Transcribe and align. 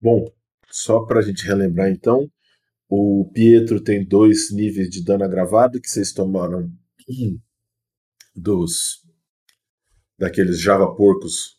Bom, 0.00 0.24
só 0.70 1.04
para 1.04 1.20
a 1.20 1.22
gente 1.22 1.44
relembrar 1.44 1.90
então, 1.90 2.30
o 2.88 3.30
Pietro 3.32 3.82
tem 3.82 4.04
dois 4.04 4.50
níveis 4.50 4.88
de 4.88 5.04
dano 5.04 5.24
agravado 5.24 5.80
que 5.80 5.88
vocês 5.88 6.12
tomaram 6.12 6.72
dos 8.34 9.04
daqueles 10.18 10.60
Java 10.60 10.94
porcos 10.94 11.58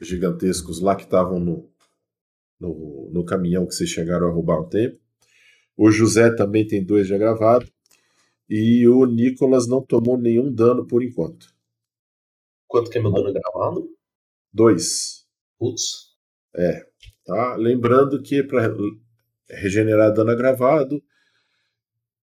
gigantescos 0.00 0.80
lá 0.80 0.96
que 0.96 1.04
estavam 1.04 1.38
no, 1.38 1.70
no, 2.58 3.10
no, 3.12 3.24
caminhão 3.24 3.66
que 3.66 3.74
vocês 3.74 3.88
chegaram 3.88 4.28
a 4.28 4.32
roubar 4.32 4.60
um 4.60 4.68
tempo. 4.68 5.00
O 5.76 5.90
José 5.90 6.34
também 6.34 6.66
tem 6.66 6.84
dois 6.84 7.06
de 7.06 7.14
agravado. 7.14 7.70
E 8.48 8.86
o 8.88 9.06
Nicolas 9.06 9.66
não 9.66 9.80
tomou 9.80 10.18
nenhum 10.18 10.52
dano 10.52 10.86
por 10.86 11.02
enquanto. 11.02 11.54
Quanto 12.66 12.90
que 12.90 12.98
é 12.98 13.00
meu 13.00 13.12
dano 13.12 13.28
agravado? 13.28 13.88
Dois. 14.52 15.26
Putz. 15.58 16.12
É. 16.54 16.86
Tá? 17.24 17.56
Lembrando 17.56 18.20
que 18.22 18.42
para 18.42 18.74
regenerar 19.48 20.12
dano 20.12 20.30
agravado 20.30 21.02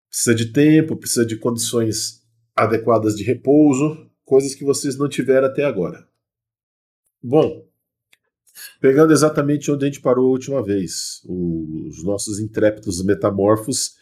precisa 0.08 0.34
de 0.34 0.52
tempo, 0.52 0.96
precisa 0.96 1.24
de 1.24 1.36
condições 1.36 2.22
adequadas 2.56 3.14
de 3.14 3.22
repouso, 3.22 4.10
coisas 4.24 4.54
que 4.54 4.64
vocês 4.64 4.96
não 4.98 5.08
tiveram 5.08 5.46
até 5.46 5.64
agora. 5.64 6.08
Bom, 7.22 7.64
pegando 8.80 9.12
exatamente 9.12 9.70
onde 9.70 9.84
a 9.84 9.88
gente 9.88 10.00
parou 10.00 10.26
a 10.26 10.30
última 10.30 10.62
vez, 10.62 11.22
os 11.24 12.02
nossos 12.04 12.40
intrépidos 12.40 13.04
metamorfos 13.04 13.96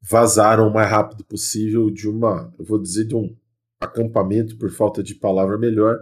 vazaram 0.00 0.68
o 0.68 0.72
mais 0.72 0.90
rápido 0.90 1.24
possível 1.24 1.90
de 1.90 2.08
uma, 2.08 2.52
eu 2.58 2.64
vou 2.64 2.80
dizer, 2.80 3.04
de 3.04 3.14
um 3.14 3.34
acampamento, 3.80 4.56
por 4.58 4.70
falta 4.70 5.02
de 5.02 5.14
palavra 5.14 5.56
melhor, 5.56 5.98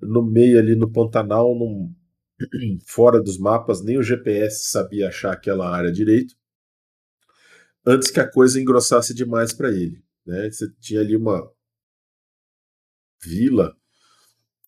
no 0.00 0.22
meio 0.22 0.58
ali 0.58 0.76
no 0.76 0.90
Pantanal, 0.90 1.54
num, 1.54 1.92
fora 2.86 3.22
dos 3.22 3.38
mapas, 3.38 3.82
nem 3.82 3.98
o 3.98 4.02
GPS 4.02 4.68
sabia 4.68 5.08
achar 5.08 5.32
aquela 5.32 5.68
área 5.68 5.92
direito, 5.92 6.34
antes 7.86 8.10
que 8.10 8.20
a 8.20 8.30
coisa 8.30 8.60
engrossasse 8.60 9.14
demais 9.14 9.52
para 9.52 9.70
ele. 9.70 10.02
Né? 10.26 10.50
Você 10.50 10.70
tinha 10.80 11.00
ali 11.00 11.16
uma 11.16 11.50
vila 13.22 13.76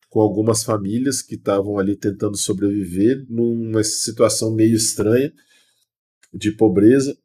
com 0.09 0.21
algumas 0.21 0.63
famílias 0.63 1.23
que 1.23 1.35
estavam 1.35 1.79
ali 1.79 1.97
tentando 1.97 2.37
sobreviver 2.37 3.27
numa 3.29 3.83
situação 3.83 4.55
meio 4.55 4.77
estranha 4.77 5.33
de 6.33 6.53
pobreza 6.53 7.17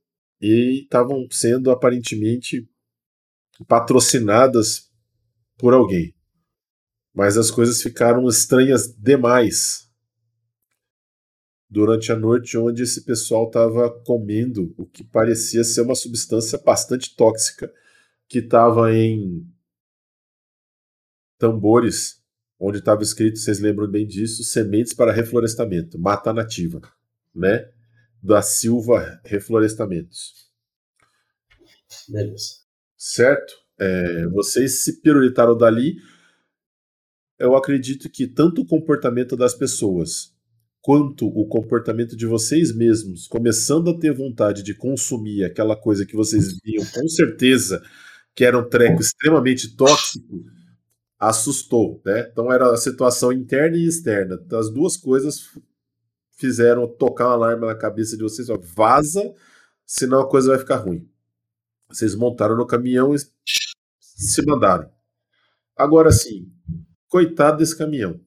e 0.41 0.81
estavam 0.83 1.27
sendo 1.29 1.71
aparentemente 1.71 2.67
patrocinadas 3.67 4.89
por 5.57 5.73
alguém. 5.73 6.15
Mas 7.13 7.37
as 7.37 7.51
coisas 7.51 7.81
ficaram 7.81 8.27
estranhas 8.27 8.93
demais 8.97 9.90
durante 11.71 12.11
a 12.11 12.17
noite, 12.17 12.57
onde 12.57 12.83
esse 12.83 13.05
pessoal 13.05 13.47
estava 13.47 13.89
comendo 13.89 14.75
o 14.77 14.85
que 14.85 15.05
parecia 15.05 15.63
ser 15.63 15.81
uma 15.81 15.95
substância 15.95 16.57
bastante 16.57 17.15
tóxica 17.15 17.73
que 18.27 18.39
estava 18.39 18.93
em 18.93 19.47
tambores, 21.37 22.21
onde 22.59 22.79
estava 22.79 23.01
escrito, 23.01 23.39
vocês 23.39 23.61
lembram 23.61 23.89
bem 23.89 24.05
disso, 24.05 24.43
sementes 24.43 24.93
para 24.93 25.13
reflorestamento, 25.13 25.97
mata 25.97 26.33
nativa, 26.33 26.81
né? 27.33 27.71
Da 28.21 28.41
Silva 28.41 29.21
Reflorestamentos. 29.23 30.51
Beleza. 32.07 32.59
Certo? 32.97 33.53
É, 33.79 34.27
vocês 34.27 34.83
se 34.83 35.01
pirulitaram 35.01 35.57
dali. 35.57 35.95
Eu 37.39 37.55
acredito 37.55 38.09
que 38.09 38.27
tanto 38.27 38.61
o 38.61 38.67
comportamento 38.67 39.35
das 39.35 39.55
pessoas 39.55 40.35
quanto 40.81 41.27
o 41.27 41.47
comportamento 41.47 42.15
de 42.15 42.25
vocês 42.25 42.75
mesmos, 42.75 43.27
começando 43.27 43.91
a 43.91 43.97
ter 43.97 44.13
vontade 44.13 44.63
de 44.63 44.73
consumir 44.73 45.43
aquela 45.43 45.75
coisa 45.75 46.05
que 46.05 46.15
vocês 46.15 46.57
viam 46.63 46.83
com 46.85 47.07
certeza 47.07 47.81
que 48.35 48.43
era 48.43 48.57
um 48.57 48.67
treco 48.67 49.01
extremamente 49.01 49.75
tóxico, 49.75 50.43
assustou, 51.19 52.01
né? 52.05 52.27
Então 52.31 52.51
era 52.51 52.71
a 52.71 52.77
situação 52.77 53.31
interna 53.31 53.77
e 53.77 53.85
externa. 53.85 54.39
Então, 54.43 54.57
as 54.57 54.71
duas 54.71 54.97
coisas 54.97 55.49
fizeram 56.37 56.87
tocar 56.87 57.27
um 57.27 57.31
alarme 57.31 57.67
na 57.67 57.75
cabeça 57.75 58.17
de 58.17 58.23
vocês, 58.23 58.49
ó, 58.49 58.57
vaza, 58.57 59.21
senão 59.85 60.21
a 60.21 60.29
coisa 60.29 60.49
vai 60.49 60.57
ficar 60.57 60.77
ruim. 60.77 61.07
Vocês 61.89 62.15
montaram 62.15 62.55
no 62.55 62.65
caminhão 62.65 63.13
e 63.13 63.19
se 63.99 64.43
mandaram. 64.45 64.89
Agora 65.75 66.11
sim, 66.11 66.51
coitado 67.07 67.57
desse 67.57 67.77
caminhão. 67.77 68.19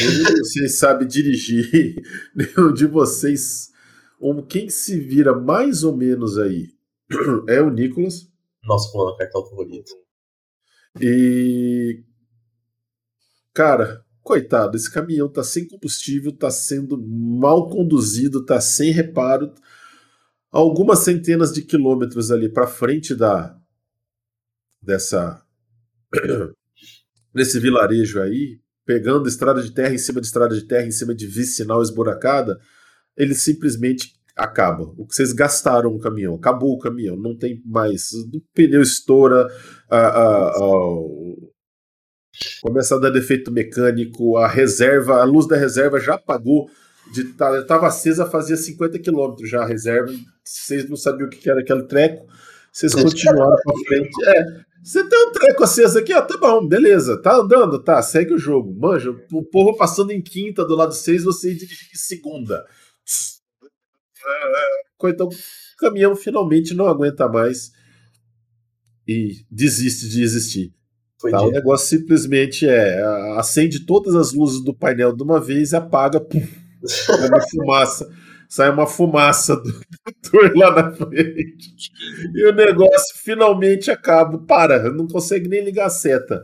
Nenhum 0.00 0.24
de 0.34 0.40
vocês 0.40 0.78
sabe 0.78 1.06
dirigir, 1.06 2.02
nenhum 2.34 2.72
de 2.72 2.86
vocês. 2.86 3.72
Um, 4.20 4.42
quem 4.42 4.68
se 4.68 4.98
vira 4.98 5.38
mais 5.38 5.84
ou 5.84 5.96
menos 5.96 6.38
aí 6.38 6.68
é 7.48 7.60
o 7.60 7.70
Nicolas. 7.70 8.28
Nossa, 8.64 8.90
como 8.90 9.14
é 9.14 9.18
cartão 9.18 9.44
favorito. 9.46 9.92
E. 11.00 12.02
Cara, 13.52 14.04
coitado, 14.22 14.76
esse 14.76 14.90
caminhão 14.90 15.28
tá 15.28 15.44
sem 15.44 15.66
combustível, 15.68 16.32
tá 16.32 16.50
sendo 16.50 17.00
mal 17.00 17.68
conduzido, 17.68 18.44
tá 18.44 18.60
sem 18.60 18.90
reparo. 18.90 19.52
Algumas 20.50 21.00
centenas 21.00 21.52
de 21.52 21.62
quilômetros 21.62 22.30
ali 22.30 22.48
para 22.48 22.66
frente 22.66 23.14
da. 23.14 23.58
dessa. 24.80 25.42
desse 27.34 27.58
vilarejo 27.58 28.20
aí, 28.22 28.60
pegando 28.84 29.28
estrada 29.28 29.62
de 29.62 29.72
terra 29.72 29.94
em 29.94 29.98
cima 29.98 30.20
de 30.20 30.26
estrada 30.26 30.54
de 30.54 30.66
terra, 30.66 30.86
em 30.86 30.92
cima 30.92 31.14
de 31.14 31.26
vicinal 31.26 31.82
esburacada, 31.82 32.58
ele 33.16 33.34
simplesmente 33.34 34.12
acaba. 34.36 34.84
O 34.96 35.06
que 35.06 35.14
vocês 35.14 35.32
gastaram 35.32 35.90
no 35.90 36.00
caminhão, 36.00 36.34
acabou 36.34 36.74
o 36.74 36.78
caminhão, 36.78 37.16
não 37.16 37.36
tem 37.36 37.62
mais. 37.64 38.12
O 38.12 38.40
pneu 38.52 38.82
estoura, 38.82 39.48
a, 39.88 39.98
a, 39.98 40.48
a, 40.48 40.74
começa 42.62 42.96
a 42.96 42.98
dar 42.98 43.10
defeito 43.10 43.52
mecânico, 43.52 44.36
a 44.36 44.48
reserva, 44.48 45.20
a 45.20 45.24
luz 45.24 45.46
da 45.46 45.56
reserva 45.56 46.00
já 46.00 46.14
apagou. 46.14 46.68
Estava 47.16 47.62
tá, 47.62 47.86
acesa 47.86 48.26
fazia 48.26 48.56
50 48.56 48.98
quilômetros 48.98 49.48
já 49.48 49.62
a 49.62 49.66
reserva. 49.66 50.12
Vocês 50.42 50.88
não 50.88 50.96
sabiam 50.96 51.26
o 51.26 51.30
que 51.30 51.48
era 51.48 51.60
aquele 51.60 51.84
treco. 51.84 52.26
Vocês 52.72 52.92
continuaram 52.94 53.56
para 53.62 53.74
frente. 53.86 54.26
É, 54.26 54.64
você 54.84 55.02
tem 55.08 55.28
um 55.28 55.32
treco 55.32 55.64
aceso 55.64 55.98
aqui, 55.98 56.12
ó, 56.12 56.20
tá 56.20 56.36
bom, 56.36 56.68
beleza, 56.68 57.20
tá 57.22 57.36
andando, 57.36 57.82
tá, 57.82 58.02
segue 58.02 58.34
o 58.34 58.38
jogo. 58.38 58.74
Manja, 58.78 59.10
o 59.32 59.42
povo 59.42 59.74
passando 59.78 60.10
em 60.10 60.20
quinta 60.20 60.62
do 60.62 60.76
lado 60.76 60.92
6, 60.92 61.24
você 61.24 61.54
dirige 61.54 61.88
em 61.94 61.96
segunda. 61.96 62.62
Então, 65.06 65.28
o 65.28 65.30
caminhão 65.78 66.14
finalmente 66.14 66.74
não 66.74 66.86
aguenta 66.86 67.26
mais 67.26 67.72
e 69.08 69.44
desiste 69.50 70.06
de 70.06 70.22
existir. 70.22 70.74
Tá, 71.30 71.40
o 71.40 71.50
negócio 71.50 71.88
simplesmente 71.88 72.68
é 72.68 73.02
acende 73.38 73.86
todas 73.86 74.14
as 74.14 74.34
luzes 74.34 74.62
do 74.62 74.74
painel 74.74 75.16
de 75.16 75.22
uma 75.22 75.40
vez 75.40 75.72
e 75.72 75.76
apaga, 75.76 76.20
pum, 76.20 76.38
é 77.08 77.26
uma 77.26 77.48
fumaça. 77.48 78.10
Sai 78.48 78.70
uma 78.70 78.86
fumaça 78.86 79.56
do 79.56 79.72
motor 80.06 80.56
lá 80.56 80.70
na 80.74 80.92
frente. 80.92 81.90
E 82.34 82.46
o 82.46 82.52
negócio 82.52 83.16
finalmente 83.18 83.90
acaba. 83.90 84.38
Para, 84.38 84.90
não 84.90 85.06
consegue 85.06 85.48
nem 85.48 85.64
ligar 85.64 85.86
a 85.86 85.90
seta. 85.90 86.42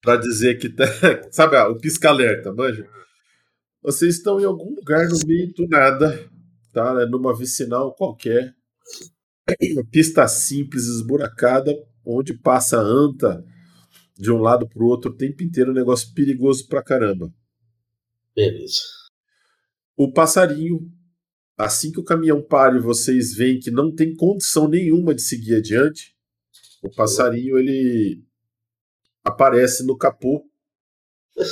Pra 0.00 0.16
dizer 0.16 0.58
que 0.58 0.68
tá. 0.68 0.84
Sabe, 1.30 1.56
o 1.56 1.76
pisca-alerta, 1.76 2.52
manja? 2.52 2.86
Vocês 3.82 4.16
estão 4.16 4.40
em 4.40 4.44
algum 4.44 4.74
lugar 4.74 5.08
no 5.08 5.18
meio 5.26 5.52
do 5.54 5.66
nada 5.66 6.30
tá? 6.72 7.02
É 7.02 7.06
numa 7.06 7.36
vicinal 7.36 7.94
qualquer, 7.94 8.54
pista 9.90 10.26
simples, 10.28 10.86
esburacada, 10.86 11.74
onde 12.04 12.34
passa 12.34 12.78
a 12.78 12.82
anta 12.82 13.44
de 14.16 14.30
um 14.30 14.38
lado 14.38 14.68
para 14.68 14.82
o 14.82 14.86
outro 14.86 15.10
o 15.10 15.16
tempo 15.16 15.42
inteiro, 15.42 15.70
um 15.70 15.74
negócio 15.74 16.12
perigoso 16.14 16.66
pra 16.68 16.82
caramba. 16.82 17.32
Beleza. 18.34 18.99
O 20.02 20.10
passarinho, 20.10 20.90
assim 21.58 21.92
que 21.92 22.00
o 22.00 22.02
caminhão 22.02 22.40
para 22.40 22.74
e 22.74 22.80
vocês 22.80 23.34
veem 23.34 23.60
que 23.60 23.70
não 23.70 23.94
tem 23.94 24.16
condição 24.16 24.66
nenhuma 24.66 25.14
de 25.14 25.20
seguir 25.20 25.56
adiante, 25.56 26.16
o 26.82 26.88
passarinho 26.88 27.58
ele 27.58 28.24
aparece 29.22 29.84
no 29.84 29.98
capô 29.98 30.42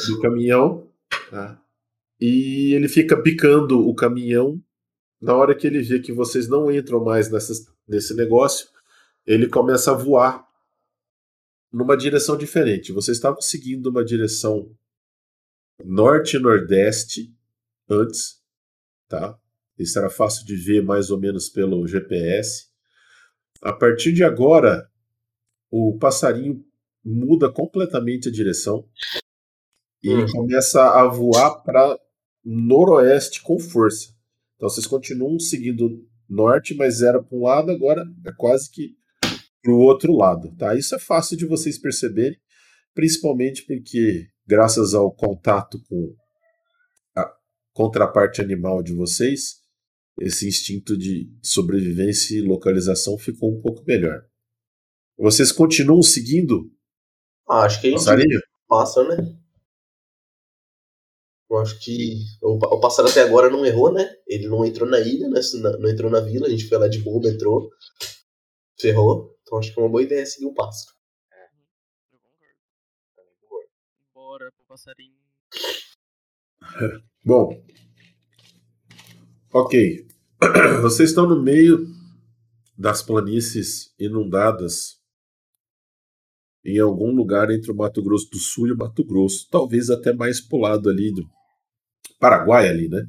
do 0.06 0.20
caminhão 0.22 0.90
tá? 1.28 1.62
e 2.18 2.72
ele 2.72 2.88
fica 2.88 3.22
picando 3.22 3.86
o 3.86 3.94
caminhão 3.94 4.58
na 5.20 5.34
hora 5.34 5.54
que 5.54 5.66
ele 5.66 5.82
vê 5.82 6.00
que 6.00 6.10
vocês 6.10 6.48
não 6.48 6.72
entram 6.72 7.04
mais 7.04 7.30
nessa, 7.30 7.52
nesse 7.86 8.14
negócio, 8.14 8.70
ele 9.26 9.46
começa 9.46 9.90
a 9.90 9.94
voar 9.94 10.48
numa 11.70 11.98
direção 11.98 12.34
diferente. 12.34 12.92
Vocês 12.92 13.18
estavam 13.18 13.42
seguindo 13.42 13.88
uma 13.88 14.02
direção 14.02 14.74
norte 15.84 16.38
e 16.38 16.40
nordeste 16.40 17.30
antes, 17.90 18.37
tá? 19.08 19.38
Isso 19.78 19.98
era 19.98 20.10
fácil 20.10 20.44
de 20.44 20.56
ver 20.56 20.82
mais 20.82 21.10
ou 21.10 21.18
menos 21.18 21.48
pelo 21.48 21.86
GPS. 21.86 22.66
A 23.62 23.72
partir 23.72 24.12
de 24.12 24.24
agora, 24.24 24.88
o 25.70 25.96
passarinho 25.98 26.64
muda 27.04 27.50
completamente 27.50 28.28
a 28.28 28.32
direção 28.32 28.84
e 30.02 30.14
Hum. 30.14 30.26
começa 30.32 30.82
a 30.82 31.06
voar 31.06 31.62
para 31.62 31.98
noroeste 32.44 33.42
com 33.42 33.58
força. 33.58 34.14
Então 34.56 34.68
vocês 34.68 34.86
continuam 34.86 35.38
seguindo 35.38 36.04
norte, 36.28 36.74
mas 36.74 37.00
era 37.02 37.22
para 37.22 37.36
um 37.36 37.42
lado, 37.42 37.70
agora 37.70 38.04
é 38.26 38.32
quase 38.36 38.70
que 38.70 38.96
para 39.62 39.72
o 39.72 39.78
outro 39.78 40.12
lado. 40.14 40.54
Tá? 40.56 40.74
Isso 40.74 40.94
é 40.94 40.98
fácil 40.98 41.36
de 41.36 41.46
vocês 41.46 41.78
perceberem, 41.78 42.38
principalmente 42.94 43.64
porque, 43.66 44.28
graças 44.46 44.94
ao 44.94 45.10
contato 45.12 45.80
com 45.88 46.14
contraparte 47.78 48.40
animal 48.42 48.82
de 48.82 48.92
vocês, 48.92 49.62
esse 50.20 50.48
instinto 50.48 50.98
de 50.98 51.30
sobrevivência 51.42 52.36
e 52.36 52.42
localização 52.42 53.16
ficou 53.16 53.56
um 53.56 53.60
pouco 53.62 53.84
melhor. 53.86 54.20
Vocês 55.18 55.52
continuam 55.52 56.02
seguindo 56.02 56.70
Ah, 57.48 57.62
acho 57.64 57.80
que 57.80 57.88
a 57.88 57.90
o 57.90 57.92
gente 57.92 57.98
passarinho? 57.98 58.40
passa, 58.68 59.04
né? 59.08 59.16
Eu 61.50 61.58
acho 61.58 61.78
que 61.80 62.16
o, 62.42 62.58
pa- 62.58 62.68
o 62.68 62.80
pássaro 62.80 63.08
até 63.08 63.22
agora 63.22 63.48
não 63.50 63.64
errou, 63.64 63.92
né? 63.92 64.04
Ele 64.26 64.48
não 64.48 64.64
entrou 64.64 64.88
na 64.88 65.00
ilha, 65.00 65.28
né? 65.28 65.40
Não 65.80 65.88
entrou 65.88 66.10
na 66.10 66.20
vila, 66.20 66.46
a 66.46 66.50
gente 66.50 66.68
foi 66.68 66.78
lá 66.78 66.88
de 66.88 66.98
boa, 67.02 67.26
entrou, 67.28 67.70
ferrou. 68.80 69.36
Então 69.42 69.58
acho 69.58 69.72
que 69.72 69.78
é 69.80 69.82
uma 69.82 69.88
boa 69.90 70.02
ideia 70.02 70.24
seguir 70.26 70.46
o 70.46 70.54
pássaro. 70.54 70.96
Eu 73.16 73.24
concordo. 73.40 73.70
Bora 74.14 74.52
pro 74.52 74.64
passarinho. 74.66 75.18
Bom, 77.24 77.62
ok. 79.52 80.06
Vocês 80.82 81.10
estão 81.10 81.28
no 81.28 81.42
meio 81.42 81.86
das 82.76 83.02
planícies 83.02 83.92
inundadas 83.98 84.98
em 86.64 86.78
algum 86.78 87.14
lugar 87.14 87.50
entre 87.50 87.72
o 87.72 87.74
Mato 87.74 88.02
Grosso 88.02 88.30
do 88.30 88.38
Sul 88.38 88.68
e 88.68 88.72
o 88.72 88.76
Mato 88.76 89.04
Grosso, 89.04 89.48
talvez 89.50 89.90
até 89.90 90.12
mais 90.12 90.40
pro 90.40 90.58
lado 90.58 90.88
ali 90.88 91.12
do 91.12 91.28
Paraguai 92.20 92.68
ali, 92.68 92.88
né? 92.88 93.04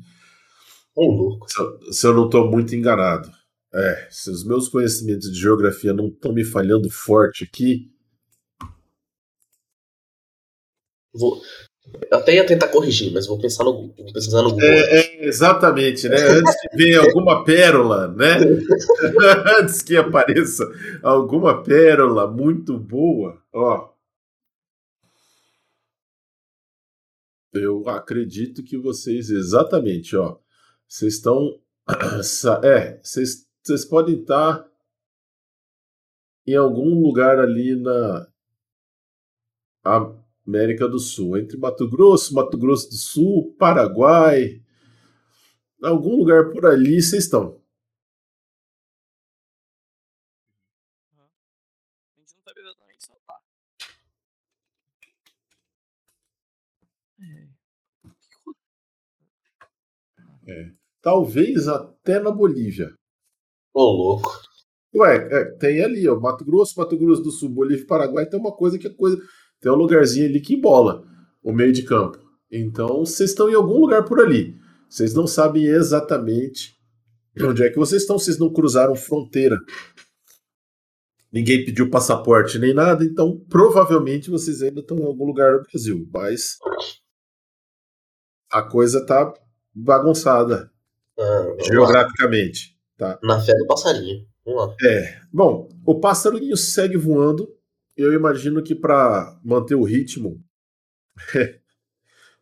Ô, 0.96 1.12
louco. 1.12 1.48
Se 1.50 1.62
eu, 1.62 1.94
se 1.94 2.08
eu 2.08 2.14
não 2.14 2.26
estou 2.26 2.50
muito 2.50 2.76
enganado. 2.76 3.30
É, 3.72 4.08
se 4.10 4.32
os 4.32 4.44
meus 4.44 4.68
conhecimentos 4.68 5.32
de 5.32 5.40
geografia 5.40 5.94
não 5.94 6.08
estão 6.08 6.34
me 6.34 6.44
falhando 6.44 6.90
forte 6.90 7.44
aqui, 7.44 7.92
Vou... 11.14 11.42
Eu 12.12 12.18
até 12.18 12.36
ia 12.36 12.46
tentar 12.46 12.68
corrigir, 12.70 13.12
mas 13.14 13.28
vou 13.28 13.40
pensar 13.40 13.64
no 13.64 13.88
vou 13.88 14.14
pesquisar 14.14 14.42
no 14.42 14.52
Google. 14.52 14.68
É, 14.68 15.00
é, 15.00 15.26
exatamente, 15.26 16.08
né? 16.08 16.18
Antes 16.18 16.62
que 16.62 16.78
venha 16.78 17.00
alguma 17.00 17.44
pérola, 17.44 18.08
né? 18.08 18.38
Antes 19.60 19.82
que 19.82 19.96
apareça 19.96 20.64
alguma 21.04 21.64
pérola 21.64 22.30
muito 22.30 22.78
boa, 22.78 23.42
ó. 23.54 23.90
Eu 27.54 27.88
acredito 27.90 28.64
que 28.64 28.78
vocês, 28.78 29.30
exatamente, 29.30 30.16
ó. 30.16 30.38
Vocês 30.88 31.16
estão. 31.16 31.60
É, 32.64 33.00
vocês, 33.02 33.48
vocês 33.64 33.84
podem 33.84 34.22
estar 34.22 34.64
em 36.46 36.56
algum 36.56 37.02
lugar 37.02 37.40
ali 37.40 37.76
na 37.76 38.28
América 40.48 40.88
do 40.88 41.00
Sul, 41.00 41.38
entre 41.38 41.58
Mato 41.58 41.88
Grosso, 41.90 42.34
Mato 42.34 42.58
Grosso 42.58 42.90
do 42.90 42.96
Sul, 42.96 43.56
Paraguai. 43.58 44.62
Algum 45.82 46.18
lugar 46.18 46.50
por 46.52 46.66
ali 46.66 47.02
vocês 47.02 47.24
estão. 47.26 47.62
A 51.16 52.20
gente 52.20 52.36
não 52.36 52.44
sabe 52.44 52.60
exatamente 52.62 53.06
só 53.06 53.14
tá. 53.26 53.40
É. 60.48 60.72
Talvez 61.02 61.68
até 61.68 62.20
na 62.20 62.32
Bolívia. 62.32 62.94
Ô, 63.74 63.84
louco. 63.84 64.50
Ué, 64.96 65.16
é, 65.32 65.46
tem 65.58 65.84
ali, 65.84 66.08
ó, 66.08 66.20
Mato 66.20 66.44
Grosso, 66.44 66.78
Mato 66.80 66.98
Grosso 66.98 67.22
do 67.22 67.32
Sul, 67.32 67.50
Bolívia 67.50 67.84
e 67.84 67.88
Paraguai, 67.88 68.26
tem 68.26 68.40
uma 68.40 68.52
coisa 68.52 68.78
que 68.80 68.88
é 68.88 68.90
coisa. 68.94 69.22
Tem 69.62 69.72
um 69.72 69.76
lugarzinho 69.76 70.28
ali 70.28 70.40
que 70.42 70.56
embola 70.56 71.04
o 71.44 71.52
meio 71.52 71.72
de 71.72 71.84
campo. 71.84 72.18
Então, 72.52 73.00
vocês 73.06 73.30
estão 73.32 73.50
em 73.50 73.54
algum 73.56 73.80
lugar 73.80 74.04
por 74.06 74.20
ali. 74.20 74.56
Vocês 74.90 75.14
não 75.14 75.28
sabem 75.28 75.66
exatamente 75.66 76.76
onde 77.42 77.64
é 77.64 77.70
que 77.70 77.78
vocês 77.78 78.02
estão, 78.02 78.18
vocês 78.18 78.38
não 78.40 78.52
cruzaram 78.52 78.96
fronteira. 78.96 79.58
Ninguém 81.32 81.64
pediu 81.64 81.90
passaporte 81.90 82.58
nem 82.58 82.74
nada, 82.74 83.06
então 83.06 83.40
provavelmente 83.50 84.32
vocês 84.32 84.64
ainda 84.64 84.80
estão 84.80 84.98
em 84.98 85.06
algum 85.06 85.26
lugar 85.26 85.60
do 85.60 85.64
Brasil. 85.72 86.10
Mas 86.12 86.58
a 88.52 88.64
coisa 88.64 89.06
tá 89.06 89.32
bagunçada 89.74 90.72
Ah, 91.18 91.22
lá. 91.22 91.56
geograficamente. 91.64 92.76
Tá? 92.98 93.20
Na 93.24 93.40
fé 93.40 93.54
do 93.54 93.68
passarinho. 93.68 94.26
Vamos 94.44 94.68
lá. 94.68 94.76
É. 94.84 95.22
Bom, 95.32 95.70
o 95.86 96.00
passarinho 96.00 96.58
segue 96.58 96.98
voando. 96.98 97.48
Eu 98.00 98.14
imagino 98.14 98.64
que 98.64 98.74
para 98.74 99.38
manter 99.44 99.76
o 99.76 99.84
ritmo, 99.84 100.42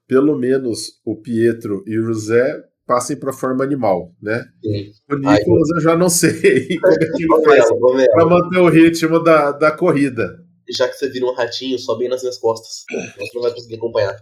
pelo 0.05 0.37
menos 0.37 1.01
o 1.03 1.19
Pietro 1.19 1.83
e 1.87 1.97
o 1.97 2.03
José 2.03 2.63
passem 2.85 3.19
para 3.19 3.33
forma 3.33 3.63
animal, 3.63 4.15
né? 4.21 4.45
Sim. 4.63 4.91
O 5.09 5.15
Nicolas 5.15 5.69
eu 5.71 5.81
já 5.81 5.97
não 5.97 6.09
sei 6.09 6.31
como 6.79 6.93
é 6.93 6.97
que 6.99 7.23
ele 7.23 7.43
faz 7.43 7.65
para 8.11 8.25
manter 8.25 8.59
o 8.59 8.69
ritmo 8.69 9.19
da, 9.23 9.51
da 9.51 9.71
corrida. 9.75 10.45
já 10.69 10.87
que 10.87 10.93
você 10.93 11.09
vira 11.09 11.25
um 11.25 11.33
ratinho, 11.33 11.79
sobe 11.79 12.03
aí 12.03 12.09
nas 12.11 12.21
minhas 12.21 12.37
costas. 12.37 12.85
Você 13.17 13.31
não 13.33 13.41
vai 13.41 13.51
conseguir 13.51 13.77
acompanhar. 13.77 14.15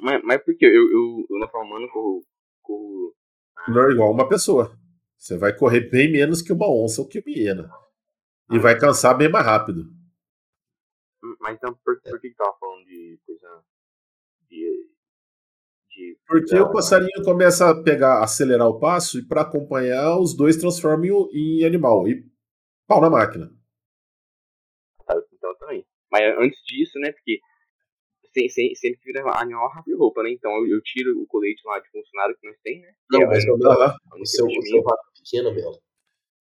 Mas, 0.00 0.22
mas 0.22 0.44
por 0.44 0.56
que? 0.56 0.64
Eu, 0.64 0.70
eu, 0.70 1.26
eu 1.28 1.38
na 1.40 1.48
forma 1.48 1.70
humana 1.70 1.90
corro, 1.92 2.22
corro. 2.62 3.14
Não 3.66 3.88
é 3.88 3.92
igual 3.92 4.12
uma 4.12 4.28
pessoa. 4.28 4.78
Você 5.18 5.36
vai 5.36 5.52
correr 5.52 5.90
bem 5.90 6.12
menos 6.12 6.40
que 6.40 6.52
uma 6.52 6.70
onça 6.70 7.02
ou 7.02 7.08
que 7.08 7.18
uma 7.18 7.30
hiena. 7.36 7.68
E 8.50 8.58
vai 8.58 8.78
cansar 8.78 9.16
bem 9.16 9.30
mais 9.30 9.44
rápido. 9.44 9.84
Mas 11.40 11.56
então, 11.56 11.74
por, 11.84 12.00
por 12.00 12.20
que 12.20 12.30
que 12.30 12.36
tava 12.36 12.56
falando 12.58 12.84
de 12.86 13.18
coisa. 13.26 13.64
De. 14.48 14.90
de 15.90 16.18
Porque 16.26 16.58
o 16.58 16.72
passarinho 16.72 17.22
começa 17.24 17.68
a 17.68 17.82
pegar, 17.82 18.22
acelerar 18.22 18.68
o 18.68 18.78
passo 18.78 19.18
e 19.18 19.26
para 19.26 19.42
acompanhar 19.42 20.18
os 20.18 20.36
dois 20.36 20.56
transformam 20.56 21.28
em, 21.32 21.64
animal 21.64 22.08
e 22.08 22.24
pau 22.86 23.00
na 23.00 23.10
máquina. 23.10 23.50
Tá, 25.06 25.14
então 25.32 25.54
também. 25.58 25.86
Mas 26.10 26.22
antes 26.38 26.58
disso, 26.64 26.98
né? 26.98 27.12
Porque 27.12 27.40
sem, 28.32 28.48
sem, 28.48 28.74
sempre 28.74 29.00
que 29.00 29.12
vira 29.12 29.28
animal 29.38 29.68
rápido 29.68 29.94
de 29.94 29.98
roupa, 29.98 30.22
né? 30.22 30.30
Então 30.30 30.50
eu, 30.58 30.66
eu 30.68 30.82
tiro 30.82 31.20
o 31.20 31.26
colete 31.26 31.62
lá 31.66 31.78
de 31.80 31.90
funcionário 31.90 32.36
que 32.40 32.46
nós 32.46 32.56
tem, 32.62 32.80
né? 32.80 32.94
Não, 33.10 33.22
é 33.22 33.26
mas 33.26 33.44
Melo, 33.44 33.66
Aham. 33.66 33.96
um 34.16 34.22
o 34.22 34.26
seu, 34.26 34.46
rato 34.46 35.02
pequeno, 35.14 35.54
Melo. 35.54 35.80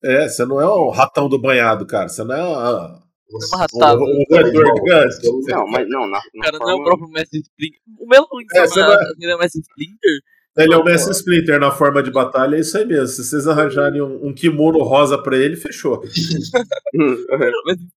É, 0.04 0.28
você 0.30 0.46
não 0.46 0.62
é 0.62 0.68
um 0.72 0.90
ratão 0.90 1.28
do 1.28 1.40
banhado, 1.40 1.86
cara. 1.86 2.08
Você 2.08 2.24
não 2.24 2.36
é 2.36 2.44
uma- 2.44 3.08
Você- 3.30 3.56
Uma 3.74 3.94
um, 3.94 3.98
um 3.98 4.24
Não, 4.30 4.38
roedor 4.38 4.62
irmão, 4.62 4.76
gigante. 4.78 5.16
você- 5.26 5.52
Não, 5.52 5.68
mas 5.68 5.90
não, 5.90 6.08
na, 6.08 6.18
O 6.20 6.38
na 6.38 6.44
cara 6.46 6.60
não 6.60 6.70
é 6.70 6.72
forma... 6.72 6.82
o 6.82 6.84
próprio 6.86 7.10
Mestre 7.10 7.40
Splinter. 7.42 7.80
O 8.00 8.08
Melo 8.08 8.28
não 8.32 8.40
É, 8.40 8.68
não 8.68 8.94
é- 8.94 8.98
ele 9.20 9.32
é 9.32 9.36
o 9.36 9.44
Splinter? 9.46 10.20
Ele 10.58 10.74
é 10.74 10.78
o 10.78 10.84
Mestre 10.84 11.12
Splinter 11.12 11.60
na 11.60 11.72
forma 11.72 12.02
de 12.02 12.10
batalha, 12.10 12.56
é 12.56 12.60
isso 12.62 12.78
aí 12.78 12.86
mesmo. 12.86 13.08
Se 13.08 13.24
vocês 13.26 13.46
arranjarem 13.48 14.02
um, 14.02 14.28
um 14.28 14.34
kimono 14.34 14.80
rosa 14.84 15.22
pra 15.22 15.36
ele, 15.38 15.56
fechou. 15.58 16.02
É 16.94 16.98
o 16.98 17.38
mano. 17.66 17.88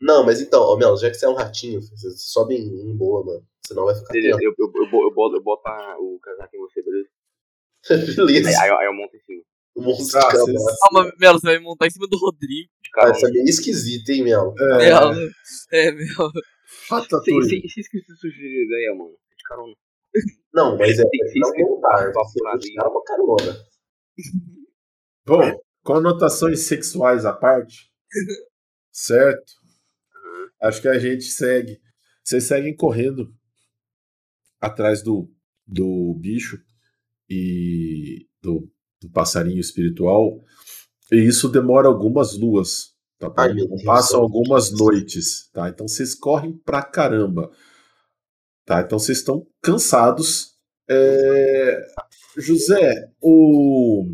Não, 0.00 0.24
mas 0.26 0.40
então, 0.40 0.60
ô 0.62 0.76
Melo, 0.76 0.96
já 0.98 1.08
que 1.08 1.14
você 1.16 1.24
é 1.24 1.28
um 1.28 1.34
ratinho, 1.34 1.80
você 1.80 2.10
sobe 2.16 2.54
em, 2.56 2.90
em 2.90 2.96
boa, 2.96 3.24
mano. 3.24 3.42
Senão 3.66 3.84
vai 3.86 3.94
ficar 3.94 4.14
eu, 4.16 4.22
eu, 4.40 4.54
eu, 4.58 4.72
eu, 4.74 4.90
boto, 5.14 5.36
eu 5.36 5.42
boto 5.42 5.62
o 6.00 6.18
casaco 6.20 6.54
em 6.54 6.60
você, 6.60 6.82
beleza? 6.82 7.08
Beleza. 8.26 8.48
Aí, 8.48 8.56
aí, 8.56 8.76
aí 8.78 8.86
eu 8.86 8.92
monto 8.94 9.16
em 9.16 9.20
cima. 9.20 9.42
O 9.76 9.82
monstro 9.82 10.18
Ah, 10.18 10.28
de 10.28 10.32
cabaço. 10.38 10.78
Calma, 10.90 11.12
Melo, 11.18 11.38
você 11.38 11.46
vai 11.46 11.58
montar 11.58 11.86
em 11.86 11.90
cima 11.90 12.06
do 12.08 12.16
Rodrigo. 12.16 12.70
De 12.82 12.90
Cara, 12.90 13.12
isso 13.12 13.26
é 13.26 13.30
meio 13.30 13.44
esquisito, 13.44 14.08
hein, 14.08 14.24
Melo? 14.24 14.54
É, 14.58 14.78
Melo. 14.78 15.30
É, 15.70 15.92
Melo. 15.92 16.32
Ratatouille. 16.90 17.60
se, 17.62 17.68
se 17.68 17.80
esqueci 17.80 18.06
de 18.06 18.18
sugerir 18.18 18.64
ideia, 18.64 18.94
mano. 18.94 19.10
De 19.10 19.44
carona. 19.44 19.74
Não, 20.54 20.78
mas 20.78 20.98
é 20.98 21.02
Tem 21.02 21.32
que 21.32 21.38
não 21.38 21.52
montar. 21.58 22.10
Você 22.12 22.40
buscar 22.42 22.88
uma 22.88 23.04
carona. 23.04 23.66
Bom, 25.26 25.60
conotações 25.82 26.60
sexuais 26.60 27.26
à 27.26 27.32
parte, 27.32 27.90
certo? 28.90 29.52
Acho 30.62 30.80
que 30.80 30.88
a 30.88 30.98
gente 30.98 31.24
segue. 31.24 31.80
Vocês 32.24 32.44
seguem 32.44 32.74
correndo 32.74 33.34
atrás 34.60 35.02
do, 35.02 35.30
do 35.66 36.14
bicho 36.14 36.58
e 37.28 38.26
do, 38.40 38.70
do 39.06 39.12
passarinho 39.12 39.60
espiritual. 39.60 40.40
E 41.10 41.16
isso 41.16 41.48
demora 41.48 41.88
algumas 41.88 42.36
luas. 42.36 42.94
Tá? 43.18 43.32
Ai, 43.36 43.54
Passam 43.84 44.20
algumas 44.20 44.70
noites. 44.70 45.48
Tá? 45.52 45.68
Então 45.68 45.86
vocês 45.86 46.14
correm 46.14 46.52
pra 46.52 46.82
caramba. 46.82 47.50
Tá, 48.64 48.80
então 48.80 48.98
vocês 48.98 49.18
estão 49.18 49.46
cansados. 49.62 50.56
É, 50.90 51.86
José, 52.36 53.10
o... 53.20 54.04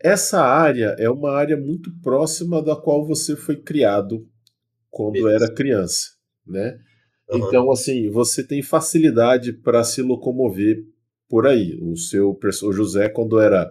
essa 0.00 0.40
área 0.42 0.96
é 0.98 1.08
uma 1.10 1.32
área 1.32 1.56
muito 1.56 1.90
próxima 2.00 2.62
da 2.62 2.74
qual 2.74 3.06
você 3.06 3.36
foi 3.36 3.56
criado 3.56 4.26
quando 4.90 5.12
Beleza. 5.12 5.44
era 5.44 5.54
criança, 5.54 6.06
né? 6.46 6.78
Aham. 7.30 7.48
Então, 7.48 7.70
assim, 7.70 8.10
você 8.10 8.42
tem 8.42 8.62
facilidade 8.62 9.52
para 9.52 9.84
se 9.84 10.00
locomover 10.00 10.84
por 11.28 11.46
aí. 11.46 11.78
O 11.80 11.96
seu 11.96 12.38
o 12.40 12.72
José, 12.72 13.08
quando 13.08 13.40
era 13.40 13.70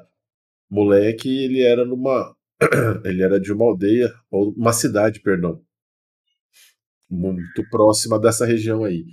moleque, 0.69 1.29
ele 1.29 1.61
era 1.61 1.85
numa. 1.85 2.35
ele 3.05 3.23
era 3.23 3.39
de 3.39 3.51
uma 3.51 3.65
aldeia, 3.65 4.13
ou 4.31 4.51
uma 4.53 4.73
cidade, 4.73 5.19
perdão. 5.19 5.61
Muito 7.09 7.63
próxima 7.69 8.19
dessa 8.19 8.45
região 8.45 8.83
aí. 8.83 9.05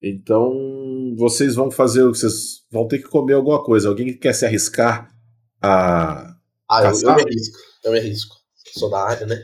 Então, 0.00 1.14
vocês 1.16 1.54
vão 1.54 1.70
fazer. 1.70 2.04
Vocês 2.04 2.64
vão 2.70 2.86
ter 2.86 2.98
que 2.98 3.08
comer 3.08 3.34
alguma 3.34 3.62
coisa. 3.62 3.88
Alguém 3.88 4.06
que 4.06 4.18
quer 4.18 4.32
se 4.32 4.46
arriscar 4.46 5.12
a. 5.60 6.36
Ah, 6.70 6.82
eu, 6.84 6.92
eu 6.92 7.14
me 7.16 7.22
arrisco. 7.22 7.58
Eu 7.84 7.92
me 7.92 7.98
arrisco. 7.98 8.36
Sou 8.76 8.90
da 8.90 9.02
área, 9.02 9.26
né? 9.26 9.42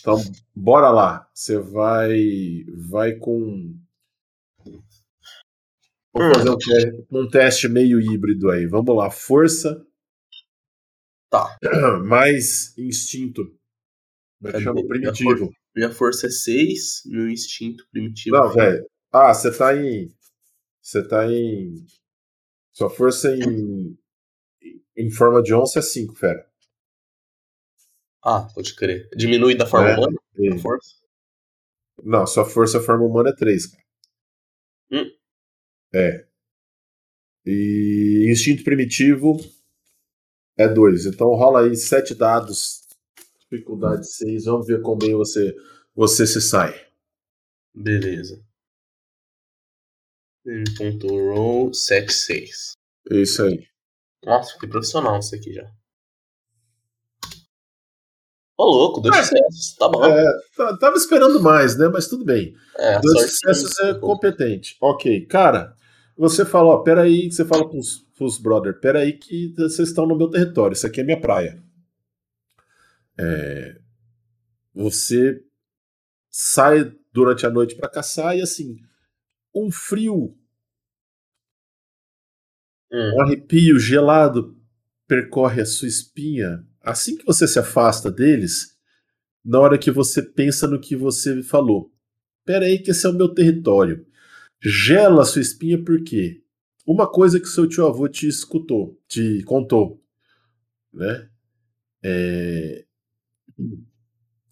Então, 0.00 0.20
bora 0.54 0.90
lá. 0.90 1.28
Você 1.32 1.58
vai. 1.58 2.64
Vai 2.88 3.14
com. 3.14 3.78
Vamos 6.12 6.36
fazer 6.38 6.50
um, 6.50 6.56
te- 6.58 7.06
um 7.10 7.28
teste 7.28 7.68
meio 7.68 8.00
híbrido 8.00 8.50
aí. 8.50 8.66
Vamos 8.66 8.96
lá. 8.96 9.10
Força 9.10 9.84
Tá. 11.30 11.56
mais 12.04 12.76
instinto. 12.76 13.44
Como 14.40 14.48
é 14.48 14.52
que 14.52 14.60
chama? 14.64 14.74
Minha 14.82 14.88
Primitivo. 14.88 15.50
Minha 15.76 15.92
força 15.92 16.26
é 16.26 16.30
6, 16.30 17.02
meu 17.06 17.28
instinto 17.30 17.86
primitivo. 17.92 18.36
Não, 18.36 18.52
velho. 18.52 18.84
Ah, 19.12 19.32
você 19.32 19.56
tá 19.56 19.76
em. 19.76 20.12
Você 20.82 21.06
tá 21.06 21.24
em. 21.30 21.86
Sua 22.72 22.90
força 22.90 23.32
em. 23.36 23.96
Em 24.96 25.10
forma 25.10 25.40
de 25.42 25.54
onça 25.54 25.78
é 25.78 25.82
5, 25.82 26.14
fera. 26.16 26.44
Ah, 28.22 28.48
pode 28.52 28.74
crer. 28.74 29.08
Diminui 29.16 29.54
da 29.56 29.66
forma 29.66 29.90
É. 29.90 29.96
humana 29.96 30.18
a 30.54 30.58
força? 30.58 30.94
Não, 32.02 32.26
sua 32.26 32.44
força 32.44 32.80
forma 32.80 33.04
humana 33.04 33.30
é 33.30 33.34
3, 33.34 33.66
cara. 33.66 33.84
Hum. 34.90 35.10
É. 35.92 36.24
E 37.46 38.26
instinto 38.30 38.62
primitivo 38.64 39.36
é 40.56 40.68
2. 40.68 41.06
Então 41.06 41.28
rola 41.34 41.62
aí 41.62 41.76
7 41.76 42.14
dados. 42.14 42.82
Dificuldade 43.50 44.06
6. 44.08 44.44
Vamos 44.44 44.66
ver 44.66 44.82
como 44.82 44.98
bem 44.98 45.14
você, 45.14 45.54
você 45.94 46.26
se 46.26 46.40
sai. 46.40 46.74
Beleza. 47.74 48.42
M.roll 50.46 51.72
76. 51.74 52.72
É 53.10 53.16
isso 53.16 53.42
aí. 53.42 53.66
Nossa, 54.24 54.58
que 54.58 54.66
profissional 54.66 55.18
isso 55.18 55.34
aqui 55.34 55.52
já. 55.52 55.70
Ô, 58.56 58.64
louco, 58.64 59.00
dois 59.00 59.16
sucessos. 59.16 59.74
Tá 59.78 59.88
bom. 59.88 60.04
É, 60.04 60.24
tá- 60.56 60.76
tava 60.76 60.96
esperando 60.96 61.40
mais, 61.40 61.78
né? 61.78 61.88
Mas 61.88 62.08
tudo 62.08 62.24
bem. 62.24 62.54
É, 62.76 63.00
Dois 63.00 63.30
sucessos 63.32 63.78
é 63.80 63.94
competente. 63.94 64.76
Ok, 64.80 65.24
cara, 65.26 65.74
você 66.20 66.44
fala, 66.44 66.68
ó, 66.68 66.78
peraí, 66.82 67.32
você 67.32 67.46
fala 67.46 67.66
pros, 67.66 68.06
pros 68.14 68.38
brother, 68.38 68.78
peraí 68.78 69.14
que 69.14 69.54
vocês 69.56 69.88
estão 69.88 70.06
no 70.06 70.14
meu 70.14 70.28
território, 70.28 70.74
isso 70.74 70.86
aqui 70.86 71.00
é 71.00 71.04
minha 71.04 71.18
praia. 71.20 71.62
É, 73.18 73.80
você 74.74 75.42
sai 76.30 76.94
durante 77.10 77.46
a 77.46 77.50
noite 77.50 77.74
pra 77.74 77.88
caçar 77.88 78.36
e 78.36 78.42
assim, 78.42 78.76
um 79.54 79.70
frio, 79.70 80.36
Hum, 82.92 83.14
um 83.16 83.22
arrepio 83.22 83.78
gelado 83.78 84.56
percorre 85.06 85.62
a 85.62 85.66
sua 85.66 85.88
espinha. 85.88 86.66
Assim 86.82 87.16
que 87.16 87.24
você 87.24 87.46
se 87.46 87.58
afasta 87.58 88.10
deles, 88.10 88.76
na 89.44 89.60
hora 89.60 89.78
que 89.78 89.90
você 89.90 90.20
pensa 90.22 90.66
no 90.66 90.80
que 90.80 90.96
você 90.96 91.42
falou. 91.42 91.90
Pera 92.44 92.66
aí 92.66 92.78
que 92.78 92.90
esse 92.90 93.06
é 93.06 93.08
o 93.08 93.14
meu 93.14 93.28
território. 93.32 94.06
Gela 94.62 95.22
a 95.22 95.24
sua 95.24 95.40
espinha 95.42 95.82
por 95.82 96.02
quê? 96.02 96.42
Uma 96.86 97.10
coisa 97.10 97.38
que 97.40 97.46
seu 97.46 97.68
tio 97.68 97.86
avô 97.86 98.08
te 98.08 98.26
escutou, 98.26 98.98
te 99.08 99.42
contou, 99.44 100.02
né? 100.92 101.28
É, 102.02 102.84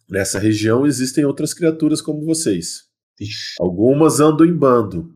Nessa 0.08 0.38
região 0.38 0.86
existem 0.86 1.24
outras 1.24 1.52
criaturas 1.52 2.00
como 2.00 2.24
vocês. 2.24 2.88
Ixi. 3.20 3.56
Algumas 3.60 4.20
andam 4.20 4.46
em 4.46 4.56
bando, 4.56 5.14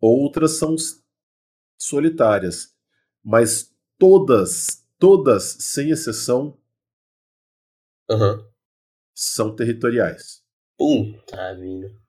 outras 0.00 0.52
são 0.52 0.74
solitárias, 1.76 2.74
mas 3.22 3.74
todas, 3.98 4.86
todas, 4.98 5.56
sem 5.60 5.90
exceção, 5.90 6.56
Aham. 8.08 8.46
são 9.14 9.54
territoriais. 9.54 10.42
Puta 10.78 11.54
vida. 11.56 11.99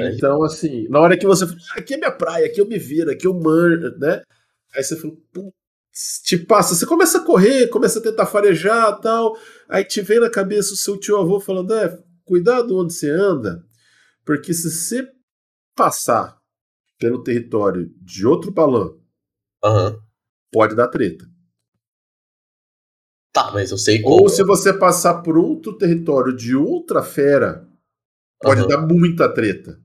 Então, 0.00 0.42
assim, 0.42 0.88
na 0.88 1.00
hora 1.00 1.16
que 1.18 1.26
você 1.26 1.46
fala, 1.46 1.58
"Ah, 1.76 1.78
aqui 1.80 1.94
é 1.94 1.96
minha 1.98 2.10
praia, 2.12 2.46
aqui 2.46 2.60
eu 2.60 2.66
me 2.66 2.78
viro, 2.78 3.10
aqui 3.10 3.26
eu 3.26 3.34
manjo, 3.34 3.96
né? 3.98 4.22
Aí 4.74 4.82
você 4.84 4.96
fala, 4.96 5.14
"Putz", 5.32 6.22
te 6.24 6.38
passa, 6.38 6.74
você 6.74 6.86
começa 6.86 7.18
a 7.18 7.24
correr, 7.24 7.68
começa 7.68 7.98
a 8.00 8.02
tentar 8.02 8.26
farejar 8.26 9.00
tal, 9.00 9.36
aí 9.68 9.84
te 9.84 10.00
vem 10.02 10.20
na 10.20 10.30
cabeça 10.30 10.74
o 10.74 10.76
seu 10.76 10.98
tio 10.98 11.16
avô 11.18 11.40
falando, 11.40 11.72
é, 11.74 11.98
cuidado 12.24 12.76
onde 12.78 12.92
você 12.94 13.10
anda, 13.10 13.64
porque 14.24 14.54
se 14.54 14.70
você 14.70 15.08
passar 15.76 16.38
pelo 16.98 17.22
território 17.24 17.90
de 18.02 18.26
outro 18.26 18.52
balão, 18.52 18.98
Aham. 19.64 20.00
pode 20.52 20.76
dar 20.76 20.88
treta. 20.88 21.26
Tá, 23.32 23.50
mas 23.52 23.70
eu 23.72 23.78
sei 23.78 24.00
como. 24.00 24.22
Ou 24.22 24.28
se 24.28 24.44
você 24.44 24.72
passar 24.72 25.22
por 25.22 25.36
outro 25.36 25.76
território 25.76 26.34
de 26.34 26.54
outra 26.54 27.02
fera, 27.02 27.66
pode 28.40 28.60
Aham. 28.62 28.68
dar 28.68 28.86
muita 28.86 29.28
treta. 29.32 29.80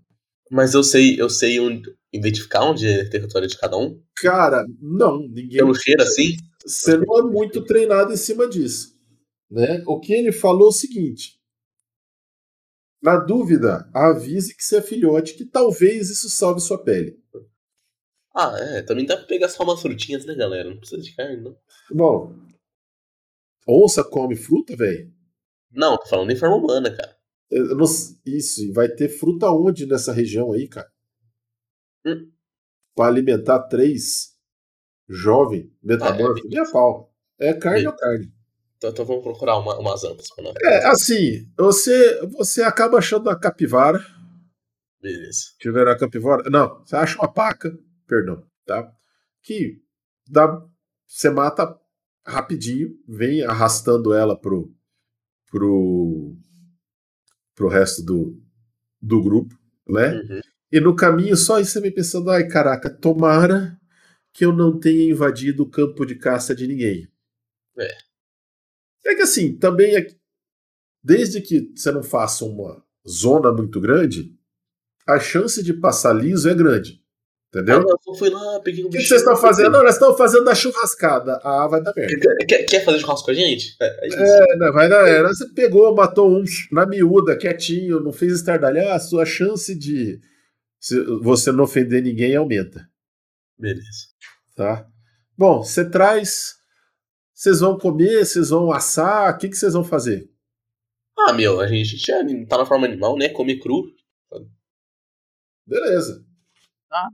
Mas 0.50 0.74
eu 0.74 0.84
sei, 0.84 1.20
eu 1.20 1.29
sei 1.29 1.60
onde, 1.60 1.84
identificar 2.12 2.63
onde 2.63 2.88
é 2.88 3.03
o 3.03 3.10
território 3.10 3.48
de 3.48 3.58
cada 3.58 3.77
um. 3.77 4.01
Cara, 4.15 4.65
não, 4.82 5.20
ninguém. 5.20 5.58
Pelo 5.58 5.75
cheiro 5.75 6.01
assim. 6.01 6.36
Você 6.65 6.98
não 6.98 7.20
é 7.20 7.24
muito 7.24 7.63
treinado 7.63 8.12
em 8.12 8.18
cima 8.18 8.48
disso. 8.48 8.98
Né? 9.50 9.84
O 9.88 10.00
que 10.00 10.13
ele 10.13 10.32
falou 10.32 10.68
é 10.68 10.70
o 10.70 10.74
seguinte: 10.74 11.39
na 13.01 13.18
dúvida, 13.18 13.89
avise 13.94 14.56
que 14.56 14.63
você 14.63 14.77
é 14.77 14.82
filhote, 14.82 15.36
que 15.36 15.46
talvez 15.46 16.10
isso 16.10 16.29
salve 16.29 16.60
sua 16.60 16.84
pele. 16.84 17.18
Ah, 18.36 18.56
é. 18.58 18.82
Também 18.82 19.06
dá 19.06 19.18
pra 19.18 19.25
pegar 19.25 19.50
só 19.50 19.63
umas 19.63 19.82
frutinhas, 19.82 20.25
né, 20.25 20.36
galera? 20.36 20.70
Não 20.70 20.77
precisa 20.77 21.01
de 21.01 21.15
carne, 21.15 21.41
não. 21.41 21.58
Bom, 21.91 22.36
onça 23.68 24.03
come 24.03 24.36
fruta, 24.36 24.75
velho? 24.75 25.12
Não, 25.72 25.98
tô 25.98 26.08
falando 26.08 26.32
em 26.32 26.36
forma 26.36 26.58
humana, 26.58 26.96
cara. 26.96 27.18
Não- 27.51 27.86
Isso, 28.25 28.62
e 28.63 28.72
vai 28.72 28.88
ter 28.89 29.10
fruta 29.10 29.50
onde 29.51 29.86
nessa 29.86 30.13
região 30.13 30.51
aí, 30.51 30.68
cara? 30.68 30.89
Hum. 32.06 32.32
Pra 32.96 33.08
alimentar 33.08 33.60
três 33.63 34.36
jovem 35.08 35.74
metamorfo, 35.82 36.44
Ah, 36.46 36.62
é, 36.62 36.72
pau. 36.72 37.13
É 37.39 37.53
carne 37.53 37.88
ou 37.88 37.96
carne? 37.96 38.32
Então, 38.77 38.89
então 38.91 39.06
vamos 39.06 39.24
procurar 39.24 39.58
uma, 39.58 39.77
umas 39.77 40.03
antas 40.03 40.27
pra. 40.34 40.53
É, 40.63 40.86
assim, 40.86 41.50
você, 41.58 42.22
você 42.27 42.62
acaba 42.62 42.98
achando 42.98 43.29
a 43.29 43.38
capivara. 43.38 44.00
Beleza. 45.01 45.39
Tiveram 45.60 45.91
a 45.91 45.98
capivara? 45.98 46.50
Não, 46.50 46.79
você 46.86 46.96
acha 46.96 47.18
uma 47.18 47.32
paca, 47.32 47.77
perdão, 48.08 48.46
tá? 48.65 48.91
Que 49.44 49.82
dá, 50.27 50.62
você 51.08 51.29
mata 51.29 51.77
rapidinho, 52.25 52.89
vem 53.08 53.44
arrastando 53.44 54.13
ela 54.13 54.39
pro, 54.39 54.74
pro, 55.50 56.36
pro 57.60 57.68
resto 57.68 58.01
do, 58.01 58.42
do 59.01 59.22
grupo, 59.22 59.54
né? 59.86 60.13
Uhum. 60.13 60.39
E 60.72 60.80
no 60.80 60.96
caminho, 60.96 61.36
só 61.36 61.60
isso 61.60 61.72
você 61.72 61.82
vem 61.82 61.92
pensando, 61.92 62.30
ai 62.30 62.48
caraca, 62.48 62.89
tomara 62.89 63.78
que 64.32 64.46
eu 64.46 64.54
não 64.54 64.80
tenha 64.80 65.12
invadido 65.12 65.63
o 65.63 65.70
campo 65.70 66.06
de 66.06 66.16
caça 66.16 66.56
de 66.56 66.66
ninguém. 66.66 67.12
É. 67.78 67.98
É 69.08 69.16
que 69.16 69.24
assim, 69.24 69.58
também, 69.58 69.94
é, 69.98 70.08
desde 71.04 71.42
que 71.42 71.74
você 71.75 71.92
não 71.92 72.01
faça 72.01 72.46
uma 72.46 72.82
zona 73.06 73.51
muito 73.51 73.82
grande, 73.82 74.34
a 75.06 75.20
chance 75.20 75.62
de 75.62 75.74
passar 75.74 76.13
liso 76.13 76.48
é 76.48 76.56
grande. 76.56 77.04
Entendeu? 77.50 77.77
Ah, 77.77 77.82
não, 77.82 77.98
eu 78.08 78.13
fui 78.13 78.29
lá, 78.29 78.60
peguei 78.60 78.84
um 78.84 78.88
O 78.88 78.91
que, 78.91 79.00
que 79.00 79.03
vocês 79.06 79.22
estão 79.22 79.36
fazendo? 79.36 79.72
Não, 79.72 79.84
nós 79.84 79.96
estamos 79.96 80.15
fazendo 80.15 80.48
a 80.48 80.53
churrascada. 80.53 81.39
Ah, 81.44 81.68
vai 81.68 81.82
dar 81.82 81.94
merda. 81.96 82.46
Quer, 82.48 82.63
quer- 82.63 82.86
fazer 82.86 83.00
churrasco 83.00 83.25
com 83.25 83.32
a 83.32 83.34
gente? 83.34 83.75
É, 83.82 83.86
é. 84.06 84.53
É, 84.53 84.56
não, 84.58 84.72
vai 84.72 84.88
dar 84.88 85.03
merda. 85.03 85.29
Você 85.29 85.50
pegou, 85.53 85.94
matou 85.96 86.29
um 86.32 86.44
na 86.72 86.86
miúda, 86.86 87.36
quietinho, 87.36 88.00
não 88.01 88.12
fez 88.13 88.34
estardalhar, 88.34 88.96
a 88.96 89.00
sua 89.00 89.25
chance 89.25 89.74
de 89.74 90.20
você 91.24 91.51
não 91.51 91.63
ofender 91.63 92.03
ninguém 92.03 92.36
aumenta. 92.36 92.88
Beleza. 93.58 94.10
Tá? 94.56 94.88
Bom, 95.36 95.63
você 95.63 95.89
traz. 95.89 96.53
Vocês 97.34 97.62
vão 97.62 97.79
comer, 97.79 98.25
vocês 98.25 98.50
vão 98.50 98.72
assar, 98.72 99.34
o 99.34 99.38
que, 99.39 99.50
que 99.50 99.56
vocês 99.58 99.74
vão 99.74 99.84
fazer? 99.84 100.29
Ah, 101.18 101.34
meu, 101.34 101.60
a 101.60 101.68
gente 101.68 101.98
já 101.98 102.22
tá 102.48 102.58
na 102.60 102.65
forma 102.65 102.86
animal, 102.86 103.18
né? 103.18 103.29
Come 103.29 103.58
cru. 103.60 103.86
Beleza. 105.65 106.28
Ah, 106.91 107.10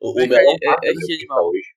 O, 0.00 0.10
o 0.10 0.14
Mas, 0.14 0.28
melão 0.28 0.56
é- 0.62 0.68
rato, 0.70 0.84
é 0.84 0.92
de 0.92 1.14
animal. 1.14 1.48
hoje. 1.50 1.74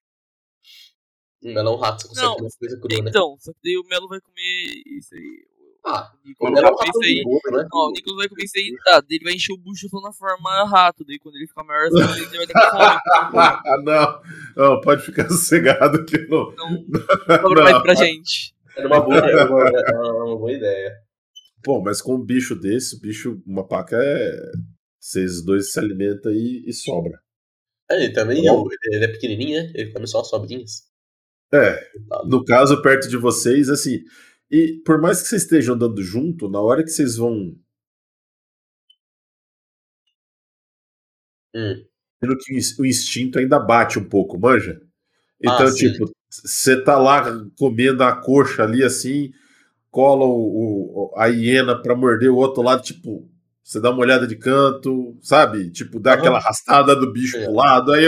O 1.42 1.48
melão 1.54 1.76
rato, 1.78 2.02
você 2.02 2.08
consegue 2.10 2.28
Não, 2.28 2.36
comer 2.36 2.50
coisa 2.60 2.80
crua, 2.82 3.02
né? 3.04 3.10
Então, 3.10 3.38
só 3.40 3.54
que 3.54 3.60
daí 3.64 3.78
o 3.78 3.88
Melo 3.88 4.08
vai 4.10 4.20
comer 4.20 4.82
isso 4.98 5.16
aí. 5.16 5.48
Ah, 5.86 6.12
O 6.14 6.18
o 6.18 6.28
Nicolas 6.28 6.54
melão 6.54 6.76
vai 6.76 6.88
comer 6.88 6.90
isso 6.90 7.02
aí. 7.02 7.16
né? 7.54 7.68
Não, 7.72 7.80
o 7.88 7.92
Nicolas 7.92 8.18
vai 8.18 8.28
comer 8.28 8.44
isso 8.44 8.58
aí, 8.58 8.76
tá? 8.84 9.00
Daí 9.00 9.08
ele 9.16 9.24
vai 9.24 9.34
encher 9.34 9.54
o 9.54 9.58
bucho 9.58 9.88
só 9.88 10.02
na 10.02 10.12
forma 10.12 10.66
rato. 10.66 11.06
Daí 11.06 11.18
quando 11.18 11.36
ele 11.38 11.48
ficar 11.48 11.64
maior, 11.64 11.88
assim, 11.88 12.22
ele 12.22 12.38
vai 12.38 12.48
dar 12.48 12.54
com 12.54 12.78
fome. 12.78 13.00
ah, 13.40 13.78
não. 13.84 14.22
Não, 14.76 14.82
pode 14.82 15.02
ficar 15.04 15.30
sossegado 15.30 16.06
que 16.06 16.18
não. 16.28 16.52
Então, 16.52 16.86
sobra 17.42 17.64
mais 17.64 17.82
pra 17.82 17.96
gente. 17.96 18.54
Era 18.76 18.88
uma 18.88 19.00
boa, 19.02 19.18
era 19.18 19.50
uma, 19.50 19.68
era 19.70 19.98
uma 20.26 20.38
boa 20.38 20.52
ideia. 20.52 20.92
Pô, 21.64 21.82
mas 21.82 22.02
com 22.02 22.16
um 22.16 22.24
bicho 22.26 22.54
desse, 22.56 22.98
o 22.98 23.00
bicho, 23.00 23.42
uma 23.46 23.66
paca 23.66 23.96
é. 23.98 24.52
Vocês 25.00 25.42
dois 25.44 25.72
se 25.72 25.80
alimentam 25.80 26.32
e, 26.32 26.64
e 26.68 26.74
sobra. 26.74 27.20
É, 27.90 27.96
Ele 28.04 28.14
também, 28.14 28.44
Bom. 28.46 28.68
ele 28.92 29.06
é 29.06 29.08
pequenininho, 29.08 29.64
né? 29.64 29.72
Ele 29.76 29.92
come 29.92 30.06
só 30.08 30.22
as 30.22 30.28
sobrinhas. 30.30 30.88
É, 31.54 31.80
no 32.28 32.44
caso, 32.46 32.82
perto 32.82 33.08
de 33.10 33.18
vocês, 33.18 33.70
assim. 33.70 34.04
E 34.52 34.82
por 34.86 35.00
mais 35.02 35.22
que 35.22 35.28
vocês 35.28 35.44
estejam 35.44 35.74
andando 35.76 36.02
junto, 36.04 36.48
na 36.50 36.62
hora 36.62 36.84
que 36.84 36.90
vocês 36.90 37.16
vão. 37.18 37.56
Hum. 41.56 41.86
Vendo 42.22 42.38
que 42.38 42.54
o 42.54 42.58
ins- 42.58 42.78
o 42.78 42.86
instinto 42.86 43.40
ainda 43.40 43.60
bate 43.60 43.98
um 43.98 44.08
pouco, 44.08 44.38
manja? 44.40 44.80
Então, 45.42 45.68
Ah, 45.68 45.74
tipo, 45.74 46.12
você 46.30 46.82
tá 46.84 46.98
lá 46.98 47.24
comendo 47.58 48.04
a 48.04 48.16
coxa 48.16 48.64
ali 48.64 48.84
assim, 48.84 49.32
cola 49.90 50.26
o, 50.26 51.12
o- 51.12 51.18
a 51.18 51.28
hiena 51.28 51.82
pra 51.82 51.96
morder 51.96 52.30
o 52.30 52.36
outro 52.36 52.62
lado, 52.62 52.84
tipo, 52.84 53.28
você 53.70 53.80
dá 53.80 53.92
uma 53.92 54.00
olhada 54.00 54.26
de 54.26 54.36
canto, 54.36 55.16
sabe? 55.22 55.70
Tipo, 55.70 56.00
dá 56.00 56.14
aquela 56.14 56.38
arrastada 56.40 56.96
do 56.96 57.12
bicho 57.14 57.38
É. 57.38 57.44
pro 57.46 57.54
lado, 57.54 57.92
aí, 57.92 58.06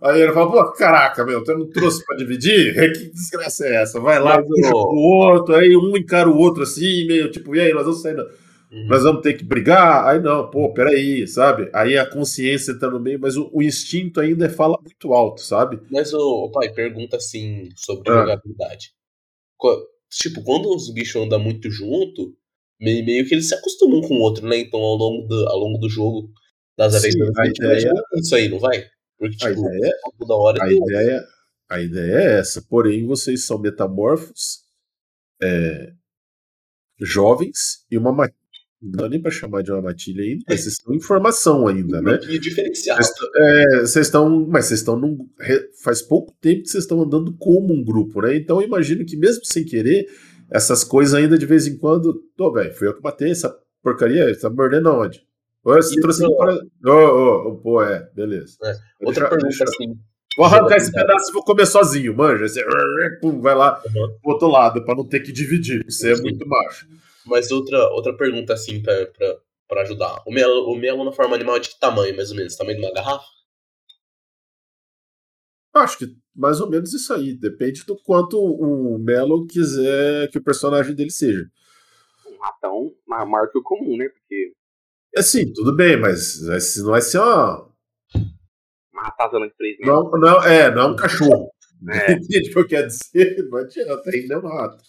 aí 0.00 0.22
ele 0.22 0.32
fala, 0.32 0.50
pô, 0.50 0.72
caraca, 0.72 1.24
meu, 1.26 1.40
você 1.44 1.54
não 1.54 1.68
trouxe 1.68 2.04
pra 2.06 2.16
dividir? 2.16 2.72
Que 2.98 3.10
desgraça 3.10 3.66
é 3.66 3.82
essa? 3.82 4.00
Vai 4.00 4.18
lá, 4.18 4.42
puxa 4.42 4.70
pro 4.70 4.96
outro, 4.96 5.54
aí 5.56 5.76
um 5.76 5.94
encara 5.96 6.28
o 6.28 6.38
outro 6.38 6.62
assim, 6.62 7.06
meio 7.06 7.30
tipo, 7.30 7.54
e 7.54 7.60
aí, 7.60 7.72
nós 7.74 7.84
vamos 7.84 8.00
sair. 8.00 8.16
da- 8.16 8.26
Uhum. 8.72 8.86
nós 8.88 9.04
vamos 9.04 9.22
ter 9.22 9.34
que 9.34 9.44
brigar? 9.44 10.04
Aí 10.08 10.18
não, 10.20 10.50
pô, 10.50 10.72
peraí, 10.72 11.28
sabe? 11.28 11.68
Aí 11.72 11.96
a 11.96 12.04
consciência 12.10 12.76
tá 12.76 12.90
no 12.90 12.98
meio, 12.98 13.20
mas 13.20 13.36
o, 13.36 13.48
o 13.52 13.62
instinto 13.62 14.18
ainda 14.20 14.48
fala 14.50 14.76
muito 14.82 15.12
alto, 15.12 15.42
sabe? 15.42 15.78
Mas, 15.92 16.12
ô, 16.12 16.46
ô, 16.46 16.50
pai, 16.50 16.70
pergunta 16.72 17.16
assim 17.18 17.68
sobre 17.76 18.10
Ah. 18.10 18.22
jogabilidade. 18.22 18.88
Tipo, 20.10 20.42
quando 20.42 20.74
os 20.74 20.92
bichos 20.92 21.22
andam 21.22 21.38
muito 21.40 21.70
junto, 21.70 22.34
meio, 22.84 23.04
meio 23.04 23.26
que 23.26 23.34
eles 23.34 23.48
se 23.48 23.54
acostumam 23.54 24.00
com 24.02 24.14
o 24.16 24.20
outro, 24.20 24.46
né? 24.46 24.58
Então, 24.58 24.78
ao 24.80 24.96
longo 24.96 25.26
do, 25.26 25.48
ao 25.48 25.58
longo 25.58 25.78
do 25.78 25.88
jogo, 25.88 26.30
das 26.76 26.94
aventuras, 26.94 27.36
a 27.36 27.42
a 27.42 27.46
ideia- 27.48 27.80
jogando 27.80 28.04
isso 28.20 28.34
aí, 28.34 28.48
não 28.48 28.58
vai? 28.58 28.84
Porque, 29.18 29.36
A 29.44 29.48
tipo, 29.48 29.66
ideia, 29.68 29.92
toda 30.18 30.34
hora 30.34 30.62
a 30.62 30.72
ideia, 30.72 31.24
a 31.70 31.80
ideia 31.80 32.14
é 32.14 32.38
essa. 32.38 32.62
Porém, 32.68 33.06
vocês 33.06 33.46
são 33.46 33.58
metamorfos, 33.58 34.58
é, 35.42 35.92
jovens 37.00 37.84
e 37.90 37.96
uma 37.98 38.12
matilha. 38.12 38.38
Não 38.82 38.90
dá 38.90 39.08
nem 39.08 39.20
pra 39.20 39.30
chamar 39.30 39.62
de 39.62 39.72
uma 39.72 39.80
matilha 39.80 40.22
ainda, 40.22 40.44
mas 40.46 40.60
vocês 40.60 40.74
estão 40.74 40.94
em 40.94 41.00
formação 41.00 41.66
ainda, 41.66 42.02
né? 42.02 42.18
um 42.22 42.38
diferencial. 42.38 42.98
Vocês 42.98 43.14
é, 43.34 43.80
Vocês 43.80 44.06
estão. 44.06 44.46
Mas 44.46 44.66
vocês 44.66 44.80
estão 44.80 44.94
num. 44.98 45.16
Faz 45.82 46.02
pouco 46.02 46.36
tempo 46.38 46.62
que 46.64 46.68
vocês 46.68 46.84
estão 46.84 47.00
andando 47.00 47.34
como 47.38 47.72
um 47.72 47.82
grupo, 47.82 48.20
né? 48.20 48.36
Então 48.36 48.60
eu 48.60 48.66
imagino 48.66 49.06
que 49.06 49.16
mesmo 49.16 49.42
sem 49.44 49.64
querer, 49.64 50.06
essas 50.50 50.84
coisas 50.84 51.14
ainda 51.14 51.36
de 51.38 51.46
vez 51.46 51.66
em 51.66 51.76
quando. 51.78 52.22
Tô, 52.36 52.52
velho, 52.52 52.74
fui 52.74 52.88
eu 52.88 52.94
que 52.94 53.02
matei 53.02 53.30
essa 53.30 53.56
porcaria, 53.82 54.32
você 54.32 54.40
tá 54.40 54.50
mordendo 54.50 54.88
aonde? 54.88 55.22
Ô, 55.64 55.72
Você 55.74 55.92
Isso. 55.92 56.00
trouxe 56.00 56.22
para. 56.36 56.54
Ô, 56.92 57.56
pô, 57.56 57.82
é, 57.82 58.08
beleza. 58.14 58.56
É, 58.62 58.68
Outra 59.04 59.24
deixar- 59.24 59.28
pergunta 59.30 59.48
deixar- 59.48 59.64
assim. 59.64 59.94
Vou 60.36 60.46
arrancar 60.46 60.76
esse 60.76 60.90
pedaço 60.92 61.30
e 61.30 61.32
vou 61.32 61.44
comer 61.44 61.64
sozinho, 61.64 62.16
manja. 62.16 62.48
Você, 62.48 62.64
pum, 63.20 63.40
vai 63.40 63.54
lá 63.54 63.80
Uhum. 63.86 63.92
pro 64.20 64.32
outro 64.32 64.48
lado, 64.48 64.84
pra 64.84 64.94
não 64.94 65.06
ter 65.06 65.20
que 65.20 65.32
dividir. 65.32 65.84
Você 65.88 66.10
é 66.10 66.16
Sim. 66.16 66.22
muito 66.22 66.46
macho. 66.48 66.86
Mas 67.24 67.50
outra, 67.52 67.78
outra 67.90 68.12
pergunta 68.16 68.52
assim 68.52 68.82
pra 68.82 69.82
ajudar. 69.82 70.22
O 70.26 70.32
melo, 70.32 70.70
o 70.72 70.76
melo 70.76 71.04
na 71.04 71.12
forma 71.12 71.34
animal 71.36 71.56
é 71.56 71.60
de 71.60 71.68
que 71.70 71.78
tamanho, 71.80 72.14
mais 72.16 72.30
ou 72.30 72.36
menos? 72.36 72.56
Tamanho 72.56 72.78
de 72.80 72.84
uma 72.84 72.92
garrafa? 72.92 73.24
Acho 75.74 75.98
que 75.98 76.16
mais 76.34 76.60
ou 76.60 76.70
menos 76.70 76.92
isso 76.94 77.12
aí. 77.12 77.34
Depende 77.36 77.84
do 77.84 77.96
quanto 78.02 78.38
o 78.40 78.98
Melo 78.98 79.46
quiser 79.46 80.30
que 80.30 80.38
o 80.38 80.42
personagem 80.44 80.94
dele 80.94 81.10
seja. 81.10 81.48
Um 82.26 82.38
ratão 82.40 82.92
ma- 83.06 83.26
maior 83.26 83.50
que 83.50 83.58
o 83.58 83.62
comum, 83.62 83.96
né? 83.96 84.08
Porque 84.08 84.52
Assim, 85.16 85.52
tudo 85.52 85.74
bem, 85.76 85.96
mas 86.00 86.40
esse 86.42 86.80
não 86.82 86.90
vai 86.90 87.00
ser 87.00 87.18
uma. 87.18 87.70
uma 88.92 89.02
ratazana 89.02 89.46
de 89.48 89.54
3 89.56 89.78
metros. 89.78 89.94
Não, 89.96 90.10
não, 90.18 90.42
é, 90.44 90.74
não 90.74 90.82
é 90.82 90.86
um 90.86 90.96
cachorro. 90.96 91.50
É. 91.90 92.12
Entende 92.14 92.50
o 92.50 92.52
que 92.52 92.58
eu 92.58 92.66
quero 92.66 92.86
dizer? 92.88 93.48
Não 93.48 93.58
adianta, 93.58 94.10
ainda 94.10 94.34
é 94.34 94.38
um 94.38 94.46
rato. 94.48 94.82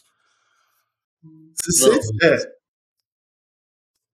Se, 1.53 1.81
Não. 1.87 1.93
vocês- 1.93 2.09
é, 2.23 2.54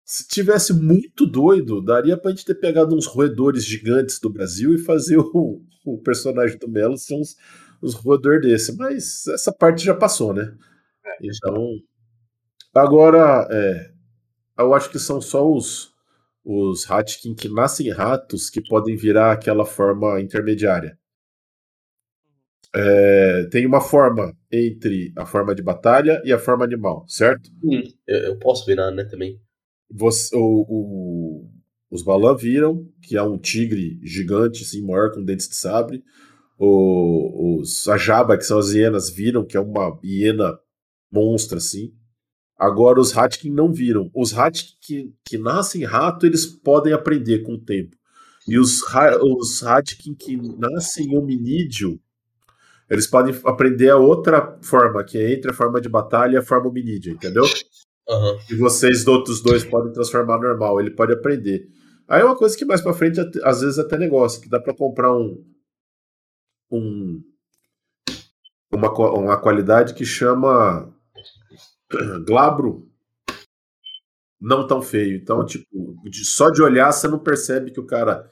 se 0.08 0.26
tivesse 0.26 0.74
muito 0.74 1.26
doido, 1.26 1.82
daria 1.82 2.16
pra 2.18 2.32
gente 2.32 2.46
ter 2.46 2.56
pegado 2.56 2.96
uns 2.96 3.06
roedores 3.06 3.66
gigantes 3.66 4.20
do 4.22 4.30
Brasil 4.30 4.74
e 4.74 4.78
fazer 4.78 5.18
o, 5.20 5.62
o 5.86 5.98
personagem 6.02 6.58
do 6.58 6.70
Melo 6.70 6.98
ser 6.98 7.16
uns, 7.16 7.36
uns 7.84 7.94
roedores 7.94 8.42
desse. 8.42 8.78
Mas 8.78 9.28
essa 9.28 9.52
parte 9.52 9.84
já 9.84 9.94
passou, 9.94 10.34
né? 10.34 10.56
Então. 11.22 11.56
Agora, 12.74 13.48
é, 13.52 13.92
eu 14.58 14.74
acho 14.74 14.90
que 14.90 15.00
são 15.00 15.20
só 15.20 15.50
os, 15.52 15.92
os 16.46 16.90
Hatkin 16.90 17.36
que 17.36 17.50
nascem 17.50 17.92
ratos 17.92 18.50
que 18.50 18.62
podem 18.62 18.96
virar 18.96 19.34
aquela 19.34 19.66
forma 19.66 20.22
intermediária. 20.22 20.98
É, 22.74 23.46
tem 23.52 23.66
uma 23.66 23.82
forma 23.82 24.32
entre 24.52 25.12
a 25.18 25.26
forma 25.26 25.56
de 25.56 25.64
batalha 25.64 26.22
e 26.24 26.32
a 26.32 26.40
forma 26.40 26.64
animal, 26.64 27.06
certo? 27.08 27.50
Hum, 27.64 27.82
eu, 28.06 28.18
eu 28.20 28.40
posso 28.40 28.66
virar, 28.66 28.92
né, 28.92 29.04
também. 29.04 29.42
Você, 29.90 30.36
o, 30.36 30.40
o- 30.42 31.50
os 31.90 32.04
Balan 32.04 32.36
viram 32.36 32.88
que 33.02 33.16
é 33.18 33.24
um 33.24 33.38
tigre 33.38 34.00
gigante, 34.04 34.64
assim, 34.64 34.82
maior 34.86 35.12
com 35.14 35.24
dentes 35.24 35.48
de 35.48 35.56
sabre. 35.56 36.04
O, 36.60 37.60
os 37.62 37.88
Ajaba, 37.88 38.38
que 38.38 38.44
são 38.44 38.58
as 38.60 38.72
hienas, 38.74 39.10
viram 39.10 39.46
que 39.46 39.56
é 39.58 39.60
uma 39.60 39.98
hiena 40.04 40.60
monstra, 41.12 41.58
assim. 41.60 41.94
Agora 42.58 43.00
os 43.00 43.16
Hatkin 43.18 43.52
não 43.52 43.72
viram. 43.72 44.12
Os 44.16 44.34
Hatkin 44.38 44.74
que, 44.82 45.14
que 45.26 45.38
nascem 45.38 45.84
rato, 45.86 46.26
eles 46.26 46.46
podem 46.46 46.94
aprender 46.94 47.40
com 47.44 47.54
o 47.54 47.62
tempo. 47.62 47.96
E 48.48 48.58
os, 48.60 48.82
os 49.22 49.64
Hatkin 49.64 50.16
que 50.16 50.36
nascem 50.58 51.16
hominídeo, 51.18 52.00
eles 52.90 53.08
podem 53.08 53.36
aprender 53.46 53.90
a 53.90 53.98
outra 53.98 54.58
forma, 54.62 55.04
que 55.04 55.18
é 55.18 55.34
entre 55.34 55.52
a 55.52 55.54
forma 55.54 55.82
de 55.82 55.90
batalha 55.90 56.36
e 56.36 56.38
a 56.38 56.42
forma 56.42 56.70
hominídea, 56.70 57.12
entendeu? 57.12 57.44
Aham. 58.10 58.38
E 58.50 58.56
vocês 58.56 59.06
outros 59.08 59.42
dois 59.42 59.64
podem 59.64 59.92
transformar 59.92 60.40
normal, 60.40 60.80
ele 60.80 60.92
pode 60.92 61.14
aprender. 61.14 61.68
Aí 62.08 62.22
é 62.22 62.26
uma 62.26 62.38
coisa 62.38 62.58
que 62.58 62.64
mais 62.66 62.82
pra 62.82 62.94
frente, 62.94 63.20
às 63.44 63.62
vezes 63.62 63.78
até 63.78 63.98
negócio, 63.98 64.42
que 64.42 64.50
dá 64.50 64.60
pra 64.60 64.74
comprar 64.74 65.14
um. 65.14 65.44
um 66.72 67.22
uma, 68.72 68.92
uma 68.92 69.42
qualidade 69.42 69.94
que 69.94 70.06
chama 70.06 70.94
glabro 72.26 72.88
não 74.40 74.68
tão 74.68 74.82
feio. 74.82 75.16
Então, 75.18 75.46
tipo, 75.46 75.96
só 76.24 76.50
de 76.50 76.62
olhar 76.62 76.92
você 76.92 77.08
não 77.08 77.20
percebe 77.20 77.72
que 77.72 77.80
o 77.80 77.86
cara 77.86 78.30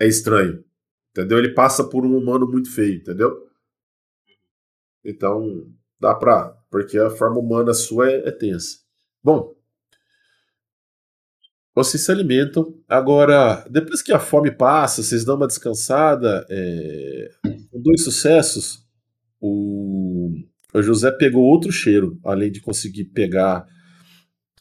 é 0.00 0.06
estranho. 0.06 0.64
Entendeu? 1.10 1.38
Ele 1.38 1.54
passa 1.54 1.84
por 1.84 2.06
um 2.06 2.16
humano 2.16 2.48
muito 2.48 2.72
feio, 2.72 2.96
entendeu? 2.96 3.48
Então, 5.04 5.70
dá 6.00 6.14
pra. 6.14 6.56
Porque 6.70 6.98
a 6.98 7.10
forma 7.10 7.38
humana 7.38 7.74
sua 7.74 8.10
é, 8.10 8.28
é 8.28 8.30
tensa. 8.30 8.79
Bom, 9.22 9.54
vocês 11.74 12.02
se 12.04 12.10
alimentam. 12.10 12.74
Agora, 12.88 13.66
depois 13.70 14.02
que 14.02 14.12
a 14.12 14.18
fome 14.18 14.50
passa, 14.50 15.02
vocês 15.02 15.24
dão 15.24 15.36
uma 15.36 15.46
descansada. 15.46 16.46
é, 16.50 17.30
Com 17.70 17.80
dois 17.80 18.02
sucessos, 18.02 18.86
o... 19.40 20.32
o 20.74 20.82
José 20.82 21.10
pegou 21.12 21.42
outro 21.42 21.70
cheiro, 21.70 22.18
além 22.24 22.50
de 22.50 22.60
conseguir 22.60 23.04
pegar 23.06 23.66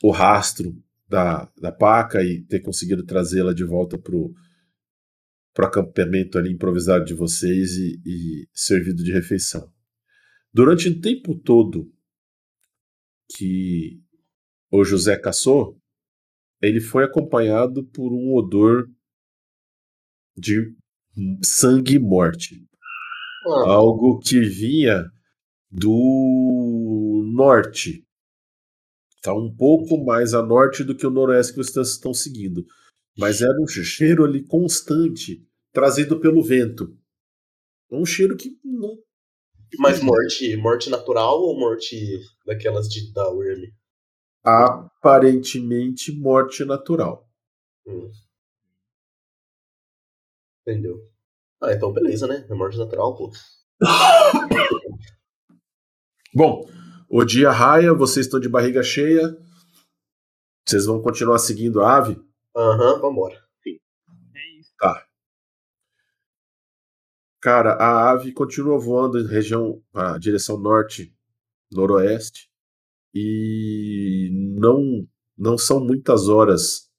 o 0.04 0.12
rastro 0.12 0.78
da, 1.08 1.50
da 1.60 1.72
paca 1.72 2.24
e 2.24 2.42
ter 2.42 2.60
conseguido 2.60 3.04
trazê-la 3.06 3.54
de 3.54 3.64
volta 3.64 3.98
pro, 3.98 4.34
pro 5.54 5.66
acampamento 5.66 6.38
ali 6.38 6.52
improvisado 6.52 7.04
de 7.04 7.14
vocês 7.14 7.72
e, 7.78 8.02
e 8.06 8.48
servido 8.54 9.04
de 9.04 9.12
refeição. 9.12 9.72
Durante 10.54 10.88
o 10.90 11.02
tempo 11.02 11.36
todo 11.36 11.92
que 13.36 14.02
o 14.72 14.84
José 14.84 15.18
caçou, 15.18 15.78
ele 16.62 16.80
foi 16.80 17.04
acompanhado 17.04 17.84
por 17.86 18.12
um 18.12 18.34
odor 18.36 18.90
de 20.38 20.76
sangue 21.44 21.96
e 21.96 22.00
morte. 22.00 22.66
Ah, 23.46 23.72
Algo 23.72 24.20
que 24.20 24.42
vinha 24.42 25.06
do 25.72 27.24
norte. 27.34 28.06
Está 29.16 29.34
um 29.34 29.54
pouco 29.54 30.04
mais 30.04 30.34
a 30.34 30.42
norte 30.42 30.84
do 30.84 30.96
que 30.96 31.06
o 31.06 31.10
noroeste 31.10 31.54
que 31.54 31.58
vocês 31.58 31.90
estão 31.90 32.14
seguindo. 32.14 32.66
Mas 33.18 33.42
era 33.42 33.60
um 33.62 33.68
cheiro 33.68 34.24
ali 34.24 34.46
constante, 34.46 35.46
trazido 35.74 36.20
pelo 36.20 36.42
vento. 36.42 36.98
Um 37.92 38.06
cheiro 38.06 38.38
que 38.38 38.58
não. 38.64 38.98
Mas 39.78 40.02
morte, 40.02 40.56
morte 40.58 40.90
natural 40.90 41.42
ou 41.42 41.60
morte 41.60 42.20
daquelas 42.46 42.88
de 42.88 43.12
da 43.12 43.28
Worm? 43.30 43.72
Aparentemente 44.44 46.12
morte 46.12 46.64
natural. 46.66 47.30
Hum. 47.86 48.12
Entendeu? 50.62 51.10
Ah, 51.62 51.74
então 51.74 51.92
beleza, 51.92 52.28
né? 52.28 52.46
É 52.50 52.54
morte 52.54 52.78
natural, 52.78 53.16
pô. 53.16 53.32
Bom, 56.34 56.70
o 57.10 57.26
dia 57.26 57.52
raia, 57.52 57.94
vocês 57.94 58.26
estão 58.28 58.40
de 58.40 58.48
barriga 58.48 58.84
cheia. 58.84 59.36
Vocês 60.66 60.86
vão 60.86 61.02
continuar 61.02 61.40
seguindo 61.40 61.82
a 61.82 61.98
ave? 61.98 62.22
Aham, 62.56 63.00
vambora. 63.00 63.44
É 63.66 64.60
isso. 64.60 64.72
Tá. 64.78 65.06
Cara, 67.42 67.74
a 67.74 68.12
ave 68.12 68.32
continua 68.34 68.78
voando 68.78 69.18
em 69.18 69.26
região, 69.26 69.82
a 69.94 70.18
direção 70.18 70.58
norte, 70.60 71.16
noroeste, 71.72 72.49
e 73.14 74.30
não 74.32 75.08
não 75.38 75.58
são 75.58 75.80
muitas 75.80 76.28
horas 76.28 76.90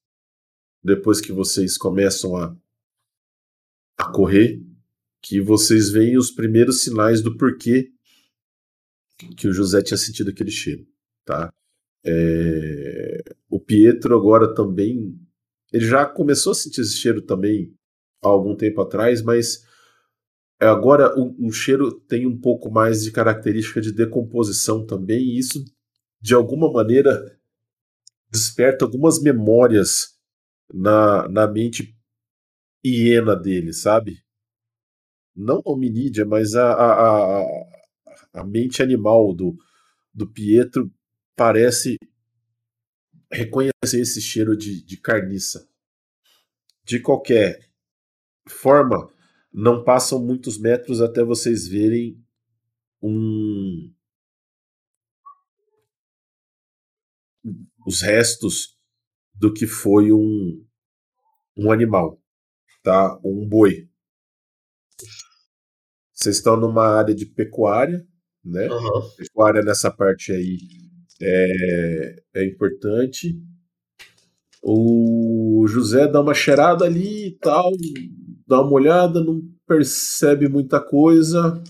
depois 0.83 1.20
que 1.20 1.31
vocês 1.31 1.77
começam 1.77 2.37
a, 2.37 2.57
a 3.99 4.11
correr 4.11 4.62
que 5.23 5.40
vocês 5.40 5.90
veem 5.90 6.16
os 6.16 6.31
primeiros 6.31 6.83
sinais 6.83 7.20
do 7.20 7.37
porquê 7.37 7.92
que 9.37 9.46
o 9.46 9.53
José 9.53 9.83
tinha 9.83 9.99
sentido 9.99 10.31
aquele 10.31 10.51
cheiro, 10.51 10.87
tá? 11.25 11.53
É, 12.03 13.23
o 13.51 13.61
Pietro 13.61 14.16
agora 14.16 14.55
também, 14.55 15.14
ele 15.70 15.85
já 15.85 16.07
começou 16.07 16.53
a 16.53 16.55
sentir 16.55 16.81
esse 16.81 16.96
cheiro 16.96 17.20
também 17.20 17.75
há 18.23 18.29
algum 18.29 18.57
tempo 18.57 18.81
atrás, 18.81 19.20
mas 19.20 19.62
agora 20.59 21.14
o, 21.18 21.49
o 21.49 21.53
cheiro 21.53 21.92
tem 21.92 22.27
um 22.27 22.38
pouco 22.38 22.70
mais 22.70 23.03
de 23.03 23.12
característica 23.12 23.81
de 23.81 23.92
decomposição 23.92 24.87
também, 24.87 25.20
e 25.20 25.38
isso 25.38 25.62
de 26.20 26.35
alguma 26.35 26.70
maneira 26.70 27.38
desperta 28.30 28.85
algumas 28.85 29.20
memórias 29.20 30.18
na, 30.72 31.28
na 31.28 31.46
mente 31.46 31.96
hiena 32.85 33.35
dele, 33.35 33.72
sabe? 33.72 34.22
Não 35.35 35.62
hominídea, 35.64 36.24
mas 36.24 36.54
a, 36.54 36.72
a, 36.72 37.40
a, 37.40 37.44
a 38.35 38.44
mente 38.44 38.83
animal 38.83 39.35
do, 39.35 39.56
do 40.12 40.30
Pietro 40.30 40.92
parece 41.37 41.96
reconhecer 43.30 44.00
esse 44.00 44.20
cheiro 44.20 44.56
de, 44.56 44.85
de 44.85 44.96
carniça. 44.96 45.68
De 46.85 47.00
qualquer 47.00 47.70
forma, 48.48 49.12
não 49.52 49.85
passam 49.85 50.24
muitos 50.24 50.59
metros 50.59 51.00
até 51.00 51.22
vocês 51.24 51.66
verem 51.66 52.22
um 53.02 53.92
os 57.87 58.01
restos 58.03 58.77
do 59.35 59.53
que 59.53 59.66
foi 59.66 60.12
um 60.12 60.64
um 61.57 61.71
animal, 61.71 62.21
tá? 62.83 63.19
Um 63.25 63.47
boi. 63.47 63.88
Vocês 66.12 66.37
estão 66.37 66.57
numa 66.57 66.87
área 66.87 67.14
de 67.14 67.27
pecuária, 67.27 68.07
né? 68.45 68.66
Aham. 68.66 69.11
Pecuária 69.16 69.62
nessa 69.62 69.90
parte 69.90 70.33
aí 70.33 70.59
é, 71.21 72.23
é 72.35 72.45
importante. 72.47 73.38
O 74.62 75.64
José 75.66 76.07
dá 76.07 76.21
uma 76.21 76.35
cheirada 76.35 76.85
ali 76.85 77.29
e 77.29 77.38
tal, 77.38 77.71
dá 78.47 78.61
uma 78.61 78.73
olhada, 78.73 79.23
não 79.25 79.43
percebe 79.66 80.49
muita 80.49 80.81
coisa. 80.81 81.62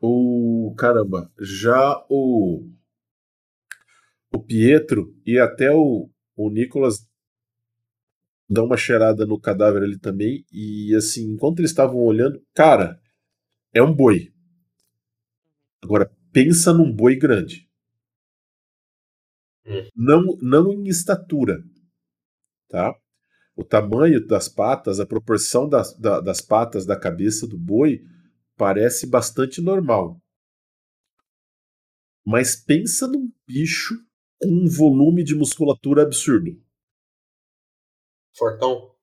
O 0.00 0.74
caramba, 0.76 1.30
já 1.40 2.04
o 2.08 2.68
o 4.34 4.38
Pietro 4.38 5.14
e 5.26 5.38
até 5.38 5.70
o, 5.70 6.08
o 6.36 6.50
Nicolas 6.50 7.06
dão 8.48 8.66
uma 8.66 8.76
cheirada 8.76 9.26
no 9.26 9.36
cadáver 9.40 9.82
ali 9.82 9.98
também 9.98 10.44
e 10.52 10.94
assim, 10.94 11.32
enquanto 11.32 11.58
eles 11.58 11.70
estavam 11.72 11.96
olhando, 11.98 12.40
cara, 12.54 13.00
é 13.74 13.82
um 13.82 13.94
boi. 13.94 14.32
Agora 15.80 16.10
pensa 16.32 16.72
num 16.72 16.90
boi 16.92 17.14
grande. 17.14 17.68
Hum. 19.66 19.88
Não, 19.96 20.22
não 20.40 20.72
em 20.72 20.86
estatura, 20.86 21.64
tá? 22.68 22.94
O 23.56 23.64
tamanho 23.64 24.26
das 24.26 24.48
patas, 24.48 25.00
a 25.00 25.06
proporção 25.06 25.68
das, 25.68 25.96
da- 25.98 26.20
das 26.20 26.40
patas 26.40 26.86
da 26.86 26.96
cabeça 26.98 27.46
do 27.46 27.58
boi 27.58 28.02
parece 28.56 29.06
bastante 29.08 29.60
normal. 29.62 30.20
Mas 32.26 32.56
pensa 32.56 33.06
num 33.06 33.30
bicho 33.46 33.94
um 34.44 34.66
volume 34.68 35.22
de 35.24 35.34
musculatura 35.34 36.02
absurdo. 36.02 36.60
Fortão. 38.36 38.94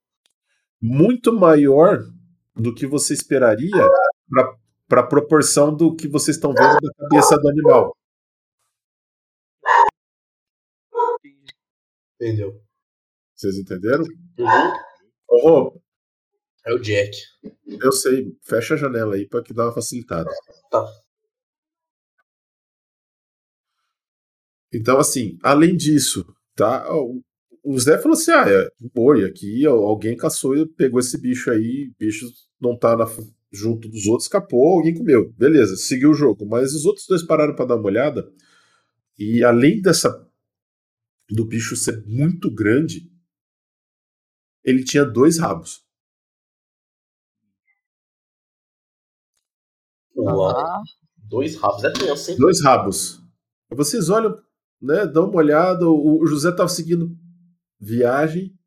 Muito 0.82 1.32
maior 1.34 2.00
do 2.56 2.74
que 2.74 2.86
você 2.88 3.14
esperaria 3.14 3.70
para 4.88 5.02
a 5.02 5.08
proporção 5.08 5.76
do 5.76 5.96
que 5.96 6.08
vocês 6.08 6.38
estão 6.38 6.52
vendo 6.54 6.78
da 6.82 6.94
cabeça 6.94 7.38
do 7.38 7.50
animal. 7.50 7.96
Entendeu? 12.16 12.62
Vocês 13.36 13.58
entenderam? 13.58 14.04
Uhum. 14.38 14.74
Ô, 15.30 15.80
É 16.66 16.74
o 16.74 16.80
Jack. 16.80 17.16
eu 17.82 17.92
sei, 17.92 18.36
fecha 18.44 18.74
a 18.74 18.78
janela 18.78 19.16
aí 19.16 19.28
para 19.28 19.42
que 19.44 19.54
dá 19.54 19.66
uma 19.66 19.74
facilitada. 19.74 20.30
Tá. 20.70 20.86
Então, 24.74 25.00
assim, 25.00 25.38
além 25.44 25.76
disso, 25.76 26.26
tá? 26.56 26.86
O 27.64 27.80
Zé 27.80 27.98
falou 27.98 28.18
assim: 28.18 28.32
ah, 28.32 28.46
é 28.48 28.68
um 28.82 28.90
boi 28.94 29.26
aqui, 29.26 29.66
alguém 29.66 30.16
caçou 30.16 30.56
e 30.56 30.66
pegou 30.68 31.00
esse 31.00 31.20
bicho 31.20 31.52
aí, 31.52 31.90
o 31.90 31.96
bicho 32.00 32.26
não 32.60 32.78
tá 32.78 32.96
na- 32.96 33.08
junto 33.52 33.90
dos 33.90 34.06
outros, 34.06 34.26
escapou, 34.26 34.78
alguém 34.78 34.94
comeu. 34.94 35.34
Beleza, 35.38 35.76
seguiu 35.76 36.12
o 36.12 36.14
jogo. 36.14 36.46
Mas 36.46 36.74
os 36.74 36.86
outros 36.86 37.06
dois 37.08 37.24
pararam 37.24 37.56
para 37.56 37.66
dar 37.66 37.76
uma 37.78 37.86
olhada. 37.88 38.32
E 39.18 39.44
além 39.44 39.82
dessa 39.82 40.28
do 41.30 41.46
bicho 41.46 41.76
ser 41.76 42.04
muito 42.06 42.54
grande, 42.54 43.10
ele 44.64 44.84
tinha 44.84 45.04
dois 45.06 45.38
rabos. 45.40 45.84
Uau. 50.16 50.50
Ah, 50.50 50.82
Dois 51.18 51.56
rabos 51.58 51.84
é 51.84 51.92
tenso, 51.92 52.32
hein? 52.32 52.38
Dois 52.38 52.62
rabos. 52.64 53.22
Vocês 53.72 54.10
olham, 54.10 54.36
né? 54.82 55.06
Dão 55.06 55.30
uma 55.30 55.38
olhada. 55.38 55.88
O 55.88 56.22
o 56.22 56.28
José 56.28 56.52
tava 56.52 56.70
seguindo 56.70 57.16
viagem. 57.80 58.58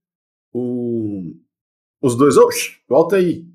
O... 0.53 1.35
Os 2.01 2.17
dois, 2.17 2.37
oxe, 2.37 2.81
volta 2.89 3.17
aí. 3.17 3.47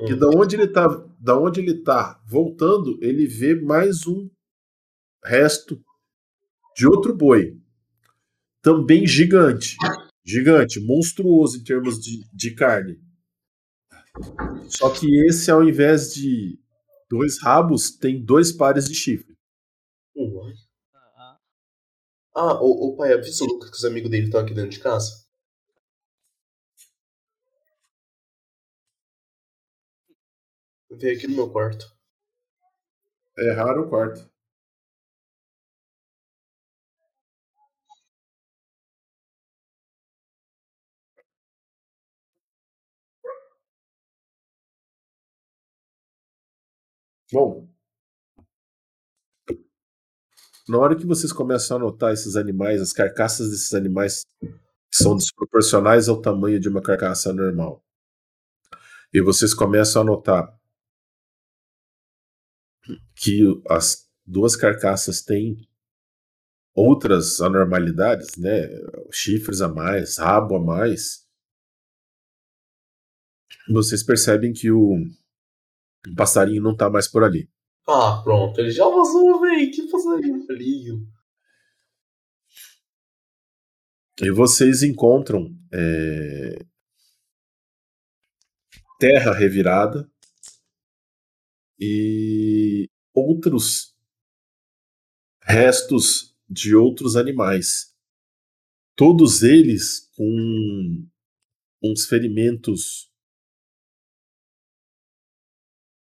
E 0.00 0.12
Hum. 0.12 0.18
da 0.18 0.28
onde 0.28 0.56
ele 0.56 0.68
tá, 0.68 0.86
da 1.18 1.38
onde 1.38 1.60
ele 1.60 1.82
tá 1.82 2.22
voltando, 2.26 2.98
ele 3.02 3.26
vê 3.26 3.54
mais 3.54 4.06
um 4.06 4.30
resto 5.24 5.82
de 6.76 6.86
outro 6.86 7.14
boi. 7.16 7.60
Também 8.62 9.06
gigante. 9.06 9.76
Gigante, 10.24 10.78
monstruoso 10.80 11.58
em 11.58 11.64
termos 11.64 11.98
de, 11.98 12.22
de 12.32 12.54
carne. 12.54 13.00
Só 14.68 14.90
que 14.90 15.06
esse, 15.26 15.50
ao 15.50 15.62
invés 15.66 16.12
de 16.12 16.58
dois 17.10 17.40
rabos, 17.40 17.90
tem 17.90 18.22
dois 18.22 18.52
pares 18.52 18.86
de 18.86 18.94
chifre. 18.94 19.36
Uai. 20.14 20.52
ah, 21.16 21.38
Ah, 22.42 22.54
o, 22.62 22.96
pai, 22.96 23.12
avisa 23.12 23.44
o 23.44 23.46
Lucas 23.46 23.68
que 23.70 23.76
os 23.76 23.84
amigos 23.84 24.10
dele 24.10 24.24
estão 24.26 24.40
aqui 24.40 24.54
dentro 24.54 24.70
de 24.70 24.78
casa? 24.80 25.26
Veio 30.90 31.16
aqui 31.16 31.26
no 31.26 31.34
meu 31.34 31.50
quarto. 31.50 31.90
É 33.38 33.52
raro 33.52 33.86
o 33.86 33.88
quarto. 33.88 34.30
Bom, 47.32 47.68
na 50.68 50.78
hora 50.78 50.96
que 50.96 51.06
vocês 51.06 51.32
começam 51.32 51.76
a 51.76 51.80
notar 51.80 52.12
esses 52.12 52.36
animais, 52.36 52.80
as 52.80 52.92
carcaças 52.92 53.50
desses 53.50 53.74
animais 53.74 54.22
são 54.92 55.16
desproporcionais 55.16 56.08
ao 56.08 56.20
tamanho 56.20 56.60
de 56.60 56.68
uma 56.68 56.82
carcaça 56.82 57.32
normal. 57.32 57.82
E 59.12 59.20
vocês 59.22 59.54
começam 59.54 60.02
a 60.02 60.04
notar 60.04 60.58
que 63.14 63.42
as 63.68 64.08
duas 64.26 64.54
carcaças 64.54 65.22
têm 65.22 65.66
outras 66.74 67.40
anormalidades, 67.40 68.36
né? 68.36 68.68
Chifres 69.10 69.60
a 69.60 69.68
mais, 69.68 70.18
rabo 70.18 70.56
a 70.56 70.60
mais. 70.60 71.26
Vocês 73.70 74.02
percebem 74.02 74.52
que 74.52 74.70
o, 74.70 74.96
passarinho 76.16 76.62
não 76.62 76.76
tá 76.76 76.88
mais 76.88 77.08
por 77.08 77.24
ali. 77.24 77.50
Ah, 77.86 78.20
pronto, 78.22 78.60
ele 78.60 78.70
já 78.70 78.84
vazou, 78.84 79.40
velho. 79.40 79.70
Que 79.70 79.88
E 84.20 84.30
vocês 84.30 84.82
encontram 84.82 85.56
é, 85.72 86.66
terra 88.98 89.32
revirada 89.32 90.10
e 91.78 92.90
outros 93.14 93.96
restos 95.42 96.36
de 96.48 96.74
outros 96.74 97.14
animais. 97.14 97.94
Todos 98.96 99.42
eles 99.42 100.10
com 100.16 101.08
uns 101.82 102.06
ferimentos 102.06 103.08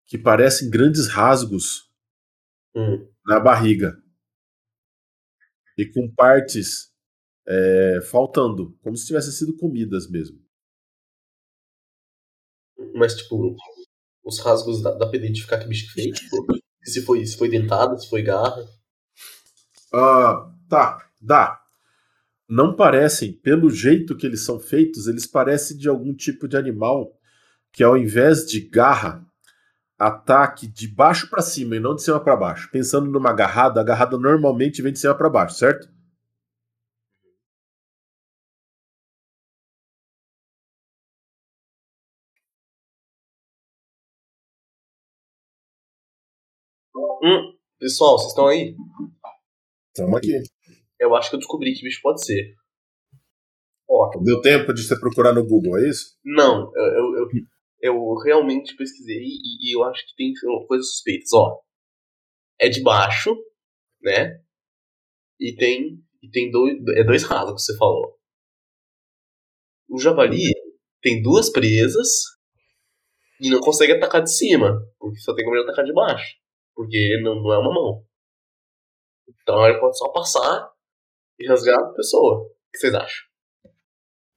que 0.05 0.17
parecem 0.17 0.69
grandes 0.69 1.09
rasgos 1.09 1.87
Hum. 2.77 3.07
Na 3.27 3.39
barriga 3.41 4.01
e 5.77 5.85
com 5.85 6.09
partes 6.09 6.91
é, 7.45 7.99
faltando, 8.09 8.75
como 8.81 8.95
se 8.95 9.05
tivessem 9.05 9.31
sido 9.31 9.55
comidas 9.57 10.09
mesmo. 10.09 10.41
Mas, 12.95 13.15
tipo, 13.15 13.55
os 14.23 14.39
rasgos 14.39 14.81
dá, 14.81 14.91
dá 14.91 15.07
pra 15.07 15.17
identificar 15.17 15.59
que 15.59 15.67
bicho 15.67 15.87
que 15.87 16.01
fez? 16.01 16.19
Tipo, 16.19 16.45
se 16.83 17.01
foi, 17.03 17.25
se 17.25 17.37
foi 17.37 17.49
dentada, 17.49 17.97
se 17.97 18.09
foi 18.09 18.23
garra. 18.23 18.65
Ah, 19.93 20.51
tá, 20.69 21.11
dá. 21.19 21.61
Não 22.47 22.75
parecem, 22.75 23.33
pelo 23.33 23.69
jeito 23.69 24.15
que 24.15 24.25
eles 24.25 24.45
são 24.45 24.57
feitos, 24.59 25.07
eles 25.07 25.27
parecem 25.27 25.77
de 25.77 25.89
algum 25.89 26.15
tipo 26.15 26.47
de 26.47 26.55
animal 26.55 27.13
que 27.73 27.83
ao 27.83 27.97
invés 27.97 28.45
de 28.45 28.61
garra, 28.61 29.26
ataque 29.97 30.67
de 30.67 30.87
baixo 30.87 31.29
para 31.29 31.41
cima 31.41 31.75
e 31.75 31.79
não 31.79 31.95
de 31.95 32.03
cima 32.03 32.19
para 32.19 32.35
baixo. 32.35 32.69
Pensando 32.71 33.09
numa 33.09 33.31
agarrada, 33.31 33.79
a 33.79 33.83
agarrada 33.83 34.17
normalmente 34.17 34.81
vem 34.81 34.93
de 34.93 34.99
cima 34.99 35.15
para 35.15 35.29
baixo, 35.29 35.55
certo? 35.55 35.89
Hum, 46.95 47.57
pessoal, 47.79 48.17
vocês 48.17 48.29
estão 48.29 48.47
aí? 48.47 48.75
Estamos 49.89 50.17
aqui. 50.17 50.41
Eu 50.99 51.15
acho 51.15 51.29
que 51.29 51.35
eu 51.35 51.39
descobri 51.39 51.73
que 51.73 51.83
bicho 51.83 52.01
pode 52.01 52.23
ser. 52.23 52.55
Ó, 53.89 54.09
Deu 54.21 54.41
tempo 54.41 54.73
de 54.73 54.83
você 54.83 54.99
procurar 54.99 55.33
no 55.33 55.45
Google, 55.45 55.77
é 55.77 55.89
isso? 55.89 56.17
não, 56.23 56.71
eu, 56.75 56.83
eu, 56.83 57.17
eu, 57.19 57.27
eu 57.81 58.15
realmente 58.23 58.75
pesquisei 58.75 59.23
e, 59.23 59.69
e 59.69 59.75
eu 59.75 59.83
acho 59.83 60.05
que 60.07 60.15
tem 60.15 60.33
coisas 60.67 60.91
suspeitas. 60.91 61.31
Ó, 61.33 61.61
é 62.59 62.69
de 62.69 62.81
baixo, 62.81 63.35
né? 64.01 64.41
E 65.39 65.55
tem, 65.55 66.03
e 66.21 66.29
tem 66.29 66.49
dois, 66.49 66.75
é 66.95 67.03
dois 67.03 67.23
rasgos, 67.23 67.63
você 67.63 67.77
falou. 67.77 68.17
O 69.89 69.99
javali 69.99 70.51
tem 71.01 71.21
duas 71.21 71.49
presas 71.51 72.07
e 73.39 73.49
não 73.49 73.59
consegue 73.59 73.93
atacar 73.93 74.23
de 74.23 74.35
cima, 74.35 74.81
porque 74.97 75.19
só 75.19 75.33
tem 75.35 75.45
como 75.45 75.55
ele 75.55 75.63
atacar 75.63 75.85
de 75.85 75.93
baixo, 75.93 76.35
porque 76.75 77.19
não, 77.23 77.35
não 77.35 77.53
é 77.53 77.59
uma 77.59 77.73
mão. 77.73 78.05
Então 79.41 79.65
ele 79.65 79.79
pode 79.79 79.97
só 79.97 80.09
passar 80.11 80.71
e 81.39 81.47
rasgar 81.47 81.79
a 81.79 81.93
pessoa. 81.93 82.39
O 82.43 82.71
que 82.71 82.79
vocês 82.79 82.93
acham? 82.93 83.27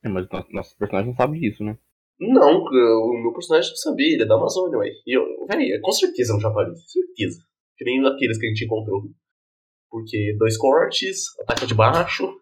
É, 0.05 0.09
mas 0.09 0.29
nosso, 0.31 0.53
nosso 0.53 0.79
personagem 0.79 1.11
não 1.11 1.17
sabe 1.17 1.41
disso, 1.41 1.65
né? 1.65 1.79
Não, 2.21 2.59
o 2.61 3.23
meu 3.23 3.33
personagem 3.33 3.75
sabia, 3.77 4.13
ele 4.13 4.25
é 4.25 4.27
da 4.27 4.35
Amazônia, 4.35 4.79
ué. 4.79 4.91
E 5.07 5.17
eu, 5.17 5.25
véi, 5.47 5.81
com 5.81 5.91
certeza 5.91 6.35
é 6.35 6.37
um 6.37 6.41
javali, 6.41 6.77
certeza. 6.87 7.43
Que 7.79 7.85
nem 7.85 8.03
daqueles 8.03 8.39
que 8.39 8.45
a 8.45 8.49
gente 8.51 8.67
encontrou. 8.67 9.03
Porque 9.89 10.37
dois 10.39 10.59
cortes, 10.59 11.39
ataca 11.41 11.67
de 11.67 11.75
baixo. 11.75 12.39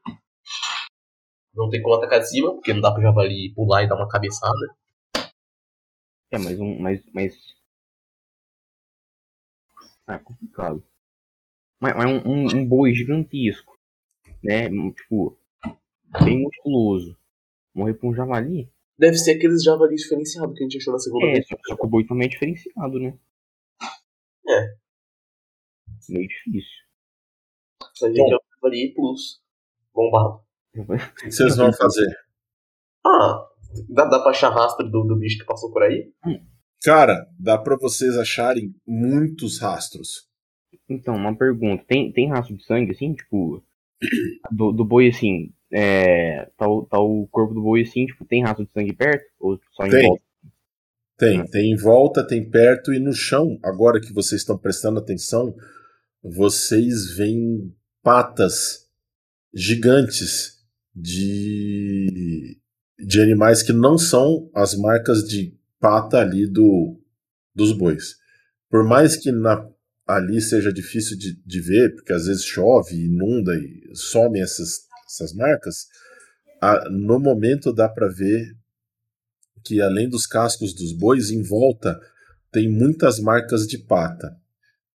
Não 1.54 1.70
tem 1.70 1.80
como 1.80 1.94
atacar 1.94 2.18
de 2.18 2.28
cima, 2.28 2.52
porque 2.54 2.74
não 2.74 2.80
dá 2.80 2.92
pro 2.92 3.02
javali 3.02 3.54
pular 3.54 3.84
e 3.84 3.88
dar 3.88 3.94
uma 3.94 4.08
cabeçada. 4.08 4.76
É, 6.30 6.38
mas 6.38 6.58
um. 6.58 6.78
Mas. 6.80 7.02
mas... 7.14 7.34
Ah, 10.06 10.14
é 10.14 10.18
complicado. 10.18 10.82
Mas, 11.80 11.96
mas 11.96 12.06
um, 12.06 12.28
um, 12.28 12.46
um 12.56 12.66
boi 12.66 12.92
gigantesco, 12.94 13.78
né? 14.42 14.68
Tipo, 14.92 15.38
bem 16.24 16.42
musculoso. 16.42 17.16
Morrer 17.74 17.94
pra 17.94 18.08
um 18.08 18.14
javali? 18.14 18.68
Deve 18.98 19.16
ser 19.16 19.36
aqueles 19.36 19.62
javalis 19.62 20.02
diferenciados 20.02 20.54
que 20.56 20.64
a 20.64 20.66
gente 20.66 20.78
achou 20.78 20.92
na 20.92 20.98
segunda 20.98 21.26
É, 21.26 21.32
vez. 21.34 21.46
só, 21.46 21.56
que 21.56 21.84
o 21.84 21.88
boi 21.88 22.04
também 22.04 22.26
é 22.26 22.30
diferenciado, 22.30 22.98
né? 22.98 23.16
É. 24.48 24.74
Meio 26.08 26.26
difícil. 26.26 26.78
A 28.02 28.06
gente 28.08 28.20
é 28.20 28.36
um 28.36 28.38
javali 28.54 28.94
plus. 28.94 29.40
Bombado. 29.94 30.40
O 30.76 31.14
que 31.16 31.30
vocês 31.30 31.56
vão 31.56 31.72
fazer? 31.72 32.06
Ah, 33.04 33.46
dá, 33.88 34.04
dá 34.06 34.18
pra 34.20 34.30
achar 34.30 34.50
rastro 34.50 34.88
do, 34.88 35.04
do 35.04 35.16
bicho 35.16 35.38
que 35.38 35.44
passou 35.44 35.72
por 35.72 35.82
aí? 35.82 36.12
Cara, 36.82 37.28
dá 37.38 37.58
para 37.58 37.76
vocês 37.76 38.16
acharem 38.16 38.74
muitos 38.86 39.60
rastros. 39.60 40.28
Então, 40.88 41.14
uma 41.14 41.36
pergunta. 41.36 41.84
Tem, 41.86 42.12
tem 42.12 42.28
rastro 42.30 42.56
de 42.56 42.64
sangue, 42.64 42.92
assim? 42.92 43.14
Tipo, 43.14 43.62
do, 44.50 44.72
do 44.72 44.84
boi, 44.84 45.08
assim, 45.08 45.52
é, 45.72 46.48
tá, 46.56 46.68
o, 46.68 46.86
tá 46.86 46.98
o 46.98 47.26
corpo 47.30 47.54
do 47.54 47.62
boi, 47.62 47.82
assim, 47.82 48.06
tipo, 48.06 48.24
tem 48.24 48.42
rastro 48.42 48.64
de 48.64 48.72
sangue 48.72 48.92
perto? 48.92 49.24
Ou 49.38 49.58
só 49.72 49.86
em 49.86 49.90
Tem. 49.90 50.06
volta? 50.06 50.22
Tem, 51.18 51.44
tem 51.46 51.72
em 51.72 51.76
volta, 51.76 52.26
tem 52.26 52.48
perto 52.48 52.92
e 52.92 53.00
no 53.00 53.12
chão. 53.12 53.58
Agora 53.62 54.00
que 54.00 54.12
vocês 54.12 54.40
estão 54.40 54.56
prestando 54.56 55.00
atenção, 55.00 55.52
vocês 56.22 57.10
veem 57.16 57.74
patas 58.02 58.86
gigantes 59.52 60.58
de, 60.94 62.56
de 62.98 63.20
animais 63.20 63.62
que 63.62 63.72
não 63.72 63.98
são 63.98 64.48
as 64.54 64.76
marcas 64.76 65.26
de 65.26 65.58
pata 65.80 66.18
ali 66.18 66.46
do, 66.46 67.00
dos 67.54 67.72
bois. 67.72 68.16
Por 68.70 68.84
mais 68.84 69.16
que 69.16 69.32
na, 69.32 69.68
ali 70.06 70.40
seja 70.40 70.72
difícil 70.72 71.18
de, 71.18 71.34
de 71.44 71.60
ver, 71.60 71.94
porque 71.94 72.12
às 72.12 72.26
vezes 72.26 72.44
chove, 72.44 72.94
inunda 72.94 73.54
e 73.56 73.90
somem 73.94 74.42
essas, 74.42 74.87
essas 75.08 75.32
marcas, 75.32 75.88
a- 76.60 76.88
no 76.90 77.18
momento 77.18 77.72
dá 77.72 77.88
para 77.88 78.08
ver 78.08 78.54
que 79.64 79.80
além 79.80 80.08
dos 80.08 80.26
cascos 80.26 80.72
dos 80.74 80.92
bois, 80.92 81.30
em 81.30 81.42
volta 81.42 81.98
tem 82.52 82.68
muitas 82.68 83.18
marcas 83.18 83.66
de 83.66 83.78
pata. 83.78 84.36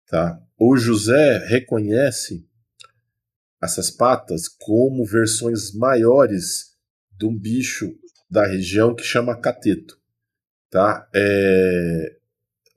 Tá? 0.07 0.41
O 0.57 0.75
José 0.77 1.45
reconhece 1.47 2.45
essas 3.61 3.91
patas 3.91 4.47
como 4.47 5.05
versões 5.05 5.73
maiores 5.73 6.75
de 7.17 7.25
um 7.25 7.37
bicho 7.37 7.97
da 8.29 8.45
região 8.45 8.95
que 8.95 9.03
chama 9.03 9.39
cateto. 9.39 9.99
Tá? 10.69 11.07
É, 11.13 12.17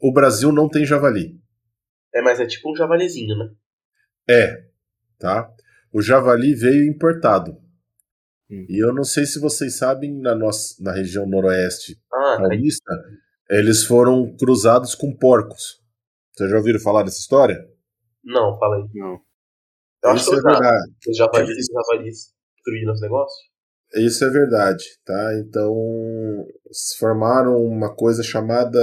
O 0.01 0.13
Brasil 0.13 0.51
não 0.51 0.69
tem 0.69 0.85
javali. 0.85 1.41
É, 2.15 2.21
mas 2.21 2.41
é 2.41 2.47
tipo 2.47 2.73
um 2.73 2.77
javalizinho, 2.77 3.37
né? 3.39 3.51
É, 4.29 4.65
tá? 5.19 5.53
O 5.93 6.01
javali 6.01 6.55
veio 6.55 6.85
importado. 6.85 7.53
Hum. 8.51 8.67
E 8.69 8.83
eu 8.85 8.93
não 8.95 9.05
sei 9.05 9.27
se 9.27 9.39
vocês 9.39 9.77
sabem, 9.77 10.13
na, 10.21 10.35
nossa, 10.35 10.75
na 10.83 10.93
região 10.93 11.27
noroeste 11.27 11.99
Ah, 12.13 12.37
cai- 12.39 12.49
paulista, 12.49 12.93
eles 13.51 13.85
foram 13.85 14.35
cruzados 14.37 14.95
com 14.95 15.15
porcos. 15.17 15.81
Vocês 16.35 16.51
já 16.51 16.57
ouviram 16.57 16.81
falar 16.81 17.03
dessa 17.03 17.19
história? 17.21 17.59
não, 18.25 18.57
fala 18.59 18.77
aí. 18.77 18.89
Não. 18.95 19.21
Eu 20.05 20.11
acho 20.11 20.23
Isso 20.23 20.31
que 20.31 20.37
é 20.37 20.39
eu 20.39 20.43
verdade. 20.43 20.93
Os 21.09 21.17
javalis, 21.17 21.57
os 21.59 21.67
javalis 21.67 22.35
destruíram 22.57 22.93
os 22.93 23.01
negócios. 23.01 23.53
Isso 23.95 24.25
é 24.25 24.31
verdade, 24.31 24.85
tá? 25.05 25.35
Então, 25.39 25.75
formaram 26.99 27.57
uma 27.65 27.95
coisa 27.95 28.23
chamada 28.23 28.79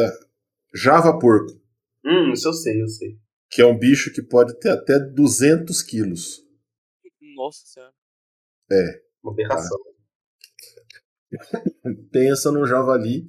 java 0.73 1.17
porco, 1.17 1.59
Hum, 2.05 2.31
isso 2.31 2.47
eu 2.47 2.53
sei, 2.53 2.81
eu 2.81 2.87
sei. 2.87 3.17
que 3.49 3.61
é 3.61 3.65
um 3.65 3.77
bicho 3.77 4.13
que 4.13 4.21
pode 4.21 4.57
ter 4.59 4.69
até 4.69 4.99
200 4.99 5.81
quilos. 5.81 6.41
Nossa 7.49 7.65
senhora. 7.65 7.93
Uma 9.23 9.33
aberração. 9.33 9.79
Pensa 12.11 12.51
num 12.51 12.63
javali 12.63 13.27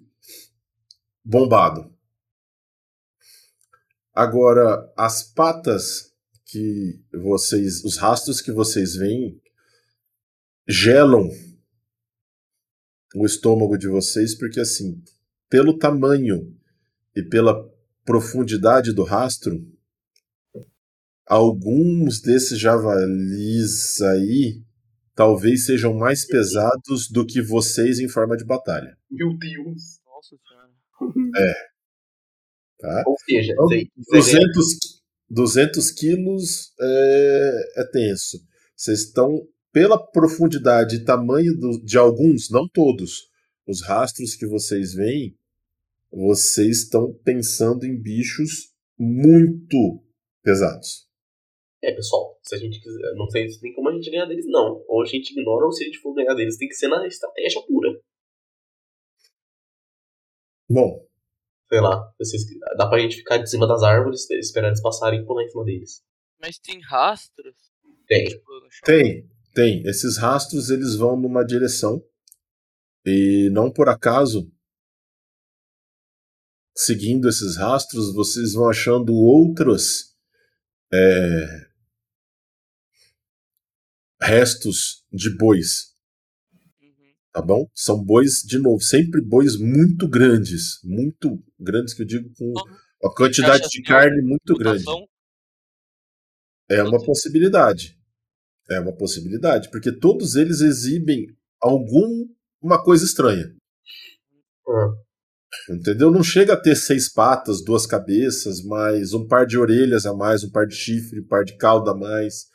bombado. 1.24 1.90
Agora, 4.12 4.92
as 4.94 5.22
patas 5.22 6.14
que 6.44 7.02
vocês, 7.14 7.82
os 7.82 7.96
rastros 7.96 8.42
que 8.42 8.52
vocês 8.52 8.94
veem, 8.94 9.40
gelam 10.68 11.30
o 13.14 13.24
estômago 13.24 13.78
de 13.78 13.88
vocês, 13.88 14.36
porque 14.36 14.60
assim, 14.60 15.02
pelo 15.48 15.78
tamanho 15.78 16.54
e 17.16 17.22
pela 17.22 17.66
profundidade 18.04 18.92
do 18.92 19.02
rastro, 19.02 19.66
alguns 21.30 22.20
desses 22.20 22.58
javalis 22.58 24.00
aí 24.00 24.60
talvez 25.14 25.64
sejam 25.66 25.94
mais 25.94 26.26
pesados 26.26 27.08
do 27.08 27.24
que 27.24 27.40
vocês 27.40 28.00
em 28.00 28.08
forma 28.08 28.36
de 28.36 28.44
batalha. 28.44 28.96
Meu 29.08 29.36
Deus. 29.38 30.00
Nossa 30.04 30.36
senhora. 30.36 31.54
Tá? 32.78 33.04
Ou 33.06 33.16
seja, 33.28 33.52
Então, 33.52 33.64
você- 33.68 33.86
você 33.96 34.32
ganha- 34.32 34.40
200, 34.48 35.02
200 35.28 35.90
quilos 35.92 36.72
é, 36.80 37.80
é 37.82 37.84
tenso. 37.92 38.38
Vocês 38.74 39.00
estão, 39.02 39.46
pela 39.72 39.98
profundidade 39.98 40.96
e 40.96 41.04
tamanho 41.04 41.54
do- 41.56 41.80
de 41.84 41.96
alguns, 41.98 42.50
não 42.50 42.66
todos, 42.68 43.28
os 43.68 43.82
rastros 43.82 44.34
que 44.34 44.46
vocês 44.46 44.94
veem, 44.94 45.36
vocês 46.10 46.78
estão 46.84 47.12
pensando 47.22 47.84
em 47.86 47.96
bichos 48.00 48.72
muito 48.98 50.02
pesados. 50.42 51.08
É, 51.82 51.92
pessoal, 51.92 52.38
se 52.42 52.54
a 52.54 52.58
gente 52.58 52.80
quiser. 52.80 53.14
Não 53.14 53.28
sei 53.30 53.48
se 53.48 53.60
tem 53.60 53.72
como 53.74 53.88
a 53.88 53.92
gente 53.92 54.10
ganhar 54.10 54.26
deles, 54.26 54.46
não. 54.46 54.84
Ou 54.86 55.02
a 55.02 55.06
gente 55.06 55.30
ignora, 55.30 55.64
ou 55.64 55.72
se 55.72 55.82
a 55.82 55.86
gente 55.86 55.98
for 55.98 56.14
ganhar 56.14 56.34
deles, 56.34 56.56
tem 56.56 56.68
que 56.68 56.74
ser 56.74 56.88
na 56.88 57.06
estratégia 57.06 57.62
pura. 57.66 57.88
Bom, 60.68 61.10
Sei 61.70 61.80
lá. 61.80 62.12
Vocês, 62.18 62.42
dá 62.76 62.88
pra 62.88 62.98
gente 62.98 63.16
ficar 63.16 63.38
de 63.38 63.48
cima 63.48 63.66
das 63.66 63.82
árvores, 63.82 64.28
esperar 64.30 64.68
eles 64.68 64.82
passarem 64.82 65.20
e 65.20 65.24
pular 65.24 65.44
em 65.44 65.48
cima 65.48 65.64
deles. 65.64 66.02
Mas 66.40 66.58
tem 66.58 66.80
rastros? 66.80 67.54
Tem. 68.08 68.24
Tipo, 68.24 68.44
tem, 68.84 69.30
tem. 69.54 69.82
Esses 69.86 70.18
rastros 70.18 70.68
eles 70.68 70.96
vão 70.96 71.16
numa 71.16 71.44
direção 71.44 72.02
e 73.06 73.48
não 73.52 73.72
por 73.72 73.88
acaso, 73.88 74.50
seguindo 76.76 77.28
esses 77.28 77.56
rastros, 77.56 78.12
vocês 78.12 78.54
vão 78.54 78.68
achando 78.68 79.14
outros 79.14 80.16
é, 80.92 81.69
restos 84.20 85.04
de 85.12 85.34
bois, 85.36 85.90
Uhum. 86.82 87.12
tá 87.32 87.42
bom? 87.42 87.66
São 87.74 88.02
bois, 88.04 88.42
de 88.44 88.58
novo, 88.58 88.80
sempre 88.80 89.20
bois 89.20 89.56
muito 89.56 90.08
grandes, 90.08 90.78
muito 90.84 91.42
grandes 91.58 91.94
que 91.94 92.02
eu 92.02 92.06
digo 92.06 92.30
com 92.36 92.52
uma 93.02 93.14
quantidade 93.14 93.68
de 93.68 93.82
carne 93.82 94.20
muito 94.22 94.54
grande. 94.54 94.84
É 96.68 96.82
uma 96.82 97.02
possibilidade. 97.04 97.98
É 98.70 98.78
uma 98.78 98.96
possibilidade, 98.96 99.68
porque 99.70 99.90
todos 99.90 100.36
eles 100.36 100.60
exibem 100.60 101.26
alguma 101.60 102.82
coisa 102.84 103.04
estranha. 103.04 103.52
Ah, 104.68 104.92
Entendeu? 105.68 106.12
Não 106.12 106.22
chega 106.22 106.52
a 106.52 106.60
ter 106.60 106.76
seis 106.76 107.12
patas, 107.12 107.64
duas 107.64 107.84
cabeças, 107.86 108.62
mais 108.62 109.12
um 109.12 109.26
par 109.26 109.44
de 109.46 109.58
orelhas 109.58 110.06
a 110.06 110.14
mais, 110.14 110.44
um 110.44 110.50
par 110.50 110.64
de 110.66 110.76
chifre, 110.76 111.18
um 111.20 111.26
par 111.26 111.44
de 111.44 111.56
cauda 111.56 111.90
a 111.90 111.96
mais. 111.96 112.49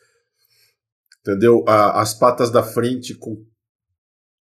Entendeu? 1.26 1.66
A- 1.68 2.02
as 2.02 2.14
patas 2.14 2.52
da 2.52 2.62
frente 2.62 3.16
com. 3.16 3.44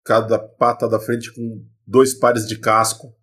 Cada 0.05 0.37
pata 0.37 0.85
da 0.87 0.99
frente 0.99 1.33
com 1.33 1.65
dois 1.87 2.13
pares 2.13 2.45
de 2.45 2.59
casco. 2.59 3.15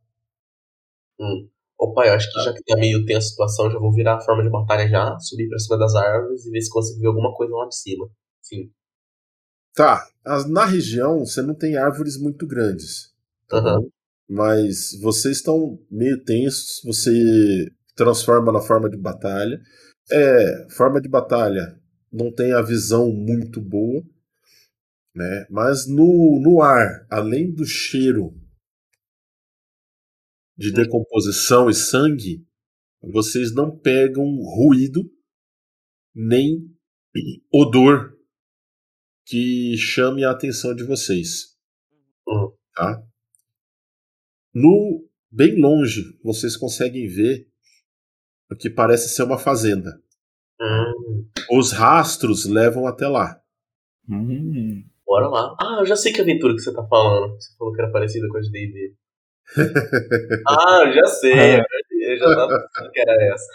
hum. 1.19 1.49
Opa, 1.79 2.07
eu 2.07 2.13
acho 2.13 2.31
que 2.31 2.43
já 2.43 2.53
que 2.53 2.63
tá 2.63 2.77
meio 2.77 3.05
tensa 3.07 3.19
a 3.27 3.31
situação, 3.31 3.71
já 3.71 3.79
vou 3.79 3.91
virar 3.93 4.17
a 4.17 4.21
forma 4.21 4.43
de 4.43 4.51
batalha 4.51 4.87
já, 4.87 5.19
subir 5.19 5.49
pra 5.49 5.59
cima 5.59 5.79
das 5.79 5.95
árvores 5.95 6.45
e 6.45 6.51
ver 6.51 6.61
se 6.61 6.69
consigo 6.71 7.01
ver 7.01 7.07
alguma 7.07 7.35
coisa 7.35 7.55
lá 7.55 7.67
de 7.67 7.75
cima. 7.77 8.07
Sim. 8.43 8.71
Tá, 9.75 10.07
as- 10.27 10.49
na 10.49 10.67
região 10.67 11.21
você 11.25 11.41
não 11.41 11.55
tem 11.55 11.77
árvores 11.79 12.19
muito 12.21 12.47
grandes. 12.47 13.15
Tá 13.49 13.61
bom? 13.63 13.89
Mas 14.29 14.91
vocês 15.01 15.39
estão 15.39 15.79
meio 15.91 16.23
tensos, 16.23 16.83
você 16.85 17.71
transforma 17.97 18.53
na 18.53 18.61
forma 18.61 18.89
de 18.91 18.97
batalha. 18.99 19.59
É, 20.13 20.67
forma 20.77 21.01
de 21.01 21.09
batalha 21.09 21.80
não 22.13 22.33
tem 22.33 22.53
a 22.53 22.63
visão 22.63 23.13
muito 23.13 23.61
boa, 23.61 24.03
né? 25.15 25.47
Mas 25.51 25.87
no, 25.87 26.41
no 26.43 26.63
ar, 26.63 27.07
além 27.11 27.53
do 27.53 27.65
cheiro 27.65 28.35
de 30.57 30.73
decomposição 30.73 31.71
e 31.71 31.75
sangue, 31.75 32.47
vocês 33.03 33.55
não 33.55 33.77
pegam 33.79 34.25
ruído 34.43 35.11
nem 36.15 36.71
odor 37.53 38.17
que 39.25 39.77
chame 39.77 40.25
a 40.25 40.33
atenção 40.33 40.75
de 40.75 40.85
vocês. 40.85 41.57
Uhum. 42.27 42.53
Tá? 42.75 43.03
No 44.53 45.09
bem 45.31 45.61
longe, 45.61 46.19
vocês 46.23 46.57
conseguem 46.57 47.07
ver 47.07 47.49
o 48.51 48.57
que 48.57 48.69
parece 48.69 49.09
ser 49.09 49.23
uma 49.23 49.39
fazenda. 49.39 50.03
Hum, 50.61 51.29
Os 51.53 51.73
rastros 51.73 52.45
levam 52.47 52.87
até 52.87 53.09
lá. 53.09 53.41
Hum. 54.09 54.85
bora 55.07 55.29
lá. 55.29 55.57
Ah, 55.61 55.77
eu 55.81 55.87
já 55.87 55.97
sei 55.97 56.13
que 56.13 56.21
aventura 56.21 56.55
que 56.55 56.61
você 56.61 56.73
tá 56.75 56.87
falando. 56.87 57.35
Você 57.35 57.57
falou 57.57 57.73
que 57.75 57.81
era 57.81 57.91
parecida 57.93 58.29
com 58.29 58.37
a 58.37 58.41
de 58.41 58.51
D&D. 58.51 58.95
ah, 60.49 60.83
eu 60.87 60.93
já 60.93 61.07
sei. 61.07 61.61
Eu 62.03 62.19
já 62.19 62.25
tava 62.27 62.49
pensando 62.49 62.91
que 62.93 63.01
era 63.01 63.35
essa. 63.35 63.47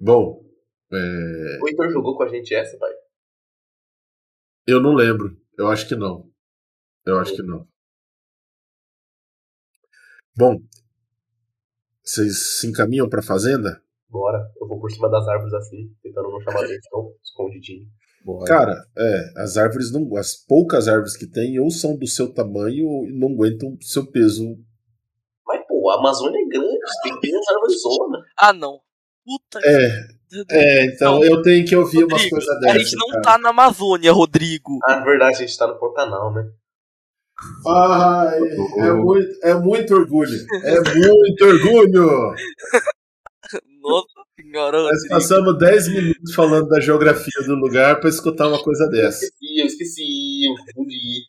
Bom, 0.00 0.44
é, 0.92 1.58
O 1.62 1.68
Heitor 1.68 1.90
jogou 1.90 2.16
com 2.16 2.22
a 2.24 2.28
gente 2.28 2.54
essa, 2.54 2.76
pai? 2.78 2.92
eu 4.66 4.80
não 4.80 4.94
lembro. 4.94 5.36
Eu 5.56 5.68
acho 5.68 5.86
que 5.88 5.94
não. 5.96 6.28
Eu 7.06 7.18
acho 7.18 7.34
que 7.34 7.42
não. 7.42 7.66
Bom, 10.36 10.60
vocês 12.02 12.58
se 12.58 12.66
encaminham 12.66 13.08
para 13.08 13.20
a 13.20 13.22
fazenda? 13.22 13.82
Bora. 14.08 14.38
Eu 14.60 14.68
vou 14.68 14.80
por 14.80 14.90
cima 14.90 15.08
das 15.10 15.26
árvores 15.28 15.52
assim, 15.54 15.90
tentando 16.02 16.30
não 16.30 16.40
chamar 16.40 16.64
atenção, 16.64 17.12
escondidinho. 17.22 17.86
Bora. 18.24 18.44
Cara, 18.46 18.74
é, 18.98 19.42
as 19.42 19.56
árvores 19.56 19.92
não. 19.92 20.16
As 20.16 20.34
poucas 20.34 20.88
árvores 20.88 21.16
que 21.16 21.26
tem 21.26 21.58
ou 21.60 21.70
são 21.70 21.96
do 21.96 22.06
seu 22.06 22.32
tamanho 22.32 22.86
ou 22.86 23.06
não 23.10 23.28
aguentam 23.34 23.70
o 23.70 23.84
seu 23.84 24.10
peso. 24.10 24.44
Mas, 25.46 25.64
pô, 25.68 25.90
a 25.90 25.98
Amazônia 25.98 26.38
é 26.38 26.48
grande, 26.48 27.20
tem 27.20 27.36
as 27.36 27.48
árvores 27.48 27.80
zona. 27.82 28.18
Ah, 28.38 28.52
não. 28.52 28.80
Puta 29.24 29.58
É, 29.64 29.88
que. 30.28 30.44
é, 30.54 30.86
então 30.86 31.16
Não. 31.16 31.24
eu 31.24 31.42
tenho 31.42 31.66
que 31.66 31.74
ouvir 31.74 31.98
umas 32.04 32.12
Rodrigo, 32.22 32.30
coisas 32.36 32.48
a 32.48 32.58
dessas. 32.60 32.82
gente 32.82 32.96
não 32.96 33.08
cara. 33.08 33.22
tá 33.22 33.38
na 33.38 33.48
Amazônia, 33.50 34.12
Rodrigo. 34.12 34.78
Ah, 34.84 34.96
na 34.98 35.04
verdade, 35.04 35.36
a 35.36 35.38
gente 35.46 35.58
tá 35.58 35.66
no 35.66 35.78
Pantanal, 35.80 36.32
né? 36.32 36.48
Ai, 37.68 38.38
é 38.78 38.92
muito, 38.92 39.38
é 39.46 39.54
muito 39.54 39.94
orgulho. 39.94 40.38
É 40.62 40.80
muito 40.94 41.44
orgulho. 41.44 42.34
Nossa 43.86 44.06
senhora, 44.40 44.82
Nós 44.82 45.08
passamos 45.08 45.58
10 45.58 45.88
minutos 45.88 46.34
falando 46.34 46.68
da 46.68 46.80
geografia 46.80 47.42
do 47.46 47.54
lugar 47.54 48.00
para 48.00 48.08
escutar 48.10 48.48
uma 48.48 48.62
coisa 48.62 48.84
Eu 48.84 48.90
dessa. 48.90 49.24
esqueci, 49.24 49.60
eu 49.60 49.66
esqueci, 49.66 50.46
eu 50.46 50.54
confundi. 50.74 51.22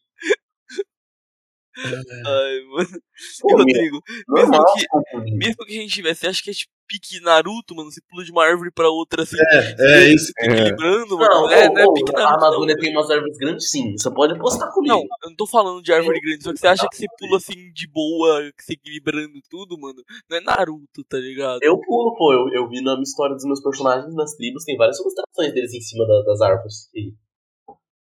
Ai, 2.26 2.62
mano. 2.72 3.02
Pô, 3.42 3.48
meu, 3.50 3.58
Rodrigo, 3.60 4.02
mesmo 4.30 4.66
que, 4.66 5.32
mesmo 5.38 5.66
que 5.66 5.78
a 5.78 5.82
gente 5.82 5.94
tivesse, 5.94 6.26
acho 6.28 6.44
que 6.44 6.50
é 6.50 6.54
tipo 6.54 6.72
pique 6.88 7.20
Naruto, 7.22 7.76
mano. 7.76 7.92
Você 7.92 8.02
pula 8.10 8.24
de 8.24 8.32
uma 8.32 8.46
árvore 8.46 8.72
pra 8.72 8.90
outra 8.90 9.24
assim, 9.24 9.36
É 9.80 10.08
isso. 10.14 10.32
equilibrando, 10.40 11.18
Não, 11.18 11.18
mano. 11.18 11.52
é, 11.52 11.68
ô, 11.70 11.74
não 11.74 11.82
é 11.82 11.86
ô, 11.86 11.94
pique 11.94 12.12
a 12.16 12.20
Naruto. 12.20 12.36
Amazônia 12.46 12.76
não. 12.76 12.82
tem 12.82 12.92
umas 12.96 13.10
árvores 13.10 13.38
grandes, 13.38 13.70
sim. 13.70 13.92
Você 13.98 14.12
pode 14.12 14.34
apostar 14.34 14.72
comigo. 14.74 14.94
Não, 14.96 15.02
eu 15.02 15.30
não 15.30 15.36
tô 15.36 15.46
falando 15.48 15.82
de 15.82 15.92
árvore 15.94 16.20
grande, 16.22 16.44
só 16.44 16.54
que 16.54 16.60
você 16.60 16.68
acha 16.68 16.88
que 16.90 16.98
você 16.98 17.06
pula 17.20 17.38
assim 17.38 17.72
de 17.74 17.88
boa, 17.88 18.52
se 18.60 18.74
equilibrando 18.74 19.40
tudo, 19.50 19.78
mano. 19.80 20.02
Não 20.30 20.38
é 20.38 20.42
Naruto, 20.42 21.04
tá 21.08 21.18
ligado? 21.18 21.60
Eu 21.62 21.80
pulo, 21.82 22.16
pô. 22.16 22.34
Eu, 22.34 22.54
eu 22.64 22.70
vi 22.70 22.82
na 22.82 22.94
minha 22.94 23.04
história 23.04 23.36
dos 23.36 23.46
meus 23.46 23.62
personagens 23.62 24.14
nas 24.16 24.34
tribos, 24.36 24.64
tem 24.64 24.78
várias 24.78 25.00
ilustrações 25.00 25.54
deles 25.54 25.74
em 25.74 25.82
cima 25.82 26.06
da- 26.08 26.24
das 26.24 26.42
árvores. 26.42 26.90
E... 26.96 27.14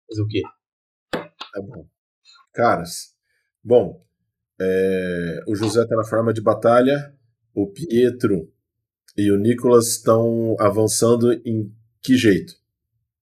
Fazer 0.09 0.23
o 0.23 0.29
quê? 0.29 0.43
Tá 1.13 1.61
bom. 1.63 1.87
Caras, 2.55 3.15
bom, 3.63 4.01
é, 4.61 5.41
o 5.49 5.55
José 5.55 5.85
tá 5.87 5.95
na 5.97 6.05
forma 6.05 6.33
de 6.33 6.41
batalha, 6.43 6.95
o 7.55 7.71
Pietro 7.71 8.51
e 9.17 9.31
o 9.31 9.39
Nicolas 9.39 9.89
estão 9.89 10.57
avançando 10.59 11.33
em 11.33 11.73
que 12.03 12.17
jeito? 12.17 12.53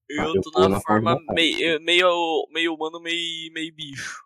Eu 0.08 0.34
eu 0.34 0.40
tô 0.42 0.68
na 0.68 0.80
forma 0.80 1.18
meio, 1.32 1.80
meio, 1.80 2.46
meio 2.52 2.74
humano, 2.74 3.00
meio, 3.00 3.52
meio 3.52 3.74
bicho. 3.74 4.22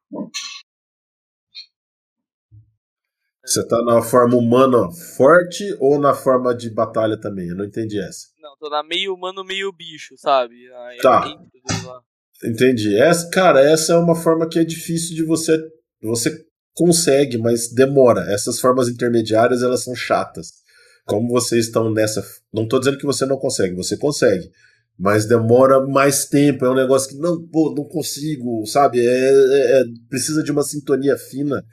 Você 3.45 3.67
tá 3.67 3.83
na 3.83 4.03
forma 4.03 4.37
humana 4.37 4.91
forte 5.17 5.65
ou 5.81 5.99
na 5.99 6.13
forma 6.15 6.55
de 6.55 6.69
batalha 6.69 7.19
também? 7.19 7.49
Eu 7.49 7.57
não 7.57 7.65
entendi 7.65 7.99
essa. 7.99 8.27
Não, 8.41 8.57
tô 8.59 8.69
na 8.69 8.83
meio 8.83 9.15
humano, 9.15 9.43
meio 9.45 9.73
bicho, 9.73 10.15
sabe? 10.19 10.71
Aí, 10.71 10.99
Tá. 10.99 11.21
dois 11.21 11.85
lá. 11.85 12.03
Entendi. 12.45 12.97
Essa, 12.97 13.31
cara, 13.31 13.61
essa 13.61 13.95
é 13.95 13.97
uma 13.97 14.15
forma 14.15 14.49
que 14.49 14.59
é 14.59 14.65
difícil 14.65 15.17
de 15.17 15.25
você. 15.25 15.59
Você 16.03 16.45
consegue, 16.75 17.39
mas 17.39 17.73
demora. 17.73 18.21
Essas 18.33 18.61
formas 18.61 18.89
intermediárias, 18.89 19.63
elas 19.63 19.83
são 19.83 19.95
chatas. 19.95 20.53
Como 21.09 21.29
vocês 21.29 21.67
estão 21.67 21.91
nessa. 21.91 22.23
Não 22.53 22.69
tô 22.69 22.79
dizendo 22.79 22.99
que 22.99 23.07
você 23.07 23.25
não 23.25 23.39
consegue, 23.39 23.75
você 23.75 23.97
consegue. 23.97 24.51
Mas 24.99 25.27
demora 25.27 25.87
mais 25.87 26.27
tempo. 26.27 26.67
É 26.67 26.71
um 26.71 26.75
negócio 26.75 27.09
que 27.09 27.17
não, 27.17 27.41
pô, 27.49 27.75
não 27.75 27.85
consigo, 27.85 28.67
sabe? 28.67 29.01
É, 29.01 29.31
é- 29.31 29.81
é- 29.81 29.85
precisa 30.09 30.43
de 30.43 30.53
uma 30.53 30.63
sintonia 30.63 31.17
fina 31.17 31.65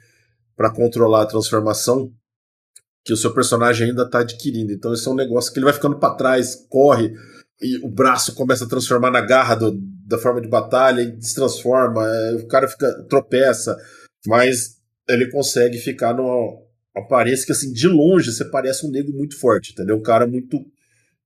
para 0.56 0.72
controlar 0.72 1.22
a 1.22 1.26
transformação 1.26 2.10
que 3.04 3.12
o 3.12 3.16
seu 3.16 3.32
personagem 3.34 3.90
ainda 3.90 4.08
tá 4.08 4.20
adquirindo. 4.20 4.72
Então, 4.72 4.94
esse 4.94 5.06
é 5.06 5.10
um 5.10 5.14
negócio 5.14 5.52
que 5.52 5.58
ele 5.58 5.66
vai 5.66 5.74
ficando 5.74 5.98
para 5.98 6.14
trás, 6.14 6.56
corre, 6.68 7.12
e 7.60 7.78
o 7.84 7.88
braço 7.88 8.34
começa 8.34 8.64
a 8.64 8.68
transformar 8.68 9.10
na 9.10 9.20
garra 9.20 9.54
do, 9.54 9.78
da 10.06 10.18
forma 10.18 10.40
de 10.40 10.48
batalha 10.48 11.02
e 11.02 11.22
se 11.22 11.34
transforma, 11.34 12.06
é, 12.06 12.34
o 12.36 12.46
cara 12.48 12.66
fica 12.66 12.90
tropeça, 13.08 13.76
mas 14.26 14.76
ele 15.08 15.30
consegue 15.30 15.78
ficar 15.78 16.14
no 16.14 16.65
aparece 16.96 17.44
que 17.44 17.52
assim 17.52 17.72
de 17.72 17.86
longe 17.86 18.32
você 18.32 18.44
parece 18.44 18.86
um 18.86 18.90
nego 18.90 19.12
muito 19.12 19.38
forte, 19.38 19.72
entendeu? 19.72 19.96
Um 19.96 20.02
cara 20.02 20.26
muito 20.26 20.64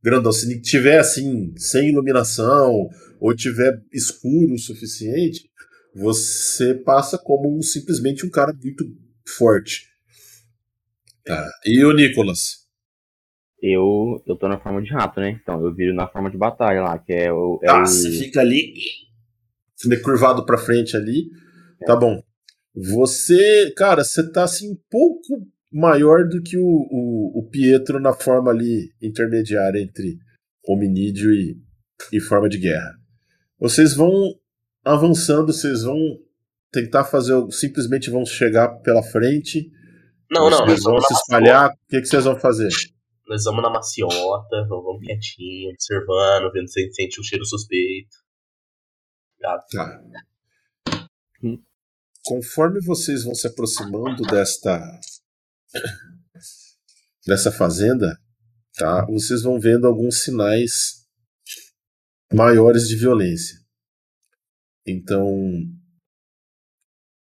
grandão. 0.02 0.32
Se 0.32 0.60
tiver 0.60 0.98
assim 0.98 1.54
sem 1.56 1.90
iluminação 1.90 2.90
ou 3.20 3.34
tiver 3.34 3.80
escuro 3.92 4.54
o 4.54 4.58
suficiente, 4.58 5.48
você 5.94 6.74
passa 6.74 7.16
como 7.16 7.56
um, 7.56 7.62
simplesmente 7.62 8.26
um 8.26 8.30
cara 8.30 8.52
muito 8.52 8.84
forte. 9.24 9.88
Tá. 11.24 11.48
E 11.64 11.84
o 11.84 11.92
Nicolas? 11.92 12.60
Eu, 13.62 14.22
eu 14.26 14.36
tô 14.36 14.48
na 14.48 14.58
forma 14.58 14.82
de 14.82 14.90
rato, 14.90 15.20
né? 15.20 15.38
Então 15.40 15.62
eu 15.62 15.72
viro 15.74 15.94
na 15.94 16.08
forma 16.08 16.30
de 16.30 16.38
batalha 16.38 16.80
lá, 16.80 16.98
que 16.98 17.12
é 17.12 17.30
o. 17.30 17.60
É 17.62 17.68
ah, 17.68 17.82
o... 17.82 17.86
você 17.86 18.10
fica 18.10 18.40
ali, 18.40 18.72
curvado 20.02 20.46
pra 20.46 20.58
frente 20.58 20.96
ali. 20.96 21.30
É. 21.80 21.84
Tá 21.84 21.94
bom. 21.94 22.22
Você, 22.74 23.72
cara, 23.76 24.02
você 24.02 24.30
tá 24.32 24.44
assim 24.44 24.72
um 24.72 24.78
pouco 24.88 25.46
maior 25.72 26.26
do 26.28 26.42
que 26.42 26.56
o, 26.56 26.64
o, 26.64 27.40
o 27.40 27.48
Pietro 27.48 28.00
na 28.00 28.12
forma 28.12 28.50
ali 28.50 28.92
intermediária 29.00 29.80
entre 29.80 30.18
hominídeo 30.66 31.32
e, 31.32 31.56
e 32.12 32.20
forma 32.20 32.48
de 32.48 32.58
guerra. 32.58 32.98
Vocês 33.58 33.94
vão 33.94 34.12
avançando, 34.84 35.52
vocês 35.52 35.82
vão 35.82 35.98
tentar 36.72 37.04
fazer, 37.04 37.34
simplesmente 37.50 38.10
vão 38.10 38.24
chegar 38.24 38.68
pela 38.80 39.02
frente. 39.02 39.70
Não, 40.30 40.48
não, 40.48 40.64
vocês 40.64 40.82
vão 40.82 41.00
se 41.00 41.14
espalhar. 41.14 41.70
O 41.70 41.88
que, 41.88 42.00
que 42.00 42.06
vocês 42.06 42.24
vão 42.24 42.38
fazer? 42.38 42.70
Nós 43.28 43.44
vamos 43.44 43.62
na 43.62 43.70
maciota, 43.70 44.66
vamos 44.68 45.04
quietinho, 45.04 45.70
observando, 45.70 46.52
vendo 46.52 46.68
se 46.68 46.80
a 46.80 46.82
gente 46.82 46.94
sente 46.94 47.20
um 47.20 47.24
cheiro 47.24 47.44
suspeito. 47.44 48.16
Tá. 49.40 50.02
Conforme 52.24 52.80
vocês 52.84 53.24
vão 53.24 53.34
se 53.34 53.46
aproximando 53.46 54.22
desta 54.24 54.78
dessa 57.26 57.52
fazenda, 57.52 58.18
tá? 58.74 59.04
Vocês 59.06 59.42
vão 59.42 59.58
vendo 59.60 59.86
alguns 59.86 60.22
sinais 60.22 61.06
maiores 62.32 62.88
de 62.88 62.96
violência. 62.96 63.58
Então, 64.86 65.26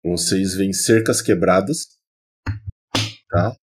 vocês 0.05 0.55
veem 0.55 0.73
cercas 0.73 1.21
quebradas, 1.21 1.99
tá? 3.29 3.57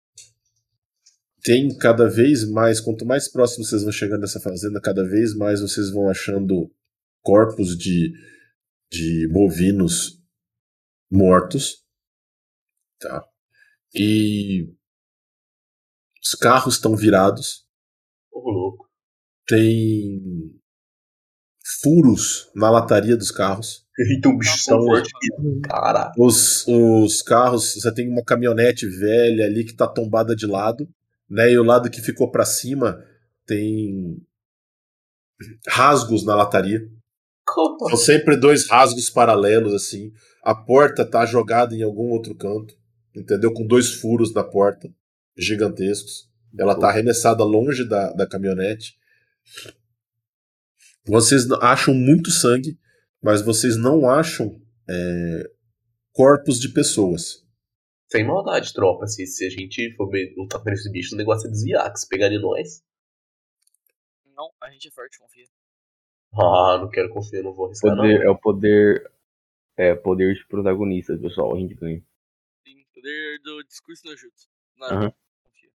Tem 1.43 1.77
cada 1.77 2.09
vez 2.09 2.49
mais, 2.49 2.81
quanto 2.81 3.05
mais 3.05 3.31
próximo 3.31 3.65
vocês 3.65 3.83
vão 3.83 3.93
chegando 3.93 4.21
dessa 4.21 4.41
fazenda, 4.41 4.81
cada 4.81 5.05
vez 5.05 5.35
mais 5.35 5.61
vocês 5.61 5.91
vão 5.91 6.09
achando 6.09 6.73
corpos 7.21 7.77
de, 7.77 8.13
de 8.91 9.29
bovinos 9.29 10.21
mortos, 11.11 11.85
tá? 13.01 13.32
E 13.95 14.67
os 16.23 16.35
carros 16.39 16.75
estão 16.75 16.97
virados. 16.97 17.67
Ô, 18.33 18.51
louco. 18.51 18.89
Tem 19.47 20.21
furos 21.83 22.51
na 22.55 22.71
lataria 22.71 23.17
dos 23.17 23.31
carros. 23.31 23.83
Então, 24.17 24.37
bicho 24.37 24.57
Então, 24.63 24.79
tão 24.79 24.87
forte. 24.87 25.11
Caraca. 25.63 26.13
Os, 26.19 26.67
os 26.67 27.21
carros, 27.23 27.75
você 27.75 27.93
tem 27.93 28.09
uma 28.09 28.25
caminhonete 28.25 28.87
velha 28.87 29.45
ali 29.45 29.65
que 29.65 29.75
tá 29.75 29.87
tombada 29.87 30.35
de 30.35 30.47
lado, 30.47 30.89
né? 31.29 31.53
E 31.53 31.59
o 31.59 31.63
lado 31.63 31.91
que 31.91 32.01
ficou 32.01 32.31
para 32.31 32.45
cima 32.45 33.05
tem 33.47 34.17
rasgos 35.69 36.25
na 36.25 36.35
lataria. 36.35 36.81
Como? 37.45 37.91
São 37.91 37.99
sempre 37.99 38.37
dois 38.37 38.69
rasgos 38.69 39.11
paralelos 39.11 39.75
assim. 39.75 40.13
A 40.43 40.55
porta 40.55 41.05
tá 41.05 41.27
jogada 41.27 41.75
em 41.75 41.83
algum 41.83 42.11
outro 42.11 42.35
canto, 42.35 42.75
entendeu? 43.15 43.53
Com 43.53 43.67
dois 43.67 43.95
furos 43.95 44.33
na 44.35 44.45
porta 44.45 44.93
gigantescos. 45.37 46.31
Ela 46.59 46.79
tá 46.79 46.89
arremessada 46.89 47.43
longe 47.45 47.89
da, 47.89 48.13
da 48.13 48.27
caminhonete. 48.27 48.97
Vocês 51.07 51.51
acham 51.53 51.95
muito 51.95 52.31
sangue, 52.31 52.79
mas 53.23 53.43
vocês 53.43 53.77
não 53.77 54.09
acham 54.09 54.61
é, 54.89 55.51
corpos 56.13 56.61
de 56.61 56.69
pessoas. 56.69 57.43
Sem 58.11 58.27
maldade, 58.27 58.73
tropa. 58.75 59.07
Se, 59.07 59.27
se 59.27 59.47
a 59.47 59.51
gente 59.51 59.95
for 59.97 60.11
lutar 60.37 60.59
contra 60.61 60.75
esse 60.75 60.91
bicho, 60.91 61.15
o 61.15 61.19
negócio 61.19 61.49
é 61.49 61.51
desviar, 61.51 61.91
que 61.91 61.99
se 61.99 62.09
pegar 62.09 62.29
de 62.29 62.39
nós. 62.39 62.83
Não, 64.37 64.51
a 64.63 64.71
gente 64.71 64.89
é 64.89 64.91
forte, 64.91 65.19
confia. 65.19 65.45
Ah, 66.35 66.79
não 66.81 66.91
quero 66.91 67.09
confiar, 67.11 67.43
não 67.43 67.55
vou 67.55 67.67
arriscar, 67.67 67.97
Poder, 67.97 68.19
não. 68.19 68.25
é 68.27 68.31
o 68.31 68.39
poder. 68.39 69.11
É 69.77 69.95
poder 69.95 70.35
de 70.35 70.47
protagonista, 70.47 71.17
pessoal. 71.17 71.55
A 71.57 71.59
gente 71.59 71.75
ganha. 71.75 72.03
Poder 73.03 73.41
do 73.43 73.65
discurso 73.65 74.03
no 74.05 74.17
jutsu. 74.17 74.49
Não, 74.79 75.13
confia. 75.43 75.71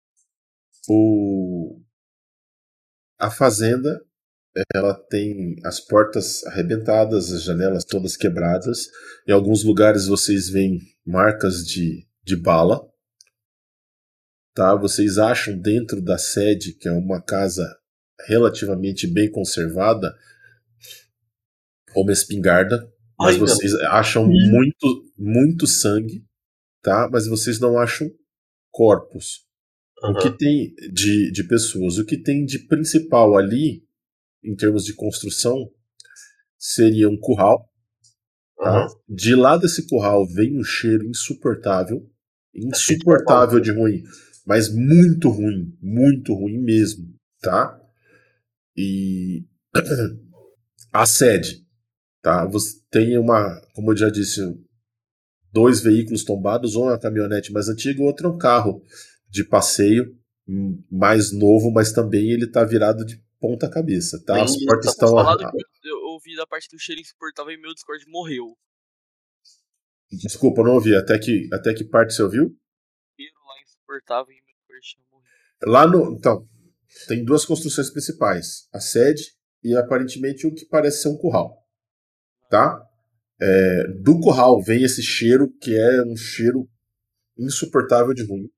O... 0.91 1.81
A 3.19 3.31
fazenda 3.31 4.05
ela 4.75 4.95
tem 4.95 5.57
as 5.65 5.81
portas 5.81 6.45
arrebentadas, 6.45 7.33
as 7.33 7.43
janelas 7.43 7.85
todas 7.85 8.15
quebradas. 8.15 8.89
Em 9.27 9.33
alguns 9.33 9.65
lugares 9.65 10.07
vocês 10.07 10.51
veem 10.51 10.81
marcas 11.05 11.65
de, 11.67 12.07
de 12.23 12.37
bala. 12.37 12.87
Tá? 14.55 14.75
Vocês 14.77 15.17
acham 15.17 15.59
dentro 15.59 16.03
da 16.03 16.19
sede, 16.19 16.75
que 16.75 16.87
é 16.87 16.93
uma 16.93 17.23
casa 17.23 17.65
relativamente 18.29 19.07
bem 19.07 19.31
conservada, 19.31 20.15
uma 21.97 22.13
espingarda. 22.13 22.87
Mas 23.19 23.35
Ai, 23.35 23.39
meu 23.39 23.47
vocês 23.47 23.75
acham 23.87 24.27
muito, 24.27 25.13
muito 25.17 25.67
sangue, 25.67 26.23
tá? 26.85 27.09
Mas 27.11 27.27
vocês 27.27 27.59
não 27.59 27.79
acham 27.79 28.09
corpos. 28.71 29.43
O 30.03 30.09
Aham. 30.09 30.21
que 30.21 30.31
tem 30.39 30.75
de, 30.93 31.33
de 31.33 31.45
pessoas? 31.49 31.97
O 31.97 32.05
que 32.05 32.19
tem 32.19 32.45
de 32.45 32.59
principal 32.67 33.37
ali, 33.37 33.83
em 34.45 34.55
termos 34.55 34.85
de 34.85 34.95
construção, 34.95 35.71
seria 36.59 37.09
um 37.09 37.19
curral. 37.19 37.69
Tá? 38.57 38.83
Aham. 38.83 38.87
De 39.09 39.35
lá 39.35 39.57
desse 39.57 39.89
curral 39.89 40.29
vem 40.29 40.59
um 40.59 40.63
cheiro 40.63 41.09
insuportável. 41.09 42.09
Insuportável 42.55 43.59
de 43.59 43.73
ruim. 43.73 44.03
Mas 44.47 44.73
muito 44.73 45.31
ruim. 45.31 45.77
Muito 45.81 46.35
ruim 46.35 46.59
mesmo. 46.59 47.13
Tá? 47.41 47.81
E 48.77 49.47
a 50.93 51.07
sede. 51.07 51.65
Tá? 52.23 52.47
Você 52.47 52.79
tem 52.91 53.19
uma, 53.19 53.61
como 53.75 53.93
eu 53.93 53.97
já 53.97 54.11
disse, 54.11 54.41
dois 55.55 55.81
veículos 55.81 56.25
tombados, 56.25 56.75
um 56.75 56.89
é 56.89 56.93
uma 56.93 56.99
caminhonete 56.99 57.53
mais 57.53 57.69
antiga, 57.69 58.03
o 58.03 58.07
outro 58.07 58.27
é 58.27 58.31
um 58.31 58.37
carro 58.37 58.83
de 59.29 59.45
passeio 59.45 60.19
hum, 60.49 60.83
mais 60.91 61.33
novo, 61.33 61.71
mas 61.71 61.93
também 61.93 62.33
ele 62.33 62.51
tá 62.51 62.65
virado 62.65 63.07
de 63.07 63.23
ponta 63.41 63.71
cabeça, 63.71 64.21
tá? 64.25 64.43
As 64.43 64.57
Bem, 64.57 64.67
portas 64.67 64.91
estão 64.91 65.17
eu, 65.85 65.97
ouvi 66.09 66.35
da 66.35 66.45
parte 66.45 66.69
do 66.69 66.79
cheiro 66.79 67.01
insuportável 67.01 67.53
e 67.53 67.57
meu 67.57 67.73
Discord 67.73 68.05
morreu. 68.09 68.57
Desculpa, 70.11 70.61
eu 70.61 70.65
não 70.65 70.75
ouvi. 70.75 70.95
Até 70.97 71.19
que, 71.19 71.49
até 71.53 71.73
que 71.73 71.85
parte 71.85 72.15
você 72.15 72.23
ouviu? 72.23 72.57
Cheiro 73.17 73.35
lá 73.47 73.63
insuportável 73.63 74.33
e 74.33 74.43
meu 74.45 74.81
Discord 74.81 74.97
morrido. 75.13 75.31
Lá 75.67 75.87
no. 75.87 76.17
Então, 76.17 76.49
tem 77.07 77.25
duas 77.25 77.45
construções 77.45 77.91
principais: 77.91 78.69
a 78.73 78.81
sede 78.81 79.23
e 79.63 79.77
aparentemente 79.77 80.47
o 80.47 80.55
que 80.55 80.67
parece 80.67 81.03
ser 81.03 81.09
um 81.09 81.17
curral. 81.17 81.63
Tá? 82.51 82.84
É, 83.41 83.89
do 84.03 84.21
curral 84.21 84.63
vem 84.63 84.85
esse 84.85 85.03
cheiro 85.03 85.51
que 85.61 85.77
é 85.77 86.03
um 86.03 86.17
cheiro 86.17 86.69
insuportável 87.39 88.15
de 88.15 88.25
ruim. 88.25 88.49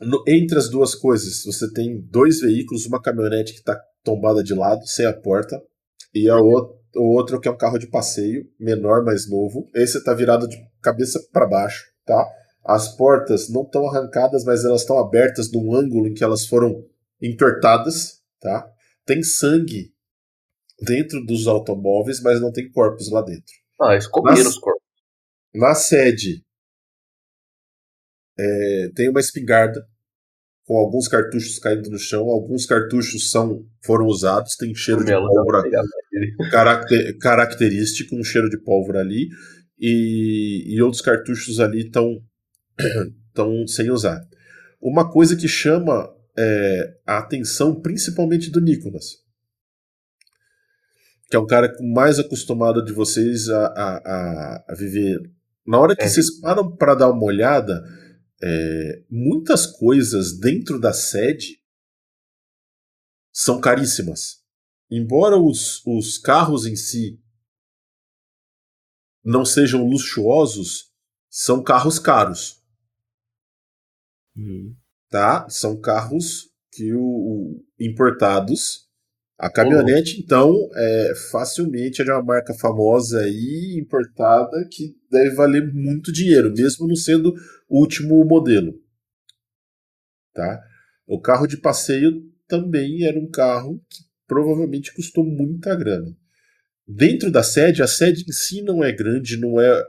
No- 0.00 0.22
entre 0.28 0.58
as 0.58 0.68
duas 0.68 0.94
coisas, 0.94 1.42
você 1.44 1.72
tem 1.72 2.00
dois 2.00 2.40
veículos, 2.40 2.86
uma 2.86 3.02
caminhonete 3.02 3.52
que 3.52 3.58
está 3.58 3.80
tombada 4.04 4.42
de 4.44 4.54
lado, 4.54 4.86
sem 4.86 5.04
a 5.06 5.12
porta, 5.12 5.60
e 6.14 6.28
a 6.28 6.36
o, 6.36 6.78
o 6.96 7.14
outro 7.16 7.40
que 7.40 7.48
é 7.48 7.50
um 7.50 7.56
carro 7.56 7.78
de 7.78 7.88
passeio, 7.88 8.44
menor, 8.60 9.04
mais 9.04 9.28
novo. 9.28 9.68
Esse 9.74 9.98
está 9.98 10.14
virado 10.14 10.46
de 10.46 10.56
cabeça 10.80 11.20
para 11.32 11.46
baixo, 11.46 11.84
tá? 12.06 12.24
As 12.64 12.94
portas 12.96 13.48
não 13.48 13.62
estão 13.62 13.88
arrancadas, 13.88 14.44
mas 14.44 14.64
elas 14.64 14.82
estão 14.82 14.98
abertas 14.98 15.50
num 15.50 15.74
ângulo 15.74 16.06
em 16.06 16.14
que 16.14 16.22
elas 16.22 16.46
foram 16.46 16.84
entortadas, 17.20 18.20
tá? 18.40 18.68
Tem 19.04 19.22
sangue 19.22 19.92
dentro 20.80 21.24
dos 21.24 21.46
automóveis, 21.46 22.20
mas 22.22 22.40
não 22.40 22.52
tem 22.52 22.70
corpos 22.70 23.10
lá 23.10 23.22
dentro. 23.22 23.52
Ah, 23.80 23.92
eles 23.92 24.06
comeram 24.06 24.38
Nossa. 24.38 24.50
os 24.50 24.58
corpos. 24.58 24.82
Na 25.54 25.74
sede 25.74 26.44
é, 28.38 28.90
tem 28.94 29.08
uma 29.08 29.20
espingarda 29.20 29.84
com 30.64 30.76
alguns 30.76 31.08
cartuchos 31.08 31.58
caindo 31.58 31.90
no 31.90 31.98
chão. 31.98 32.28
Alguns 32.28 32.66
cartuchos 32.66 33.30
são 33.30 33.66
foram 33.82 34.06
usados, 34.06 34.54
tem 34.56 34.74
cheiro 34.74 35.04
de 35.04 35.12
pólvora 35.12 35.62
caracter- 36.50 37.18
característico, 37.18 38.14
um 38.14 38.22
cheiro 38.22 38.48
de 38.50 38.58
pólvora 38.58 39.00
ali. 39.00 39.28
E, 39.80 40.64
e 40.74 40.82
outros 40.82 41.00
cartuchos 41.00 41.60
ali 41.60 41.86
estão 41.86 42.20
estão 43.28 43.66
sem 43.66 43.90
usar. 43.90 44.20
Uma 44.80 45.10
coisa 45.10 45.34
que 45.36 45.48
chama 45.48 46.08
é, 46.38 46.94
a 47.06 47.18
atenção 47.18 47.80
principalmente 47.80 48.50
do 48.50 48.60
Nicolas. 48.60 49.26
Que 51.28 51.36
é 51.36 51.38
um 51.38 51.46
cara 51.46 51.70
mais 51.92 52.18
acostumado 52.18 52.82
de 52.84 52.92
vocês 52.92 53.48
a, 53.48 53.66
a, 53.66 54.64
a, 54.68 54.74
viver. 54.74 55.18
Na 55.66 55.78
hora 55.78 55.94
que 55.94 56.02
É. 56.02 56.08
vocês 56.08 56.40
param 56.40 56.74
para 56.74 56.94
dar 56.94 57.10
uma 57.10 57.24
olhada, 57.24 57.82
é, 58.42 59.04
muitas 59.10 59.66
coisas 59.66 60.38
dentro 60.38 60.80
da 60.80 60.92
sede 60.92 61.58
são 63.32 63.60
caríssimas. 63.60 64.42
Embora 64.90 65.36
os, 65.38 65.84
os 65.86 66.16
carros 66.16 66.64
em 66.64 66.74
si 66.74 67.20
não 69.22 69.44
sejam 69.44 69.86
luxuosos, 69.86 70.90
são 71.28 71.62
carros 71.62 71.98
caros, 71.98 72.56
Uhum. 74.34 74.74
tá? 75.10 75.46
São 75.50 75.78
carros 75.78 76.48
que 76.72 76.94
o, 76.94 77.02
o- 77.02 77.64
importados. 77.78 78.87
A 79.38 79.48
caminhonete, 79.48 80.20
então, 80.20 80.52
é 80.74 81.12
facilmente 81.30 82.02
é 82.02 82.04
de 82.04 82.10
uma 82.10 82.22
marca 82.22 82.52
famosa 82.52 83.20
aí, 83.20 83.78
importada, 83.80 84.68
que 84.68 84.96
deve 85.08 85.36
valer 85.36 85.72
muito 85.72 86.10
dinheiro, 86.10 86.52
mesmo 86.52 86.88
não 86.88 86.96
sendo 86.96 87.32
o 87.68 87.80
último 87.80 88.24
modelo. 88.24 88.74
Tá? 90.34 90.60
O 91.06 91.20
carro 91.20 91.46
de 91.46 91.56
passeio 91.56 92.20
também 92.48 93.04
era 93.04 93.16
um 93.16 93.30
carro 93.30 93.80
que 93.88 94.02
provavelmente 94.26 94.92
custou 94.92 95.24
muita 95.24 95.72
grana. 95.76 96.16
Dentro 96.86 97.30
da 97.30 97.42
sede, 97.42 97.80
a 97.80 97.86
sede 97.86 98.24
em 98.28 98.32
si 98.32 98.60
não 98.62 98.82
é 98.82 98.90
grande, 98.90 99.36
não 99.36 99.60
é. 99.60 99.84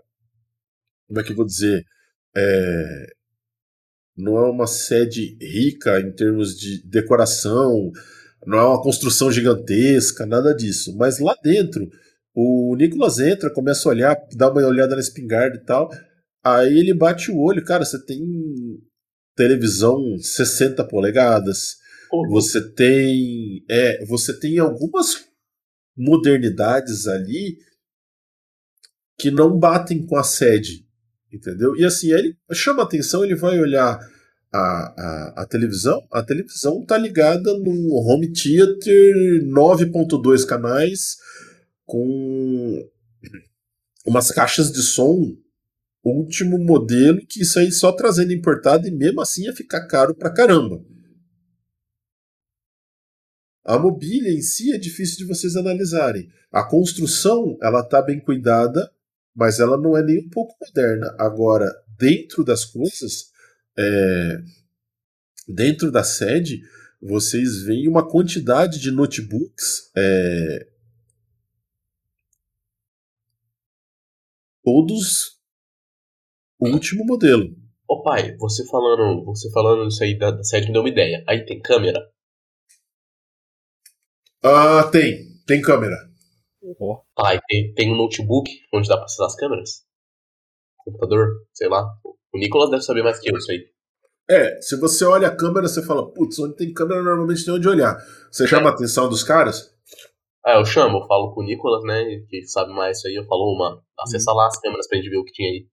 Como 1.08 1.20
é 1.20 1.24
que 1.24 1.32
eu 1.32 1.36
vou 1.36 1.46
dizer? 1.46 1.84
É, 2.38 3.14
não 4.16 4.38
é 4.38 4.50
uma 4.50 4.68
sede 4.68 5.38
rica 5.42 6.00
em 6.00 6.12
termos 6.12 6.60
de 6.60 6.84
decoração, 6.86 7.92
não 8.46 8.58
é 8.58 8.66
uma 8.66 8.82
construção 8.82 9.32
gigantesca, 9.32 10.26
nada 10.26 10.54
disso. 10.54 10.96
Mas 10.98 11.20
lá 11.20 11.36
dentro, 11.44 11.90
o 12.34 12.76
Nicolas 12.78 13.20
entra, 13.20 13.54
começa 13.54 13.88
a 13.88 13.92
olhar, 13.92 14.18
dá 14.36 14.50
uma 14.52 14.66
olhada 14.66 14.96
na 14.96 15.02
espingarda 15.02 15.58
e 15.58 15.66
tal. 15.66 15.90
Aí 16.44 16.78
ele 16.78 16.94
bate 16.94 17.32
o 17.32 17.38
olho, 17.38 17.64
cara, 17.64 17.84
você 17.84 18.04
tem 18.04 18.22
televisão 19.36 20.18
60 20.18 20.84
polegadas, 20.86 21.78
você 22.30 22.62
tem 22.74 23.64
é, 23.70 24.04
você 24.06 24.38
tem 24.38 24.58
algumas 24.58 25.26
modernidades 25.98 27.08
ali 27.08 27.58
que 29.18 29.30
não 29.30 29.60
batem 29.60 30.06
com 30.06 30.16
a 30.16 30.24
sede, 30.24 30.86
entendeu? 31.32 31.76
E 31.76 31.84
assim, 31.84 32.12
ele 32.12 32.38
chama 32.54 32.84
atenção, 32.84 33.24
ele 33.24 33.36
vai 33.36 33.60
olhar 33.60 34.00
a, 34.52 34.60
a, 34.60 35.34
a 35.42 35.46
televisão, 35.46 36.06
a 36.12 36.24
televisão 36.24 36.84
tá 36.86 36.98
ligada 36.98 37.54
no 37.58 37.96
home 37.96 38.32
theater 38.32 39.14
9.2 39.46 40.46
canais 40.46 41.18
com 41.86 42.90
umas 44.06 44.32
caixas 44.32 44.72
de 44.72 44.82
som 44.82 45.38
último 46.10 46.58
modelo 46.58 47.20
que 47.28 47.42
isso 47.42 47.60
aí 47.60 47.72
só 47.72 47.92
trazendo 47.92 48.34
importado 48.34 48.88
e 48.88 48.92
mesmo 48.92 49.22
assim 49.22 49.44
ia 49.44 49.56
ficar 49.56 49.88
caro 49.88 50.16
pra 50.16 50.34
caramba. 50.34 50.84
A 53.64 53.78
mobília 53.78 54.32
em 54.32 54.42
si 54.42 54.74
é 54.74 54.78
difícil 54.78 55.18
de 55.18 55.26
vocês 55.26 55.56
analisarem. 55.56 56.28
A 56.52 56.64
construção, 56.64 57.58
ela 57.62 57.84
tá 57.84 58.02
bem 58.02 58.20
cuidada, 58.20 58.92
mas 59.36 59.60
ela 59.60 59.78
não 59.78 59.96
é 59.96 60.04
nem 60.04 60.26
um 60.26 60.30
pouco 60.30 60.56
moderna. 60.60 61.16
Agora, 61.20 61.72
dentro 61.98 62.44
das 62.44 62.66
coisas, 62.66 63.30
é, 63.80 64.38
dentro 65.48 65.92
da 65.92 66.04
sede, 66.04 66.62
vocês 67.02 67.64
veem 67.64 67.88
uma 67.88 68.08
quantidade 68.08 68.80
de 68.80 68.92
notebooks, 68.92 69.92
é, 69.96 70.68
todos 74.64 75.40
o 76.60 76.68
último 76.68 77.06
modelo. 77.06 77.56
Ô 77.88 78.04
pai, 78.04 78.36
você 78.36 78.68
falando, 78.68 79.24
você 79.24 79.50
falando 79.52 79.88
isso 79.88 80.04
aí 80.04 80.18
da, 80.18 80.30
da 80.30 80.44
sede 80.44 80.68
me 80.68 80.74
deu 80.74 80.82
uma 80.82 80.90
ideia. 80.90 81.24
Aí 81.28 81.46
tem 81.46 81.60
câmera? 81.62 82.00
Ah, 84.44 84.88
tem, 84.92 85.42
tem 85.48 85.62
câmera. 85.62 85.96
Ó. 86.80 87.02
Pai, 87.16 87.40
tem, 87.48 87.74
tem 87.74 87.92
um 87.92 87.98
notebook 87.98 88.52
onde 88.74 88.88
dá 88.88 88.96
pra 88.96 89.06
acessar 89.06 89.28
as 89.28 89.36
câmeras? 89.36 89.86
Computador? 90.78 91.48
Sei 91.54 91.68
lá. 91.68 91.84
O 92.34 92.38
Nicolas 92.38 92.70
deve 92.70 92.84
saber 92.84 93.04
mais 93.04 93.20
que 93.20 93.32
eu 93.32 93.38
isso 93.38 93.52
aí. 93.52 93.68
É, 94.30 94.62
se 94.62 94.80
você 94.80 95.04
olha 95.06 95.28
a 95.28 95.36
câmera, 95.36 95.68
você 95.68 95.84
fala, 95.84 96.12
putz, 96.14 96.38
onde 96.40 96.56
tem 96.56 96.72
câmera 96.72 97.02
normalmente 97.02 97.44
tem 97.44 97.54
onde 97.54 97.68
olhar. 97.68 97.98
Você 98.32 98.48
chama 98.48 98.70
a 98.70 98.74
atenção 98.74 99.10
dos 99.10 99.24
caras? 99.24 99.76
Ah, 100.46 100.60
eu 100.60 100.66
chamo, 100.66 101.00
eu 101.00 101.08
falo 101.08 101.34
pro 101.34 101.44
Nicolas, 101.44 101.84
né, 101.84 102.24
que 102.30 102.44
sabe 102.44 102.72
mais 102.72 102.98
isso 102.98 103.08
aí, 103.08 103.16
eu 103.16 103.26
falo, 103.26 103.54
ô, 103.54 103.58
mano, 103.58 103.82
acessa 104.00 104.32
lá 104.32 104.48
as 104.48 104.60
câmeras 104.60 104.88
pra 104.88 104.98
gente 104.98 105.10
ver 105.10 105.18
o 105.18 105.26
que 105.26 105.34
tinha 105.34 105.50
aí. 105.50 105.68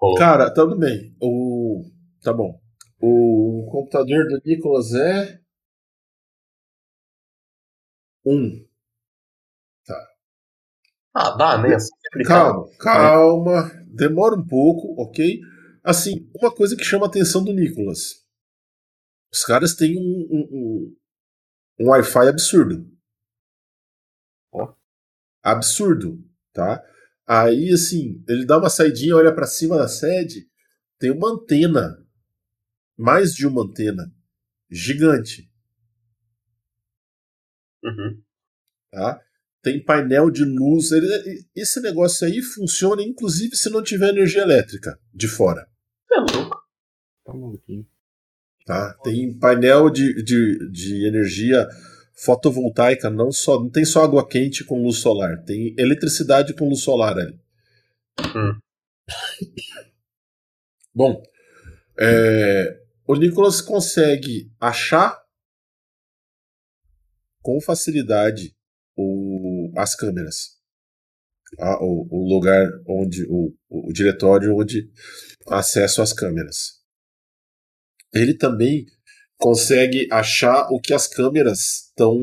Rolou. 0.00 0.18
Cara, 0.18 0.52
tudo 0.52 0.76
bem. 0.76 1.14
O. 1.22 1.84
Tá 2.22 2.32
bom. 2.32 2.60
O 3.00 3.68
computador 3.70 4.26
do 4.26 4.40
Nicolas 4.44 4.92
é. 4.94 5.38
Um. 8.26 8.66
Ah, 11.14 11.36
dá, 11.36 11.58
né? 11.58 11.76
Calma, 12.26 12.66
calma. 12.78 13.70
Demora 13.86 14.34
um 14.34 14.46
pouco, 14.46 15.00
ok? 15.00 15.38
Assim, 15.82 16.30
uma 16.34 16.54
coisa 16.54 16.76
que 16.76 16.84
chama 16.84 17.06
a 17.06 17.08
atenção 17.08 17.42
do 17.44 17.52
Nicolas. 17.52 18.24
Os 19.32 19.44
caras 19.44 19.74
têm 19.74 19.96
um, 19.98 20.28
um, 20.30 20.48
um, 20.52 20.96
um 21.80 21.88
Wi-Fi 21.88 22.28
absurdo. 22.28 22.88
Ó. 24.52 24.74
Absurdo, 25.42 26.22
tá? 26.52 26.84
Aí, 27.26 27.72
assim, 27.72 28.22
ele 28.28 28.44
dá 28.44 28.58
uma 28.58 28.68
saidinha, 28.70 29.16
olha 29.16 29.34
pra 29.34 29.46
cima 29.46 29.76
da 29.76 29.88
sede, 29.88 30.48
tem 30.98 31.10
uma 31.10 31.32
antena. 31.32 31.98
Mais 32.96 33.32
de 33.34 33.46
uma 33.46 33.62
antena. 33.64 34.12
Gigante, 34.70 35.50
Uhum. 37.84 38.22
tá? 38.92 39.20
Tem 39.62 39.82
painel 39.84 40.30
de 40.30 40.44
luz. 40.44 40.92
ele- 40.92 41.44
esse 41.54 41.80
negócio 41.80 42.26
aí 42.26 42.40
funciona, 42.42 43.02
inclusive, 43.02 43.56
se 43.56 43.68
não 43.70 43.82
tiver 43.82 44.10
energia 44.10 44.42
elétrica 44.42 44.98
de 45.12 45.26
fora. 45.28 45.68
É 46.12 46.18
louco. 46.18 46.62
Tá 47.24 47.32
maluquinho. 47.32 47.86
Tá? 48.66 48.94
Tem 49.02 49.36
painel 49.38 49.90
de, 49.90 50.22
de, 50.22 50.70
de 50.70 51.06
energia 51.06 51.66
fotovoltaica, 52.14 53.10
não 53.10 53.32
só 53.32 53.58
não 53.58 53.70
tem 53.70 53.84
só 53.84 54.04
água 54.04 54.26
quente 54.26 54.64
com 54.64 54.82
luz 54.82 54.98
solar, 54.98 55.42
tem 55.44 55.74
eletricidade 55.76 56.54
com 56.54 56.68
luz 56.68 56.82
solar 56.82 57.18
ali. 57.18 57.40
Hum. 58.36 58.58
Bom, 60.94 61.22
é, 61.98 62.80
o 63.06 63.16
Nicolas 63.16 63.60
consegue 63.60 64.52
achar 64.60 65.20
com 67.40 67.60
facilidade 67.60 68.54
o, 68.96 69.72
as 69.76 69.96
câmeras. 69.96 70.61
A- 71.58 71.78
o, 71.82 72.06
o 72.10 72.28
lugar 72.28 72.66
onde. 72.86 73.24
O, 73.28 73.52
o 73.68 73.92
diretório 73.92 74.56
onde 74.56 74.88
acesso 75.48 76.02
às 76.02 76.12
câmeras. 76.12 76.80
Ele 78.14 78.34
também 78.36 78.84
consegue 79.36 80.06
achar 80.12 80.68
o 80.70 80.80
que 80.80 80.92
as 80.94 81.06
câmeras 81.06 81.86
estão 81.88 82.16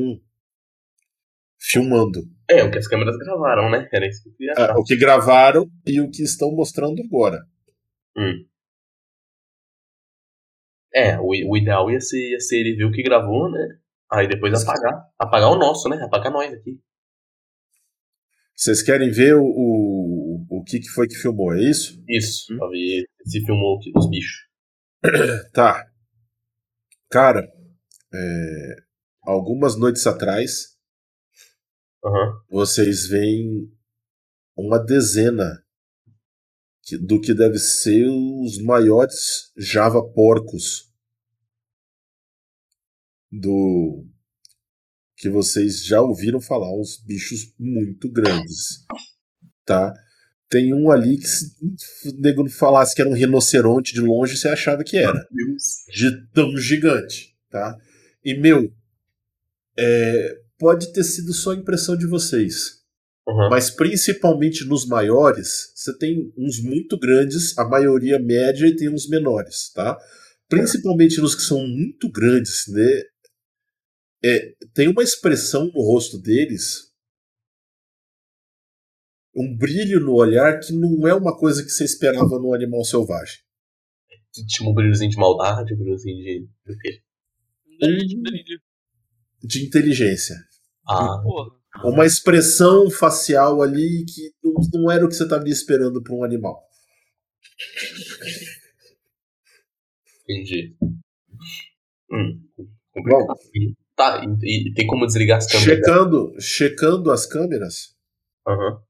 filmando. 1.58 2.22
É, 2.48 2.64
o 2.64 2.70
que 2.70 2.78
as 2.78 2.88
câmeras 2.88 3.16
gravaram, 3.16 3.70
né? 3.70 3.88
Era 3.92 4.06
isso 4.08 4.22
que 4.22 4.28
eu 4.30 4.34
queria 4.34 4.52
achar. 4.52 4.70
Ah, 4.70 4.78
o 4.78 4.84
que 4.84 4.96
gravaram 4.96 5.68
e 5.86 6.00
o 6.00 6.10
que 6.10 6.22
estão 6.22 6.50
mostrando 6.52 7.02
agora. 7.02 7.38
É, 10.92 11.18
o, 11.20 11.26
o 11.28 11.56
ideal 11.56 11.90
ia 11.90 12.00
ser, 12.00 12.30
ia 12.30 12.40
ser 12.40 12.56
ele 12.60 12.76
ver 12.76 12.84
o 12.84 12.92
que 12.92 13.02
gravou, 13.02 13.50
né? 13.50 13.78
Aí 14.10 14.26
depois 14.26 14.52
apagar. 14.62 15.04
Apagar 15.18 15.50
o 15.50 15.58
nosso, 15.58 15.88
né? 15.88 15.96
Apagar 16.02 16.32
nós 16.32 16.52
aqui. 16.52 16.80
Vocês 18.60 18.82
querem 18.82 19.10
ver 19.10 19.36
o, 19.36 19.42
o, 19.42 20.46
o 20.50 20.62
que, 20.62 20.80
que 20.80 20.88
foi 20.90 21.08
que 21.08 21.14
filmou, 21.16 21.54
é 21.54 21.62
isso? 21.62 21.98
Isso, 22.06 22.54
pra 22.58 22.68
ver 22.68 23.08
se 23.24 23.40
filmou 23.42 23.78
aqui 23.78 23.90
os 23.96 24.10
bichos. 24.10 24.50
Tá. 25.54 25.90
Cara, 27.08 27.50
é, 28.12 28.76
algumas 29.22 29.78
noites 29.78 30.06
atrás, 30.06 30.76
Aham. 32.04 32.42
vocês 32.50 33.08
veem 33.08 33.72
uma 34.54 34.78
dezena 34.78 35.64
do 37.00 37.18
que 37.18 37.32
deve 37.32 37.58
ser 37.58 38.06
os 38.06 38.62
maiores 38.62 39.50
Java 39.56 40.06
porcos 40.12 40.92
do 43.32 44.04
que 45.20 45.28
vocês 45.28 45.84
já 45.84 46.00
ouviram 46.00 46.40
falar, 46.40 46.74
uns 46.74 46.96
bichos 46.96 47.52
muito 47.58 48.10
grandes, 48.10 48.86
tá? 49.66 49.92
Tem 50.48 50.72
um 50.72 50.90
ali 50.90 51.18
que 51.18 51.28
se 51.28 51.54
o 52.06 52.20
nego 52.20 52.48
falasse 52.48 52.94
que 52.94 53.02
era 53.02 53.10
um 53.10 53.14
rinoceronte 53.14 53.92
de 53.92 54.00
longe, 54.00 54.36
você 54.36 54.48
achava 54.48 54.82
que 54.82 54.96
era, 54.96 55.28
de 55.92 56.26
tão 56.32 56.56
gigante. 56.56 57.36
tá? 57.50 57.76
E, 58.24 58.34
meu, 58.40 58.72
é, 59.78 60.38
pode 60.58 60.90
ter 60.90 61.04
sido 61.04 61.34
só 61.34 61.52
impressão 61.52 61.96
de 61.96 62.06
vocês. 62.06 62.80
Uhum. 63.28 63.50
Mas 63.50 63.70
principalmente 63.70 64.64
nos 64.64 64.86
maiores, 64.86 65.70
você 65.76 65.96
tem 65.98 66.32
uns 66.36 66.62
muito 66.62 66.98
grandes, 66.98 67.56
a 67.58 67.64
maioria 67.68 68.18
média 68.18 68.66
e 68.66 68.74
tem 68.74 68.88
uns 68.88 69.06
menores, 69.06 69.70
tá? 69.74 69.98
Principalmente 70.48 71.20
nos 71.20 71.34
que 71.34 71.42
são 71.42 71.64
muito 71.68 72.10
grandes, 72.10 72.64
né? 72.68 73.02
É, 74.22 74.54
tem 74.74 74.88
uma 74.88 75.02
expressão 75.02 75.66
no 75.66 75.80
rosto 75.80 76.18
deles, 76.18 76.90
um 79.34 79.56
brilho 79.56 80.00
no 80.00 80.14
olhar 80.14 80.60
que 80.60 80.72
não 80.72 81.06
é 81.06 81.14
uma 81.14 81.36
coisa 81.36 81.62
que 81.62 81.70
você 81.70 81.84
esperava 81.84 82.38
num 82.38 82.52
animal 82.52 82.84
selvagem. 82.84 83.38
Tinha 84.46 84.68
um 84.68 84.74
brilhozinho 84.74 85.10
de 85.10 85.16
maldade, 85.16 85.74
um 85.74 85.76
brilhozinho 85.76 86.16
de. 86.16 86.48
do 86.66 86.78
quê? 86.78 87.02
Brilho, 87.80 88.22
brilho. 88.22 88.60
De 89.42 89.64
inteligência. 89.64 90.36
Ah, 90.86 91.18
Porra. 91.22 91.60
Uma 91.84 92.04
expressão 92.04 92.90
facial 92.90 93.62
ali 93.62 94.04
que 94.04 94.32
não, 94.42 94.54
não 94.74 94.90
era 94.90 95.04
o 95.04 95.08
que 95.08 95.14
você 95.14 95.22
estava 95.22 95.48
esperando 95.48 96.02
para 96.02 96.14
um 96.14 96.24
animal. 96.24 96.62
entendi. 100.24 100.76
Hum, 102.12 102.42
Bom. 102.96 103.26
Tá, 104.00 104.24
e, 104.42 104.70
e 104.70 104.72
tem 104.72 104.86
como 104.86 105.04
desligar 105.04 105.36
as 105.36 105.46
câmeras? 105.46 105.78
checando, 105.78 106.34
checando 106.40 107.10
as 107.10 107.26
câmeras. 107.26 107.94
Aham. 108.48 108.82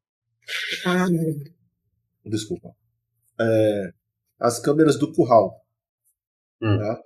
Desculpa. 2.25 2.71
É, 3.41 3.93
as 4.39 4.61
câmeras 4.61 4.97
do 4.97 5.13
curral. 5.13 5.67
Hum. 6.63 6.79
tá? 6.79 7.03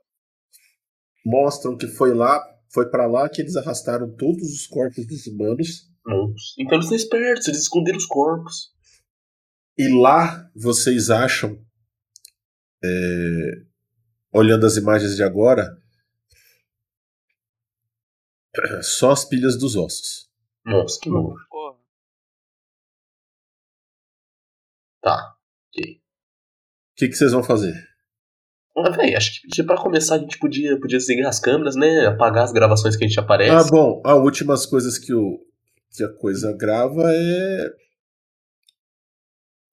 Mostram 1.24 1.78
que 1.78 1.86
foi 1.86 2.12
lá, 2.12 2.44
foi 2.68 2.90
para 2.90 3.06
lá 3.06 3.26
que 3.26 3.40
eles 3.40 3.56
arrastaram 3.56 4.14
todos 4.14 4.52
os 4.52 4.66
corpos 4.66 5.06
dos 5.06 5.26
humanos. 5.26 5.90
Nossa. 6.04 6.54
Então 6.58 6.74
eles 6.76 6.88
são 6.88 6.96
espertos, 6.98 7.48
eles 7.48 7.62
esconderam 7.62 7.96
os 7.96 8.04
corpos. 8.04 8.70
E 9.78 9.88
lá 9.88 10.50
vocês 10.54 11.08
acham, 11.08 11.58
é, 12.84 13.50
olhando 14.30 14.66
as 14.66 14.76
imagens 14.76 15.16
de 15.16 15.22
agora, 15.22 15.82
só 18.82 19.10
as 19.10 19.24
pilhas 19.24 19.58
dos 19.58 19.76
ossos. 19.76 20.28
Nossa, 20.64 20.98
que 21.00 21.08
nojo. 21.08 21.36
Porra. 21.50 21.78
Tá, 25.02 25.36
ok. 25.68 25.96
O 25.96 26.00
que, 26.96 27.08
que 27.08 27.14
vocês 27.14 27.32
vão 27.32 27.42
fazer? 27.42 27.74
Ah, 28.76 28.90
véi, 28.90 29.14
acho 29.14 29.40
que 29.42 29.62
pra 29.62 29.76
começar 29.76 30.16
a 30.16 30.18
gente 30.18 30.38
podia, 30.38 30.78
podia 30.80 30.98
desligar 30.98 31.28
as 31.28 31.38
câmeras, 31.38 31.76
né? 31.76 32.06
Apagar 32.06 32.44
as 32.44 32.52
gravações 32.52 32.96
que 32.96 33.04
a 33.04 33.08
gente 33.08 33.20
aparece. 33.20 33.50
Ah, 33.50 33.70
bom, 33.70 34.02
as 34.04 34.16
últimas 34.16 34.66
coisas 34.66 34.98
que, 34.98 35.14
o, 35.14 35.38
que 35.92 36.02
a 36.02 36.12
coisa 36.12 36.52
grava 36.56 37.02
é 37.06 37.74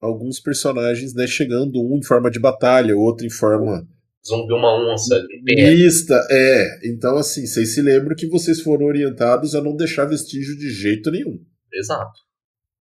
alguns 0.00 0.40
personagens 0.40 1.14
né, 1.14 1.26
chegando, 1.26 1.80
um 1.80 1.96
em 1.96 2.04
forma 2.04 2.30
de 2.30 2.40
batalha, 2.40 2.96
outro 2.96 3.24
em 3.24 3.30
forma 3.30 3.88
Ver 4.24 4.54
uma 4.54 4.92
onça 4.92 5.16
em 5.32 5.44
pé. 5.44 5.74
mista. 5.74 6.26
É, 6.30 6.88
então 6.88 7.16
assim, 7.16 7.44
vocês 7.44 7.74
se 7.74 7.82
lembram 7.82 8.14
que 8.14 8.28
vocês 8.28 8.60
foram 8.60 8.86
orientados 8.86 9.54
a 9.54 9.60
não 9.60 9.74
deixar 9.76 10.04
vestígio 10.04 10.56
de 10.56 10.70
jeito 10.70 11.10
nenhum. 11.10 11.44
Exato. 11.72 12.20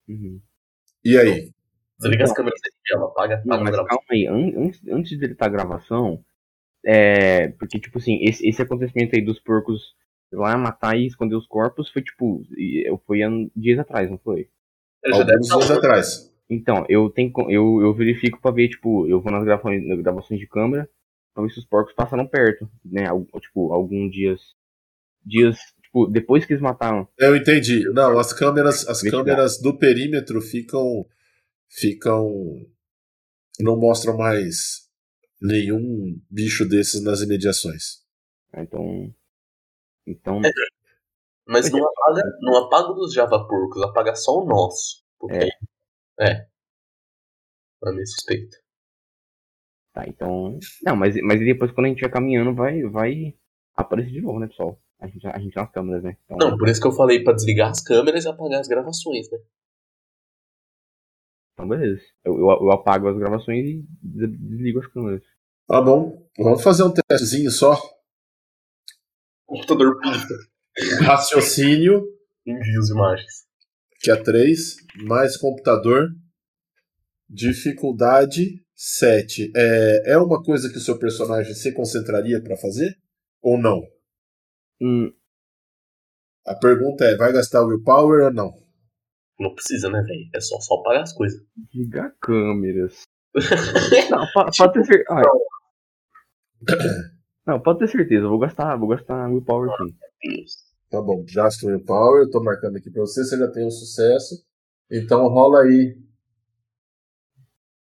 Uhum. 0.09 0.41
E 1.05 1.17
aí? 1.17 1.51
Desliga 1.99 2.23
as 2.25 2.33
câmeras 2.33 2.59
da 2.59 2.69
tela, 2.85 3.05
apaga, 3.05 3.35
apaga 3.35 3.71
Não, 3.77 3.85
calma 3.85 4.03
aí, 4.11 4.27
an- 4.27 4.65
antes, 4.65 4.81
antes 4.89 5.19
dele 5.19 5.35
tá 5.35 5.45
a 5.45 5.49
gravação, 5.49 6.23
é. 6.85 7.49
Porque, 7.49 7.79
tipo 7.79 7.97
assim, 7.97 8.19
esse, 8.23 8.47
esse 8.47 8.61
acontecimento 8.61 9.15
aí 9.15 9.23
dos 9.23 9.39
porcos 9.39 9.93
lá 10.33 10.57
matar 10.57 10.97
e 10.97 11.05
esconder 11.05 11.35
os 11.35 11.47
corpos 11.47 11.89
foi 11.89 12.01
tipo. 12.01 12.43
Foi 13.05 13.19
dias 13.55 13.79
atrás, 13.79 14.09
não 14.09 14.17
foi? 14.17 14.49
Ele 15.03 15.17
deve 15.23 15.31
Alguns 15.51 15.67
dias 15.67 15.71
atrás. 15.71 16.33
Então, 16.49 16.85
eu 16.89 17.09
tenho 17.09 17.31
eu, 17.49 17.79
eu 17.81 17.93
verifico 17.93 18.41
pra 18.41 18.51
ver, 18.51 18.67
tipo, 18.67 19.07
eu 19.07 19.21
vou 19.21 19.31
nas 19.31 19.45
gravações, 19.45 19.87
nas 19.87 20.01
gravações 20.01 20.39
de 20.39 20.47
câmera 20.47 20.89
pra 21.33 21.47
se 21.49 21.59
os 21.59 21.65
porcos 21.65 21.93
passaram 21.93 22.27
perto, 22.27 22.69
né? 22.83 23.05
Tipo, 23.41 23.73
alguns 23.73 24.11
dias. 24.11 24.39
Dias, 25.23 25.57
tipo, 25.83 26.07
depois 26.07 26.45
que 26.45 26.53
eles 26.53 26.61
mataram. 26.61 27.07
Eu 27.17 27.35
entendi. 27.35 27.83
Não, 27.91 28.17
as 28.17 28.33
câmeras, 28.33 28.87
as 28.87 29.01
câmeras 29.01 29.59
do 29.59 29.77
perímetro 29.77 30.41
ficam. 30.41 31.05
ficam. 31.69 32.27
não 33.59 33.77
mostram 33.77 34.17
mais 34.17 34.89
nenhum 35.41 36.19
bicho 36.29 36.67
desses 36.67 37.03
nas 37.03 37.21
imediações. 37.21 38.03
né, 38.53 38.63
Então. 38.63 39.13
Então. 40.07 40.41
Mas 41.47 41.71
não 41.71 41.83
apaga, 41.83 42.21
não 42.41 42.57
apaga 42.65 42.93
dos 42.93 43.13
Java 43.13 43.47
porcos, 43.47 43.81
apaga 43.83 44.15
só 44.15 44.31
o 44.31 44.45
nosso. 44.45 45.03
Porque 45.19 45.49
É. 46.19 46.31
É. 46.31 46.47
É 47.83 47.91
meio 47.91 48.07
suspeito. 48.07 48.57
Tá, 49.93 50.05
então. 50.07 50.57
Não, 50.83 50.95
mas, 50.95 51.15
mas 51.21 51.39
depois 51.39 51.71
quando 51.71 51.85
a 51.87 51.89
gente 51.89 52.01
vai 52.01 52.09
caminhando, 52.09 52.53
vai, 52.55 52.81
vai 52.83 53.35
aparecer 53.75 54.11
de 54.11 54.21
novo, 54.21 54.39
né, 54.39 54.47
pessoal? 54.47 54.81
A 54.99 55.07
gente, 55.07 55.25
a 55.27 55.39
gente 55.39 55.55
nas 55.55 55.71
câmeras, 55.71 56.03
né? 56.03 56.15
Então, 56.25 56.37
Não, 56.37 56.57
por 56.57 56.69
isso 56.69 56.79
que 56.79 56.87
eu 56.87 56.91
falei 56.91 57.23
pra 57.23 57.33
desligar 57.33 57.69
as 57.71 57.81
câmeras 57.81 58.23
e 58.23 58.27
apagar 58.29 58.59
as 58.61 58.67
gravações, 58.67 59.29
né? 59.31 59.37
então 61.53 61.67
beleza. 61.67 62.01
Eu, 62.23 62.33
eu, 62.37 62.47
eu 62.47 62.71
apago 62.71 63.07
as 63.09 63.17
gravações 63.17 63.65
e 63.67 63.85
des- 64.01 64.39
desligo 64.39 64.79
as 64.79 64.87
câmeras. 64.87 65.21
Tá 65.67 65.81
bom. 65.81 66.27
Vamos 66.37 66.63
fazer 66.63 66.83
um 66.83 66.91
testezinho 66.93 67.51
só. 67.51 67.75
Computador 69.45 69.99
pinta. 69.99 71.03
Raciocínio, 71.05 72.03
Envia 72.45 72.79
as 72.79 72.89
imagens. 72.89 73.33
que 73.99 74.09
é 74.11 74.15
3, 74.15 74.75
mais 75.03 75.37
computador. 75.37 76.07
Dificuldade 77.29 78.63
7. 78.83 79.51
É, 79.55 80.13
é 80.13 80.17
uma 80.17 80.41
coisa 80.41 80.69
que 80.71 80.77
o 80.77 80.81
seu 80.81 80.97
personagem 80.97 81.53
se 81.53 81.71
concentraria 81.73 82.41
pra 82.41 82.57
fazer? 82.57 82.97
Ou 83.41 83.57
não? 83.57 83.81
Hum, 84.81 85.11
A 86.47 86.55
pergunta 86.55 87.05
é: 87.05 87.15
vai 87.15 87.31
gastar 87.31 87.63
willpower 87.63 88.25
ou 88.25 88.33
não? 88.33 88.51
Não 89.39 89.53
precisa, 89.53 89.89
né, 89.89 90.01
velho? 90.01 90.29
É 90.35 90.39
só, 90.39 90.59
só 90.59 90.75
apagar 90.75 91.03
as 91.03 91.13
coisas. 91.13 91.39
desligar 91.55 92.15
câmeras. 92.19 93.01
Não, 94.11 94.25
po- 94.33 94.45
pode 94.57 94.73
ter 94.73 94.85
certeza. 94.85 95.21
Não, 97.45 97.59
pode 97.59 97.79
ter 97.79 97.87
certeza, 97.89 98.25
eu 98.25 98.29
vou 98.29 98.39
gastar, 98.39 98.75
vou 98.77 98.87
gastar 98.89 99.27
willpower 99.29 99.69
sim. 99.77 99.95
Deus. 100.23 100.51
Tá 100.89 101.01
bom, 101.01 101.23
gasto 101.33 101.65
willpower, 101.65 102.23
eu 102.23 102.29
tô 102.29 102.43
marcando 102.43 102.77
aqui 102.77 102.89
pra 102.91 103.01
você, 103.01 103.23
você 103.23 103.37
já 103.37 103.47
tem 103.49 103.65
um 103.65 103.71
sucesso. 103.71 104.43
Então 104.91 105.27
rola 105.27 105.61
aí. 105.61 105.97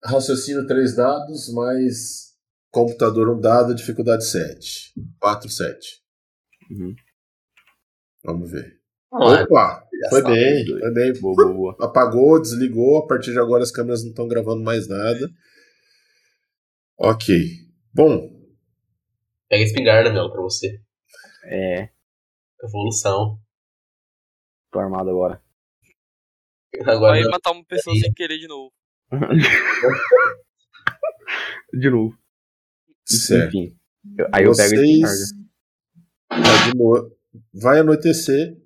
Raciocínio 0.03 0.67
3 0.67 0.95
dados, 0.95 1.51
mais 1.53 2.33
computador 2.71 3.29
1 3.29 3.39
dado, 3.39 3.75
dificuldade 3.75 4.25
7. 4.25 4.93
4, 5.19 5.49
7. 5.49 6.01
Uhum. 6.71 6.95
Vamos 8.23 8.51
ver. 8.51 8.79
Ah, 9.11 9.43
Opa! 9.43 9.87
Foi 10.09 10.23
bem, 10.23 10.65
foi 10.65 10.91
bem. 10.93 11.13
Boa, 11.21 11.35
boa, 11.35 11.53
boa. 11.53 11.77
Apagou, 11.79 12.41
desligou, 12.41 12.97
a 12.97 13.07
partir 13.07 13.31
de 13.31 13.39
agora 13.39 13.63
as 13.63 13.71
câmeras 13.71 14.01
não 14.03 14.09
estão 14.09 14.27
gravando 14.27 14.63
mais 14.63 14.87
nada. 14.87 15.29
Ok. 16.97 17.35
Bom, 17.93 18.31
Pega 19.49 19.63
a 19.63 19.67
espingarda, 19.67 20.11
meu, 20.11 20.31
pra 20.31 20.41
você. 20.41 20.81
É, 21.45 21.89
Evolução. 22.63 23.39
tô 24.71 24.79
armado 24.79 25.09
agora. 25.11 25.41
Agora, 26.81 27.19
Vai 27.21 27.23
matar 27.29 27.51
uma 27.51 27.63
pessoa 27.63 27.95
sem 27.95 28.11
querer 28.13 28.39
de 28.39 28.47
novo. 28.47 28.73
De 31.73 31.89
novo. 31.89 32.15
certo. 33.05 33.57
Enfim. 33.57 33.75
aí 34.31 34.43
eu 34.45 34.51
pego 34.55 34.73
esse 34.75 35.01
Vocês. 35.01 35.29
Tá 36.29 36.71
de. 36.71 37.11
Vai 37.53 37.79
anoitecer. 37.79 38.57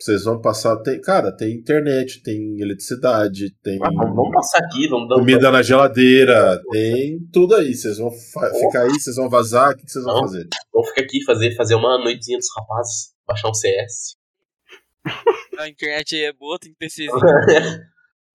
Vocês 0.00 0.24
vão 0.24 0.40
passar. 0.40 0.76
Tem... 0.82 1.00
Cara, 1.00 1.32
tem 1.34 1.54
internet, 1.56 2.22
tem 2.22 2.60
eletricidade, 2.60 3.50
tem 3.62 3.78
Ah, 3.82 3.88
vamos, 3.90 4.30
passar 4.32 4.58
aqui, 4.64 4.86
vamos 4.88 5.08
dar 5.08 5.16
um 5.16 5.20
comida 5.20 5.50
na 5.50 5.62
geladeira, 5.62 6.60
tem 6.70 7.18
tudo 7.32 7.54
aí. 7.54 7.74
Vocês 7.74 7.96
vão 7.98 8.10
fa- 8.10 8.52
ficar 8.52 8.82
aí, 8.82 8.90
vocês 8.90 9.16
vão 9.16 9.28
vazar, 9.30 9.72
o 9.72 9.76
que 9.76 9.84
que 9.84 9.90
vocês 9.90 10.04
vão 10.04 10.14
Não. 10.14 10.20
fazer? 10.22 10.46
Vamos 10.72 10.88
ficar 10.90 11.02
aqui 11.02 11.24
fazer, 11.24 11.54
fazer 11.56 11.74
uma 11.76 11.98
noitezinha 11.98 12.38
dos 12.38 12.48
rapazes. 12.56 13.14
Baixar 13.26 13.48
um 13.48 13.54
CS. 13.54 14.16
A 15.58 15.68
internet 15.68 16.14
aí 16.16 16.22
é 16.24 16.32
boa, 16.32 16.58
tem 16.58 16.74
PCzinho. 16.74 17.12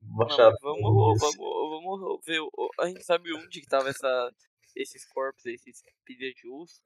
Não, 0.10 0.28
vamos, 0.62 1.20
vamos, 1.20 1.38
vamos 1.38 2.26
ver. 2.26 2.41
A 2.80 2.88
gente 2.88 3.03
sabe 3.03 3.34
onde 3.34 3.62
que 3.62 3.68
tava 3.68 3.89
essa, 3.89 4.32
esses 4.76 5.05
corpos, 5.12 5.45
esses 5.45 5.82
pilhas 6.05 6.34
de 6.36 6.49
osso. 6.49 6.82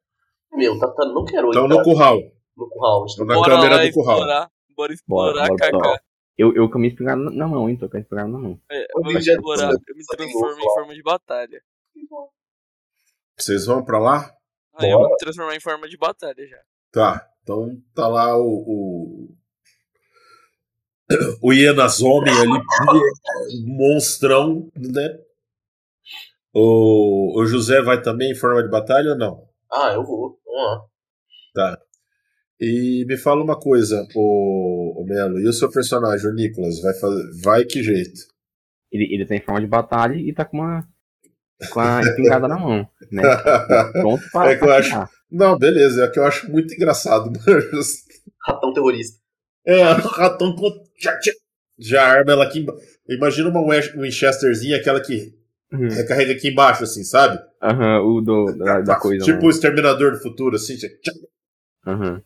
Meu, 0.51 0.77
tá, 0.77 0.87
tá, 0.91 1.05
não 1.05 1.25
quero 1.25 1.49
Estão 1.49 1.67
no 1.67 1.81
curral. 1.83 2.19
no 2.55 2.69
curral. 2.69 3.05
Estão 3.05 3.25
na 3.25 3.35
Bora 3.35 3.55
câmera 3.55 3.87
do 3.87 3.93
curral. 3.93 4.15
explorar. 4.17 4.51
Bora 4.75 4.93
explorar, 4.93 5.47
Bora, 5.47 5.57
Kaká. 5.57 6.03
Eu, 6.37 6.53
eu 6.55 6.69
com 6.69 6.77
a 6.77 6.81
minha 6.81 6.91
espingarda 6.91 7.29
na 7.31 7.47
mão, 7.47 7.69
hein? 7.69 7.77
Tô 7.77 7.87
com 7.89 7.97
a 7.97 7.99
espingarda 7.99 8.31
na 8.31 8.39
mão. 8.39 8.59
É, 8.69 8.85
Eu 8.95 9.21
já 9.21 9.33
explorar. 9.33 9.71
Eu 9.71 9.95
me 9.95 10.03
transformo 10.05 10.59
em 10.59 10.73
forma 10.73 10.93
de 10.95 11.03
batalha. 11.03 11.63
Vocês 13.37 13.65
vão 13.65 13.83
pra 13.83 13.99
lá? 13.99 14.35
Aí 14.75 14.89
eu 14.89 14.99
vou 14.99 15.09
me 15.09 15.17
transformar 15.17 15.55
em 15.55 15.59
forma 15.59 15.87
de 15.87 15.97
batalha 15.97 16.47
já. 16.47 16.61
Tá, 16.91 17.29
então 17.41 17.81
tá 17.93 18.07
lá 18.07 18.37
o. 18.37 18.45
O, 18.45 19.35
o 21.41 21.53
Ienazome 21.53 22.29
ali, 22.29 22.61
monstrão, 23.65 24.69
né? 24.75 25.17
O, 26.53 27.41
o 27.41 27.45
José 27.45 27.81
vai 27.81 28.01
também 28.01 28.31
em 28.31 28.35
forma 28.35 28.63
de 28.63 28.69
batalha 28.69 29.11
ou 29.11 29.17
não? 29.17 29.43
Ah, 29.71 29.93
eu 29.93 30.03
vou. 30.03 30.39
Vamos 30.45 30.63
lá. 30.63 30.81
Tá. 31.53 31.79
E 32.59 33.03
me 33.07 33.17
fala 33.17 33.43
uma 33.43 33.59
coisa, 33.59 34.07
o, 34.15 35.01
o 35.01 35.05
Melo, 35.05 35.39
e 35.39 35.47
o 35.47 35.53
seu 35.53 35.69
personagem, 35.69 36.29
o 36.29 36.33
Nicolas, 36.33 36.79
vai 36.79 36.93
fazer. 36.93 37.23
Vai 37.43 37.65
que 37.65 37.83
jeito? 37.83 38.21
Ele, 38.91 39.13
ele 39.13 39.25
tá 39.25 39.35
em 39.35 39.41
forma 39.41 39.59
de 39.59 39.67
batalha 39.67 40.15
e 40.15 40.31
tá 40.31 40.45
com 40.45 40.57
uma. 40.57 40.87
com 41.71 41.79
a 41.79 42.01
espingarda 42.01 42.47
na 42.47 42.57
mão, 42.57 42.87
né? 43.11 43.23
Pronto 43.91 44.23
para 44.31 44.51
É 44.51 44.55
que 44.55 44.63
eu 44.63 44.71
acho-. 44.71 45.09
Não, 45.31 45.57
beleza, 45.57 46.05
é 46.05 46.09
que 46.09 46.19
eu 46.19 46.25
acho 46.25 46.49
muito 46.51 46.73
engraçado, 46.73 47.25
mano. 47.45 47.81
Ratão 48.45 48.71
terrorista. 48.71 49.22
É, 49.65 49.83
o 49.95 50.07
ratão 50.07 50.55
com. 50.55 50.69
Já, 50.99 51.11
já- 51.21 51.31
já 51.79 52.03
arma 52.03 52.31
ela 52.31 52.43
aqui 52.45 52.59
embaixo. 52.59 52.81
Imagina 53.09 53.49
uma 53.49 53.61
Win- 53.61 53.99
Winchesterzinha, 54.01 54.77
aquela 54.77 55.01
que 55.01 55.33
Uhum. 55.71 55.87
recarrega 55.87 56.33
aqui 56.33 56.49
embaixo, 56.49 56.83
assim, 56.83 57.03
sabe? 57.03 57.39
Aham, 57.61 58.01
o 58.01 58.21
do, 58.21 58.45
da, 58.57 58.81
da 58.81 58.95
coisa. 58.95 59.25
tipo 59.25 59.39
o 59.39 59.43
né? 59.43 59.49
Exterminador 59.49 60.11
do 60.11 60.19
Futuro, 60.19 60.55
assim. 60.55 60.75
Aham. 61.87 62.21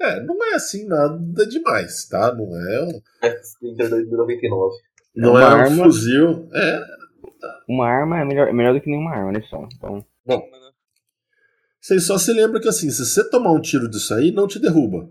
É, 0.00 0.20
não 0.24 0.42
é 0.50 0.54
assim 0.54 0.86
nada 0.86 1.46
demais, 1.46 2.06
tá? 2.08 2.34
Não 2.34 2.44
é, 2.56 2.82
um- 2.84 3.00
Splinter 3.42 3.90
2099. 3.90 4.74
não 5.14 5.30
uma 5.32 5.40
é 5.42 5.44
um 5.44 5.48
arma- 5.48 5.84
fuzil. 5.84 6.48
É. 6.54 6.80
Uma 7.68 7.86
arma 7.88 8.20
é 8.20 8.24
melhor, 8.24 8.48
é 8.48 8.52
melhor 8.52 8.74
do 8.74 8.80
que 8.80 8.88
nenhuma 8.90 9.12
arma, 9.14 9.32
né, 9.32 9.42
só. 9.50 9.68
Então, 9.76 10.04
Bom, 10.24 10.42
vocês 11.80 12.04
só 12.04 12.16
se 12.16 12.32
lembram 12.32 12.60
que 12.60 12.68
assim, 12.68 12.90
se 12.90 13.04
você 13.04 13.28
tomar 13.28 13.52
um 13.52 13.60
tiro 13.60 13.88
disso 13.88 14.14
aí, 14.14 14.30
não 14.32 14.46
te 14.46 14.58
derruba. 14.58 15.10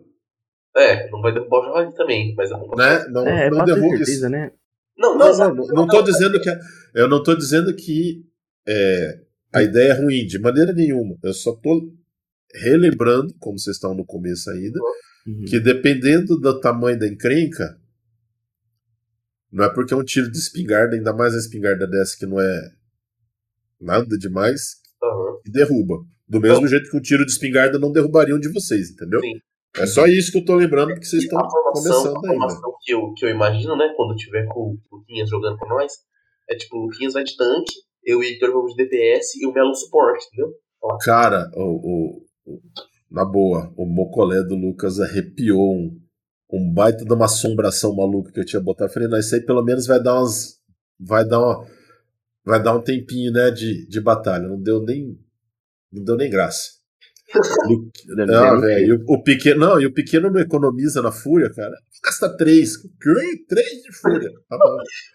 É, 0.75 1.09
não 1.09 1.21
vai 1.21 1.33
derrubar 1.33 1.59
o 1.59 1.65
javali 1.65 1.95
também, 1.95 2.33
mas 2.35 2.49
Né? 2.49 3.05
Não, 3.09 3.27
é, 3.27 3.49
não 3.49 3.65
derruba 3.65 3.97
certeza, 3.97 4.11
isso. 4.11 4.29
né? 4.29 4.51
Não, 4.97 5.17
Não, 5.17 5.37
não, 5.37 5.55
não, 5.55 5.65
não 5.67 5.87
tô 5.87 6.01
dizendo 6.01 6.39
que. 6.39 6.49
Eu 6.93 7.07
não 7.09 7.23
tô 7.23 7.35
dizendo 7.35 7.73
que 7.75 8.23
é, 8.67 9.19
a 9.53 9.63
ideia 9.63 9.91
é 9.91 9.93
ruim, 9.93 10.25
de 10.25 10.39
maneira 10.39 10.71
nenhuma. 10.73 11.17
Eu 11.23 11.33
só 11.33 11.53
tô 11.55 11.91
relembrando, 12.53 13.33
como 13.39 13.57
vocês 13.57 13.75
estão 13.77 13.93
no 13.93 14.05
começo 14.05 14.49
ainda, 14.49 14.79
Uhum. 15.25 15.45
que 15.45 15.59
dependendo 15.59 16.35
do 16.39 16.59
tamanho 16.59 16.97
da 16.97 17.07
encrenca, 17.07 17.79
não 19.51 19.65
é 19.65 19.69
porque 19.73 19.93
é 19.93 19.97
um 19.97 20.03
tiro 20.03 20.31
de 20.31 20.37
espingarda, 20.37 20.95
ainda 20.95 21.13
mais 21.13 21.35
a 21.35 21.37
espingarda 21.37 21.85
dessa 21.85 22.17
que 22.17 22.25
não 22.25 22.39
é 22.41 22.71
nada 23.79 24.17
demais, 24.17 24.77
Aham. 25.03 25.37
que 25.43 25.51
derruba. 25.51 26.03
Do 26.27 26.39
mesmo 26.39 26.65
jeito 26.67 26.89
que 26.89 26.97
um 26.97 27.01
tiro 27.01 27.25
de 27.25 27.31
espingarda 27.31 27.77
não 27.77 27.91
derrubaria 27.91 28.33
um 28.35 28.39
de 28.39 28.47
vocês, 28.51 28.89
entendeu? 28.91 29.19
Sim. 29.19 29.33
É 29.77 29.85
só 29.85 30.05
isso 30.05 30.31
que 30.31 30.37
eu 30.39 30.45
tô 30.45 30.55
lembrando, 30.55 30.89
porque 30.89 31.05
vocês 31.05 31.23
estão 31.23 31.39
começando 31.47 32.07
a 32.07 32.19
ainda. 32.19 32.27
formação 32.27 32.73
que, 32.81 32.93
eu, 32.93 33.13
que 33.13 33.25
eu 33.25 33.29
imagino, 33.29 33.75
né, 33.77 33.93
quando 33.95 34.15
tiver 34.15 34.45
com 34.47 34.77
o 34.91 34.97
Luquinhas 34.97 35.29
jogando 35.29 35.57
com 35.57 35.67
nós, 35.69 35.93
é 36.49 36.55
tipo, 36.55 36.75
o 36.77 36.81
Luquinhas 36.87 37.13
vai 37.13 37.23
de 37.23 37.35
tanque, 37.37 37.73
eu 38.03 38.21
e 38.21 38.25
o 38.25 38.29
Heitor 38.29 38.51
vamos 38.51 38.75
de 38.75 38.83
DPS 38.83 39.35
e 39.39 39.45
o 39.47 39.53
Melo 39.53 39.73
suporte, 39.73 40.25
entendeu? 40.27 40.53
Cara, 41.03 41.49
o, 41.55 41.61
o- 41.63 42.25
o- 42.53 42.61
na 43.09 43.23
boa, 43.23 43.71
o 43.77 43.85
mocolé 43.85 44.41
do 44.43 44.55
Lucas 44.55 44.99
arrepiou 44.99 45.73
um, 45.73 45.99
um 46.51 46.73
baita 46.73 47.05
de 47.05 47.13
uma 47.13 47.25
assombração 47.25 47.95
maluca 47.95 48.31
que 48.31 48.39
eu 48.39 48.45
tinha 48.45 48.61
botado. 48.61 48.89
Eu 48.89 48.93
falei, 48.93 49.07
não, 49.07 49.19
isso 49.19 49.35
aí 49.35 49.41
pelo 49.45 49.63
menos 49.63 49.85
vai 49.87 50.01
dar 50.01 50.17
umas. 50.19 50.59
Vai 50.99 51.25
dar 51.25 51.39
uma. 51.39 51.65
Vai 52.43 52.61
dar 52.63 52.75
um 52.75 52.81
tempinho, 52.81 53.31
né, 53.31 53.51
de, 53.51 53.85
de 53.87 54.01
batalha. 54.01 54.47
Não 54.47 54.59
deu 54.61 54.81
nem. 54.83 55.17
Não 55.91 56.03
deu 56.03 56.15
nem 56.17 56.29
graça. 56.29 56.80
Lu- 57.67 57.91
Deve- 58.15 58.35
Ah, 58.35 58.55
velho, 58.55 58.85
e 58.87 58.93
o, 58.93 59.03
o 59.07 59.23
pequeno. 59.23 59.59
Não, 59.61 59.79
e 59.81 59.85
o 59.85 59.93
pequeno 59.93 60.29
não 60.29 60.39
economiza 60.41 61.01
na 61.01 61.11
fúria, 61.11 61.49
cara. 61.53 61.75
Gasta 62.03 62.35
três. 62.35 62.77
Três, 62.99 63.39
três 63.47 63.83
de 63.83 63.91
fúria. 63.93 64.29
Tá. 64.49 64.57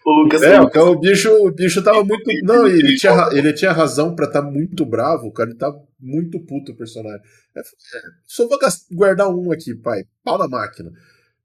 O 0.05 0.23
Lucas 0.23 0.41
É, 0.41 0.59
o, 0.61 0.69
cara, 0.69 0.85
o 0.85 0.99
bicho, 0.99 1.29
o 1.31 1.51
bicho 1.51 1.83
tava 1.83 2.03
muito. 2.03 2.23
Não, 2.43 2.67
ele 2.67 2.95
tinha, 2.95 3.11
ele 3.33 3.53
tinha 3.53 3.71
razão 3.71 4.15
pra 4.15 4.25
estar 4.25 4.41
muito 4.41 4.85
bravo, 4.85 5.31
cara. 5.31 5.49
Ele 5.49 5.57
tava 5.59 5.77
muito 5.99 6.39
puto 6.45 6.71
o 6.71 6.75
personagem. 6.77 7.21
É, 7.55 7.59
é, 7.59 8.01
só 8.25 8.47
vou 8.47 8.57
guardar 8.93 9.29
um 9.29 9.51
aqui, 9.51 9.75
pai. 9.75 10.03
Pau 10.23 10.37
na 10.37 10.47
máquina. 10.47 10.89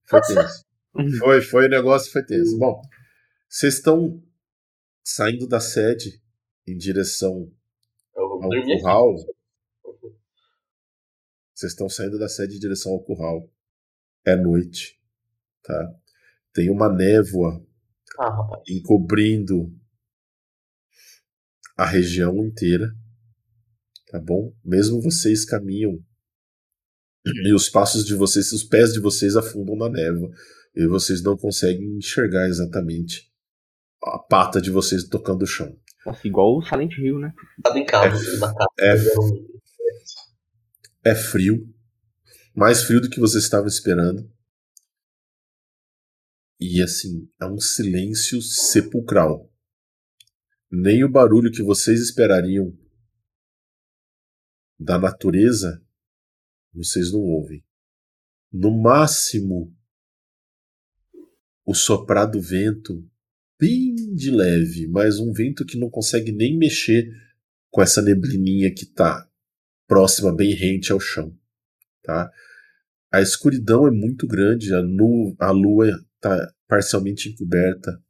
Foi 0.07 0.21
tenso. 0.21 0.65
Foi, 1.19 1.41
foi 1.41 1.67
o 1.67 1.71
negócio, 1.71 2.13
foi 2.13 2.23
tenso. 2.25 2.57
Bom, 2.59 2.81
vocês 3.49 3.75
estão 3.75 4.23
saindo 5.05 5.47
da 5.49 5.59
sede 5.61 6.21
em 6.69 6.77
direção 6.77 7.49
ao 8.15 8.39
curral. 8.79 9.15
Vocês 11.63 11.73
estão 11.75 11.89
saindo 11.89 12.19
da 12.19 12.29
sede 12.29 12.57
em 12.57 12.59
direção 12.59 12.91
ao 12.91 13.05
curral. 13.05 13.49
É 14.27 14.35
noite, 14.35 15.01
tá? 15.63 15.95
Tem 16.53 16.69
uma 16.69 16.93
névoa 16.93 17.65
Ah, 18.19 18.31
rapaz. 18.31 18.63
encobrindo 18.69 19.73
a 21.77 21.87
região 21.87 22.45
inteira, 22.45 22.89
tá 24.11 24.19
bom? 24.19 24.53
Mesmo 24.65 25.01
vocês 25.01 25.45
caminham 25.45 26.01
e 27.45 27.55
os 27.55 27.69
passos 27.69 28.05
de 28.05 28.15
vocês, 28.17 28.51
os 28.53 28.65
pés 28.65 28.93
de 28.93 28.99
vocês 29.01 29.37
afundam 29.37 29.77
na 29.77 29.89
névoa 29.89 30.31
e 30.75 30.85
vocês 30.89 31.23
não 31.23 31.37
conseguem 31.37 31.97
enxergar 31.97 32.49
exatamente 32.49 33.31
a 34.03 34.19
pata 34.19 34.61
de 34.61 34.71
vocês 34.73 35.07
tocando 35.09 35.43
o 35.43 35.47
chão. 35.47 35.79
Nossa, 36.05 36.27
igual 36.27 36.57
o 36.59 36.63
Silent 36.63 36.99
Hill, 36.99 37.21
né? 37.21 37.33
Tava 37.63 37.79
em 37.79 37.87
casa, 37.87 38.19
na 38.41 38.53
casa. 38.53 38.69
É, 38.81 38.97
fizeram- 38.97 39.52
é 41.05 41.15
frio, 41.15 41.73
mais 42.55 42.85
frio 42.85 43.01
do 43.01 43.11
que 43.11 43.21
vocês 43.21 43.45
estavam 43.45 43.67
esperando. 43.67 44.31
E 46.61 46.81
assim, 46.81 47.29
é 47.41 47.47
um 47.47 47.59
silêncio 47.59 48.41
sepulcral. 48.41 49.53
Nem 50.71 51.05
o 51.05 51.11
barulho 51.11 51.51
que 51.51 51.63
vocês 51.63 52.01
esperariam 52.01 52.77
da 54.79 54.99
natureza 54.99 55.85
vocês 56.73 57.13
não 57.13 57.21
ouvem. 57.21 57.65
No 58.51 58.71
máximo, 58.71 59.75
o 61.65 61.75
soprar 61.75 62.31
do 62.31 62.41
vento, 62.41 63.07
bem 63.59 63.95
de 64.15 64.31
leve, 64.31 64.87
mas 64.89 65.19
um 65.19 65.33
vento 65.33 65.65
que 65.67 65.79
não 65.79 65.91
consegue 65.91 66.33
nem 66.33 66.57
mexer 66.57 67.07
com 67.71 67.83
essa 67.83 68.03
neblininha 68.03 68.73
que 68.75 68.87
tá 68.87 69.31
próxima, 69.93 70.35
bem 70.35 70.55
rente 70.55 70.91
ao 70.91 70.99
chão. 70.99 71.35
Tá? 72.03 72.31
A 73.13 73.21
escuridão 73.21 73.87
é 73.87 73.91
muito 73.91 74.27
grande, 74.27 74.75
a, 74.75 74.83
nu 74.83 75.37
a 75.39 75.51
lua 75.51 75.91
está 76.15 76.51
parcialmente 76.67 77.29
encoberta 77.29 78.01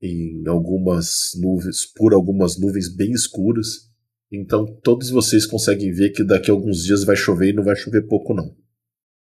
em 0.00 0.44
algumas 0.46 1.32
nuvens, 1.40 1.84
por 1.96 2.14
algumas 2.14 2.58
nuvens 2.60 2.94
bem 2.94 3.10
escuras. 3.10 3.90
Então 4.30 4.64
todos 4.84 5.10
vocês 5.10 5.44
conseguem 5.44 5.92
ver 5.92 6.10
que 6.10 6.22
daqui 6.22 6.48
a 6.48 6.54
alguns 6.54 6.84
dias 6.84 7.02
vai 7.02 7.16
chover 7.16 7.50
e 7.50 7.52
não 7.52 7.64
vai 7.64 7.74
chover 7.74 8.06
pouco 8.06 8.32
não. 8.34 8.54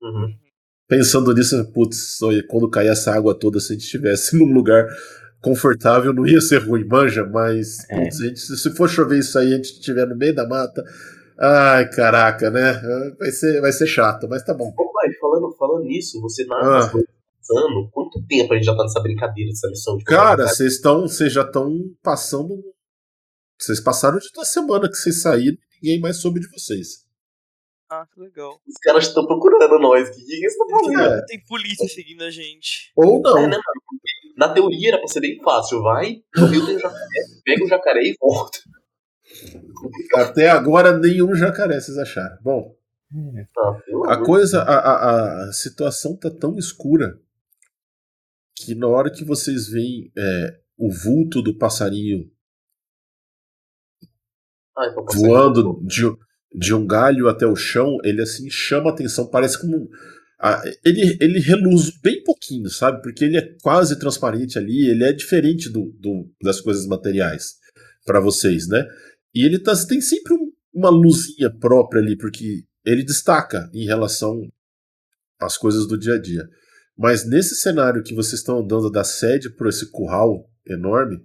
Uhum. 0.02 0.34
Pensando 0.88 1.32
nisso, 1.32 1.64
putz, 1.72 2.18
quando 2.48 2.68
cair 2.68 2.88
essa 2.88 3.12
água 3.12 3.38
toda, 3.38 3.60
se 3.60 3.72
a 3.72 3.74
gente 3.76 3.84
estivesse 3.84 4.34
num 4.36 4.52
lugar 4.52 4.86
confortável, 5.40 6.12
não 6.12 6.26
ia 6.26 6.40
ser 6.40 6.58
ruim, 6.58 6.84
manja, 6.84 7.24
mas 7.24 7.88
É. 7.88 8.02
putz, 8.02 8.18
gente- 8.18 8.40
se 8.40 8.70
for 8.74 8.88
chover 8.88 9.20
isso 9.20 9.38
aí, 9.38 9.52
a 9.52 9.56
gente 9.56 9.72
estiver 9.72 10.06
no 10.06 10.16
meio 10.16 10.34
da 10.34 10.46
mata, 10.48 10.82
ai, 11.38 11.88
caraca, 11.90 12.50
né? 12.50 12.72
Vai 13.18 13.30
ser, 13.30 13.60
vai 13.60 13.72
ser 13.72 13.86
chato, 13.86 14.28
mas 14.28 14.42
tá 14.44 14.54
bom. 14.54 14.72
Ô, 14.76 14.92
pai, 14.92 15.12
falando, 15.20 15.52
falando 15.56 15.84
nisso, 15.84 16.20
você 16.20 16.44
na 16.44 16.56
Ah. 16.56 16.86
pensando, 16.90 17.90
quanto 17.92 18.24
tempo 18.26 18.52
a 18.52 18.56
gente 18.56 18.66
já 18.66 18.76
tá 18.76 18.82
nessa 18.82 19.00
brincadeira, 19.00 19.50
dessa 19.50 19.68
missão 19.68 19.96
de 19.96 20.04
Cara, 20.04 20.46
vocês 20.46 20.74
estão, 20.74 21.02
vocês 21.02 21.32
já 21.32 21.42
estão 21.42 21.78
passando, 22.02 22.62
vocês 23.58 23.80
passaram 23.80 24.18
de 24.18 24.28
uma 24.36 24.44
semana 24.44 24.88
que 24.88 24.96
vocês 24.96 25.22
saíram 25.22 25.56
e 25.82 25.86
ninguém 25.86 26.00
mais 26.00 26.16
soube 26.18 26.40
de 26.40 26.48
vocês. 26.50 27.02
Ah, 27.90 28.06
que 28.10 28.18
legal. 28.20 28.58
Os 28.66 28.78
caras 28.82 29.06
estão 29.06 29.26
procurando 29.26 29.78
nós. 29.78 30.08
O 30.08 30.12
que, 30.12 30.24
que 30.24 30.32
eles 30.32 30.52
estão 30.52 30.66
fazendo? 30.70 31.00
É. 31.02 31.26
Tem 31.26 31.44
polícia 31.44 31.86
seguindo 31.88 32.22
a 32.22 32.30
gente. 32.30 32.90
Ou 32.96 33.20
não. 33.20 33.36
É, 33.36 33.46
né, 33.48 33.58
Na 34.34 34.48
teoria 34.48 34.88
era 34.90 34.98
pra 34.98 35.08
ser 35.08 35.20
bem 35.20 35.38
fácil. 35.42 35.82
Vai, 35.82 36.22
no 36.34 36.46
rio 36.46 36.64
tem 36.64 36.78
jacaré, 36.78 37.06
pega 37.44 37.64
o 37.64 37.68
jacaré 37.68 38.00
e 38.02 38.16
volta. 38.18 38.58
Até 40.14 40.48
agora 40.48 40.98
nenhum 40.98 41.34
jacaré 41.34 41.80
vocês 41.80 41.98
acharam. 41.98 42.36
Bom, 42.42 42.74
pelo 43.84 44.04
A 44.10 44.16
coisa, 44.24 44.62
a, 44.62 44.74
a, 44.78 45.44
a 45.48 45.52
situação 45.52 46.16
tá 46.16 46.30
tão 46.30 46.56
escura 46.58 47.18
que 48.56 48.74
na 48.74 48.86
hora 48.86 49.10
que 49.10 49.24
vocês 49.24 49.68
veem 49.68 50.10
é, 50.16 50.58
o 50.78 50.90
vulto 50.90 51.42
do 51.42 51.56
passarinho 51.58 52.30
Ah, 54.76 54.86
então 54.90 55.04
passa 55.04 55.18
voando 55.18 55.82
de, 55.84 56.02
de 56.54 56.74
um 56.74 56.86
galho 56.86 57.28
até 57.28 57.46
o 57.46 57.56
chão, 57.56 57.98
ele 58.04 58.22
assim 58.22 58.48
chama 58.50 58.90
a 58.90 58.92
atenção, 58.92 59.28
parece 59.28 59.60
como. 59.60 59.88
ele, 60.84 61.16
ele 61.20 61.38
reluz 61.38 61.90
bem 62.00 62.22
pouquinho, 62.24 62.68
sabe? 62.68 63.02
Porque 63.02 63.24
ele 63.24 63.36
é 63.36 63.56
quase 63.62 63.98
transparente 63.98 64.58
ali, 64.58 64.88
ele 64.88 65.04
é 65.04 65.12
diferente 65.12 65.68
do, 65.70 65.92
do- 65.98 66.30
das 66.42 66.60
coisas 66.60 66.86
materiais 66.86 67.56
para 68.06 68.20
vocês, 68.20 68.66
né? 68.68 68.84
E 69.34 69.44
ele 69.44 69.58
tá, 69.58 69.72
tem 69.86 70.00
sempre 70.00 70.34
um, 70.34 70.52
uma 70.72 70.90
luzinha 70.90 71.50
própria 71.50 72.00
ali, 72.00 72.16
porque 72.16 72.64
ele 72.84 73.04
destaca 73.04 73.70
em 73.72 73.84
relação 73.84 74.40
às 75.40 75.56
coisas 75.56 75.86
do 75.86 75.98
dia 75.98 76.14
a 76.14 76.20
dia. 76.20 76.48
Mas 76.96 77.26
nesse 77.26 77.56
cenário 77.56 78.02
que 78.02 78.14
vocês 78.14 78.40
estão 78.40 78.58
andando 78.58 78.90
da 78.90 79.04
sede 79.04 79.50
por 79.50 79.68
esse 79.68 79.90
curral 79.90 80.50
enorme, 80.66 81.24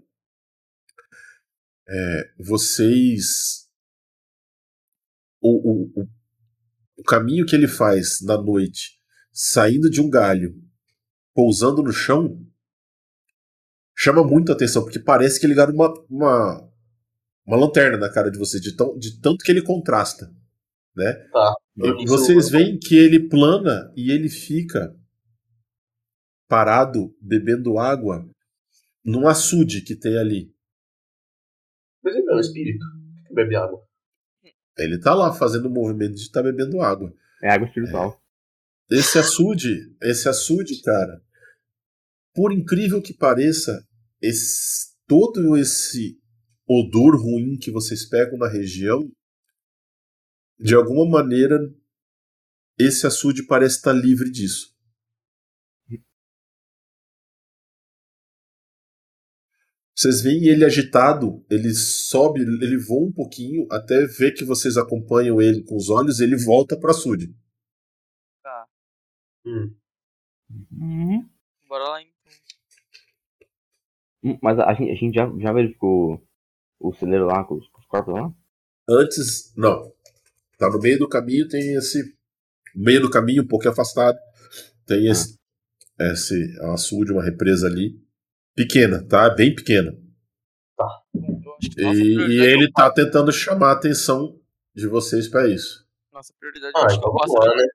é, 1.87 2.33
vocês. 2.39 3.67
O, 5.39 6.01
o, 6.01 6.07
o 6.97 7.03
caminho 7.03 7.45
que 7.45 7.55
ele 7.55 7.67
faz 7.67 8.21
na 8.21 8.41
noite, 8.41 8.99
saindo 9.31 9.89
de 9.89 10.01
um 10.01 10.09
galho, 10.09 10.55
pousando 11.33 11.83
no 11.83 11.91
chão, 11.91 12.43
chama 13.95 14.23
muito 14.23 14.51
atenção, 14.51 14.83
porque 14.83 14.99
parece 14.99 15.39
que 15.39 15.47
ligaram 15.47 15.73
uma, 15.73 15.93
uma, 16.09 16.66
uma 17.47 17.55
lanterna 17.57 17.97
na 17.97 18.11
cara 18.11 18.29
de 18.29 18.37
você, 18.37 18.59
de, 18.59 18.75
tão, 18.75 18.97
de 18.97 19.21
tanto 19.21 19.43
que 19.45 19.49
ele 19.49 19.61
contrasta. 19.61 20.29
Né? 20.93 21.13
Tá. 21.31 21.55
E 21.77 22.05
vocês 22.05 22.49
veem 22.49 22.77
que 22.77 22.97
ele 22.97 23.29
plana 23.29 23.91
e 23.95 24.11
ele 24.11 24.27
fica 24.27 24.93
parado 26.49 27.15
bebendo 27.21 27.79
água 27.79 28.29
num 29.03 29.27
açude 29.27 29.81
que 29.81 29.95
tem 29.95 30.17
ali. 30.17 30.53
Mas 32.03 32.15
ele 32.15 32.25
não 32.25 32.33
é 32.33 32.37
um 32.37 32.41
espírito 32.41 32.85
que 33.25 33.33
bebe 33.33 33.55
água. 33.55 33.81
Ele 34.77 34.99
tá 34.99 35.13
lá 35.13 35.33
fazendo 35.33 35.67
o 35.67 35.71
movimento 35.71 36.15
de 36.15 36.21
estar 36.21 36.43
tá 36.43 36.51
bebendo 36.51 36.81
água. 36.81 37.13
É 37.41 37.49
água 37.49 37.67
espiritual. 37.67 38.21
Esse 38.91 39.17
açude, 39.19 39.95
esse 40.01 40.27
açude, 40.27 40.81
cara, 40.81 41.21
por 42.33 42.51
incrível 42.51 43.01
que 43.01 43.13
pareça, 43.13 43.85
esse, 44.21 44.95
todo 45.05 45.57
esse 45.57 46.17
odor 46.67 47.15
ruim 47.15 47.57
que 47.57 47.71
vocês 47.71 48.07
pegam 48.07 48.37
na 48.37 48.47
região, 48.47 49.09
de 50.59 50.75
alguma 50.75 51.07
maneira, 51.07 51.57
esse 52.77 53.05
açude 53.05 53.45
parece 53.45 53.77
estar 53.77 53.93
livre 53.93 54.31
disso. 54.31 54.75
Vocês 59.95 60.21
veem 60.21 60.45
ele 60.45 60.63
agitado, 60.63 61.43
ele 61.49 61.73
sobe, 61.73 62.41
ele 62.41 62.77
voa 62.77 63.07
um 63.07 63.11
pouquinho, 63.11 63.67
até 63.71 64.05
ver 64.05 64.31
que 64.33 64.43
vocês 64.43 64.77
acompanham 64.77 65.41
ele 65.41 65.63
com 65.63 65.75
os 65.75 65.89
olhos, 65.89 66.19
ele 66.19 66.37
volta 66.37 66.79
para 66.79 66.93
Sud. 66.93 67.35
Tá. 68.43 68.67
Hum. 69.43 69.75
Uhum. 70.71 71.29
Bora 71.67 71.83
lá 71.89 72.01
então. 72.03 72.31
Hum, 74.23 74.37
Mas 74.39 74.59
a 74.59 74.73
gente, 74.75 74.91
a 74.91 74.95
gente 74.95 75.15
já, 75.15 75.27
já 75.39 75.51
verificou 75.51 76.26
o 76.79 76.93
celeiro 76.93 77.25
lá 77.25 77.43
com 77.43 77.55
os, 77.55 77.67
com 77.69 77.79
os 77.79 77.85
corpos 77.87 78.13
lá? 78.13 78.31
Antes, 78.89 79.53
não. 79.55 79.91
Tá 80.57 80.69
no 80.69 80.79
meio 80.79 80.99
do 80.99 81.09
caminho, 81.09 81.47
tem 81.47 81.75
esse. 81.75 82.03
No 82.75 82.83
meio 82.83 83.01
do 83.01 83.09
caminho, 83.09 83.43
um 83.43 83.47
pouco 83.47 83.67
afastado, 83.67 84.17
tem 84.85 85.07
esse. 85.07 85.37
Esse 85.99 86.55
açude, 86.73 87.11
uma 87.11 87.23
represa 87.23 87.67
ali. 87.67 87.99
Pequena, 88.55 89.03
tá? 89.07 89.29
Bem 89.33 89.53
pequena. 89.53 89.91
Eu 90.79 91.59
que 91.59 91.81
E, 91.81 91.83
nossa 92.15 92.31
e 92.31 92.39
é 92.39 92.51
ele 92.51 92.71
tá 92.71 92.91
tentando 92.91 93.31
chamar 93.31 93.69
a 93.69 93.73
atenção 93.73 94.39
de 94.75 94.87
vocês 94.87 95.27
para 95.27 95.47
isso. 95.47 95.85
Nossa 96.13 96.33
prioridade 96.39 96.73
Ah, 96.75 96.81
eu 96.81 96.85
acho 96.85 96.99
que 96.99 96.99
então 96.99 97.09
é 97.09 97.13
o 97.13 97.17
vamos 97.17 97.33
pássaro. 97.33 97.51
lá, 97.51 97.57
né? 97.57 97.67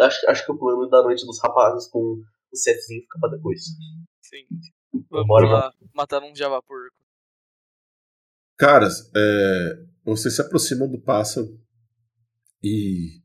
Ah, 0.00 0.06
acho, 0.06 0.30
acho 0.30 0.44
que 0.44 0.52
o 0.52 0.58
plano 0.58 0.88
da 0.88 1.02
noite 1.02 1.24
dos 1.24 1.40
rapazes 1.42 1.88
com 1.88 1.98
o 2.52 2.56
setzinho 2.56 3.02
fica 3.02 3.18
pra 3.18 3.30
depois. 3.30 3.62
Sim. 4.22 4.46
Vamos 5.10 5.26
Bora, 5.26 5.46
lá 5.46 5.72
matar 5.94 6.22
um 6.22 6.34
java 6.34 6.62
porco. 6.62 6.97
Caras, 8.58 9.08
é, 9.14 9.86
vocês 10.04 10.34
se 10.34 10.42
aproximam 10.42 10.90
do 10.90 11.00
pássaro 11.00 11.46
e 12.60 13.22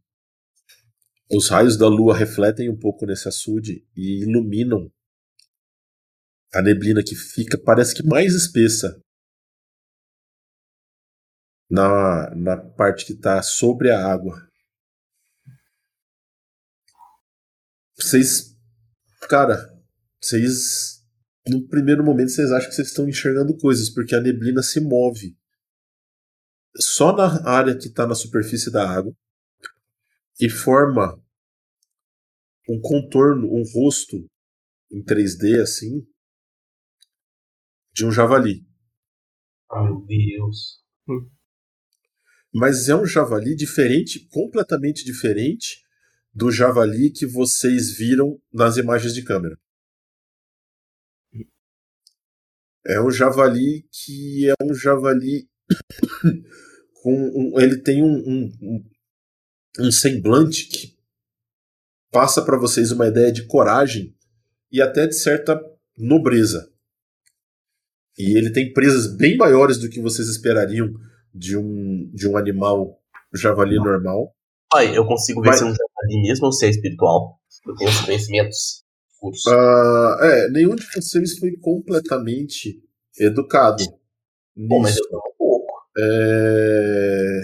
os 1.31 1.49
raios 1.49 1.75
da 1.75 1.87
lua 1.87 2.15
refletem 2.15 2.69
um 2.69 2.77
pouco 2.77 3.07
nesse 3.07 3.27
açude 3.27 3.83
e 3.95 4.21
iluminam 4.21 4.91
a 6.53 6.61
neblina 6.61 7.01
que 7.03 7.15
fica, 7.15 7.57
parece 7.57 7.95
que 7.95 8.05
mais 8.05 8.35
espessa 8.35 9.01
na, 11.67 12.29
na 12.35 12.57
parte 12.57 13.03
que 13.03 13.13
está 13.13 13.41
sobre 13.41 13.89
a 13.89 14.05
água. 14.05 14.47
Vocês, 17.97 18.55
cara, 19.27 19.73
vocês 20.21 20.92
no 21.47 21.67
primeiro 21.67 22.03
momento 22.03 22.31
vocês 22.31 22.51
acham 22.51 22.69
que 22.69 22.75
vocês 22.75 22.87
estão 22.89 23.07
enxergando 23.07 23.57
coisas, 23.57 23.89
porque 23.89 24.15
a 24.15 24.21
neblina 24.21 24.61
se 24.61 24.79
move 24.79 25.37
só 26.77 27.15
na 27.15 27.47
área 27.47 27.77
que 27.77 27.87
está 27.87 28.07
na 28.07 28.15
superfície 28.15 28.71
da 28.71 28.89
água 28.89 29.15
e 30.39 30.49
forma 30.49 31.21
um 32.67 32.79
contorno, 32.81 33.47
um 33.47 33.63
rosto 33.73 34.17
em 34.91 35.03
3D 35.03 35.61
assim 35.61 36.05
de 37.93 38.05
um 38.05 38.11
javali. 38.11 38.65
Meu 39.71 40.03
Deus. 40.05 40.81
Mas 42.51 42.87
é 42.87 42.95
um 42.95 43.05
javali 43.05 43.55
diferente, 43.55 44.27
completamente 44.29 45.03
diferente 45.03 45.83
do 46.33 46.51
javali 46.51 47.11
que 47.11 47.25
vocês 47.25 47.95
viram 47.95 48.39
nas 48.51 48.77
imagens 48.77 49.13
de 49.13 49.23
câmera. 49.23 49.59
É 52.85 53.01
um 53.01 53.09
javali 53.09 53.85
que 53.91 54.49
é 54.49 54.53
um 54.63 54.73
javali 54.73 55.47
com 57.01 57.13
um, 57.13 57.59
ele 57.59 57.77
tem 57.77 58.03
um, 58.03 58.15
um, 58.15 58.83
um, 59.79 59.91
semblante 59.91 60.67
que 60.67 60.97
passa 62.11 62.43
para 62.43 62.57
vocês 62.57 62.91
uma 62.91 63.07
ideia 63.07 63.31
de 63.31 63.45
coragem 63.47 64.15
e 64.71 64.81
até 64.81 65.07
de 65.07 65.15
certa 65.15 65.59
nobreza. 65.97 66.69
E 68.17 68.37
ele 68.37 68.51
tem 68.51 68.71
presas 68.73 69.15
bem 69.15 69.37
maiores 69.37 69.77
do 69.77 69.89
que 69.89 70.01
vocês 70.01 70.27
esperariam 70.27 70.93
de 71.33 71.57
um, 71.57 72.11
de 72.13 72.27
um 72.27 72.37
animal 72.37 73.01
javali 73.33 73.75
normal. 73.77 74.35
Pai, 74.69 74.95
eu 74.95 75.05
consigo 75.05 75.41
ver 75.41 75.49
Vai. 75.49 75.57
se 75.57 75.63
é 75.63 75.67
um 75.67 75.69
javali 75.71 76.21
mesmo 76.21 76.45
ou 76.45 76.51
se 76.51 76.65
é 76.65 76.69
espiritual. 76.69 77.39
Eu 77.65 77.75
tenho 77.75 77.89
esses 77.89 78.01
conhecimentos. 78.01 78.82
Curso. 79.23 79.49
Ah, 79.49 80.17
é, 80.21 80.49
nenhum 80.49 80.75
de 80.75 80.85
vocês 80.85 81.39
foi 81.39 81.55
completamente 81.55 82.83
educado. 83.17 83.81
Bom, 84.53 84.81
mas 84.81 84.95
nisso. 84.95 85.07
eu 85.09 85.17
um 85.17 85.35
pouco. 85.37 85.73
É... 85.97 87.41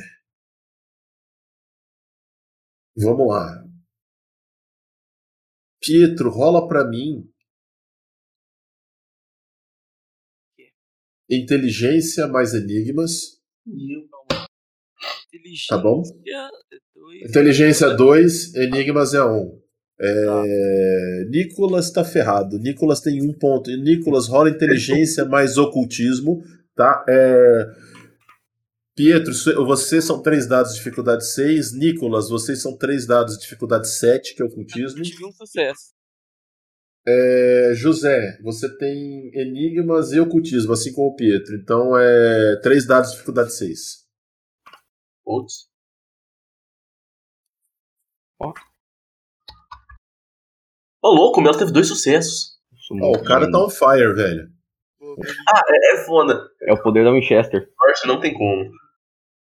Vamos 2.97 3.29
lá. 3.29 3.65
Pietro, 5.81 6.29
rola 6.29 6.67
pra 6.67 6.85
mim. 6.85 7.31
Inteligência 11.29 12.27
mais 12.27 12.53
enigmas. 12.53 13.41
Inteligência. 15.33 15.67
Tá 15.69 15.77
bom? 15.77 16.03
é 16.27 16.49
dois. 16.93 17.21
Inteligência 17.29 17.89
2, 17.95 18.55
enigmas 18.55 19.13
é 19.13 19.23
1. 19.23 19.31
Um. 19.31 19.68
É... 20.01 21.25
Nicolas 21.29 21.91
tá 21.91 22.03
ferrado. 22.03 22.57
Nicolas 22.57 23.01
tem 23.01 23.21
um 23.21 23.33
ponto. 23.33 23.69
Nicolas 23.69 24.27
rola 24.27 24.49
inteligência 24.49 25.25
mais 25.25 25.57
ocultismo. 25.57 26.41
Tá? 26.75 27.03
É... 27.07 27.65
Pietro, 28.95 29.33
vocês 29.65 30.03
são 30.03 30.21
três 30.21 30.45
dados 30.45 30.73
de 30.73 30.77
dificuldade 30.79 31.25
6. 31.25 31.73
Nicolas, 31.73 32.29
vocês 32.29 32.61
são 32.61 32.77
três 32.77 33.05
dados 33.05 33.35
de 33.35 33.41
dificuldade 33.41 33.89
7, 33.89 34.35
que 34.35 34.41
é 34.41 34.45
ocultismo. 34.45 34.99
Eu 34.99 35.03
tive 35.03 35.25
um 35.25 35.31
sucesso. 35.31 35.93
É, 37.07 37.71
José, 37.75 38.37
você 38.43 38.69
tem 38.77 39.31
enigmas 39.33 40.11
e 40.11 40.19
ocultismo, 40.19 40.73
assim 40.73 40.93
como 40.93 41.07
o 41.07 41.15
Pietro. 41.15 41.55
Então 41.55 41.97
é 41.97 42.59
três 42.61 42.85
dados 42.85 43.09
de 43.09 43.15
dificuldade 43.15 43.53
6. 43.53 44.05
Putz. 45.23 45.69
Ô, 51.01 51.09
louco, 51.09 51.39
o 51.39 51.43
Mel 51.43 51.57
teve 51.57 51.71
dois 51.71 51.87
sucessos. 51.87 52.59
Muito 52.91 53.19
o 53.19 53.23
cara 53.23 53.49
tá 53.49 53.63
on 53.63 53.69
fire, 53.69 54.13
velho. 54.13 54.49
Ah, 55.47 55.61
é, 55.67 55.93
é 55.93 56.05
foda. 56.05 56.49
É 56.63 56.73
o 56.73 56.81
poder 56.81 57.03
da 57.03 57.11
Winchester. 57.11 57.69
Sorte 57.77 58.07
não 58.07 58.19
tem 58.19 58.33
como. 58.33 58.69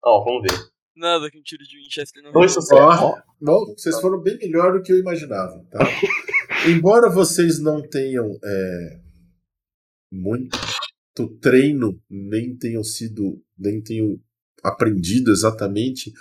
Ó, 0.03 0.23
vamos 0.23 0.41
ver. 0.43 0.57
Nada 0.95 1.31
que 1.31 1.37
um 1.37 1.41
tiro 1.41 1.63
de 1.63 1.77
Winchester 1.77 2.21
não 2.21 2.31
Dois 2.31 2.53
sucessos. 2.53 3.01
Ó, 3.01 3.15
bom, 3.39 3.73
vocês 3.77 3.99
foram 4.01 4.21
bem 4.21 4.37
melhor 4.37 4.73
do 4.73 4.81
que 4.81 4.91
eu 4.91 4.99
imaginava, 4.99 5.65
tá? 5.71 5.79
Embora 6.67 7.09
vocês 7.09 7.59
não 7.61 7.81
tenham 7.81 8.37
é, 8.43 8.99
muito 10.11 10.57
treino, 11.41 11.99
nem 12.09 12.57
tenham 12.57 12.83
sido, 12.83 13.41
nem 13.57 13.81
tenham 13.81 14.19
aprendido 14.63 15.31
exatamente, 15.31 16.11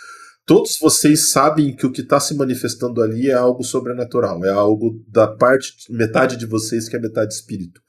todos 0.49 0.79
vocês 0.79 1.31
sabem 1.31 1.77
que 1.77 1.87
o 1.87 1.93
que 1.93 2.01
está 2.01 2.19
se 2.19 2.35
manifestando 2.35 3.03
ali 3.03 3.29
é 3.29 3.35
algo 3.35 3.63
sobrenatural, 3.63 4.43
é 4.45 4.51
algo 4.51 5.05
da 5.07 5.29
parte, 5.29 5.75
metade 5.91 6.39
de 6.39 6.47
vocês 6.47 6.89
que 6.89 6.97
é 6.97 6.99
metade 6.99 7.35
espírito. 7.35 7.81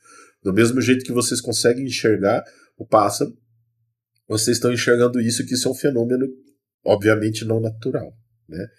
Do 0.43 0.53
mesmo 0.53 0.81
jeito 0.81 1.05
que 1.05 1.13
vocês 1.13 1.39
conseguem 1.39 1.85
enxergar 1.85 2.43
o 2.77 2.85
pássaro, 2.85 3.31
vocês 4.27 4.57
estão 4.57 4.71
enxergando 4.71 5.21
isso, 5.21 5.45
que 5.45 5.53
isso 5.53 5.69
é 5.69 5.71
um 5.71 5.75
fenômeno 5.75 6.27
obviamente 6.85 7.45
não 7.45 7.59
natural. 7.59 8.13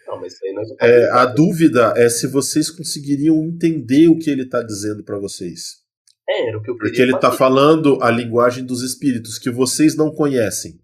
Não, 0.07 0.20
mas 0.20 0.35
aí 0.43 0.53
nós 0.53 0.68
não 0.68 0.76
É, 0.81 1.11
a 1.11 1.24
dúvida 1.24 1.95
é 1.97 2.09
se 2.09 2.26
vocês 2.26 2.70
conseguiriam 2.70 3.43
entender 3.45 4.09
o 4.09 4.18
que 4.18 4.28
ele 4.28 4.43
está 4.43 4.62
dizendo 4.62 5.05
para 5.05 5.18
vocês. 5.18 5.81
É, 6.28 6.49
era 6.49 6.59
o 6.59 6.62
que 6.62 6.70
eu 6.70 6.76
Porque 6.76 7.01
ele 7.01 7.14
está 7.14 7.31
falando 7.31 8.03
a 8.03 8.11
linguagem 8.11 8.64
dos 8.64 8.83
espíritos 8.83 9.39
que 9.39 9.51
vocês 9.51 9.97
não 9.97 10.12
conhecem. 10.12 10.81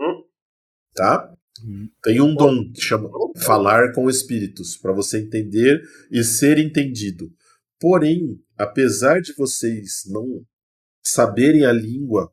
Hum. 0.00 0.22
Tá? 0.94 1.34
Tem 2.02 2.20
um 2.20 2.34
dom 2.34 2.70
que 2.72 2.80
chama 2.80 3.08
falar 3.36 3.92
com 3.92 4.08
espíritos, 4.08 4.76
para 4.76 4.92
você 4.92 5.18
entender 5.20 5.80
e 6.10 6.22
ser 6.24 6.58
entendido. 6.58 7.30
Porém, 7.80 8.40
apesar 8.56 9.20
de 9.20 9.32
vocês 9.34 10.02
não 10.06 10.44
saberem 11.04 11.64
a 11.64 11.72
língua, 11.72 12.30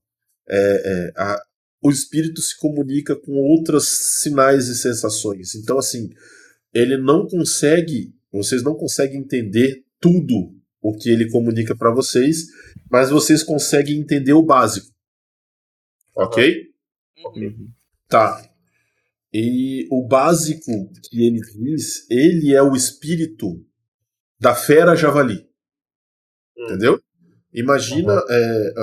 é, 0.47 0.57
é, 0.57 1.13
a- 1.21 1.41
o 1.81 1.91
espírito 1.91 2.41
se 2.41 2.57
comunica 2.57 3.15
com 3.15 3.33
outros 3.33 3.87
sinais 4.21 4.67
e 4.67 4.75
sensações. 4.75 5.53
Então, 5.55 5.77
assim, 5.77 6.09
ele 6.73 6.97
não 6.97 7.27
consegue, 7.27 8.13
vocês 8.31 8.63
não 8.63 8.75
conseguem 8.75 9.19
entender 9.19 9.83
tudo 9.99 10.53
o 10.81 10.95
que 10.97 11.09
ele 11.09 11.29
comunica 11.29 11.75
para 11.75 11.91
vocês, 11.93 12.45
mas 12.89 13.09
vocês 13.09 13.43
conseguem 13.43 13.99
entender 13.99 14.33
o 14.33 14.43
básico. 14.43 14.87
Ok? 16.15 16.69
Uhum. 17.17 17.43
Uhum. 17.47 17.69
Tá. 18.07 18.43
E 19.37 19.85
o 19.91 20.07
básico 20.07 20.71
que 21.03 21.25
ele 21.27 21.41
diz, 21.41 22.09
ele 22.09 22.53
é 22.53 22.63
o 22.63 22.73
espírito 22.73 23.61
da 24.39 24.55
fera 24.55 24.95
javali. 24.95 25.45
Hum. 26.57 26.65
Entendeu? 26.67 27.01
Imagina 27.53 28.13
é, 28.29 28.73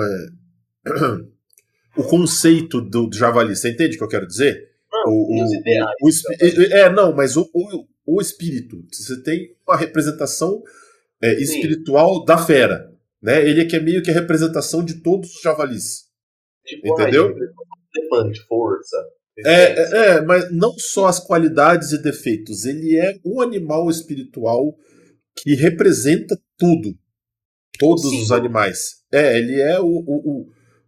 é, 0.86 0.90
o 1.96 2.02
conceito 2.04 2.82
do 2.82 3.08
javali. 3.12 3.56
Você 3.56 3.70
entende 3.70 3.94
o 3.94 3.98
que 3.98 4.04
eu 4.04 4.08
quero 4.08 4.26
dizer? 4.26 4.70
Não, 4.92 5.10
O, 5.10 5.26
tem 5.28 5.42
os 5.44 5.50
o- 5.50 5.54
ideais. 5.54 5.96
o 6.02 6.08
espi- 6.10 6.72
é, 6.74 6.92
não, 6.92 7.14
mas 7.14 7.34
o, 7.36 7.48
o, 7.54 7.86
o 8.06 8.20
espírito. 8.20 8.76
Você 8.92 9.22
tem 9.22 9.56
uma 9.66 9.76
representação 9.76 10.62
é, 11.22 11.34
Sim. 11.36 11.42
espiritual 11.44 12.24
da 12.26 12.36
fera. 12.36 12.92
Né? 13.22 13.48
Ele 13.48 13.62
é 13.62 13.64
que 13.64 13.76
é 13.76 13.80
meio 13.80 14.02
que 14.02 14.10
a 14.10 14.14
representação 14.14 14.84
de 14.84 15.00
todos 15.02 15.34
os 15.34 15.40
javalis. 15.40 16.10
Tipo, 16.66 16.92
entendeu? 16.92 17.28
ai, 17.28 17.42
elefante, 17.96 18.44
força. 18.46 18.96
É, 19.38 19.62
é, 19.62 20.08
é, 20.16 20.20
mas 20.20 20.52
não 20.52 20.72
só 20.78 21.06
as 21.06 21.18
qualidades 21.18 21.92
e 21.92 22.02
defeitos. 22.02 22.64
Ele 22.64 22.96
é 22.96 23.18
um 23.24 23.40
animal 23.40 23.88
espiritual 23.90 24.76
que 25.36 25.54
representa 25.54 26.38
tudo. 26.58 26.94
Todos 27.78 28.02
Sim. 28.10 28.22
os 28.22 28.30
animais. 28.30 29.02
É, 29.10 29.38
ele 29.38 29.60
é 29.60 29.80
o, 29.80 29.86
o, 29.86 30.46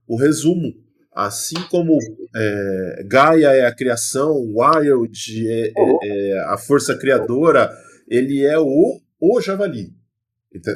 o, 0.09 0.15
o 0.15 0.17
resumo. 0.17 0.73
Assim 1.13 1.57
como 1.71 1.97
é, 2.37 3.05
Gaia 3.07 3.53
é 3.53 3.67
a 3.67 3.75
criação, 3.75 4.35
Wild 4.53 5.49
é, 5.49 5.69
é- 5.69 6.09
é 6.09 6.39
a 6.47 6.59
força 6.59 6.97
criadora, 6.99 7.71
ele 8.09 8.45
é 8.45 8.59
o, 8.59 9.01
o 9.21 9.41
javali. 9.41 9.93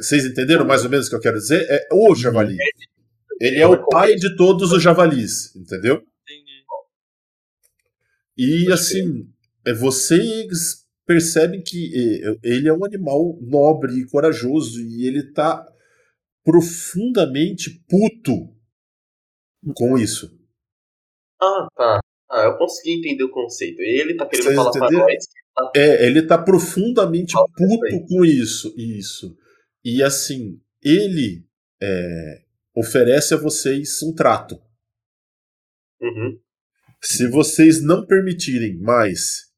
Vocês 0.01 0.25
entenderam 0.25 0.65
mais 0.65 0.83
ou 0.85 0.89
menos 0.89 1.07
o 1.07 1.09
que 1.09 1.15
eu 1.17 1.19
quero 1.19 1.37
dizer? 1.37 1.65
É 1.69 1.87
o 1.91 2.15
javali. 2.15 2.55
Ele 3.39 3.57
é 3.57 3.67
o 3.67 3.85
pai 3.89 4.15
de 4.15 4.35
todos 4.35 4.71
os 4.71 4.81
javalis, 4.81 5.53
entendeu? 5.55 6.01
E 8.39 8.63
Pode 8.63 8.71
assim, 8.71 9.29
é, 9.67 9.73
vocês 9.73 10.87
percebem 11.05 11.61
que 11.61 11.91
ele 12.41 12.69
é 12.69 12.73
um 12.73 12.85
animal 12.85 13.37
nobre 13.41 13.99
e 13.99 14.07
corajoso 14.07 14.79
e 14.81 15.05
ele 15.05 15.33
tá 15.33 15.67
profundamente 16.41 17.83
puto 17.89 18.55
com 19.75 19.97
isso. 19.97 20.39
Ah, 21.41 21.67
tá. 21.75 21.99
Ah, 22.31 22.43
eu 22.45 22.57
consegui 22.57 22.91
entender 22.91 23.25
o 23.25 23.31
conceito. 23.31 23.81
Ele 23.81 24.15
tá 24.15 24.25
querendo 24.25 24.45
Vocês 24.45 24.55
falar 24.55 24.71
pra 24.71 24.85
entenderam? 24.87 25.05
nós. 25.05 25.27
É, 25.75 26.05
ele 26.07 26.21
tá 26.21 26.37
profundamente 26.37 27.33
puto 27.33 28.07
com 28.07 28.23
isso, 28.23 28.73
isso. 28.77 29.35
E 29.83 30.01
assim, 30.01 30.61
ele 30.81 31.45
é, 31.81 32.43
oferece 32.73 33.33
a 33.33 33.37
vocês 33.37 34.01
um 34.01 34.13
trato. 34.13 34.61
Uhum. 36.01 36.39
Se 37.01 37.27
vocês 37.29 37.81
não 37.83 38.05
permitirem 38.05 38.77
mais 38.79 39.49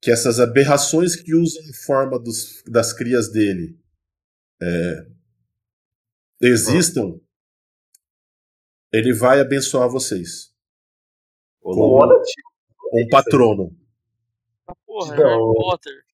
que 0.00 0.10
essas 0.10 0.38
aberrações 0.38 1.16
que 1.16 1.34
usam 1.34 1.62
a 1.68 1.74
forma 1.84 2.18
dos- 2.18 2.62
das 2.70 2.92
crias 2.92 3.30
dele 3.30 3.78
é, 4.62 5.06
existam, 6.40 7.20
ele 8.92 9.12
vai 9.12 9.40
abençoar 9.40 9.88
vocês. 9.90 10.52
Ô, 11.60 11.72
Com- 11.74 11.80
louco. 11.80 12.04
Olha, 12.04 12.22
tio. 12.22 12.44
Um 12.92 13.08
patrono. 13.10 13.76
Ah, 14.68 14.74
porra, 14.86 15.16
Não. 15.16 15.24
Harry 15.24 15.54
Potter. 15.56 16.04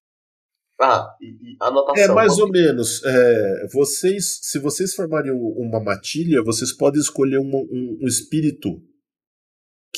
Ah, 0.80 1.16
e, 1.20 1.26
e 1.52 1.56
anotação. 1.60 2.02
É 2.02 2.08
mais 2.08 2.38
ou 2.38 2.48
menos. 2.48 3.02
é, 3.04 3.66
vocês, 3.68 4.40
se 4.42 4.58
vocês 4.58 4.94
formarem 4.94 5.30
um- 5.30 5.54
uma 5.58 5.78
matilha, 5.80 6.42
vocês 6.42 6.72
podem 6.72 7.00
escolher 7.00 7.38
uma- 7.38 7.58
um, 7.58 7.98
um 8.02 8.06
espírito 8.06 8.82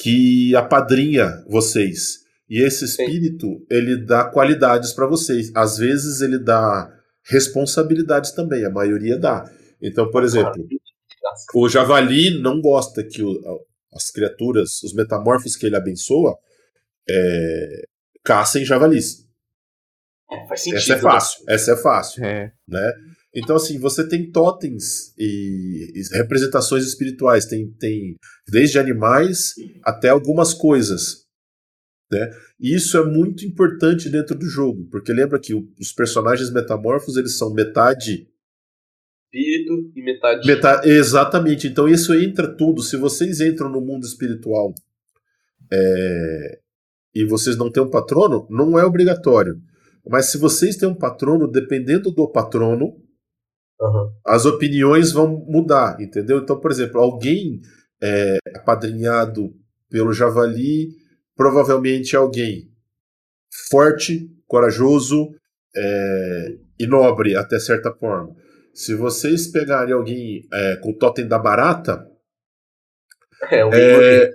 que 0.04 0.54
apadrinha 0.54 1.42
vocês. 1.48 2.18
E 2.46 2.62
esse 2.62 2.84
espírito, 2.84 3.64
ele 3.70 4.04
dá 4.04 4.24
qualidades 4.26 4.92
para 4.92 5.06
vocês. 5.06 5.50
Às 5.54 5.78
vezes 5.78 6.20
ele 6.20 6.38
dá 6.38 6.92
responsabilidades 7.26 8.32
também, 8.32 8.66
a 8.66 8.70
maioria 8.70 9.18
dá. 9.18 9.50
Então, 9.80 10.10
por 10.10 10.22
exemplo, 10.22 10.52
o 11.54 11.68
javali 11.70 12.38
não 12.42 12.60
gosta 12.60 13.02
que 13.02 13.22
o- 13.22 13.40
as 13.94 14.10
criaturas, 14.10 14.82
os 14.82 14.92
metamorfos 14.92 15.56
que 15.56 15.64
ele 15.64 15.76
abençoa, 15.76 16.36
é, 17.08 17.84
caçem 18.22 18.62
javalis. 18.62 19.24
É, 20.30 20.46
faz 20.46 20.60
sentido. 20.64 20.78
Essa 20.80 20.94
é 20.94 20.98
fácil. 20.98 21.44
Essa 21.48 21.72
é 21.72 21.76
fácil 21.76 22.24
É. 22.24 22.52
né? 22.68 22.92
Então, 23.34 23.56
assim, 23.56 23.78
você 23.78 24.06
tem 24.06 24.30
totens 24.30 25.12
e, 25.18 25.92
e 25.94 26.16
representações 26.16 26.84
espirituais, 26.86 27.46
tem, 27.46 27.70
tem 27.72 28.16
desde 28.48 28.78
animais 28.78 29.54
até 29.82 30.08
algumas 30.10 30.54
coisas, 30.54 31.24
né? 32.12 32.30
E 32.60 32.74
isso 32.76 32.96
é 32.96 33.04
muito 33.04 33.44
importante 33.44 34.08
dentro 34.08 34.38
do 34.38 34.46
jogo, 34.46 34.86
porque 34.88 35.12
lembra 35.12 35.40
que 35.40 35.52
o- 35.52 35.68
os 35.80 35.92
personagens 35.92 36.50
metamorfos, 36.50 37.16
eles 37.16 37.36
são 37.36 37.52
metade... 37.52 38.28
Espírito 39.32 39.90
e 39.96 40.02
metade. 40.04 40.46
metade 40.46 40.88
exatamente, 40.88 41.66
então 41.66 41.88
isso 41.88 42.14
entra 42.14 42.46
tudo. 42.56 42.82
Se 42.82 42.96
vocês 42.96 43.40
entram 43.40 43.68
no 43.68 43.80
mundo 43.80 44.06
espiritual 44.06 44.72
é, 45.72 46.60
e 47.12 47.24
vocês 47.24 47.56
não 47.56 47.68
têm 47.68 47.82
um 47.82 47.90
patrono, 47.90 48.46
não 48.48 48.78
é 48.78 48.84
obrigatório. 48.84 49.60
Mas 50.08 50.26
se 50.26 50.38
vocês 50.38 50.76
têm 50.76 50.88
um 50.88 50.94
patrono, 50.94 51.50
dependendo 51.50 52.12
do 52.12 52.30
patrono, 52.30 52.94
Aham. 53.80 54.10
as 54.24 54.44
opiniões 54.46 55.12
vão 55.12 55.44
mudar, 55.48 56.00
entendeu? 56.00 56.38
Então, 56.38 56.58
por 56.60 56.70
exemplo, 56.70 57.00
alguém 57.00 57.60
é, 58.02 58.38
apadrinhado 58.56 59.52
pelo 59.90 60.12
javali, 60.12 60.88
provavelmente 61.36 62.14
é 62.14 62.18
alguém 62.18 62.70
forte, 63.70 64.28
corajoso 64.46 65.28
é, 65.76 66.56
e 66.78 66.86
nobre 66.86 67.36
até 67.36 67.58
certa 67.58 67.92
forma. 67.92 68.34
Se 68.72 68.94
vocês 68.94 69.46
pegarem 69.48 69.92
alguém 69.94 70.46
é, 70.52 70.76
com 70.76 70.90
o 70.90 70.98
totem 70.98 71.26
da 71.26 71.38
barata, 71.38 72.04
É, 73.50 73.60
é, 74.24 74.30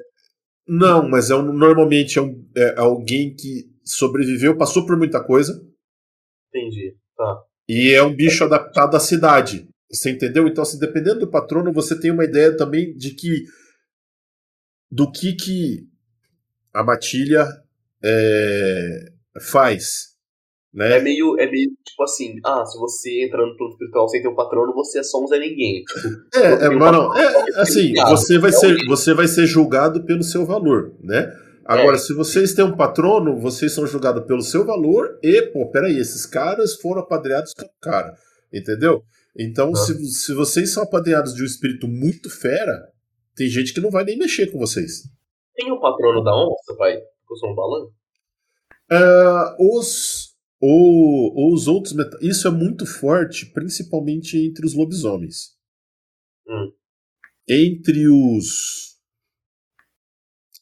não, 0.67 1.07
mas 1.09 1.29
é 1.31 1.35
um- 1.35 1.51
normalmente 1.53 2.19
é, 2.19 2.21
um- 2.21 2.45
é 2.55 2.75
alguém 2.79 3.35
que 3.35 3.65
sobreviveu, 3.83 4.57
passou 4.57 4.85
por 4.85 4.97
muita 4.97 5.23
coisa, 5.23 5.59
Entendi. 6.53 6.95
Tá. 7.15 7.43
E 7.70 7.93
é 7.93 8.01
um 8.01 8.15
bicho 8.15 8.43
adaptado 8.43 8.97
à 8.97 8.99
cidade. 8.99 9.70
Você 9.91 10.09
entendeu? 10.09 10.47
Então, 10.47 10.63
assim, 10.63 10.80
dependendo 10.80 11.20
do 11.20 11.30
patrono, 11.30 11.72
você 11.72 11.97
tem 11.99 12.09
uma 12.09 12.26
ideia 12.26 12.57
também 12.57 12.97
de 12.97 13.11
que. 13.11 13.45
do 14.91 15.11
que 15.11 15.34
que 15.34 15.88
a 16.74 16.84
matilha 16.84 17.47
é, 18.03 19.11
faz. 19.39 20.09
É 20.76 20.78
Né? 20.78 20.99
meio, 20.99 21.39
é 21.39 21.49
meio 21.49 21.70
tipo 21.86 22.03
assim, 22.03 22.36
ah, 22.43 22.63
se 22.65 22.78
você 22.80 23.26
entra 23.26 23.45
no 23.45 23.55
plano 23.55 23.74
espiritual 23.74 24.07
sem 24.09 24.22
ter 24.22 24.30
um 24.30 24.36
patrono, 24.36 24.74
você 24.74 24.99
é 24.99 25.03
só 25.03 25.24
um 25.24 25.28
Zé 25.28 25.38
Ninguém. 25.38 25.84
É, 26.34 26.39
é, 26.39 26.57
tem 26.57 26.70
um 26.70 26.80
mas 26.80 26.91
não, 26.91 27.07
patrono, 27.07 27.20
é, 27.20 27.61
assim, 27.61 27.93
você 27.93 28.39
vai, 28.39 28.49
É 28.49 28.53
ser, 28.53 28.86
você 28.88 29.13
vai 29.13 29.28
ser 29.28 29.45
julgado 29.45 30.05
pelo 30.05 30.24
seu 30.24 30.45
valor, 30.45 30.95
né? 31.01 31.32
Agora, 31.70 31.95
É. 31.97 31.99
se 31.99 32.13
vocês 32.13 32.53
têm 32.55 32.65
um 32.65 32.76
patrono, 32.76 33.39
vocês 33.39 33.72
são 33.74 33.86
julgados 33.86 34.26
pelo 34.26 34.41
seu 34.41 34.65
valor 34.65 35.20
e, 35.22 35.41
pô, 35.53 35.70
peraí, 35.70 35.97
esses 35.97 36.26
caras 36.26 36.74
foram 36.76 37.01
apadreados 37.01 37.53
com 37.53 37.63
o 37.65 37.70
cara, 37.80 38.15
entendeu? 38.51 39.03
Então, 39.38 39.72
Ah. 39.72 39.76
se, 39.76 39.93
se 40.07 40.34
vocês 40.34 40.74
são 40.74 40.82
apadreados 40.82 41.34
de 41.36 41.43
um 41.43 41.45
espírito 41.45 41.88
muito 41.88 42.28
fera, 42.30 42.91
tem 43.36 43.47
gente 43.47 43.72
que 43.74 43.80
não 43.80 43.91
vai 43.91 44.03
nem 44.03 44.17
mexer 44.17 44.47
com 44.51 44.57
vocês. 44.57 45.03
Tem 45.55 45.72
o 45.72 45.80
patrono 45.80 46.24
da 46.24 46.32
onça, 46.36 46.76
pai? 46.76 46.95
Eu 46.97 47.36
sou 47.38 47.51
um 47.51 47.55
balão? 47.55 47.91
Ah, 48.91 49.55
os, 49.59 50.34
o- 50.59 51.53
os 51.53 51.67
outros. 51.67 51.93
meta- 51.93 52.17
Isso 52.22 52.47
é 52.47 52.51
muito 52.51 52.86
forte, 52.88 53.45
principalmente 53.45 54.38
entre 54.43 54.65
os 54.65 54.74
lobisomens. 54.74 55.51
Hum. 56.47 56.72
Entre 57.47 58.07
os. 58.09 58.88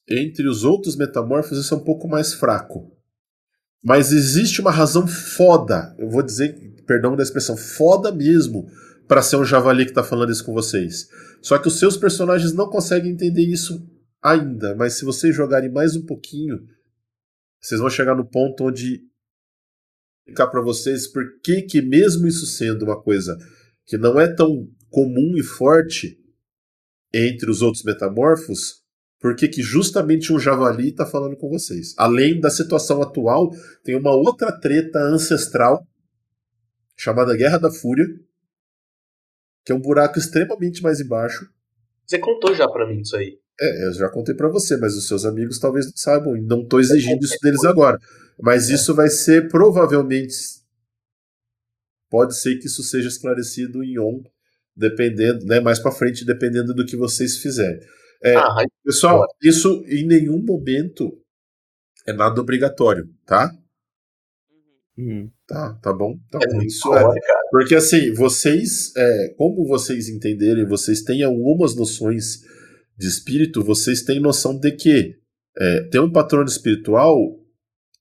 Entre 0.09 0.47
os 0.47 0.63
outros 0.63 0.95
metamorfos, 0.95 1.57
isso 1.57 1.73
é 1.73 1.77
um 1.77 1.83
pouco 1.83 2.07
mais 2.07 2.33
fraco. 2.33 2.91
Mas 3.83 4.11
existe 4.11 4.61
uma 4.61 4.71
razão 4.71 5.07
foda, 5.07 5.95
eu 5.97 6.09
vou 6.09 6.23
dizer, 6.23 6.75
perdão 6.85 7.15
da 7.15 7.23
expressão, 7.23 7.55
foda 7.55 8.11
mesmo, 8.11 8.69
para 9.07 9.21
ser 9.21 9.37
um 9.37 9.45
javali 9.45 9.85
que 9.85 9.93
tá 9.93 10.03
falando 10.03 10.31
isso 10.31 10.43
com 10.43 10.53
vocês. 10.53 11.07
Só 11.41 11.57
que 11.57 11.67
os 11.67 11.79
seus 11.79 11.95
personagens 11.95 12.53
não 12.53 12.69
conseguem 12.69 13.11
entender 13.11 13.43
isso 13.43 13.85
ainda, 14.21 14.75
mas 14.75 14.93
se 14.93 15.05
vocês 15.05 15.35
jogarem 15.35 15.71
mais 15.71 15.95
um 15.95 16.05
pouquinho, 16.05 16.59
vocês 17.61 17.79
vão 17.79 17.89
chegar 17.89 18.15
no 18.15 18.25
ponto 18.25 18.65
onde 18.65 19.01
explicar 20.27 20.47
para 20.47 20.61
vocês 20.61 21.07
por 21.07 21.23
que 21.41 21.61
que 21.61 21.81
mesmo 21.81 22.27
isso 22.27 22.45
sendo 22.45 22.83
uma 22.83 23.01
coisa 23.01 23.37
que 23.85 23.97
não 23.97 24.19
é 24.19 24.27
tão 24.27 24.69
comum 24.89 25.37
e 25.37 25.43
forte 25.43 26.19
entre 27.13 27.49
os 27.49 27.61
outros 27.61 27.83
metamorfos, 27.83 28.83
por 29.19 29.35
que 29.35 29.47
que 29.47 29.61
justamente 29.61 30.31
um 30.31 30.39
javali 30.39 30.89
está 30.89 31.05
falando 31.05 31.35
com 31.35 31.49
vocês. 31.49 31.93
Além 31.97 32.39
da 32.39 32.49
situação 32.49 33.01
atual, 33.01 33.51
tem 33.83 33.95
uma 33.95 34.11
outra 34.11 34.51
treta 34.51 34.99
ancestral 34.99 35.85
chamada 36.95 37.35
Guerra 37.35 37.57
da 37.57 37.71
Fúria, 37.71 38.05
que 39.65 39.71
é 39.71 39.75
um 39.75 39.81
buraco 39.81 40.17
extremamente 40.17 40.81
mais 40.81 40.99
embaixo. 40.99 41.49
Você 42.05 42.19
contou 42.19 42.53
já 42.55 42.67
pra 42.67 42.87
mim 42.87 43.01
isso 43.01 43.15
aí. 43.15 43.39
É, 43.59 43.87
eu 43.87 43.93
já 43.93 44.07
contei 44.09 44.35
para 44.35 44.47
você, 44.49 44.77
mas 44.77 44.95
os 44.95 45.07
seus 45.07 45.25
amigos 45.25 45.59
talvez 45.59 45.87
não 45.87 45.93
saibam 45.95 46.37
e 46.37 46.41
não 46.41 46.61
estou 46.61 46.79
exigindo 46.79 47.23
isso 47.23 47.37
deles 47.41 47.63
agora. 47.65 47.99
Mas 48.39 48.69
isso 48.69 48.93
vai 48.93 49.09
ser 49.09 49.49
provavelmente. 49.49 50.35
Pode 52.09 52.37
ser 52.37 52.57
que 52.57 52.67
isso 52.67 52.83
seja 52.83 53.07
esclarecido 53.07 53.83
em 53.83 53.99
on, 53.99 54.23
dependendo, 54.75 55.45
né, 55.45 55.59
mais 55.59 55.79
para 55.79 55.91
frente, 55.91 56.23
dependendo 56.23 56.73
do 56.73 56.85
que 56.85 56.95
vocês 56.95 57.37
fizerem. 57.39 57.81
É, 58.23 58.35
Ah, 58.35 58.65
pessoal, 58.83 59.25
isso 59.41 59.83
em 59.87 60.05
nenhum 60.05 60.43
momento 60.43 61.17
é 62.05 62.13
nada 62.13 62.39
obrigatório, 62.41 63.09
tá? 63.25 63.51
Uhum. 64.97 65.29
Tá, 65.45 65.75
tá 65.75 65.93
bom? 65.93 66.19
Então, 66.27 66.41
é 66.43 66.53
muito 66.53 66.67
isso 66.67 66.93
é, 66.93 67.03
porque 67.51 67.75
assim, 67.75 68.11
vocês, 68.13 68.91
é, 68.97 69.33
como 69.37 69.67
vocês 69.67 70.09
entenderem, 70.09 70.65
vocês 70.65 71.03
têm 71.03 71.21
algumas 71.23 71.75
noções 71.75 72.41
de 72.97 73.07
espírito, 73.07 73.63
vocês 73.63 74.01
têm 74.01 74.19
noção 74.19 74.57
de 74.59 74.71
que 74.71 75.15
é, 75.55 75.83
ter 75.89 75.99
um 75.99 76.11
patrono 76.11 76.47
espiritual 76.47 77.15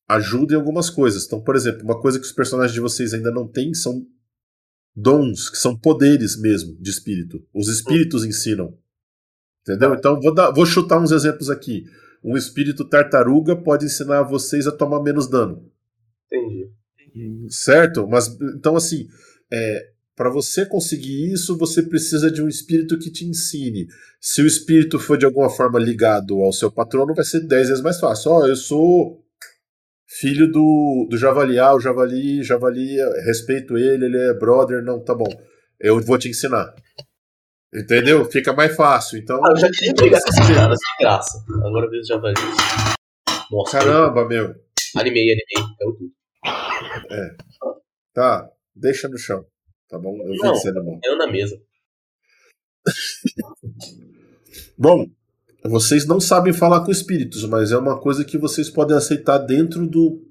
ajuda 0.09 0.55
em 0.55 0.57
algumas 0.57 0.89
coisas. 0.89 1.27
Então, 1.27 1.43
por 1.43 1.55
exemplo, 1.55 1.83
uma 1.83 2.01
coisa 2.01 2.19
que 2.19 2.25
os 2.25 2.33
personagens 2.33 2.73
de 2.73 2.81
vocês 2.81 3.13
ainda 3.13 3.31
não 3.31 3.47
têm 3.47 3.75
são 3.75 4.07
dons, 4.95 5.51
que 5.51 5.59
são 5.59 5.79
poderes 5.79 6.41
mesmo 6.41 6.77
de 6.81 6.91
espírito. 6.91 7.47
Os 7.55 7.69
espíritos 7.69 8.25
ensinam. 8.25 8.77
Entendeu? 9.67 9.95
Então, 9.95 10.21
vou, 10.21 10.33
dar, 10.33 10.53
vou 10.53 10.65
chutar 10.65 11.01
uns 11.01 11.11
exemplos 11.11 11.51
aqui. 11.51 11.85
Um 12.23 12.37
espírito 12.37 12.89
tartaruga 12.89 13.57
pode 13.57 13.87
ensinar 13.87 14.23
vocês 14.23 14.67
a 14.67 14.73
tomar 14.73 15.03
menos 15.03 15.29
dano. 15.29 15.69
Entendi. 16.33 16.71
Certo? 17.49 18.07
Mas 18.07 18.29
então 18.57 18.77
assim, 18.77 19.07
é, 19.53 19.91
para 20.15 20.31
você 20.31 20.65
conseguir 20.65 21.33
isso, 21.33 21.57
você 21.59 21.83
precisa 21.83 22.31
de 22.31 22.43
um 22.43 22.49
espírito 22.49 22.99
que 22.99 23.11
te 23.11 23.25
ensine. 23.25 23.87
Se 24.21 24.41
o 24.41 24.47
espírito 24.47 24.99
for 24.99 25.19
de 25.19 25.25
alguma 25.25 25.51
forma 25.51 25.79
ligado 25.79 26.43
ao 26.43 26.53
seu 26.53 26.71
patrono, 26.71 27.15
vai 27.15 27.25
ser 27.25 27.41
10 27.41 27.69
vezes 27.69 27.83
mais 27.83 27.99
fácil. 27.99 28.31
Ó, 28.33 28.47
eu 28.47 28.57
sou 28.57 29.23
filho 30.07 30.51
do, 30.51 31.07
do 31.11 31.19
Javali, 31.19 31.59
ah, 31.59 31.75
o 31.75 31.81
Javali, 31.81 32.43
Javali, 32.43 32.97
respeito 33.25 33.77
ele, 33.77 34.07
ele 34.07 34.19
é 34.19 34.35
brother, 34.35 34.83
não, 34.83 35.03
tá 35.03 35.15
bom. 35.15 35.29
Eu 35.79 36.01
vou 36.01 36.19
te 36.19 36.29
ensinar. 36.29 36.75
Entendeu? 37.75 38.25
Fica 38.31 38.53
mais 38.53 38.75
fácil. 38.75 39.19
Então, 39.19 39.39
Ah, 39.45 39.51
eu 39.51 39.57
já 39.61 39.71
queria 39.71 39.95
pegar 39.95 40.21
com 40.23 40.55
caras, 40.55 40.79
sem 40.79 40.97
graça. 41.01 41.45
Agora 41.65 41.91
vejo 41.91 42.05
já 42.07 42.17
vai. 42.17 42.33
Nossa, 43.51 43.79
caramba, 43.79 44.27
meu. 44.27 44.55
animei, 44.97 45.25
animei. 45.33 45.75
É 45.81 45.87
o 45.87 45.93
tudo. 45.93 46.13
Tá, 48.15 48.49
deixa 48.75 49.09
no 49.09 49.19
chão. 49.19 49.45
Tá 49.89 49.99
bom? 49.99 50.17
Eu 50.23 50.33
que 50.33 50.49
você 50.49 50.71
é 50.71 50.73
bom. 50.73 50.99
Eu 51.05 51.17
na 51.19 51.27
mesa. 51.31 51.61
Bom, 54.79 55.07
vocês 55.65 56.07
não 56.07 56.21
sabem 56.21 56.53
falar 56.53 56.85
com 56.85 56.91
espíritos, 56.91 57.45
mas 57.45 57.73
é 57.73 57.79
uma 57.79 57.99
coisa 58.01 58.25
que 58.25 58.39
vocês 58.39 58.71
podem 58.71 58.97
aceitar 58.97 59.39
dentro 59.39 59.87
do 59.87 60.23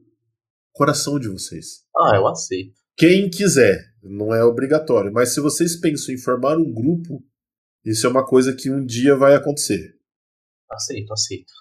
coração 0.74 1.20
de 1.20 1.28
vocês. 1.28 1.84
Ah, 1.98 2.16
eu 2.16 2.28
aceito. 2.28 2.74
Quem 2.98 3.30
quiser, 3.30 3.78
não 4.02 4.34
é 4.34 4.44
obrigatório, 4.44 5.12
mas 5.12 5.34
se 5.34 5.42
vocês 5.42 5.80
pensam 5.80 6.14
em 6.14 6.18
formar 6.18 6.58
um 6.58 6.72
grupo, 6.74 7.24
isso 7.84 8.08
é 8.08 8.10
uma 8.10 8.26
coisa 8.26 8.56
que 8.56 8.72
um 8.72 8.86
dia 8.86 9.16
vai 9.16 9.36
acontecer. 9.36 9.96
Aceito, 10.72 11.12
aceito. 11.14 11.54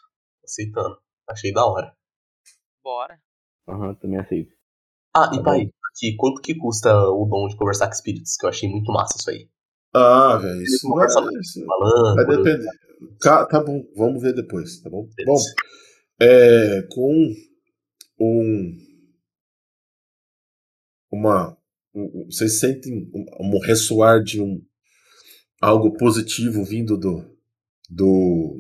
Aceitando. 0.45 0.97
Achei 1.29 1.53
da 1.53 1.65
hora. 1.67 1.93
Bora. 2.83 3.19
Aham, 3.69 3.95
também 3.97 4.19
aceito. 4.19 4.53
Ah, 5.17 5.29
Tá 5.31 5.37
e 5.37 5.43
pai, 5.43 5.61
aqui, 5.93 6.17
quanto 6.17 6.41
que 6.41 6.55
custa 6.57 6.93
o 7.11 7.27
dom 7.27 7.49
de 7.49 7.57
conversar 7.57 7.87
com 7.87 7.93
espíritos? 7.95 8.37
Que 8.37 8.47
eu 8.47 8.51
achei 8.51 8.69
muito 8.69 8.93
massa 8.93 9.17
isso 9.19 9.31
aí. 9.31 9.49
Ah, 9.95 10.37
velho, 10.37 10.61
isso 10.63 10.89
vai, 10.89 11.07
conversa 11.07 11.41
isso 11.41 11.65
Falando. 11.65 12.15
vai 12.17 12.27
depender. 12.27 12.69
Ca- 13.21 13.47
Tá 13.47 13.63
bom, 13.63 13.85
vamos 13.97 14.23
ver 14.23 14.35
depois, 14.35 14.81
tá 14.81 14.91
bom? 14.91 15.03
Bom, 15.05 15.15
Beleza. 15.17 15.55
é, 16.21 16.83
com 16.91 17.33
um 18.21 18.77
uma 21.15 21.57
um- 21.95 22.27
vocês 22.27 22.59
sentem 22.61 23.11
um, 23.15 23.57
um 23.57 23.59
ressoar 23.61 24.23
de 24.23 24.41
um 24.41 24.61
algo 25.61 25.97
positivo 25.97 26.65
vindo 26.65 26.97
do 26.99 27.25
do 27.89 28.59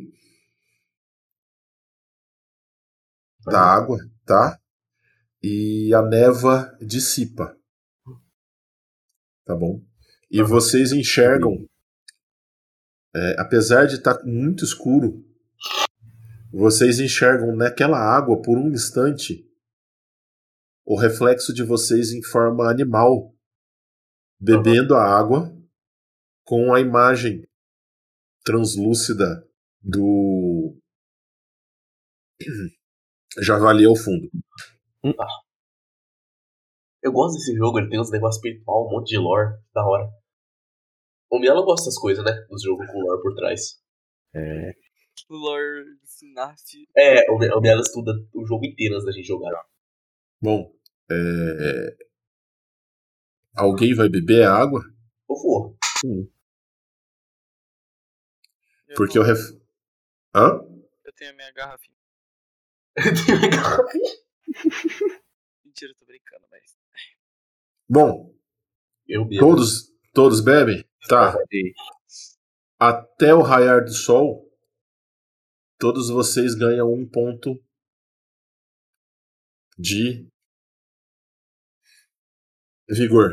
da 3.44 3.60
água, 3.60 3.98
tá? 4.24 4.58
E 5.42 5.92
a 5.94 6.00
neva 6.02 6.74
dissipa. 6.80 7.54
Tá 9.44 9.54
bom? 9.54 9.82
E 10.30 10.42
vocês 10.42 10.92
enxergam 10.92 11.66
é, 13.14 13.36
apesar 13.38 13.86
de 13.86 13.94
estar 13.96 14.24
muito 14.24 14.64
escuro, 14.64 15.24
vocês 16.50 16.98
enxergam 16.98 17.54
naquela 17.54 17.98
água 17.98 18.40
por 18.42 18.58
um 18.58 18.70
instante 18.72 19.46
o 20.84 20.98
reflexo 20.98 21.52
de 21.52 21.62
vocês 21.62 22.12
em 22.12 22.22
forma 22.22 22.70
animal, 22.70 23.34
bebendo 24.38 24.94
a 24.94 25.02
água 25.02 25.50
com 26.44 26.74
a 26.74 26.80
imagem 26.80 27.42
translúcida 28.44 29.48
do 29.80 30.76
javali 33.40 33.84
ao 33.86 33.96
fundo. 33.96 34.30
Eu 37.02 37.12
gosto 37.12 37.36
desse 37.36 37.54
jogo, 37.54 37.78
ele 37.78 37.90
tem 37.90 38.00
uns 38.00 38.10
negócios 38.10 38.36
espiritual, 38.36 38.86
um 38.86 38.90
monte 38.90 39.10
de 39.10 39.18
lore. 39.18 39.58
Da 39.74 39.84
hora. 39.84 40.08
O 41.30 41.38
Mielo 41.38 41.64
gosta 41.64 41.86
dessas 41.86 42.00
coisas, 42.00 42.24
né? 42.24 42.32
Dos 42.48 42.62
jogos 42.62 42.86
com 42.86 43.00
lore 43.00 43.22
por 43.22 43.34
trás. 43.34 43.82
É, 44.34 44.72
Lord 45.28 45.98
Sinaf. 46.04 46.60
É, 46.96 47.30
o 47.30 47.60
Mielo 47.60 47.80
estuda 47.80 48.12
o 48.34 48.46
jogo 48.46 48.64
inteiro 48.66 48.94
antes 48.94 49.06
da 49.06 49.12
gente 49.12 49.26
jogar. 49.26 49.52
Bom, 50.44 50.70
é... 51.10 51.96
alguém 53.56 53.94
vai 53.94 54.10
beber 54.10 54.46
a 54.46 54.54
água? 54.54 54.84
Eu 55.26 55.36
vou. 55.36 55.78
Eu 58.86 58.94
Porque 58.94 59.18
o 59.18 59.24
vou- 59.24 59.32
ref... 59.32 59.40
Hã? 60.34 60.60
Eu 61.02 61.12
tenho 61.14 61.30
a 61.30 61.34
minha 61.34 61.50
garrafinha. 61.52 61.96
Mentira, 65.64 65.92
eu 65.92 65.96
tô 65.96 66.04
brincando, 66.04 66.46
mas. 66.50 66.76
Bom, 67.88 68.36
eu 69.08 69.24
bebo. 69.24 69.40
todos, 69.40 69.94
todos 70.12 70.42
bebem? 70.42 70.84
Tá. 71.08 71.34
até 72.78 73.34
o 73.34 73.40
raiar 73.40 73.82
do 73.82 73.94
sol, 73.94 74.46
todos 75.78 76.10
vocês 76.10 76.54
ganham 76.54 76.92
um 76.92 77.08
ponto 77.08 77.58
de 79.78 80.30
vigor. 82.88 83.30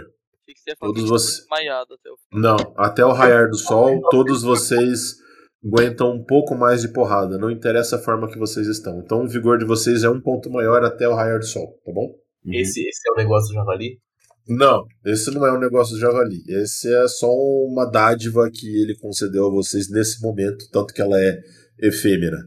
Todos 0.79 1.09
vocês- 1.09 1.45
tava 1.47 1.61
desmaiado 1.61 1.93
até 1.93 2.09
o 2.09 2.17
fim. 2.17 2.39
Não, 2.39 2.57
até 2.77 3.05
o 3.05 3.11
raiar 3.11 3.49
do 3.49 3.57
sol, 3.57 3.99
todos 4.09 4.43
vocês 4.43 5.15
aguentam 5.63 6.11
um 6.13 6.23
pouco 6.23 6.55
mais 6.55 6.81
de 6.81 6.91
porrada. 6.91 7.37
Não 7.37 7.49
interessa 7.49 7.95
a 7.95 7.99
forma 7.99 8.29
que 8.29 8.37
vocês 8.37 8.67
estão. 8.67 8.99
Então 8.99 9.23
o 9.23 9.27
vigor 9.27 9.57
de 9.57 9.65
vocês 9.65 10.03
é 10.03 10.09
um 10.09 10.19
ponto 10.21 10.49
maior 10.49 10.83
até 10.83 11.07
o 11.07 11.15
raiar 11.15 11.39
do 11.39 11.45
sol, 11.45 11.79
tá 11.85 11.91
bom? 11.91 12.07
Uhum. 12.45 12.53
Esse, 12.53 12.81
esse 12.81 13.01
é 13.09 13.13
o 13.13 13.15
negócio 13.15 13.49
do 13.49 13.55
Javali? 13.55 13.99
Não, 14.47 14.85
esse 15.05 15.31
não 15.31 15.45
é 15.45 15.53
um 15.53 15.59
negócio 15.59 15.93
do 15.93 15.99
javali. 15.99 16.41
Esse 16.49 16.91
é 16.91 17.07
só 17.07 17.27
uma 17.31 17.85
dádiva 17.85 18.49
que 18.51 18.67
ele 18.81 18.97
concedeu 18.99 19.45
a 19.47 19.51
vocês 19.51 19.89
nesse 19.89 20.19
momento, 20.21 20.65
tanto 20.71 20.93
que 20.93 21.01
ela 21.01 21.15
é 21.17 21.39
efêmera. 21.79 22.37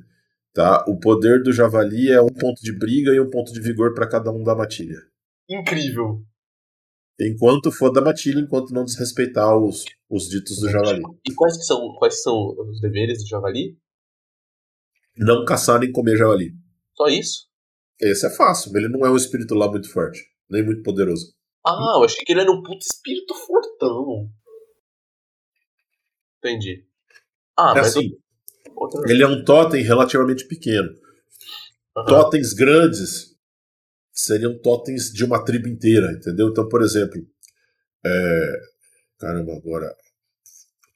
Tá? 0.52 0.84
O 0.88 0.98
poder 0.98 1.42
do 1.42 1.52
javali 1.52 2.10
é 2.10 2.20
um 2.20 2.28
ponto 2.28 2.60
de 2.60 2.76
briga 2.76 3.12
e 3.12 3.20
um 3.20 3.30
ponto 3.30 3.52
de 3.52 3.60
vigor 3.60 3.94
para 3.94 4.08
cada 4.08 4.30
um 4.32 4.42
da 4.42 4.54
matilha. 4.56 4.98
Incrível. 5.48 6.20
Enquanto 7.20 7.70
for 7.70 7.90
da 7.92 8.00
matilha, 8.00 8.40
enquanto 8.40 8.72
não 8.72 8.84
desrespeitar 8.84 9.56
os, 9.56 9.84
os 10.10 10.28
ditos 10.28 10.58
do 10.58 10.68
javali. 10.68 11.02
E 11.28 11.32
quais 11.34 11.56
que 11.56 11.62
são, 11.62 11.94
quais 11.96 12.22
são 12.22 12.48
os 12.58 12.80
deveres 12.80 13.22
do 13.22 13.28
Javali? 13.28 13.78
Não 15.16 15.44
caçar 15.44 15.78
nem 15.78 15.92
comer 15.92 16.16
javali. 16.16 16.52
Só 16.96 17.06
isso? 17.06 17.48
Esse 18.00 18.26
é 18.26 18.30
fácil, 18.30 18.76
ele 18.76 18.88
não 18.88 19.06
é 19.06 19.10
um 19.10 19.16
espírito 19.16 19.54
lá 19.54 19.70
muito 19.70 19.88
forte, 19.92 20.20
nem 20.50 20.64
muito 20.64 20.82
poderoso. 20.82 21.32
Ah, 21.64 21.94
eu 21.96 22.04
achei 22.04 22.24
que 22.24 22.32
ele 22.32 22.40
era 22.40 22.50
um 22.50 22.62
puto 22.62 22.84
espírito 22.84 23.32
fortão. 23.34 24.28
Entendi. 26.38 26.84
Ah, 27.56 27.70
É 27.70 27.80
mas 27.80 27.86
assim, 27.88 28.10
outra... 28.74 29.00
ele 29.10 29.22
é 29.22 29.26
um 29.26 29.44
totem 29.44 29.82
relativamente 29.82 30.46
pequeno. 30.48 30.90
Aham. 31.96 32.06
Totens 32.06 32.52
grandes 32.52 33.33
seriam 34.14 34.56
totens 34.58 35.12
de 35.12 35.24
uma 35.24 35.44
tribo 35.44 35.68
inteira, 35.68 36.12
entendeu? 36.12 36.48
Então, 36.48 36.68
por 36.68 36.82
exemplo, 36.82 37.20
é... 38.04 38.60
caramba, 39.18 39.54
agora 39.56 39.94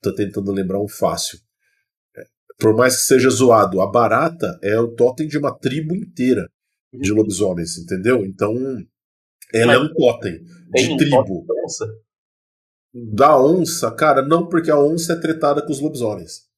tô 0.01 0.15
tentando 0.15 0.53
lembrar 0.53 0.81
um 0.81 0.89
fácil. 0.89 1.39
É, 2.17 2.23
Por 2.59 2.77
mais 2.77 2.97
que 2.97 3.03
seja 3.03 3.29
zoado, 3.29 3.81
a 3.81 3.91
barata 3.91 4.59
é 4.63 4.79
o 4.79 4.95
totem 4.95 5.27
de 5.27 5.37
uma 5.37 5.53
tribo 5.57 5.95
inteira 5.95 6.49
de 6.93 7.13
lobisomens, 7.13 7.77
entendeu? 7.77 8.25
Então, 8.25 8.55
ela 9.53 9.75
é 9.75 9.79
Mas 9.79 9.91
um 9.91 9.95
totem 9.95 10.45
Tem 10.73 10.87
de 10.87 10.93
um 10.93 10.97
tribo. 10.97 11.45
da 11.47 11.55
onça? 11.65 11.87
Da 12.95 13.43
onça, 13.43 13.91
cara, 13.95 14.23
não 14.23 14.49
porque 14.49 14.71
a 14.71 14.79
onça 14.79 15.13
é 15.13 15.21
tretada 15.21 15.63
com 15.65 15.71
os 15.73 15.81
lobisomens. 15.81 16.49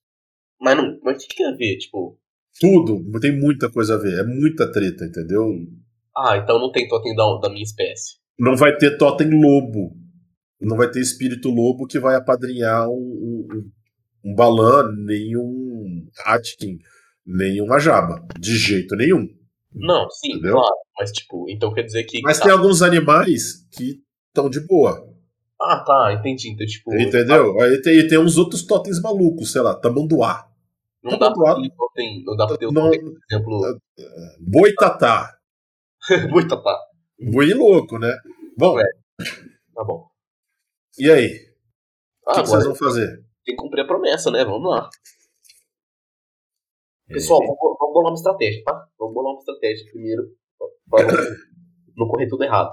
Mas, 0.60 0.76
não, 0.76 1.00
mas 1.02 1.16
o 1.16 1.18
que, 1.20 1.28
que 1.28 1.36
tem 1.36 1.46
a 1.46 1.56
ver? 1.56 1.78
Tipo, 1.78 2.18
Tudo, 2.60 3.20
tem 3.20 3.36
muita 3.36 3.70
coisa 3.70 3.94
a 3.94 3.98
ver, 3.98 4.18
é 4.20 4.24
muita 4.24 4.70
treta, 4.70 5.04
entendeu? 5.06 5.44
Ah, 6.28 6.36
então 6.36 6.58
não 6.58 6.70
tem 6.72 6.86
totem 6.88 7.14
da, 7.14 7.24
da 7.38 7.48
minha 7.48 7.62
espécie. 7.62 8.16
Não 8.38 8.56
vai 8.56 8.76
ter 8.76 8.96
totem 8.98 9.28
lobo. 9.30 9.96
Não 10.60 10.76
vai 10.76 10.90
ter 10.90 11.00
espírito 11.00 11.48
lobo 11.50 11.86
que 11.86 11.98
vai 11.98 12.14
apadrinhar 12.16 12.88
um, 12.88 12.92
um, 12.92 13.48
um- 14.24 14.34
Balan, 14.34 14.92
nem 15.06 15.34
um 15.36 16.06
Atkin, 16.26 16.76
nem 17.26 17.60
uma 17.62 17.78
Jaba. 17.78 18.22
De 18.38 18.54
jeito 18.56 18.94
nenhum. 18.96 19.26
Não, 19.74 20.10
sim, 20.10 20.32
Entendeu? 20.32 20.52
claro. 20.52 20.74
Mas, 20.98 21.12
tipo, 21.12 21.46
então 21.48 21.72
quer 21.72 21.84
dizer 21.84 22.04
que. 22.04 22.20
Mas 22.20 22.38
tá. 22.38 22.44
tem 22.44 22.52
alguns 22.52 22.82
animais 22.82 23.66
que 23.72 24.00
estão 24.28 24.50
de 24.50 24.60
boa. 24.66 25.08
Ah, 25.58 25.82
tá, 25.86 26.12
entendi. 26.18 26.50
Então, 26.50 26.66
tipo. 26.66 26.94
Entendeu? 26.94 27.58
Aí 27.60 27.80
tem, 27.80 28.06
tem 28.08 28.18
uns 28.18 28.36
outros 28.36 28.66
totens 28.66 29.00
malucos, 29.00 29.52
sei 29.52 29.62
lá, 29.62 29.74
tamanduá. 29.74 30.46
Não 31.02 31.12
dá 31.18 31.30
pra 31.30 31.44
Tamanduá. 31.44 31.62
ter 31.62 31.74
totem. 31.76 32.22
Não 32.26 32.36
dá 32.36 32.46
pra 32.46 32.56
ter 32.58 32.66
o 32.66 32.72
Não, 32.72 32.82
totem, 32.90 33.00
por 33.00 33.18
exemplo. 33.30 33.80
boitatá. 34.40 35.34
Muita 36.30 36.60
tá. 36.62 36.78
Boi 37.32 37.52
louco, 37.54 37.98
né? 37.98 38.14
Bom, 38.56 38.74
Ué. 38.74 38.84
Tá 39.74 39.84
bom. 39.84 40.06
e 40.98 41.10
aí? 41.10 41.28
O 42.26 42.30
Ah, 42.30 42.34
que, 42.34 42.42
que 42.42 42.48
vocês 42.48 42.62
agora 42.64 42.64
vão 42.64 42.74
fazer? 42.74 43.24
tem 43.44 43.56
que 43.56 43.62
cumprir 43.62 43.82
a 43.82 43.86
promessa, 43.86 44.30
né? 44.30 44.44
Vamos 44.44 44.70
lá. 44.70 44.88
É, 47.08 47.14
Pessoal, 47.14 47.40
vamos, 47.40 47.56
vamos 47.78 47.94
bolar 47.94 48.10
uma 48.12 48.16
estratégia, 48.16 48.62
tá? 48.64 48.86
Vamos 48.98 49.14
bolar 49.14 49.32
uma 49.32 49.40
estratégia 49.40 49.84
primeiro. 49.90 50.22
Pra 50.88 51.04
não, 51.96 52.08
correr 52.08 52.28
tudo 52.28 52.44
errado. 52.44 52.72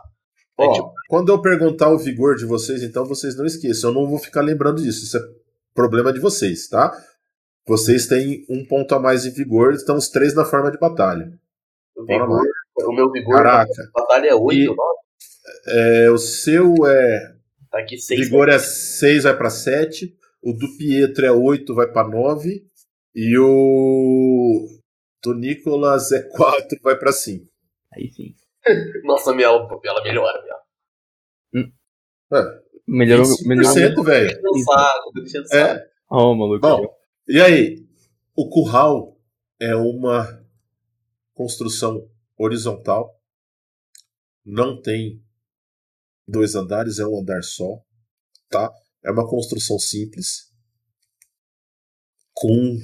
É, 0.59 0.65
Ó, 0.65 0.73
tipo, 0.73 0.93
quando 1.09 1.29
eu 1.31 1.41
perguntar 1.41 1.89
o 1.91 1.97
vigor 1.97 2.35
de 2.35 2.45
vocês, 2.45 2.83
então 2.83 3.05
vocês 3.05 3.35
não 3.35 3.45
esqueçam. 3.45 3.89
Eu 3.89 3.93
não 3.93 4.07
vou 4.07 4.19
ficar 4.19 4.41
lembrando 4.41 4.81
disso. 4.81 5.03
Isso 5.05 5.17
é 5.17 5.21
problema 5.73 6.11
de 6.13 6.19
vocês, 6.19 6.67
tá? 6.67 6.91
Vocês 7.67 8.07
têm 8.07 8.45
um 8.49 8.65
ponto 8.65 8.93
a 8.95 8.99
mais 8.99 9.25
em 9.25 9.31
vigor, 9.31 9.73
estão 9.73 9.97
os 9.97 10.09
três 10.09 10.33
na 10.33 10.45
forma 10.45 10.71
de 10.71 10.77
batalha. 10.79 11.31
o, 11.95 12.05
Bora 12.05 12.23
vigor, 12.25 12.45
o 12.85 12.93
meu 12.93 13.11
vigor 13.11 13.35
Caraca. 13.37 13.71
na 13.83 13.91
batalha 14.01 14.27
é 14.29 14.35
8, 14.35 14.59
E- 14.59 14.65
9. 14.67 14.77
É, 15.69 16.09
o 16.11 16.17
seu 16.17 16.73
é. 16.85 17.35
Tá 17.71 17.79
aqui 17.79 17.97
6. 17.97 18.19
Vigor 18.19 18.49
é 18.49 18.59
6, 18.59 19.23
vai 19.23 19.37
pra 19.37 19.49
7. 19.49 20.15
O 20.41 20.53
do 20.53 20.77
Pietro 20.77 21.25
é 21.25 21.31
8, 21.31 21.73
vai 21.75 21.87
pra 21.91 22.07
9. 22.07 22.63
E 23.15 23.37
o 23.39 24.67
do 25.23 25.33
Nicolas 25.33 26.11
é 26.11 26.21
4, 26.29 26.79
vai 26.83 26.95
pra 26.97 27.11
5. 27.11 27.45
Aí 27.93 28.11
sim. 28.11 28.33
Nossa, 29.05 29.33
minha, 29.33 29.47
ela 29.47 30.03
melhora, 30.03 30.41
minha. 30.43 30.57
É, 32.33 32.61
Melhorou. 32.87 33.25
25%, 33.25 33.45
melhorou. 33.47 34.03
velho. 34.03 34.39
É. 35.53 35.87
Ó, 36.09 36.33
maluco. 36.35 36.59
Bom, 36.59 36.95
e 37.27 37.41
aí? 37.41 37.85
O 38.35 38.49
curral 38.49 39.17
é 39.59 39.75
uma 39.75 40.41
construção 41.33 42.07
horizontal, 42.37 43.19
não 44.45 44.81
tem 44.81 45.21
dois 46.27 46.55
andares, 46.55 46.99
é 46.99 47.05
um 47.05 47.19
andar 47.19 47.43
só, 47.43 47.81
tá? 48.49 48.71
É 49.03 49.11
uma 49.11 49.27
construção 49.27 49.79
simples, 49.79 50.47
com 52.33 52.77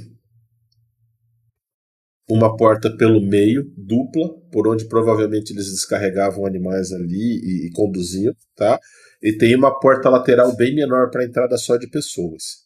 uma 2.30 2.56
porta 2.56 2.96
pelo 2.96 3.22
meio, 3.22 3.72
dupla, 3.78 4.34
por 4.52 4.68
onde 4.68 4.88
provavelmente 4.88 5.52
eles 5.52 5.70
descarregavam 5.70 6.46
animais 6.46 6.92
ali 6.92 7.40
e, 7.44 7.68
e 7.68 7.72
conduziam, 7.72 8.34
tá? 8.56 8.80
E 9.22 9.38
tem 9.38 9.56
uma 9.56 9.78
porta 9.80 10.10
lateral 10.10 10.56
bem 10.56 10.74
menor 10.74 11.10
para 11.10 11.26
entrada 11.26 11.58
só 11.58 11.78
de 11.78 11.90
pessoas. 11.90 12.64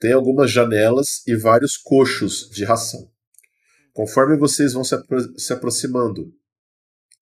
Tem 0.00 0.12
algumas 0.12 0.50
janelas 0.50 1.26
e 1.26 1.36
vários 1.36 1.76
coxos 1.76 2.50
de 2.50 2.64
ração. 2.64 3.11
Conforme 3.92 4.36
vocês 4.36 4.72
vão 4.72 4.84
se, 4.84 4.94
apro- 4.94 5.38
se 5.38 5.52
aproximando, 5.52 6.34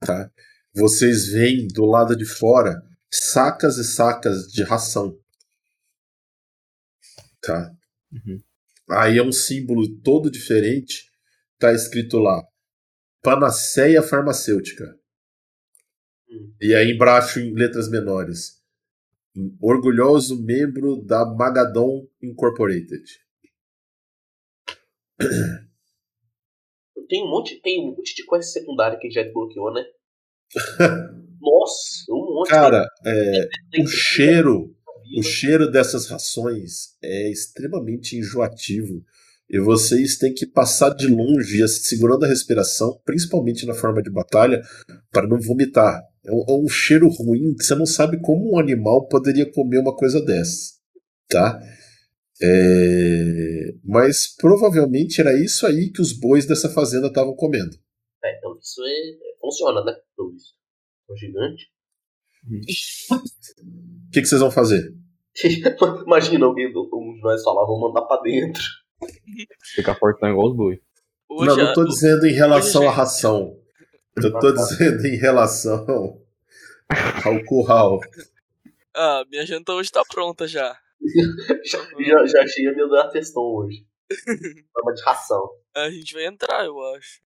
tá? 0.01 0.31
Vocês 0.73 1.27
veem 1.27 1.67
do 1.67 1.85
lado 1.85 2.17
de 2.17 2.25
fora 2.25 2.81
sacas 3.11 3.77
e 3.77 3.85
sacas 3.85 4.47
de 4.47 4.63
ração. 4.63 5.19
Tá? 7.43 7.73
Uhum. 8.13 8.41
Aí 8.91 9.19
é 9.19 9.23
um 9.23 9.33
símbolo 9.33 10.01
todo 10.01 10.31
diferente. 10.31 11.11
Tá 11.59 11.73
escrito 11.73 12.19
lá: 12.19 12.43
Panaceia 13.23 14.03
Farmacêutica. 14.03 14.85
Hum. 16.29 16.55
E 16.61 16.75
aí 16.75 16.93
embaixo 16.93 17.41
em 17.41 17.53
letras 17.53 17.91
menores. 17.91 18.61
Orgulhoso 19.61 20.43
membro 20.43 21.03
da 21.05 21.25
Magadon 21.25 22.07
Incorporated. 22.23 23.05
Tem 27.11 27.25
um 27.25 27.29
monte, 27.29 27.61
tem 27.61 27.81
um 27.81 27.89
monte 27.89 28.15
de 28.15 28.25
coisa 28.25 28.47
secundária 28.49 28.97
que 28.97 29.11
já 29.11 29.25
desbloqueou, 29.25 29.73
né? 29.73 29.85
Nossa, 31.43 32.05
um 32.09 32.37
monte. 32.37 32.49
Cara, 32.49 32.87
é, 33.05 33.49
Tem- 33.73 33.83
o 33.83 33.87
cheiro, 33.89 34.73
o 35.19 35.23
cheiro 35.23 35.69
dessas 35.69 36.07
rações 36.07 36.97
é 37.03 37.29
extremamente 37.29 38.17
enjoativo. 38.17 39.03
E 39.53 39.59
vocês 39.59 40.17
têm 40.17 40.33
que 40.33 40.47
passar 40.47 40.91
de 40.95 41.09
longe, 41.09 41.67
segurando 41.67 42.25
a 42.25 42.29
respiração, 42.29 42.97
principalmente 43.05 43.67
na 43.67 43.75
forma 43.75 44.01
de 44.01 44.09
batalha, 44.09 44.63
para 45.11 45.27
não 45.27 45.41
vomitar. 45.41 46.01
É 46.25 46.31
um, 46.31 46.45
é 46.49 46.65
um 46.65 46.69
cheiro 46.69 47.09
ruim 47.09 47.57
que 47.57 47.65
você 47.65 47.75
não 47.75 47.87
sabe 47.87 48.21
como 48.21 48.53
um 48.53 48.59
animal 48.61 49.09
poderia 49.09 49.51
comer 49.51 49.79
uma 49.79 49.97
coisa 49.97 50.25
dessa. 50.25 50.75
Tá? 51.29 51.61
É, 52.43 53.75
Mas 53.85 54.35
provavelmente 54.37 55.21
era 55.21 55.33
isso 55.43 55.67
aí 55.67 55.91
que 55.93 56.01
os 56.01 56.13
bois 56.13 56.47
dessa 56.47 56.69
fazenda 56.71 57.09
estavam 57.09 57.35
comendo. 57.35 57.77
É, 58.25 58.37
então 58.39 58.57
isso 58.59 58.83
é, 58.85 59.39
funciona, 59.41 59.85
né? 59.85 59.95
Pelo 60.17 60.33
visto. 60.33 60.55
É 61.09 61.13
um 61.13 61.17
gigante. 61.17 61.71
O 62.51 64.11
que, 64.13 64.21
que 64.23 64.27
vocês 64.27 64.41
vão 64.41 64.51
fazer? 64.51 64.95
Imagina 66.07 66.47
alguém, 66.47 66.73
do- 66.73 66.89
um 66.93 67.15
de 67.15 67.21
nós 67.21 67.43
falar, 67.43 67.65
vamos 67.67 67.81
mandar 67.93 68.03
pra 68.07 68.21
dentro. 68.23 68.63
Ficar 69.75 69.95
fortão 69.97 70.31
igual 70.31 70.51
os 70.51 70.57
boi. 70.57 70.81
Hoje, 71.29 71.47
não, 71.49 71.57
não 71.57 71.67
a- 71.71 71.75
tô 71.75 71.85
dizendo 71.85 72.27
em 72.27 72.33
relação 72.33 72.89
à 72.89 72.93
ração. 72.93 73.57
Eu 74.17 74.33
tô 74.39 74.53
dizendo 74.53 75.07
em 75.07 75.17
relação 75.17 76.21
ao 77.25 77.45
curral. 77.45 78.01
Ah, 78.95 79.25
minha 79.31 79.47
janta 79.47 79.73
hoje 79.73 79.91
tá 79.91 80.03
pronta 80.09 80.47
já. 80.49 80.77
Já, 81.65 82.27
já, 82.27 82.43
achei 82.43 82.67
a 82.69 82.73
minha 82.73 82.89
da 82.89 83.09
testão 83.09 83.43
hoje. 83.43 83.87
Forma 84.73 84.93
de 84.95 85.03
ração. 85.03 85.49
A 85.75 85.91
gente 85.91 86.15
vai 86.15 86.27
entrar, 86.27 86.65
eu 86.65 86.79
acho. 86.95 87.21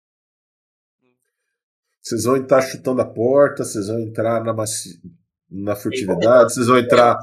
Vocês 2.00 2.24
vão 2.24 2.36
entrar 2.36 2.60
chutando 2.60 3.00
a 3.00 3.06
porta, 3.06 3.64
vocês 3.64 3.88
vão 3.88 3.98
entrar 3.98 4.44
na, 4.44 4.52
maci... 4.52 5.00
na 5.50 5.74
furtividade, 5.74 6.52
vocês 6.52 6.66
vão 6.66 6.78
entrar 6.78 7.16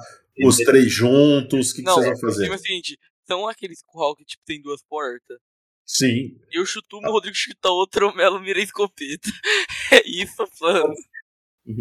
os 0.43 0.57
três 0.57 0.91
juntos, 0.91 1.69
o 1.69 1.75
que, 1.75 1.81
que 1.81 1.87
Não, 1.87 1.93
vocês 1.93 2.07
vão 2.07 2.15
o 2.15 2.19
fazer? 2.19 2.43
esquema 2.43 2.55
é 2.55 2.57
o 2.57 2.61
seguinte, 2.61 2.99
são 3.27 3.47
aqueles 3.47 3.83
curral 3.83 4.15
que 4.15 4.25
tipo 4.25 4.43
tem 4.43 4.59
duas 4.59 4.81
portas. 4.83 5.37
Sim. 5.85 6.35
Eu 6.51 6.65
chuto 6.65 6.97
uma, 6.97 7.09
o 7.09 7.11
Rodrigo 7.11 7.35
chuta 7.35 7.69
outra, 7.69 8.07
o 8.07 8.15
Melo 8.15 8.39
mira 8.39 8.59
a 8.59 8.63
escopeta. 8.63 9.29
É 9.93 10.01
isso, 10.07 10.47
plano. 10.57 10.93
Eu 11.65 11.75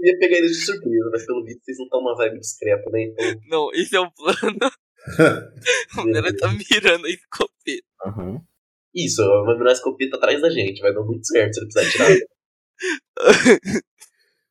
ia 0.00 0.18
pegar 0.18 0.36
eles 0.38 0.52
de 0.58 0.64
surpresa, 0.64 1.10
mas 1.12 1.26
pelo 1.26 1.44
visto 1.44 1.62
vocês 1.64 1.78
não 1.78 1.84
estão 1.84 2.00
uma 2.00 2.16
vibe 2.16 2.38
discreta, 2.40 2.90
né? 2.90 3.02
Então, 3.04 3.40
Não, 3.48 3.70
esse 3.74 3.94
é 3.96 4.00
o 4.00 4.10
plano. 4.10 4.58
o 5.98 6.04
Melo 6.04 6.36
tá 6.36 6.48
mirando 6.48 7.06
a 7.06 7.10
escopeta. 7.10 7.86
Aham. 8.06 8.40
isso, 8.94 9.22
vai 9.44 9.56
virar 9.56 9.70
a 9.70 9.72
escopeta 9.74 10.16
atrás 10.16 10.40
da 10.40 10.50
gente, 10.50 10.80
vai 10.80 10.92
dar 10.94 11.02
muito 11.02 11.26
certo 11.26 11.54
se 11.54 11.60
ele 11.60 11.68
precisar 11.70 11.90
tirar. 11.92 12.26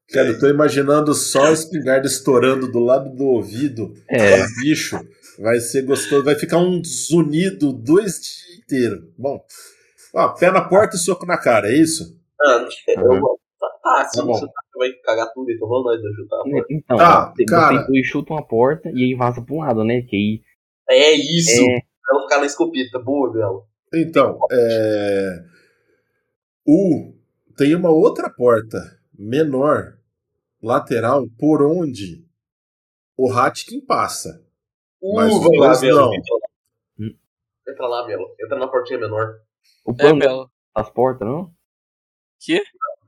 Cara, 0.10 0.28
eu 0.30 0.40
tô 0.40 0.48
imaginando 0.48 1.14
só 1.16 1.46
a 1.46 1.52
espingarda 1.52 2.06
estourando 2.08 2.72
do 2.72 2.80
lado 2.80 3.10
do 3.16 3.24
ouvido 3.26 3.94
É. 4.08 4.38
do 4.38 4.54
bicho 4.62 4.98
Vai 5.40 5.60
ser 5.60 5.82
gostoso. 5.82 6.24
Vai 6.24 6.36
ficar 6.36 6.60
um 6.60 6.82
zunido 6.84 7.74
dois 7.74 8.14
dias 8.22 8.60
inteiros. 8.60 9.04
Bom. 9.18 9.44
Ó, 10.14 10.30
pé 10.30 10.50
na 10.52 10.62
porta 10.62 10.96
e 10.96 11.00
soco 11.00 11.26
na 11.26 11.38
cara, 11.38 11.68
é 11.68 11.76
isso? 11.76 12.18
Ah, 12.42 12.66
eu- 12.88 13.40
Tá, 13.98 14.06
se 14.10 14.18
Tá 14.20 14.26
bom. 14.26 14.34
você 14.34 14.46
vai 14.78 14.92
cagar 15.04 15.32
tudo, 15.34 15.52
então 15.52 15.68
vamos 15.68 15.86
nós 15.86 16.02
dois 16.02 16.16
chutar 16.16 16.36
a 16.40 16.44
porta. 16.44 16.68
Então, 16.74 16.98
Tá, 16.98 17.34
você- 17.36 17.46
cara. 17.46 17.76
vocês 17.76 17.88
dois 17.88 18.08
chutam 18.08 18.38
a 18.38 18.44
porta 18.44 18.90
e 18.94 19.04
aí 19.04 19.16
vaza 19.16 19.42
pra 19.42 19.56
um 19.56 19.60
lado, 19.60 19.84
né? 19.84 20.02
Que 20.02 20.16
aí. 20.16 20.42
É 20.90 21.12
isso! 21.14 21.62
É, 21.62 21.82
Pra 22.04 22.14
não 22.20 22.22
ficar 22.24 22.40
na 22.40 22.46
escopeta. 22.46 23.00
Boa, 23.00 23.32
Belo. 23.34 23.68
Então, 23.94 24.38
é... 24.52 25.44
o 26.68 27.14
tem 27.58 27.74
uma 27.76 27.90
outra 27.90 28.30
porta 28.30 28.78
menor 29.18 29.98
lateral 30.62 31.26
por 31.40 31.62
onde 31.64 32.26
o 33.18 33.32
Hatkin 33.32 33.80
passa. 33.82 34.44
Mas 35.02 35.32
Uh, 35.32 35.38
os 35.38 35.44
vai 35.48 35.58
lá, 35.58 35.80
Belo. 35.80 36.00
não. 36.02 36.14
Entra 36.14 36.36
lá. 36.36 37.10
Entra 37.68 37.88
lá, 37.88 38.06
Belo. 38.08 38.36
Entra 38.40 38.60
na 38.60 38.68
portinha 38.68 39.00
menor. 39.00 39.36
o 39.86 39.92
É, 40.00 40.14
Belo. 40.14 40.52
das 40.76 40.90
portas, 40.92 41.28
não? 41.28 41.52
Que? 42.40 42.62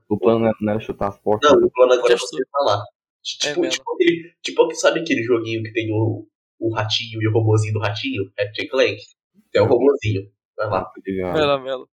O 0.10 0.18
plano 0.18 0.40
não 0.40 0.48
era- 0.48 0.58
não 0.62 0.72
era 0.74 0.80
chutar 0.82 1.10
as 1.10 1.20
portas. 1.20 1.52
Não, 1.52 1.60
o 1.68 1.72
plano 1.72 1.94
agora 1.94 2.14
é 2.14 2.18
você 2.18 2.38
lá. 2.66 2.84
Tipo, 3.24 3.62
Belo. 3.62 3.72
tipo, 3.74 3.94
aquele, 3.94 4.34
tipo, 4.42 4.76
sabe 4.76 5.00
aquele 5.02 5.22
joguinho 5.24 5.62
que 5.64 5.74
tem 5.74 5.92
o, 5.92 6.28
o 6.60 6.74
ratinho 6.74 7.22
e 7.22 7.28
o 7.28 7.32
robozinho 7.34 7.74
do 7.74 7.80
ratinho? 7.80 8.32
Ratchet 8.40 8.70
Clank? 8.70 8.98
É 9.54 9.62
o 9.62 9.66
robozinho. 9.66 10.32
Vai 10.56 10.68
lá. 10.68 10.92
Lá, 11.46 11.60
Melo. 11.60 11.90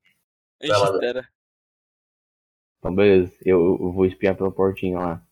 A 0.63 0.67
Vai 0.67 0.69
lá, 0.69 0.77
gente 0.77 0.85
Melo. 0.85 0.95
espera. 0.95 1.29
Então, 2.79 2.95
beleza. 2.95 3.33
Eu, 3.45 3.59
eu 3.81 3.93
vou 3.93 4.07
espiar 4.07 4.37
pela 4.37 4.53
portinha 4.53 4.99
lá. 4.99 5.27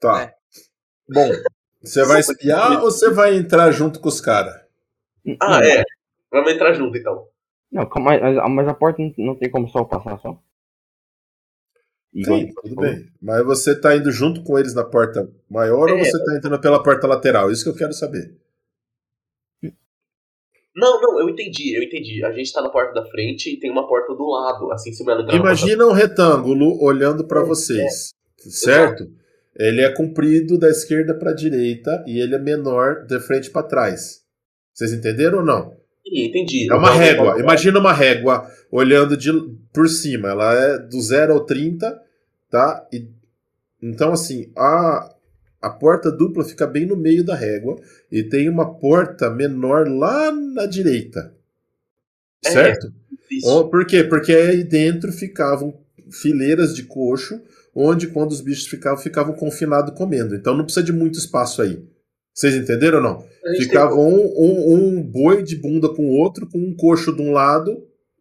Tá. 0.00 0.22
É. 0.22 0.36
Bom, 1.08 1.28
você 1.82 2.04
vai 2.04 2.20
espiar 2.20 2.72
ou 2.82 2.90
você 2.90 3.10
vai 3.10 3.36
entrar 3.36 3.70
junto 3.70 4.00
com 4.00 4.08
os 4.08 4.20
caras? 4.20 4.54
Ah, 5.40 5.60
Não, 5.60 5.62
é. 5.62 5.82
Vamos 6.30 6.52
entrar 6.52 6.72
junto, 6.72 6.96
então. 6.96 7.28
Não, 7.72 7.88
mas, 8.00 8.20
mas 8.50 8.68
a 8.68 8.74
porta 8.74 9.02
não, 9.18 9.34
tem 9.34 9.50
como 9.50 9.68
só 9.68 9.84
passar 9.84 10.18
só. 10.20 10.40
Igual 12.14 12.38
Sim, 12.40 12.46
você 12.46 12.68
tudo 12.68 12.80
bem. 12.80 13.12
Mas 13.20 13.44
você 13.44 13.78
tá 13.78 13.94
indo 13.94 14.10
junto 14.10 14.42
com 14.42 14.58
eles 14.58 14.74
na 14.74 14.84
porta 14.84 15.30
maior 15.50 15.90
ou 15.90 15.98
É. 15.98 16.04
você 16.04 16.24
tá 16.24 16.36
entrando 16.36 16.60
pela 16.60 16.82
porta 16.82 17.06
lateral? 17.06 17.50
Isso 17.50 17.64
que 17.64 17.70
eu 17.70 17.76
quero 17.76 17.92
saber. 17.92 18.34
Não, 20.74 21.00
não, 21.00 21.20
eu 21.20 21.28
entendi, 21.30 21.74
eu 21.76 21.82
entendi. 21.82 22.22
A 22.24 22.32
gente 22.32 22.52
tá 22.52 22.60
na 22.60 22.68
porta 22.68 22.92
da 23.00 23.06
frente 23.10 23.54
e 23.54 23.58
tem 23.58 23.70
uma 23.70 23.88
porta 23.88 24.14
do 24.14 24.28
lado. 24.28 24.70
Assim, 24.72 24.92
se 24.92 25.02
o 25.02 25.06
Melo 25.06 25.22
entrar 25.22 25.34
na 25.34 25.40
porta- 25.42 25.60
Imagina 25.62 25.86
um 25.86 25.92
retângulo 25.92 26.82
olhando 26.82 27.26
para 27.26 27.42
vocês, 27.42 28.10
certo? 28.38 29.04
Ele 29.58 29.80
é 29.80 29.90
comprido 29.94 30.58
da 30.58 30.68
esquerda 30.68 31.18
para 31.18 31.30
a 31.30 31.34
direita 31.34 32.04
e 32.06 32.20
ele 32.20 32.34
é 32.34 32.38
menor 32.38 33.06
de 33.06 33.18
frente 33.20 33.50
para 33.50 33.66
trás. 33.66 34.22
Vocês 34.74 34.92
entenderam 34.92 35.38
ou 35.38 35.44
não? 35.44 35.74
Entendi. 36.12 36.68
É 36.70 36.74
uma 36.74 36.88
Então, 36.90 36.98
régua. 36.98 37.24
vamos- 37.26 37.40
Imagina 37.40 37.78
uma 37.78 37.92
régua 37.92 38.50
olhando 38.70 39.16
de, 39.16 39.30
por 39.72 39.88
cima. 39.88 40.28
Ela 40.28 40.54
é 40.54 40.78
do 40.78 41.00
0 41.00 41.32
ao 41.32 41.40
30, 41.44 42.00
tá? 42.50 42.86
E, 42.92 43.06
então, 43.82 44.12
assim, 44.12 44.50
a, 44.56 45.12
a 45.60 45.70
porta 45.70 46.10
dupla 46.12 46.44
fica 46.44 46.66
bem 46.66 46.86
no 46.86 46.96
meio 46.96 47.24
da 47.24 47.34
régua 47.34 47.76
e 48.10 48.22
tem 48.22 48.48
uma 48.48 48.74
porta 48.78 49.28
menor 49.30 49.88
lá 49.88 50.30
na 50.32 50.66
direita. 50.66 51.34
É, 52.44 52.50
Certo? 52.50 52.92
Isso. 53.30 53.48
Ó, 53.48 53.64
Por 53.64 53.84
quê? 53.86 54.04
Porque 54.04 54.32
aí 54.32 54.62
dentro 54.62 55.12
ficavam 55.12 55.74
fileiras 56.10 56.74
de 56.74 56.84
coxo, 56.84 57.40
onde 57.74 58.06
quando 58.06 58.30
os 58.30 58.40
bichos 58.40 58.66
ficavam, 58.68 58.98
ficavam 59.02 59.34
confinados 59.34 59.92
comendo. 59.98 60.36
Então 60.36 60.56
não 60.56 60.62
precisa 60.64 60.84
de 60.86 60.92
muito 60.92 61.18
espaço 61.18 61.60
aí. 61.60 61.82
Vocês 62.36 62.54
entenderam 62.54 62.98
ou 62.98 63.02
não? 63.02 63.20
Ficava 63.56 63.92
tem- 63.94 63.98
um, 63.98 64.18
um, 64.36 64.74
um 64.98 65.02
boi 65.02 65.42
de 65.42 65.56
bunda 65.58 65.88
com 65.94 66.02
o 66.02 66.18
outro, 66.20 66.46
com 66.50 66.58
um 66.58 66.76
coxo 66.76 67.14
de 67.16 67.22
um 67.22 67.32
lado 67.32 67.72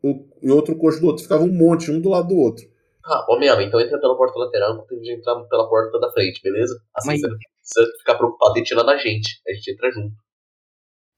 o- 0.02 0.26
e 0.42 0.50
outro 0.50 0.78
coxo 0.78 1.02
do 1.02 1.08
outro. 1.08 1.24
Ficava 1.24 1.44
um 1.44 1.52
monte, 1.52 1.92
um 1.92 2.00
do 2.00 2.10
lado 2.10 2.30
do 2.30 2.38
outro. 2.38 2.66
Ah, 3.06 3.26
ô 3.30 3.38
Melo, 3.38 3.62
então 3.62 3.80
entra 3.80 4.00
pela 4.00 4.16
porta 4.16 4.40
lateral 4.40 4.74
enquanto 4.74 4.94
a 4.94 4.96
gente 4.96 5.20
entrar 5.20 5.36
pela 5.44 5.68
porta 5.70 6.00
da 6.00 6.10
frente, 6.12 6.42
beleza? 6.42 6.74
Assim 6.96 7.08
Mas- 7.10 7.20
você 7.22 7.28
não 7.28 7.38
precisa 7.38 7.98
ficar 8.00 8.16
preocupado 8.16 8.58
em 8.58 8.64
tirar 8.64 8.84
da 8.84 8.98
gente. 8.98 9.42
A 9.48 9.54
gente 9.54 9.72
entra 9.72 9.92
junto. 9.92 10.16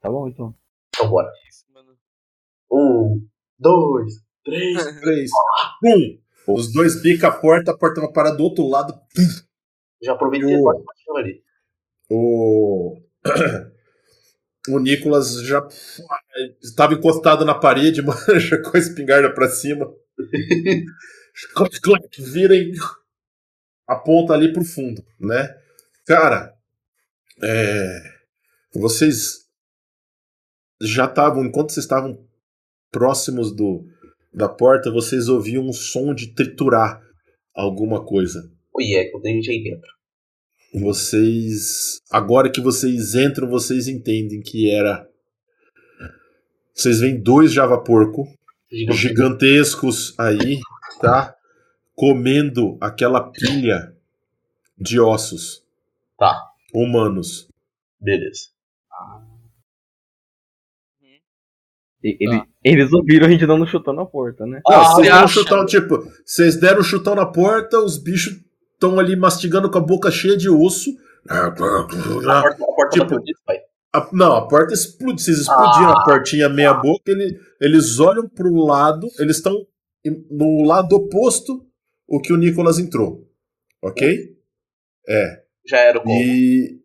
Tá 0.01 0.09
bom, 0.09 0.27
então. 0.27 0.55
Então 0.95 1.09
bora. 1.09 1.29
Um, 2.71 3.25
dois, 3.59 4.13
três. 4.43 4.73
Três. 5.01 5.29
Um. 5.83 6.19
Os 6.53 6.71
dois 6.73 7.01
bica 7.01 7.27
a 7.27 7.31
porta, 7.31 7.71
a 7.71 7.77
porta 7.77 8.01
vai 8.01 8.11
parar 8.11 8.31
do 8.31 8.43
outro 8.43 8.67
lado. 8.67 8.93
Já 10.01 10.13
aproveitei 10.13 10.55
a 10.55 10.59
porta 10.59 10.83
ali. 11.17 11.41
O. 12.09 12.99
O 14.69 14.79
Nicolas 14.79 15.43
já 15.43 15.65
estava 16.61 16.93
encostado 16.93 17.45
na 17.45 17.55
parede, 17.55 18.01
manja, 18.03 18.61
com 18.61 18.75
a 18.75 18.79
espingarda 18.79 19.33
pra 19.33 19.47
cima. 19.47 19.89
Vira 22.19 22.53
e 22.53 22.73
aponta 23.87 24.33
ali 24.33 24.51
pro 24.51 24.65
fundo, 24.65 25.01
né? 25.17 25.55
Cara, 26.05 26.53
é, 27.41 28.01
vocês 28.73 29.47
já 30.81 31.05
estavam, 31.05 31.45
enquanto 31.45 31.71
vocês 31.71 31.85
estavam 31.85 32.27
próximos 32.91 33.55
do, 33.55 33.85
da 34.33 34.49
porta, 34.49 34.91
vocês 34.91 35.29
ouviam 35.29 35.65
um 35.65 35.73
som 35.73 36.13
de 36.13 36.33
triturar 36.33 37.01
alguma 37.53 38.05
coisa. 38.05 38.51
Oi, 38.73 38.93
é, 38.93 39.09
quando 39.09 39.25
a 39.25 39.29
gente 39.29 39.49
aí 39.49 39.63
dentro. 39.63 39.96
Vocês. 40.73 42.01
Agora 42.11 42.51
que 42.51 42.61
vocês 42.61 43.15
entram, 43.15 43.49
vocês 43.49 43.87
entendem 43.87 44.41
que 44.41 44.69
era. 44.69 45.07
Vocês 46.73 46.99
veem 46.99 47.19
dois 47.21 47.51
Java 47.51 47.81
Porco 47.83 48.27
Gigante. 48.71 48.97
gigantescos 48.99 50.13
aí, 50.19 50.59
tá? 51.01 51.35
Comendo 51.95 52.77
aquela 52.79 53.31
pilha 53.31 53.95
de 54.77 54.99
ossos. 54.99 55.63
Tá. 56.17 56.39
Humanos. 56.73 57.47
Beleza. 57.99 58.49
E- 62.03 62.15
ele- 62.19 62.43
Eles 62.63 62.91
ouviram 62.93 63.25
a 63.25 63.29
gente 63.29 63.45
dando 63.47 63.65
chutão 63.65 63.93
na 63.93 64.05
porta, 64.05 64.45
né? 64.45 64.61
Não, 64.67 64.75
Ah, 64.75 64.83
vocês 64.83 64.95
você 64.95 65.01
deram 65.03 65.17
um 65.17 65.23
acha? 65.23 65.33
chutão, 65.33 65.65
tipo, 65.65 66.11
vocês 66.25 66.59
deram 66.59 66.79
um 66.81 66.83
chutão 66.83 67.15
na 67.15 67.25
porta, 67.25 67.79
os 67.79 67.97
bichos 67.97 68.33
estão 68.77 68.99
ali 68.99 69.15
mastigando 69.15 69.69
com 69.69 69.77
a 69.79 69.81
boca 69.81 70.11
cheia 70.11 70.37
de 70.37 70.49
osso. 70.49 70.91
A 71.27 71.51
porta, 71.51 71.95
a 71.97 72.55
porta 72.55 72.89
Tipo-. 72.91 73.15
A- 73.93 74.09
não, 74.13 74.33
a 74.35 74.47
porta 74.47 74.73
explode. 74.73 75.21
Vocês 75.21 75.39
explodiram 75.39 75.89
Ah. 75.89 76.01
a 76.01 76.05
portinha 76.05 76.47
meia 76.47 76.73
boca, 76.73 77.09
ele- 77.11 77.37
eles 77.59 77.99
olham 77.99 78.27
pro 78.29 78.53
lado, 78.55 79.07
eles 79.19 79.37
estão 79.37 79.55
no 80.29 80.63
lado 80.63 80.93
oposto 80.95 81.65
o 82.07 82.21
que 82.21 82.31
o 82.31 82.37
Nicolas 82.37 82.79
entrou. 82.79 83.27
Ok? 83.83 84.35
É. 85.07 85.43
Já 85.67 85.79
era 85.79 85.97
o 85.99 86.03
combo. 86.03 86.13
E. 86.15 86.79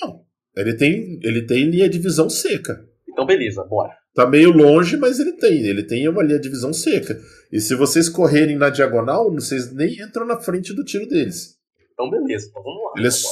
Não. 0.00 0.24
Ele 0.56 0.74
tem, 0.76 1.18
ele 1.22 1.46
tem 1.46 1.64
linha 1.70 1.88
de 1.88 1.98
visão 1.98 2.28
seca. 2.30 2.84
Então 3.08 3.26
beleza, 3.26 3.62
bora. 3.64 3.92
Tá 4.14 4.24
meio 4.26 4.52
longe, 4.52 4.96
mas 4.96 5.18
ele 5.18 5.32
tem. 5.32 5.66
Ele 5.66 5.82
tem 5.82 6.08
uma 6.08 6.22
linha 6.22 6.38
de 6.38 6.48
visão 6.48 6.72
seca. 6.72 7.20
E 7.50 7.60
se 7.60 7.74
vocês 7.74 8.08
correrem 8.08 8.56
na 8.56 8.70
diagonal, 8.70 9.32
vocês 9.32 9.72
nem 9.72 10.00
entram 10.00 10.24
na 10.24 10.40
frente 10.40 10.72
do 10.72 10.84
tiro 10.84 11.08
deles. 11.08 11.58
Então 11.92 12.08
beleza, 12.08 12.46
então 12.48 12.62
vamos 12.62 12.82
lá. 12.84 12.92
Eles. 12.96 13.24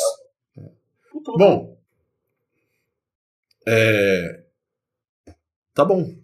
Puta, 1.10 1.32
Bom. 1.38 1.78
É. 3.66 4.42
Tá 5.72 5.84
bom. 5.84 6.14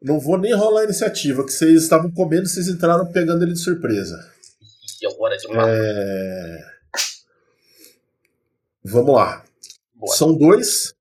Não 0.00 0.20
vou 0.20 0.38
nem 0.38 0.54
rolar 0.54 0.82
a 0.82 0.84
iniciativa, 0.84 1.44
que 1.44 1.52
vocês 1.52 1.82
estavam 1.82 2.10
comendo 2.12 2.44
e 2.44 2.48
vocês 2.48 2.68
entraram 2.68 3.10
pegando 3.10 3.42
ele 3.42 3.52
de 3.52 3.58
surpresa. 3.58 4.16
E 5.02 5.06
agora 5.06 5.36
de 5.36 5.48
matar. 5.48 5.68
É... 5.68 6.78
Vamos 8.84 9.14
lá. 9.14 9.44
Bora. 9.94 10.16
São 10.16 10.36
dois. 10.36 10.94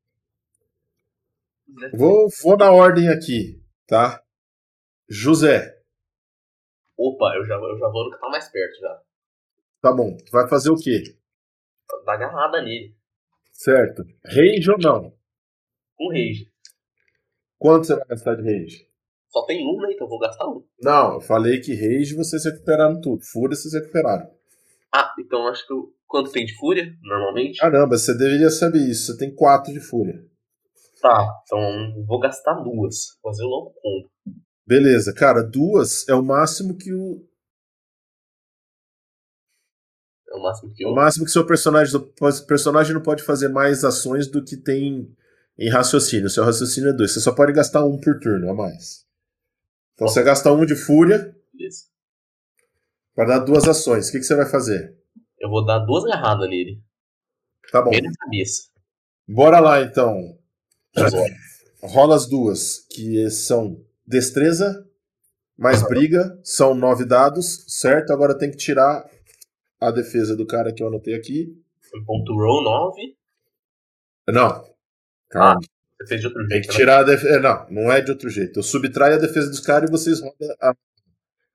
Vou, 1.94 2.28
vou 2.44 2.58
na 2.58 2.72
ordem 2.72 3.10
aqui, 3.10 3.62
tá? 3.88 4.22
José, 5.10 5.78
Opa, 6.98 7.36
eu 7.36 7.46
já, 7.46 7.54
eu 7.54 7.78
já 7.78 7.88
vou 7.90 8.06
no 8.06 8.12
que 8.12 8.20
tá 8.20 8.28
mais 8.30 8.50
perto 8.50 8.80
já. 8.80 9.02
tá 9.82 9.94
bom. 9.94 10.18
Vai 10.32 10.48
fazer 10.50 10.72
o 10.72 10.76
quê? 10.76 11.04
Dá 12.06 12.14
agarrada 12.14 12.62
nele. 12.62 12.96
Certo. 13.52 14.04
Rage 14.26 14.72
ou 14.72 14.78
não? 14.80 15.14
Um 16.00 16.10
rage. 16.10 16.52
Quanto 17.60 17.86
você 17.86 17.96
vai 17.96 18.06
gastar 18.08 18.36
de 18.36 18.44
rage? 18.44 18.88
Só 19.30 19.46
tem 19.46 19.64
um, 19.64 19.80
né? 19.80 19.92
Então 19.94 20.06
eu 20.08 20.10
vou 20.10 20.20
gastar 20.20 20.48
um. 20.48 20.66
Não, 20.82 21.14
eu 21.16 21.22
falei 21.22 21.60
que 21.60 21.76
rage 21.76 22.16
vocês 22.16 22.46
recuperaram 22.46 23.00
tudo. 23.00 23.24
Fúria 23.24 23.56
vocês 23.56 23.74
recuperaram. 23.74 24.28
Ah, 24.92 25.14
então 25.20 25.48
acho 25.48 25.66
que 25.68 25.74
eu... 25.74 25.94
Quanto 26.08 26.32
tem 26.32 26.46
de 26.46 26.56
fúria, 26.58 26.96
normalmente? 27.02 27.60
Caramba, 27.60 27.98
você 27.98 28.18
deveria 28.18 28.50
saber 28.50 28.80
isso. 28.80 29.12
Você 29.12 29.18
tem 29.18 29.36
quatro 29.36 29.74
de 29.74 29.82
fúria. 29.82 30.26
Tá, 31.02 31.42
então 31.44 32.06
vou 32.06 32.20
gastar 32.20 32.56
duas. 32.56 33.18
Fazer 33.22 33.44
logo 33.44 33.70
o 33.70 33.74
combo. 33.74 34.10
Beleza, 34.66 35.14
cara, 35.14 35.42
duas 35.44 36.08
é 36.10 36.14
o 36.16 36.24
máximo 36.24 36.78
que 36.78 36.94
o. 36.94 37.24
É 40.30 40.36
o 40.36 40.42
máximo 40.42 40.74
que 40.74 40.86
O 40.86 40.90
eu. 40.90 40.96
máximo 40.96 41.26
que 41.26 41.32
seu 41.32 41.46
personagem, 41.46 41.96
o 41.96 42.46
personagem 42.48 42.94
não 42.94 43.02
pode 43.02 43.24
fazer 43.24 43.48
mais 43.48 43.84
ações 43.84 44.28
do 44.28 44.44
que 44.44 44.58
tem 44.58 45.16
em 45.58 45.70
raciocínio. 45.70 46.30
Seu 46.30 46.44
raciocínio 46.44 46.90
é 46.90 46.94
dois. 46.94 47.14
Você 47.14 47.20
só 47.22 47.34
pode 47.34 47.54
gastar 47.54 47.86
um 47.86 48.00
por 48.00 48.20
turno 48.20 48.50
a 48.50 48.54
mais. 48.54 49.06
Então 49.94 50.08
você 50.08 50.22
gasta 50.22 50.52
um 50.52 50.66
de 50.66 50.76
fúria 50.76 51.36
Beleza. 51.54 51.86
para 53.16 53.26
dar 53.26 53.40
duas 53.40 53.68
ações. 53.68 54.10
O 54.10 54.12
que, 54.12 54.20
que 54.20 54.26
você 54.26 54.36
vai 54.36 54.46
fazer? 54.46 54.96
Eu 55.40 55.50
vou 55.50 55.66
dar 55.66 55.80
duas 55.80 56.04
agarradas 56.06 56.50
nele. 56.50 56.82
Tá 57.72 57.82
bom. 57.82 57.92
Na 57.92 58.12
cabeça. 58.20 58.70
Bora 59.28 59.60
lá 59.60 59.82
então. 59.82 60.38
Agora. 60.98 61.34
Rola 61.82 62.16
as 62.16 62.28
duas, 62.28 62.86
que 62.90 63.30
são 63.30 63.84
destreza 64.06 64.84
mais 65.58 65.82
briga, 65.88 66.40
são 66.44 66.76
nove 66.76 67.06
dados, 67.06 67.66
certo? 67.68 68.12
Agora 68.14 68.38
tem 68.38 68.52
que 68.52 68.58
tirar 68.58 69.10
a 69.80 69.92
defesa 69.92 70.36
do 70.36 70.46
cara 70.46 70.74
que 70.74 70.84
eu 70.84 70.88
anotei 70.88 71.16
aqui. 71.16 71.56
Ponto 72.06 72.34
roll 72.34 72.64
9. 72.64 73.18
Não. 74.30 74.66
Calma. 75.30 75.60
Você 76.00 76.08
fez 76.08 76.22
de 76.22 76.28
outro 76.28 76.48
Tem 76.48 76.58
jeito. 76.58 76.68
que 76.68 76.74
né? 76.74 76.80
tirar 76.80 77.00
a 77.00 77.04
defesa. 77.04 77.40
Não, 77.40 77.70
não 77.70 77.92
é 77.92 78.02
de 78.02 78.12
outro 78.12 78.30
jeito. 78.30 78.60
Eu 78.60 78.64
subtraio 78.64 79.16
a 79.16 79.20
defesa 79.20 79.50
dos 79.50 79.60
caras 79.60 79.90
e 79.90 79.92
vocês 79.92 80.20
rolam 80.20 80.36
a. 80.62 80.76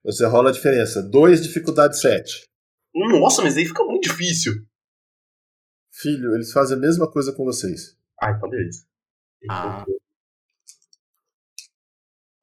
Você 0.05 0.27
rola 0.27 0.51
a 0.51 0.53
diferença. 0.53 1.01
2, 1.01 1.43
dificuldade 1.43 2.01
7. 2.01 2.49
Nossa, 2.95 3.43
mas 3.43 3.57
aí 3.57 3.65
fica 3.65 3.85
muito 3.85 4.09
difícil. 4.09 4.53
Filho, 5.93 6.35
eles 6.35 6.51
fazem 6.53 6.77
a 6.77 6.81
mesma 6.81 7.09
coisa 7.11 7.33
com 7.33 7.45
vocês. 7.45 7.97
Ah, 8.21 8.33
então 8.33 8.49
beleza. 8.49 8.85
Ah. 9.51 9.85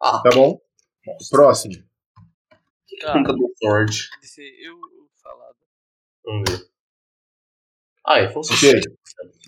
Ah, 0.01 0.21
Tá 0.23 0.29
bom? 0.33 0.59
Próximo. 1.29 1.73
Cara, 3.01 3.19
nunca 3.19 3.33
deu 3.33 3.53
sorte. 3.61 4.09
eu, 4.61 4.77
falado. 5.21 5.55
Vamos 6.23 6.43
ver. 6.49 6.69
Ah, 8.05 8.19
é, 8.19 8.27
foi 8.29 8.37
um 8.37 8.45
Ok. 8.45 8.55
sucesso. 8.55 8.97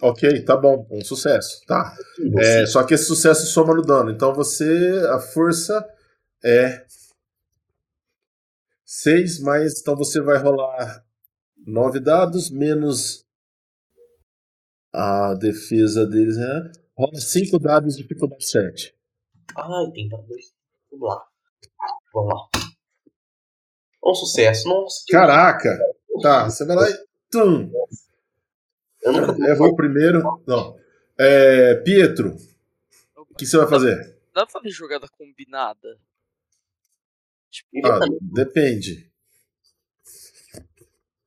Ok, 0.01 0.45
tá 0.45 0.57
bom. 0.57 0.87
Um 0.91 1.01
sucesso. 1.03 1.61
Tá. 1.65 1.95
É, 2.39 2.65
só 2.65 2.83
que 2.83 2.93
esse 2.93 3.05
sucesso 3.05 3.45
soma 3.47 3.73
no 3.73 3.81
dano. 3.81 4.11
Então 4.11 4.33
você. 4.33 5.01
A 5.11 5.19
força 5.19 5.85
é 6.43 6.85
6 8.85 9.39
mais. 9.39 9.79
Então 9.79 9.95
você 9.95 10.21
vai 10.21 10.37
rolar 10.37 11.03
9 11.65 11.99
dados 11.99 12.49
menos 12.49 13.25
a 14.93 15.33
defesa 15.35 16.05
deles, 16.05 16.37
né? 16.37 16.71
Rola 17.01 17.19
5 17.19 17.57
dados 17.59 17.95
de 17.95 18.03
dificuldade 18.03 18.45
7. 18.45 18.95
Ai, 19.57 19.91
tem 19.93 20.07
pra 20.09 20.19
dois. 20.19 20.53
Vamos 20.91 21.09
lá. 21.09 21.27
Vamos 22.13 22.33
lá. 22.33 22.49
Um 24.03 24.13
sucesso. 24.13 24.67
Nossa, 24.67 25.03
que 25.05 25.11
Caraca! 25.13 25.77
Tá, 26.21 26.49
você 26.49 26.65
vai 26.65 26.75
lá 26.75 26.89
e. 26.89 27.05
Tum! 27.31 27.71
Eu 29.01 29.13
nunca 29.13 29.49
Errou 29.49 29.69
o 29.69 29.75
primeiro. 29.75 30.21
Não. 30.45 30.77
É, 31.17 31.75
Pietro, 31.75 32.35
o 33.15 33.25
que 33.35 33.45
você 33.45 33.57
vai 33.57 33.67
fazer? 33.67 33.95
Dá 34.33 34.45
pra 34.45 34.51
fazer 34.51 34.69
jogada 34.69 35.07
combinada? 35.09 35.99
Tipo, 37.49 37.87
Ah, 37.87 37.99
depende. 38.21 39.11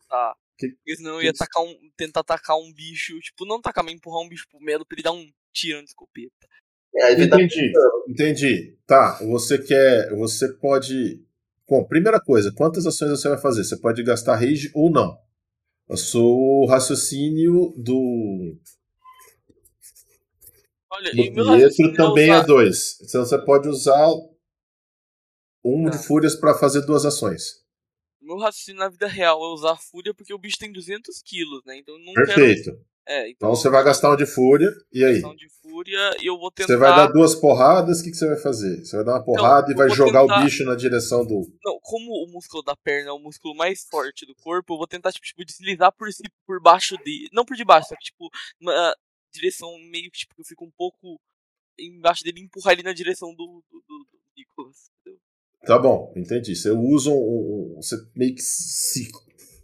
tá. 0.09 0.37
que- 0.57 0.69
Porque 0.71 0.97
senão 0.97 1.15
eu 1.15 1.19
que 1.21 1.27
ia 1.27 1.33
que- 1.33 1.43
atacar 1.43 1.63
um, 1.65 1.91
tentar 1.97 2.21
atacar 2.21 2.57
um 2.57 2.73
bicho, 2.73 3.19
tipo, 3.21 3.45
não 3.45 3.57
atacar, 3.57 3.83
mas 3.85 3.95
empurrar 3.95 4.21
um 4.25 4.29
bicho 4.29 4.47
pro 4.49 4.61
meio 4.61 4.85
pra 4.87 4.95
ele 4.97 5.03
dar 5.03 5.13
um 5.13 5.31
tiro 5.55 5.79
de 5.79 5.85
escopeta. 5.89 6.47
É, 6.97 7.13
Entendi. 7.23 7.73
Entendi. 8.09 8.77
Tá, 8.87 9.19
você 9.25 9.59
quer. 9.59 10.11
Você 10.17 10.53
pode. 10.55 11.25
Bom, 11.69 11.83
primeira 11.85 12.21
coisa, 12.21 12.53
quantas 12.55 12.85
ações 12.87 13.11
você 13.11 13.29
vai 13.29 13.39
fazer? 13.39 13.65
Você 13.65 13.77
pode 13.79 14.03
gastar 14.03 14.37
rage 14.37 14.71
ou 14.75 14.91
não. 14.91 15.17
Eu 15.89 15.97
sou 15.97 16.63
o 16.63 16.67
raciocínio 16.67 17.75
do, 17.77 18.57
Olha, 20.91 21.11
do 21.11 21.17
e 21.21 21.31
meu 21.31 21.45
raciocínio 21.45 21.91
Pietro 21.93 22.07
também 22.09 22.29
é 22.31 22.35
usar- 22.37 22.47
dois. 22.47 23.01
Então 23.03 23.25
você 23.25 23.39
pode 23.45 23.69
usar 23.69 24.09
um 25.65 25.85
Tá. 25.85 25.91
de 25.91 26.07
fúrias 26.07 26.37
para 26.37 26.55
fazer 26.55 26.83
duas 26.87 27.05
ações. 27.05 27.65
Meu 28.21 28.37
raciocínio 28.39 28.81
na 28.81 28.89
vida 28.89 29.07
real 29.07 29.43
é 29.43 29.53
usar 29.53 29.77
fúria 29.77 30.15
porque 30.15 30.33
o 30.33 30.39
bicho 30.39 30.59
tem 30.59 30.73
200 30.73 31.21
quilos, 31.23 31.63
né? 31.67 31.77
Então 31.79 31.95
não 31.99 32.13
quero. 32.15 32.85
É, 33.07 33.29
então 33.29 33.49
Então 33.51 33.51
você 33.57 33.69
vai 33.69 33.85
gastar 33.85 34.13
um 34.13 34.17
de 34.17 34.25
fúria. 34.27 34.71
E 34.93 35.05
aí? 35.05 35.21
de 35.37 35.49
fúria 35.63 36.17
e 36.23 36.27
eu 36.27 36.39
vou 36.39 36.51
tentar. 36.51 36.69
Você 36.73 36.77
vai 36.79 36.95
dar 36.97 37.07
duas 37.09 37.35
porradas, 37.35 38.01
o 38.01 38.05
que, 38.05 38.11
que 38.11 38.17
você 38.17 38.27
vai 38.27 38.37
fazer? 38.39 38.85
Você 38.85 38.97
vai 38.97 39.05
dar 39.05 39.13
uma 39.13 39.25
porrada 39.25 39.69
e 39.69 39.73
eu 39.73 39.77
vai 39.77 39.91
jogar 39.91 40.23
tentar- 40.23 40.41
o 40.41 40.45
bicho 40.45 40.65
na 40.65 40.75
direção 40.75 41.25
do. 41.27 41.41
Não, 41.65 41.79
como 41.83 42.11
o 42.25 42.31
músculo 42.33 42.63
da 42.63 42.75
perna 42.77 43.11
é 43.11 43.13
o 43.13 43.19
músculo 43.19 43.55
mais 43.55 43.85
forte 43.91 44.25
do 44.25 44.35
corpo, 44.37 44.73
eu 44.75 44.79
vou 44.79 44.87
tentar, 44.87 45.13
tipo, 45.13 45.27
tipo, 45.27 45.45
deslizar 45.45 45.93
por, 45.93 46.11
ci- 46.13 46.23
por 46.47 46.61
baixo 46.63 46.97
dele. 47.05 47.29
Não 47.33 47.45
por 47.45 47.57
debaixo, 47.57 47.89
só 47.89 47.97
que, 47.97 48.05
tipo, 48.05 48.29
uma 48.61 48.95
direção 49.33 49.71
meio 49.91 50.11
que, 50.11 50.19
tipo, 50.21 50.35
eu 50.39 50.45
fico 50.45 50.65
um 50.65 50.71
pouco 50.71 51.21
embaixo 51.79 52.23
dele 52.25 52.41
e 52.41 52.45
empurrar 52.45 52.73
ele 52.73 52.83
na 52.85 52.93
direção 52.93 53.35
do, 53.35 53.63
do, 53.71 53.83
do, 53.87 53.99
do 53.99 54.19
Nicholas. 54.37 54.77
Tá 55.67 55.79
bom, 55.79 56.13
entendi. 56.17 56.55
Você 56.57 56.71
usa 56.71 57.11
um. 57.11 57.15
um- 57.15 57.75
Você 57.83 57.97
meio 58.15 58.35
que 58.35 58.43
se 58.43 59.11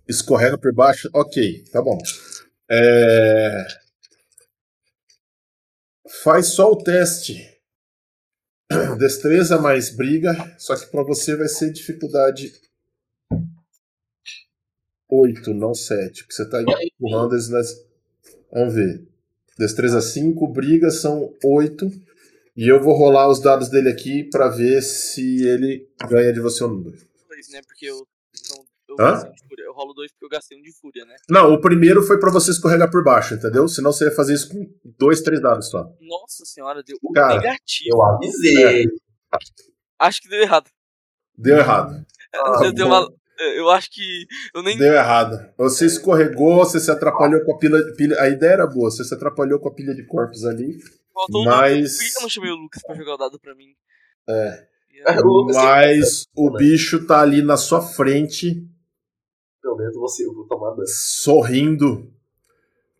escorrega 0.08 0.58
por 0.58 0.74
baixo. 0.74 1.08
Ok, 1.14 1.64
tá 1.70 1.80
bom. 1.80 1.96
É... 2.70 3.66
Faz 6.22 6.48
só 6.48 6.70
o 6.70 6.76
teste. 6.76 7.60
Destreza 8.98 9.58
mais 9.58 9.90
briga. 9.90 10.32
Só 10.58 10.76
que 10.76 10.86
pra 10.86 11.02
você 11.02 11.36
vai 11.36 11.48
ser 11.48 11.72
dificuldade 11.72 12.52
8, 15.10 15.52
não 15.52 15.74
7. 15.74 16.22
Porque 16.22 16.34
você 16.34 16.48
tá 16.48 16.62
empurrando 16.62 17.34
eles 17.34 17.48
nas. 17.48 17.74
Vamos 18.52 18.74
ver. 18.74 19.06
Destreza 19.58 20.00
5, 20.00 20.46
briga 20.48 20.90
são 20.90 21.34
8. 21.44 21.90
E 22.56 22.68
eu 22.68 22.80
vou 22.80 22.94
rolar 22.94 23.28
os 23.28 23.40
dados 23.40 23.68
dele 23.68 23.88
aqui 23.88 24.24
pra 24.24 24.48
ver 24.48 24.82
se 24.82 25.44
ele 25.46 25.88
ganha 26.08 26.32
de 26.32 26.40
você 26.40 26.62
ou 26.64 26.70
não. 26.70 26.90
Né? 26.90 27.62
Porque 27.66 27.86
eu. 27.86 28.06
Eu, 28.90 28.96
Hã? 28.98 29.10
gastei 29.12 29.30
um 29.30 29.34
de 29.34 29.48
fúria. 29.48 29.64
eu 29.64 29.72
rolo 29.72 29.94
dois 29.94 30.10
porque 30.10 30.24
eu 30.24 30.28
gastei 30.28 30.58
um 30.58 30.62
de 30.62 30.72
fúria, 30.72 31.04
né? 31.04 31.14
Não, 31.28 31.52
o 31.54 31.60
primeiro 31.60 32.02
foi 32.02 32.18
pra 32.18 32.30
você 32.30 32.50
escorregar 32.50 32.90
por 32.90 33.04
baixo, 33.04 33.34
entendeu? 33.34 33.68
Senão 33.68 33.92
você 33.92 34.06
ia 34.06 34.10
fazer 34.12 34.34
isso 34.34 34.48
com 34.48 34.66
dois, 34.98 35.20
três 35.22 35.40
dados 35.40 35.70
só. 35.70 35.84
Nossa 36.00 36.44
senhora, 36.44 36.82
deu 36.82 36.96
Cara, 37.14 37.36
negativo. 37.36 37.90
Eu 37.96 38.02
avisei. 38.02 38.86
Acho 39.98 40.22
que 40.22 40.28
deu 40.28 40.40
errado. 40.40 40.68
Deu 41.36 41.56
errado. 41.58 42.04
Eu, 42.64 42.72
dei 42.72 42.84
uma- 42.84 43.08
eu 43.56 43.70
acho 43.70 43.90
que. 43.90 44.26
Eu 44.54 44.62
nem. 44.62 44.76
Deu 44.76 44.92
errado. 44.92 45.50
Você 45.56 45.86
escorregou, 45.86 46.56
você 46.58 46.78
se 46.78 46.90
atrapalhou 46.90 47.42
com 47.44 47.54
a 47.54 47.58
pilha, 47.58 47.78
pilha. 47.96 48.20
A 48.20 48.28
ideia 48.28 48.52
era 48.52 48.66
boa, 48.66 48.90
você 48.90 49.02
se 49.02 49.14
atrapalhou 49.14 49.58
com 49.58 49.68
a 49.68 49.74
pilha 49.74 49.94
de 49.94 50.04
corpos 50.06 50.44
ali. 50.44 50.78
Faltou 51.14 51.44
mas-. 51.44 51.96
Por 51.96 52.04
que 52.10 52.18
eu 52.18 52.22
não 52.22 52.28
chamei 52.28 52.50
o 52.50 52.56
Lucas 52.56 52.82
pra 52.82 52.94
jogar 52.94 53.14
o 53.14 53.16
dado 53.16 53.40
pra 53.40 53.54
mim? 53.54 53.68
É. 54.28 54.68
Mas 55.54 56.26
o 56.36 56.50
bicho 56.50 57.06
tá 57.06 57.20
ali 57.22 57.40
na 57.42 57.56
sua 57.56 57.80
frente, 57.80 58.62
Pelo 59.62 59.76
menos 59.76 59.94
você, 59.94 60.24
eu 60.24 60.34
vou 60.34 60.46
tomar 60.46 60.70
dano. 60.70 60.86
sorrindo, 60.86 62.10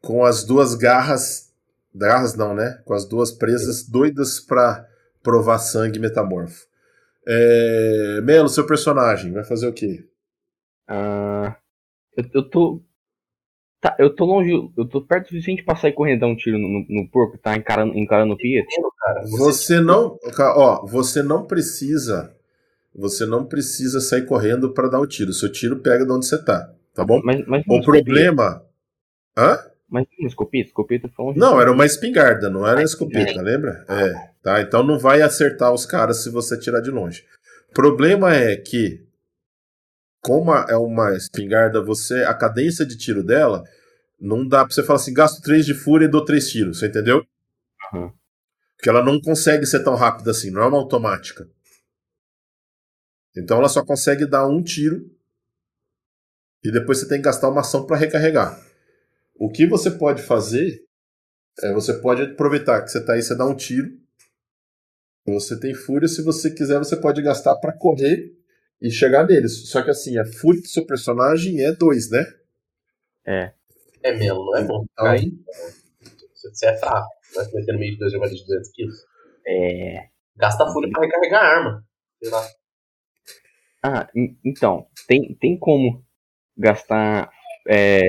com 0.03 0.25
as 0.25 0.45
duas 0.45 0.75
garras. 0.75 1.51
Garras 1.95 2.37
não, 2.37 2.55
né? 2.55 2.81
Com 2.85 2.95
as 2.95 3.05
duas 3.05 3.33
presas 3.33 3.89
doidas 3.89 4.39
pra 4.41 4.87
provar 5.23 5.59
sangue 5.59 5.99
metamorfo. 5.99 6.67
É... 7.27 8.21
Melo, 8.23 8.49
seu 8.49 8.67
personagem, 8.67 9.33
vai 9.33 9.45
fazer 9.45 9.67
o 9.67 9.73
quê? 9.73 10.05
Ah, 10.87 11.57
eu, 12.17 12.25
eu 12.35 12.51
tô. 12.51 12.83
Tá, 13.81 13.97
eu 13.99 14.15
tô 14.15 14.25
longe. 14.25 14.51
Eu 14.77 14.87
tô 14.89 15.01
perto 15.01 15.27
o 15.27 15.29
suficiente 15.29 15.65
pra 15.65 15.77
sair 15.77 15.93
correndo 15.93 16.17
e 16.17 16.21
dar 16.21 16.27
um 16.27 16.37
tiro 16.37 16.59
no, 16.59 16.69
no, 16.69 16.87
no 16.89 17.11
porco, 17.11 17.39
tá 17.39 17.57
encarando, 17.57 17.97
encarando 17.97 18.35
o 18.35 18.37
Pietro. 18.37 18.69
Você 19.39 19.81
não, 19.81 20.19
ó, 20.39 20.87
você 20.87 21.23
não 21.23 21.47
precisa, 21.47 22.35
você 22.95 23.25
não 23.25 23.45
precisa 23.45 24.01
sair 24.01 24.27
correndo 24.27 24.73
para 24.73 24.89
dar 24.89 25.01
o 25.01 25.07
tiro. 25.07 25.33
Seu 25.33 25.51
tiro 25.51 25.81
pega 25.81 26.05
de 26.05 26.13
onde 26.13 26.27
você 26.27 26.43
tá, 26.43 26.73
tá 26.95 27.05
bom? 27.05 27.21
Mas, 27.25 27.45
mas 27.47 27.65
O 27.69 27.81
problema, 27.83 28.65
hã? 29.37 29.59
Mas 29.89 30.07
não 30.19 30.29
escopeta, 30.29 30.69
escopeta 30.69 31.09
foi 31.09 31.25
longe. 31.27 31.39
Não, 31.39 31.61
era 31.61 31.73
uma 31.73 31.85
espingarda, 31.85 32.49
não 32.49 32.67
era 32.67 32.77
uma 32.79 32.85
escopeta, 32.85 33.43
lembra? 33.43 33.85
É, 33.89 34.13
tá. 34.41 34.61
Então 34.61 34.85
não 34.85 34.99
vai 34.99 35.21
acertar 35.21 35.73
os 35.73 35.85
caras 35.85 36.23
se 36.23 36.31
você 36.31 36.57
tirar 36.57 36.81
de 36.81 36.91
longe. 36.91 37.25
O 37.71 37.73
problema 37.73 38.35
é 38.35 38.57
que, 38.57 39.05
como 40.21 40.55
é 40.55 40.77
uma 40.77 41.17
espingarda, 41.17 41.83
você 41.83 42.23
a 42.23 42.35
cadência 42.35 42.87
de 42.87 42.97
tiro 42.97 43.25
dela 43.25 43.65
não 44.21 44.47
dá 44.47 44.65
pra 44.65 44.73
você 44.73 44.83
falar 44.83 44.99
assim, 44.99 45.15
gasto 45.15 45.43
3 45.43 45.65
de 45.65 45.75
fúria 45.75 46.05
e 46.05 46.11
dou 46.11 46.25
3 46.25 46.49
tiros, 46.49 46.79
você 46.79 46.87
entendeu? 46.87 47.25
Aham. 47.93 48.13
Porque 48.77 48.89
ela 48.89 49.05
não 49.05 49.21
consegue 49.21 49.67
ser 49.67 49.83
tão 49.83 49.95
rápida 49.95 50.31
assim, 50.31 50.51
não 50.51 50.63
é 50.63 50.67
uma 50.67 50.79
automática. 50.79 51.49
Então 53.37 53.59
ela 53.59 53.69
só 53.69 53.85
consegue 53.85 54.27
dar 54.27 54.47
um 54.47 54.63
tiro 54.63 55.11
e 56.63 56.71
depois 56.71 56.99
você 56.99 57.09
tem 57.09 57.19
que 57.19 57.25
gastar 57.25 57.49
uma 57.49 57.61
ação 57.61 57.87
para 57.87 57.97
recarregar. 57.97 58.61
O 59.35 59.51
que 59.51 59.67
você 59.67 59.91
pode 59.91 60.23
fazer 60.23 60.85
é 61.63 61.73
você 61.73 61.95
pode 61.95 62.23
aproveitar 62.23 62.83
que 62.83 62.91
você 62.91 63.05
tá 63.05 63.15
aí, 63.15 63.23
você 63.23 63.35
dá 63.35 63.47
um 63.47 63.57
tiro. 63.57 63.99
Você 65.27 65.59
tem 65.59 65.75
fúria, 65.75 66.09
se 66.09 66.23
você 66.23 66.51
quiser, 66.51 66.79
você 66.79 66.97
pode 66.97 67.23
gastar 67.23 67.57
para 67.57 67.73
correr 67.73 68.35
e 68.81 68.91
chegar 68.91 69.27
neles. 69.27 69.69
Só 69.69 69.83
que 69.83 69.91
assim, 69.91 70.19
a 70.19 70.25
fúria 70.25 70.61
do 70.61 70.69
seu 70.69 70.85
personagem 70.85 71.63
é 71.63 71.73
2, 71.73 72.11
né? 72.11 72.25
É. 73.27 73.53
É 74.03 74.13
Melo, 74.17 74.45
não 74.47 74.57
é 74.57 74.65
bom. 74.65 74.85
Então, 74.93 75.07
Aí, 75.07 75.33
você 76.35 76.67
é 76.67 76.77
fraco. 76.77 77.09
Vai 77.35 77.45
se 77.45 77.55
meter 77.55 77.73
no 77.73 77.79
meio 77.79 77.93
de 77.93 77.99
dois 77.99 78.13
jogadores 78.13 78.41
de 78.41 78.47
200 78.47 78.71
quilos. 78.73 78.97
É. 79.47 80.09
Gasta 80.37 80.67
fúria 80.73 80.91
pra 80.91 81.05
recarregar 81.05 81.43
a 81.43 81.47
arma. 81.47 81.85
Sei 82.23 82.31
lá. 82.31 82.60
Ah, 83.83 84.09
en- 84.15 84.37
então, 84.45 84.87
tem, 85.07 85.35
tem 85.37 85.59
como 85.59 86.05
gastar 86.57 87.31
é, 87.69 88.01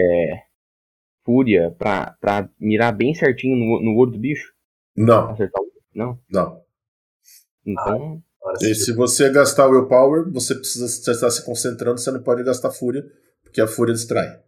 fúria 1.25 1.71
pra, 1.71 2.15
pra 2.19 2.49
mirar 2.59 2.91
bem 2.93 3.13
certinho 3.13 3.55
no, 3.57 3.81
no 3.81 3.97
olho 3.97 4.11
do 4.11 4.19
bicho? 4.19 4.53
não, 4.95 5.31
Acertar 5.31 5.61
o 5.61 5.65
olho? 5.65 5.73
Não? 5.95 6.19
não. 6.29 6.63
Então, 7.65 8.21
Agora, 8.41 8.57
E 8.61 8.75
se 8.75 8.91
você 8.93 9.29
gastar 9.31 9.67
willpower, 9.67 10.31
você 10.31 10.55
precisa 10.55 10.87
você 10.87 11.11
está 11.11 11.29
se 11.29 11.45
concentrando, 11.45 11.99
você 11.99 12.11
não 12.11 12.21
pode 12.23 12.43
gastar 12.43 12.71
fúria, 12.71 13.03
porque 13.43 13.61
a 13.61 13.67
fúria 13.67 13.93
distrai. 13.93 14.39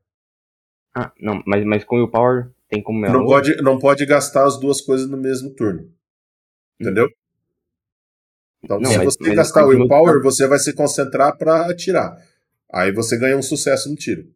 ah, 0.96 1.12
não, 1.20 1.42
mas, 1.46 1.66
mas 1.66 1.84
com 1.84 2.02
o 2.02 2.10
Power 2.10 2.52
tem 2.70 2.82
como 2.82 3.00
Não 3.06 3.26
pode, 3.26 3.56
não 3.62 3.80
pode 3.80 4.06
gastar 4.06 4.46
as 4.46 4.60
duas 4.60 4.82
coisas 4.82 5.10
no 5.10 5.18
mesmo 5.18 5.54
turno. 5.56 5.92
Entendeu? 6.80 7.08
Então, 8.64 8.80
Não, 8.80 8.90
se 8.92 8.98
mas- 8.98 9.06
você 9.06 9.18
mas 9.28 9.36
gastar 9.36 9.62
no- 9.64 9.68
willpower, 9.70 10.22
você 10.22 10.48
vai 10.48 10.58
se 10.60 10.74
concentrar 10.74 11.38
pra 11.38 11.70
atirar. 11.70 12.16
Aí 12.72 12.92
você 12.94 13.18
ganha 13.18 13.38
um 13.38 13.42
sucesso 13.42 13.90
no 13.90 13.96
tiro. 13.96 14.34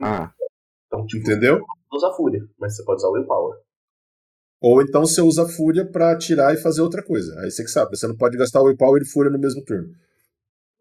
Ah, 0.00 0.32
Então, 0.86 1.06
tipo, 1.06 1.22
Entendeu? 1.22 1.64
usa 1.92 2.08
a 2.08 2.12
fúria, 2.12 2.40
mas 2.58 2.76
você 2.76 2.84
pode 2.84 2.98
usar 2.98 3.08
o 3.08 3.12
willpower. 3.12 3.58
Ou 4.60 4.82
então 4.82 5.06
você 5.06 5.20
usa 5.20 5.48
fúria 5.48 5.84
pra 5.90 6.12
atirar 6.12 6.52
e 6.54 6.58
fazer 6.58 6.82
outra 6.82 7.02
coisa. 7.02 7.38
Aí 7.40 7.50
você 7.50 7.64
que 7.64 7.70
sabe, 7.70 7.96
você 7.96 8.06
não 8.06 8.16
pode 8.16 8.36
gastar 8.36 8.60
willpower 8.62 9.00
e 9.02 9.06
fúria 9.06 9.30
no 9.30 9.38
mesmo 9.38 9.64
turno. 9.64 9.94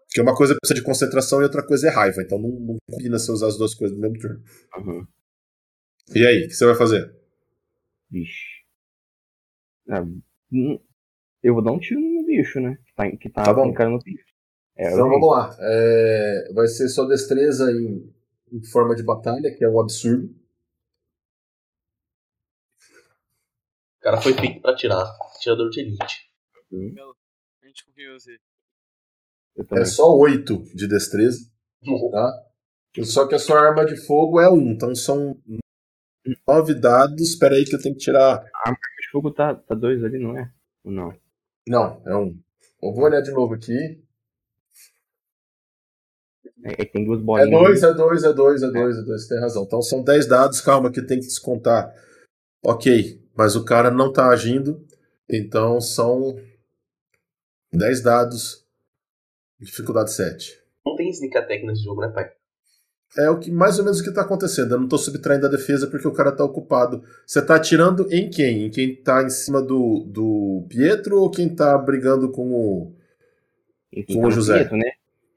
Porque 0.07 0.21
uma 0.21 0.35
coisa 0.35 0.53
precisa 0.55 0.75
de 0.79 0.85
concentração 0.85 1.39
e 1.39 1.43
outra 1.43 1.65
coisa 1.65 1.87
é 1.87 1.89
raiva. 1.89 2.21
Então 2.21 2.37
não, 2.37 2.49
não 2.49 2.77
combina 2.89 3.17
você 3.17 3.31
usar 3.31 3.47
as 3.47 3.57
duas 3.57 3.73
coisas 3.73 3.95
no 3.95 4.01
mesmo 4.01 4.19
turno. 4.19 4.43
aham. 4.77 5.07
E 6.13 6.25
aí, 6.27 6.43
o 6.45 6.47
que 6.49 6.53
você 6.53 6.65
vai 6.65 6.75
fazer? 6.75 7.15
Vixe. 8.09 8.61
Ah, 9.89 10.01
hum, 10.51 10.79
eu 11.43 11.53
vou 11.53 11.63
dar 11.63 11.71
um 11.71 11.79
tiro 11.79 11.99
no 11.99 12.25
bicho, 12.25 12.59
né? 12.59 12.77
Que 12.85 12.93
tá, 12.93 13.11
que 13.17 13.29
tá, 13.29 13.43
Tá 13.43 13.53
bom. 13.53 13.67
encarando 13.67 13.97
o 13.97 14.03
bicho. 14.03 14.25
É, 14.75 14.93
Então 14.93 15.09
vamos 15.09 15.29
lá. 15.29 15.55
É, 15.59 16.51
vai 16.53 16.67
ser 16.67 16.87
sua 16.89 17.07
destreza 17.07 17.71
em, 17.71 18.13
em 18.51 18.63
forma 18.65 18.95
de 18.95 19.03
batalha, 19.03 19.53
que 19.55 19.63
é 19.63 19.69
um 19.69 19.79
absurdo. 19.79 20.33
O 23.97 24.01
cara 24.03 24.21
foi 24.21 24.33
feito 24.33 24.61
pra 24.61 24.75
tirar. 24.75 25.05
Tirador 25.39 25.69
de 25.69 25.81
elite. 25.81 26.29
A 26.55 26.59
também. 29.63 29.81
É 29.81 29.85
só 29.85 30.15
8 30.15 30.63
de 30.75 30.87
destreza, 30.87 31.39
tá? 32.11 32.45
Só 33.03 33.27
que 33.27 33.35
a 33.35 33.39
sua 33.39 33.59
arma 33.59 33.85
de 33.85 33.95
fogo 33.95 34.39
é 34.39 34.49
1. 34.49 34.71
Então 34.71 34.93
são 34.95 35.39
9 36.47 36.73
dados. 36.75 37.21
Espera 37.21 37.55
aí 37.55 37.65
que 37.65 37.75
eu 37.75 37.81
tenho 37.81 37.95
que 37.95 38.01
tirar. 38.01 38.43
O 38.67 39.11
fogo 39.11 39.31
tá, 39.31 39.55
tá 39.55 39.75
dois 39.75 40.03
ali, 40.03 40.19
não 40.19 40.37
é? 40.37 40.51
Ou 40.83 40.91
não? 40.91 41.13
Não, 41.67 42.01
é 42.05 42.15
1. 42.15 42.39
Eu 42.81 42.93
vou 42.93 43.03
olhar 43.03 43.21
de 43.21 43.31
novo 43.31 43.53
aqui. 43.53 44.01
É, 46.63 46.73
é 46.73 46.85
que 46.85 46.91
tem 46.93 47.05
duas 47.05 47.19
É 47.19 47.23
bolinhas. 47.23 47.81
2, 47.81 47.83
é 47.83 47.93
2, 47.93 48.23
é 48.23 48.33
2, 48.33 48.63
é 48.63 48.71
2, 48.71 48.97
é 48.97 49.01
2. 49.01 49.27
Tem 49.27 49.39
razão. 49.39 49.63
Então 49.63 49.81
são 49.81 50.03
10 50.03 50.27
dados. 50.27 50.61
Calma 50.61 50.91
que 50.91 50.99
eu 50.99 51.07
tenho 51.07 51.21
que 51.21 51.27
descontar. 51.27 51.93
Ok, 52.63 53.21
mas 53.35 53.55
o 53.55 53.65
cara 53.65 53.89
não 53.91 54.11
tá 54.11 54.29
agindo. 54.29 54.85
Então 55.29 55.79
são 55.79 56.39
10 57.71 58.01
dados. 58.01 58.65
Dificuldade 59.59 60.11
7. 60.11 60.59
Não 60.85 60.95
tem 60.95 61.09
sneak 61.09 61.37
attack 61.37 61.63
nesse 61.65 61.83
jogo, 61.83 62.01
né, 62.01 62.09
pai? 62.09 62.31
É 63.17 63.29
o 63.29 63.37
que 63.39 63.51
mais 63.51 63.77
ou 63.77 63.83
menos 63.83 63.99
o 63.99 64.03
que 64.03 64.11
tá 64.13 64.21
acontecendo. 64.21 64.73
Eu 64.73 64.79
não 64.79 64.87
tô 64.87 64.97
subtraindo 64.97 65.45
a 65.45 65.49
defesa 65.49 65.85
porque 65.87 66.07
o 66.07 66.13
cara 66.13 66.31
tá 66.31 66.45
ocupado. 66.45 67.03
Você 67.25 67.45
tá 67.45 67.55
atirando 67.55 68.07
em 68.13 68.29
quem? 68.29 68.65
Em 68.65 68.69
quem 68.71 68.95
tá 68.95 69.21
em 69.23 69.29
cima 69.29 69.61
do, 69.61 70.05
do 70.07 70.65
Pietro 70.69 71.19
ou 71.19 71.29
quem 71.29 71.53
tá 71.53 71.77
brigando 71.77 72.31
com 72.31 72.51
o. 72.53 72.95
Com 74.07 74.21
tá 74.21 74.27
o 74.27 74.31
José. 74.31 74.59
Pietro, 74.59 74.77
né? 74.77 74.91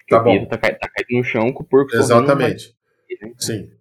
Tá 0.09 0.21
o 0.21 0.25
bom. 0.25 0.31
Pietro 0.31 0.49
tá, 0.51 0.59
cai- 0.59 0.79
tá 0.79 0.89
caído 0.89 1.19
no 1.19 1.25
chão 1.25 1.53
com 1.53 1.65
o 1.65 1.67
porco 1.67 1.97
Exatamente. 1.97 2.77
mas- 3.11 3.21
né? 3.29 3.35
Sim. 3.39 3.73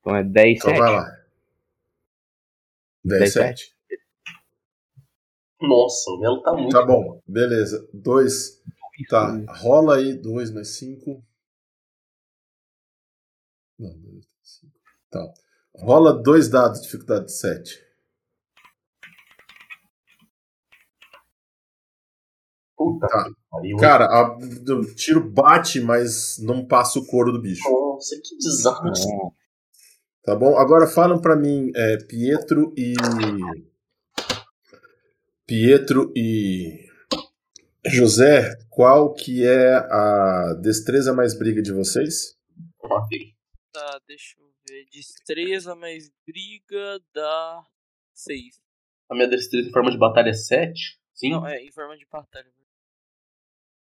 Então 0.00 0.16
é 0.16 0.24
10, 0.24 0.56
Então 0.58 0.70
7. 0.70 0.78
vai 0.80 0.92
lá. 0.92 1.18
10, 3.04 3.20
10, 3.20 3.32
7. 3.34 3.74
Nossa, 5.60 6.10
o 6.10 6.20
Melo 6.20 6.42
tá 6.42 6.52
muito. 6.54 6.70
Tá 6.72 6.86
bom, 6.86 7.20
beleza. 7.26 7.86
2. 7.92 8.62
Tá. 9.10 9.38
Rola 9.60 9.96
aí 9.96 10.14
2 10.14 10.50
mais 10.50 10.68
5. 10.76 11.22
Não, 13.78 13.90
2, 13.98 14.24
5. 14.42 14.72
Tá. 15.10 15.32
Rola 15.76 16.12
dois 16.22 16.48
dados, 16.48 16.82
dificuldade 16.82 17.30
7. 17.32 17.78
Puta 22.76 23.06
Tá. 23.08 23.24
que 23.24 23.34
pariu. 23.50 23.76
Cara, 23.78 24.04
a- 24.06 24.36
o 24.36 24.94
tiro 24.94 25.28
bate, 25.30 25.80
mas 25.80 26.38
não 26.38 26.64
passa 26.66 26.98
o 26.98 27.06
couro 27.06 27.32
do 27.32 27.40
bicho. 27.40 27.68
Nossa, 27.68 28.14
que 28.22 28.36
desastre. 28.36 28.90
Tá 30.22 30.36
bom? 30.36 30.56
Agora 30.58 30.86
falam 30.86 31.20
pra 31.20 31.34
mim, 31.36 31.70
é, 31.74 31.96
Pietro 32.04 32.72
e. 32.76 32.94
Pietro 35.46 36.12
e. 36.14 36.86
José, 37.86 38.54
qual 38.68 39.14
que 39.14 39.44
é 39.46 39.74
a 39.76 40.54
destreza 40.60 41.12
mais 41.14 41.36
briga 41.36 41.62
de 41.62 41.72
vocês? 41.72 42.36
Matei. 42.84 43.34
Tá, 43.78 44.00
deixa 44.08 44.36
eu 44.40 44.52
ver. 44.68 44.86
Destreza 44.90 45.74
mais 45.76 46.10
briga 46.26 47.00
dá 47.14 47.64
6. 48.12 48.60
A 49.08 49.14
minha 49.14 49.28
destreza 49.28 49.68
em 49.68 49.72
forma 49.72 49.90
de 49.92 49.96
batalha 49.96 50.30
é 50.30 50.32
7? 50.32 50.98
Sim? 51.14 51.30
Não, 51.30 51.46
é 51.46 51.62
em 51.62 51.70
forma 51.70 51.96
de 51.96 52.04
batalha. 52.06 52.52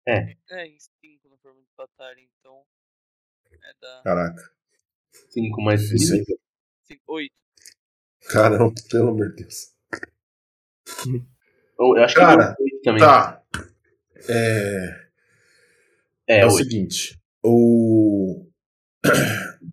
É. 0.07 0.35
É, 0.49 0.65
em 0.67 0.79
5 0.79 1.29
na 1.29 1.37
forma 1.37 1.61
de 1.61 1.69
batalha, 1.77 2.19
então. 2.19 2.65
É 3.51 3.73
da. 3.79 4.01
Caraca, 4.03 4.51
5 5.29 5.61
mais 5.61 5.81
difícil, 5.81 6.17
hein? 6.17 6.99
8. 7.07 7.31
Caramba, 8.31 8.73
pelo 8.89 9.09
amor 9.09 9.29
de 9.29 9.43
Deus. 9.43 9.75
Eu, 11.79 11.97
eu 11.97 12.03
acho 12.03 12.15
Cara, 12.15 12.55
que 12.55 12.61
é 12.61 12.65
8 12.65 12.81
também. 12.81 12.99
Tá. 12.99 13.43
É, 14.27 15.09
é, 16.27 16.39
É, 16.39 16.45
o 16.45 16.49
8. 16.49 16.57
seguinte: 16.57 17.21
o, 17.43 18.49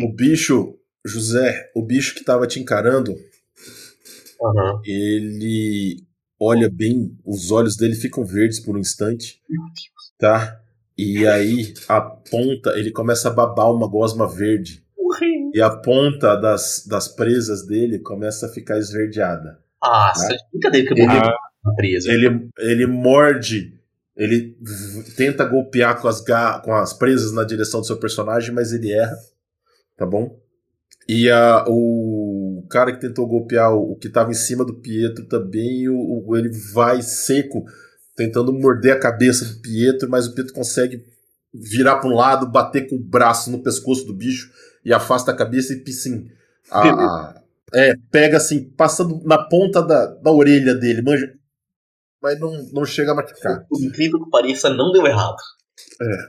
O 0.00 0.12
bicho, 0.12 0.78
José, 1.04 1.70
o 1.74 1.82
bicho 1.82 2.14
que 2.14 2.24
tava 2.24 2.46
te 2.46 2.58
encarando, 2.60 3.14
Aham. 4.42 4.80
ele 4.84 6.02
olha 6.40 6.68
bem, 6.70 7.16
os 7.24 7.50
olhos 7.50 7.76
dele 7.76 7.94
ficam 7.94 8.24
verdes 8.24 8.60
por 8.60 8.76
um 8.76 8.80
instante, 8.80 9.40
tá? 10.18 10.60
E 10.96 11.26
aí 11.26 11.74
a 11.88 12.00
ponta, 12.00 12.70
ele 12.78 12.90
começa 12.90 13.28
a 13.28 13.32
babar 13.32 13.70
uma 13.72 13.88
gosma 13.88 14.26
verde. 14.28 14.82
E 15.54 15.60
a 15.62 15.70
ponta 15.70 16.34
das, 16.36 16.84
das 16.86 17.08
presas 17.08 17.66
dele 17.66 17.98
começa 17.98 18.46
a 18.46 18.48
ficar 18.50 18.78
esverdeada. 18.78 19.58
Ah, 19.82 20.12
você 20.14 20.28
tá 20.28 20.34
de 20.34 20.42
brincadeira 20.52 20.86
que 20.94 21.00
eu 21.00 21.04
Ele- 21.04 21.76
presa. 21.76 22.10
Ele, 22.12 22.48
ele 22.58 22.86
morde, 22.86 23.78
ele 24.16 24.56
tenta 25.16 25.44
golpear 25.44 26.00
com 26.00 26.08
as, 26.08 26.20
ga- 26.22 26.60
com 26.60 26.72
as 26.74 26.92
presas 26.92 27.32
na 27.32 27.44
direção 27.44 27.80
do 27.80 27.86
seu 27.86 27.98
personagem, 27.98 28.52
mas 28.54 28.72
ele 28.72 28.92
erra, 28.92 29.16
tá 29.96 30.06
bom? 30.06 30.38
E 31.08 31.30
a, 31.30 31.64
o 31.68 32.66
cara 32.70 32.92
que 32.92 33.00
tentou 33.00 33.26
golpear 33.28 33.72
o, 33.74 33.92
o 33.92 33.96
que 33.96 34.08
estava 34.08 34.30
em 34.30 34.34
cima 34.34 34.64
do 34.64 34.74
Pietro 34.74 35.26
também, 35.26 35.88
o, 35.88 36.26
o- 36.26 36.36
ele 36.36 36.50
vai 36.72 37.00
seco, 37.02 37.64
tentando 38.16 38.52
morder 38.52 38.94
a 38.94 39.00
cabeça 39.00 39.44
do 39.44 39.60
Pietro, 39.60 40.08
mas 40.10 40.26
o 40.26 40.34
Pietro 40.34 40.52
consegue 40.52 41.04
virar 41.54 41.96
para 41.98 42.10
um 42.10 42.14
lado, 42.14 42.50
bater 42.50 42.88
com 42.88 42.96
o 42.96 43.02
braço 43.02 43.50
no 43.50 43.62
pescoço 43.62 44.04
do 44.04 44.14
bicho 44.14 44.50
e 44.84 44.92
afasta 44.92 45.30
a 45.30 45.36
cabeça 45.36 45.72
e 45.74 45.84
assim, 45.88 46.28
a- 46.70 46.82
a- 47.04 47.42
é, 47.74 47.94
pega 48.10 48.36
assim, 48.36 48.64
passando 48.70 49.22
na 49.24 49.38
ponta 49.38 49.82
da, 49.82 50.06
da 50.06 50.30
orelha 50.30 50.74
dele, 50.74 51.02
manja, 51.02 51.32
mas 52.22 52.38
não, 52.40 52.52
não 52.72 52.84
chega 52.84 53.12
a 53.12 53.14
machucar. 53.14 53.64
Por 53.68 53.80
incrível 53.82 54.22
que 54.24 54.30
pareça, 54.30 54.70
não 54.70 54.90
deu 54.92 55.06
errado. 55.06 55.36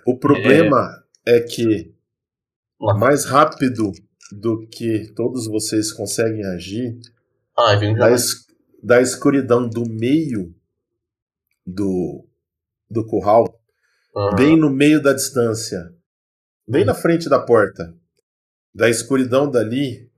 O 0.05 0.17
problema 0.17 1.03
é 1.25 1.39
que 1.39 1.65
Lá. 1.65 1.96
Mais 2.79 3.25
rápido 3.25 3.91
do 4.31 4.67
que 4.67 5.11
todos 5.15 5.47
vocês 5.47 5.91
conseguem 5.91 6.45
agir, 6.45 6.97
Ah, 7.57 7.75
da, 7.75 8.11
es- 8.11 8.45
da 8.83 9.01
escuridão 9.01 9.67
do 9.67 9.87
meio 9.89 10.53
do, 11.65 12.25
do 12.89 13.05
curral, 13.05 13.45
Aham. 14.15 14.35
bem 14.35 14.57
no 14.57 14.69
meio 14.69 15.01
da 15.01 15.13
distância, 15.13 15.93
bem 16.67 16.85
na 16.85 16.93
frente 16.93 17.27
da 17.29 17.39
porta, 17.39 17.95
da 18.73 18.89
escuridão 18.89 19.49
dali, 19.49 20.09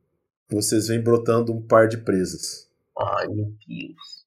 vocês 0.49 0.88
vêm 0.88 1.02
brotando 1.02 1.53
um 1.53 1.61
par 1.65 1.88
de 1.88 1.98
presas. 1.98 2.69
Ai, 2.98 3.27
meu 3.27 3.45
Deus. 3.68 4.19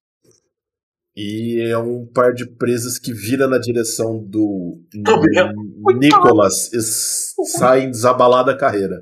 E 1.14 1.60
é 1.70 1.76
um 1.76 2.06
par 2.06 2.32
de 2.32 2.46
presas 2.46 2.98
que 2.98 3.12
vira 3.12 3.46
na 3.46 3.58
direção 3.58 4.18
do. 4.18 4.80
Nicolas 5.94 6.72
e 6.72 6.80
sai 6.80 7.86
desabalada 7.86 8.52
a 8.52 8.56
carreira. 8.56 8.98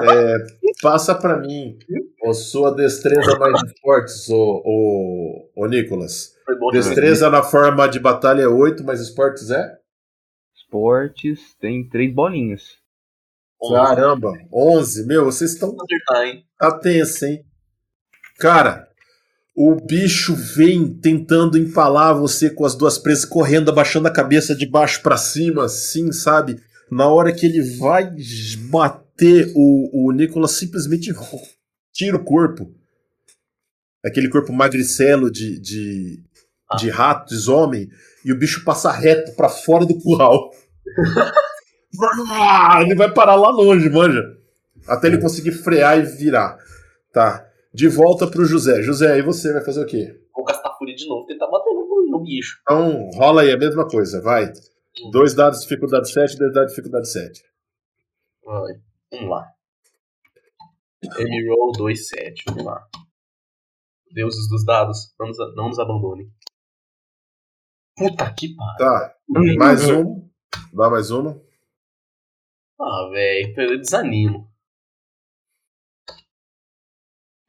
É, 0.00 0.36
passa 0.80 1.16
pra 1.16 1.36
mim 1.36 1.76
a 2.24 2.32
sua 2.32 2.74
destreza 2.74 3.36
mais 3.38 3.60
esportes, 3.64 4.28
ô, 4.28 4.62
ô, 4.64 5.50
ô 5.56 5.66
Nicolas. 5.66 6.32
Destreza 6.72 7.28
na 7.28 7.42
forma 7.42 7.88
de 7.88 7.98
batalha 7.98 8.42
é 8.42 8.48
8, 8.48 8.84
mas 8.84 9.00
esportes 9.00 9.50
é? 9.50 9.78
Esportes 10.54 11.56
tem 11.60 11.88
três 11.88 12.14
bolinhas. 12.14 12.78
Caramba, 13.72 14.32
11. 14.52 15.06
Meu, 15.06 15.24
vocês 15.24 15.54
estão 15.54 15.74
atentos, 16.60 17.22
hein? 17.22 17.44
Cara, 18.38 18.87
o 19.60 19.74
bicho 19.74 20.36
vem 20.36 20.86
tentando 20.86 21.58
empalar 21.58 22.16
você 22.16 22.48
com 22.48 22.64
as 22.64 22.76
duas 22.76 22.96
presas, 22.96 23.24
correndo, 23.24 23.72
abaixando 23.72 24.06
a 24.06 24.12
cabeça 24.12 24.54
de 24.54 24.64
baixo 24.64 25.02
pra 25.02 25.16
cima, 25.16 25.64
assim, 25.64 26.12
sabe? 26.12 26.62
Na 26.88 27.08
hora 27.08 27.32
que 27.32 27.44
ele 27.44 27.60
vai 27.76 28.08
bater, 28.70 29.50
o, 29.56 30.06
o 30.06 30.12
Nicolas 30.12 30.52
simplesmente 30.52 31.12
tira 31.92 32.16
o 32.16 32.24
corpo. 32.24 32.72
Aquele 34.06 34.28
corpo 34.28 34.52
magricelo 34.52 35.28
de, 35.28 35.58
de, 35.58 36.22
de 36.78 36.88
rato, 36.88 37.34
de 37.34 37.50
homem, 37.50 37.88
e 38.24 38.32
o 38.32 38.38
bicho 38.38 38.62
passa 38.62 38.92
reto 38.92 39.34
pra 39.34 39.48
fora 39.48 39.84
do 39.84 39.98
curral. 40.00 40.52
ele 42.80 42.94
vai 42.94 43.12
parar 43.12 43.34
lá 43.34 43.50
longe, 43.50 43.90
manja. 43.90 44.22
Até 44.86 45.08
ele 45.08 45.18
conseguir 45.18 45.50
frear 45.50 45.98
e 45.98 46.02
virar. 46.02 46.56
Tá. 47.12 47.47
De 47.78 47.86
volta 47.86 48.28
pro 48.28 48.44
José. 48.44 48.82
José, 48.82 49.12
aí 49.12 49.22
você 49.22 49.52
vai 49.52 49.64
fazer 49.64 49.80
o 49.80 49.86
quê? 49.86 50.20
Vou 50.34 50.44
gastar 50.44 50.74
fúria 50.76 50.96
de 50.96 51.06
novo, 51.06 51.24
tentar 51.26 51.46
bater 51.46 51.72
no, 51.72 52.10
no 52.10 52.20
bicho. 52.24 52.58
Então, 52.62 53.08
rola 53.14 53.42
aí 53.42 53.52
a 53.52 53.56
mesma 53.56 53.86
coisa, 53.86 54.20
vai. 54.20 54.52
Dois 55.12 55.32
dados, 55.32 55.60
dificuldade 55.60 56.10
7, 56.10 56.36
dois 56.38 56.52
dados, 56.52 56.70
dificuldade 56.72 57.08
7. 57.08 57.40
Vai. 58.42 58.72
Vamos 59.12 59.30
lá. 59.30 59.46
M-Roll 61.20 61.86
27, 61.86 62.46
vamos 62.48 62.64
lá. 62.64 62.84
Deuses 64.10 64.48
dos 64.48 64.64
dados, 64.64 65.14
não 65.16 65.28
nos, 65.28 65.38
não 65.54 65.68
nos 65.68 65.78
abandonem. 65.78 66.28
Puta 67.96 68.34
que 68.34 68.56
pariu. 68.56 68.76
Tá. 68.76 69.14
Mais 69.56 69.88
um. 69.88 70.28
Dá 70.72 70.90
mais 70.90 71.12
uma. 71.12 71.40
Ah, 72.80 73.08
velho, 73.12 73.54
eu 73.56 73.78
desanimo. 73.78 74.47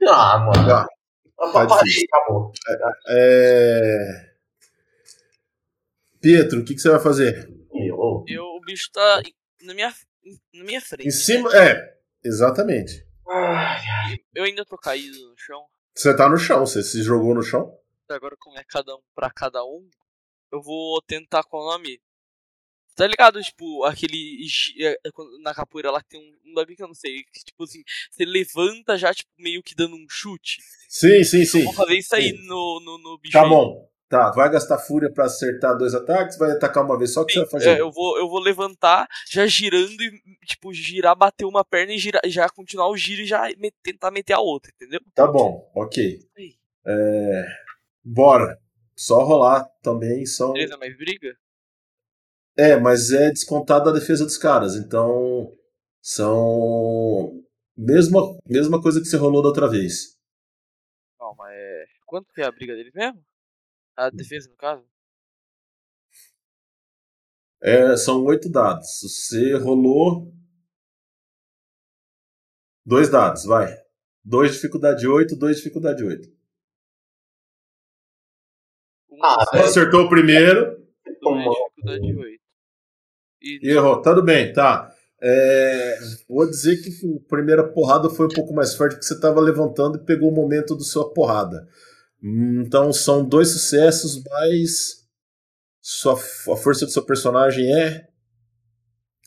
Ah, 0.07 0.39
mano. 0.39 0.71
Ah, 0.71 0.87
tá 1.51 1.67
parei, 1.67 2.05
acabou. 2.11 2.51
É... 3.07 4.29
Pietro, 6.21 6.59
o 6.59 6.65
que, 6.65 6.75
que 6.75 6.81
você 6.81 6.89
vai 6.89 6.99
fazer? 6.99 7.49
Meu, 7.73 8.25
Eu, 8.27 8.43
o 8.43 8.61
bicho 8.61 8.89
tá 8.91 9.21
na 9.61 9.73
minha, 9.73 9.93
na 10.53 10.63
minha 10.63 10.81
frente. 10.81 11.07
Em 11.07 11.11
cima. 11.11 11.49
É, 11.55 11.97
exatamente. 12.23 13.05
Ai, 13.27 14.11
né? 14.11 14.17
Eu 14.33 14.43
ainda 14.43 14.65
tô 14.65 14.77
caído 14.77 15.17
no 15.29 15.37
chão. 15.37 15.65
Você 15.95 16.15
tá 16.15 16.29
no 16.29 16.37
chão, 16.37 16.65
você 16.65 16.83
se 16.83 17.03
jogou 17.03 17.33
no 17.33 17.43
chão. 17.43 17.77
Agora, 18.09 18.35
como 18.39 18.57
é 18.57 18.63
cada 18.63 18.95
um 18.95 19.01
pra 19.13 19.29
cada 19.29 19.63
um, 19.63 19.87
eu 20.51 20.61
vou 20.61 21.01
tentar 21.01 21.43
com 21.43 21.57
o 21.57 21.71
nome. 21.71 22.01
Tá 22.99 23.07
ligado? 23.07 23.41
Tipo, 23.41 23.85
aquele. 23.85 24.45
é, 24.77 24.91
é, 24.91 25.09
Na 25.41 25.53
capoeira 25.53 25.89
lá 25.89 26.01
que 26.03 26.09
tem 26.09 26.19
um, 26.45 26.53
bagulho 26.53 26.75
que 26.75 26.83
eu 26.83 26.87
não 26.87 26.93
sei. 26.93 27.23
Que, 27.23 27.45
tipo 27.45 27.63
assim, 27.63 27.81
você 28.11 28.25
levanta 28.25 28.97
já, 28.97 29.13
tipo, 29.13 29.29
meio 29.39 29.63
que 29.63 29.73
dando 29.73 29.95
um 29.95 30.05
chute. 30.09 30.57
Sim, 30.89 31.23
sim, 31.23 31.45
sim. 31.45 31.63
Vou 31.63 31.71
fazer 31.71 31.97
isso 31.97 32.13
aí 32.13 32.33
no, 32.45 32.81
no, 32.83 32.97
no 32.97 33.17
bicho. 33.17 33.31
Tá 33.31 33.47
bom. 33.47 33.87
Tá, 34.09 34.31
vai 34.31 34.51
gastar 34.51 34.79
fúria 34.79 35.09
pra 35.09 35.25
acertar 35.25 35.77
dois 35.77 35.93
ataques, 35.93 36.37
vai 36.37 36.51
atacar 36.51 36.83
uma 36.83 36.97
vez 36.97 37.13
só. 37.13 37.21
O 37.21 37.25
que 37.25 37.31
você 37.31 37.39
vai 37.41 37.49
fazer? 37.49 37.69
É, 37.77 37.79
eu, 37.79 37.89
vou, 37.89 38.17
eu 38.17 38.27
vou 38.27 38.39
levantar, 38.41 39.07
já 39.29 39.45
girando 39.47 40.01
e, 40.01 40.11
tipo, 40.45 40.73
girar, 40.73 41.15
bater 41.15 41.45
uma 41.45 41.63
perna 41.63 41.93
e 41.93 41.97
girar, 41.97 42.21
já 42.25 42.49
continuar 42.49 42.89
o 42.89 42.97
giro 42.97 43.21
e 43.21 43.25
já 43.25 43.47
me- 43.57 43.71
tentar 43.81 44.11
meter 44.11 44.33
a 44.33 44.39
outra, 44.39 44.71
entendeu? 44.75 44.99
Tá 45.13 45.25
bom, 45.25 45.71
ok. 45.73 46.19
É, 46.85 47.45
Bora. 48.03 48.59
Só 48.95 49.23
rolar 49.23 49.63
também 49.81 50.25
são. 50.25 50.51
Beleza, 50.51 50.75
mas 50.77 50.97
briga? 50.97 51.37
É, 52.59 52.77
mas 52.77 53.09
é 53.11 53.29
descontado 53.29 53.89
a 53.89 53.93
defesa 53.93 54.25
dos 54.25 54.37
caras, 54.37 54.75
então 54.75 55.55
são 56.01 57.41
mesma 57.77 58.19
mesma 58.45 58.81
coisa 58.81 58.99
que 58.99 59.05
você 59.05 59.15
rolou 59.15 59.41
da 59.41 59.47
outra 59.47 59.69
vez. 59.69 60.19
Calma, 61.17 61.45
é. 61.53 61.85
Quanto 62.05 62.33
que 62.33 62.41
é 62.41 62.45
a 62.45 62.51
briga 62.51 62.75
deles 62.75 62.91
mesmo? 62.93 63.23
A 63.95 64.09
defesa, 64.09 64.49
no 64.49 64.57
caso? 64.57 64.85
É, 67.63 67.95
são 67.95 68.25
oito 68.25 68.49
dados. 68.51 68.89
Você 69.03 69.55
rolou 69.55 70.33
dois 72.85 73.09
dados, 73.09 73.45
vai. 73.45 73.73
Dois 74.21 74.51
dificuldade 74.51 75.07
8, 75.07 75.33
dois 75.37 75.57
dificuldade 75.57 76.03
8. 76.03 76.27
Um 79.11 79.23
Ah. 79.23 79.45
Acertou 79.53 80.07
o 80.07 80.09
primeiro 80.09 80.77
dois, 81.21 81.45
dificuldade 81.45 82.15
8. 82.15 82.48
E 83.41 83.69
errou. 83.69 84.01
Tudo 84.01 84.23
bem, 84.23 84.51
tá. 84.53 84.93
É, 85.21 85.99
vou 86.27 86.49
dizer 86.49 86.77
que 86.81 86.89
a 86.89 87.29
primeira 87.29 87.67
porrada 87.71 88.09
foi 88.09 88.25
um 88.27 88.29
pouco 88.29 88.53
mais 88.53 88.73
forte 88.73 88.93
porque 88.93 89.05
você 89.05 89.15
estava 89.15 89.41
levantando 89.41 89.97
e 89.97 90.05
pegou 90.05 90.29
o 90.29 90.35
momento 90.35 90.75
da 90.75 90.83
sua 90.83 91.13
porrada. 91.13 91.67
Então 92.21 92.91
são 92.93 93.27
dois 93.27 93.49
sucessos, 93.49 94.21
mas 94.23 95.07
sua, 95.81 96.13
a 96.13 96.57
força 96.57 96.85
do 96.85 96.91
seu 96.91 97.05
personagem 97.05 97.65
é 97.73 98.07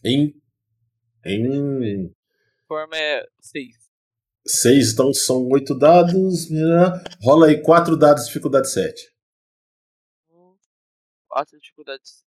em, 0.05 0.34
em 1.24 2.12
forma 2.66 2.97
é 2.97 3.26
6. 3.40 3.76
seis, 4.47 4.93
então 4.93 5.12
são 5.12 5.47
oito 5.48 5.78
dados. 5.78 6.51
né? 6.51 7.02
Rola 7.22 7.47
aí 7.48 7.62
quatro 7.62 7.97
dados, 7.97 8.26
dificuldade 8.26 8.70
7. 8.70 9.12
4 11.28 11.59
dificuldade 11.59 12.02
7. 12.09 12.24
Um. 12.24 12.31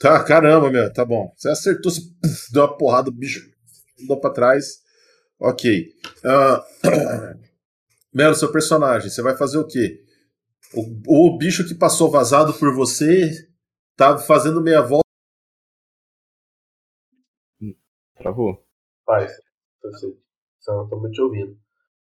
Tá, 0.00 0.24
caramba, 0.24 0.70
meu, 0.70 0.90
tá 0.90 1.04
bom. 1.04 1.30
Você 1.36 1.50
acertou, 1.50 1.92
você 1.92 2.00
puf, 2.00 2.50
deu 2.52 2.62
uma 2.64 2.76
porrada, 2.76 3.10
o 3.10 3.12
bicho 3.12 3.50
andou 4.02 4.18
pra 4.18 4.30
trás. 4.30 4.80
Ok. 5.38 5.92
Ah, 6.24 6.64
Melo, 8.12 8.34
seu 8.34 8.50
personagem, 8.50 9.10
você 9.10 9.20
vai 9.20 9.36
fazer 9.36 9.58
o 9.58 9.66
quê? 9.66 10.02
O, 10.74 11.28
o 11.34 11.38
bicho 11.38 11.66
que 11.68 11.74
passou 11.74 12.10
vazado 12.10 12.54
por 12.54 12.74
você 12.74 13.30
tá 13.94 14.18
fazendo 14.18 14.62
meia 14.62 14.80
volta. 14.80 15.04
Travou? 18.16 18.64
Faz. 19.04 19.32
Eu 19.84 19.92
sei. 19.92 20.18
Só 20.60 20.86
tô 20.88 20.98
muito 20.98 21.12
te 21.14 21.22
ouvindo. 21.22 21.58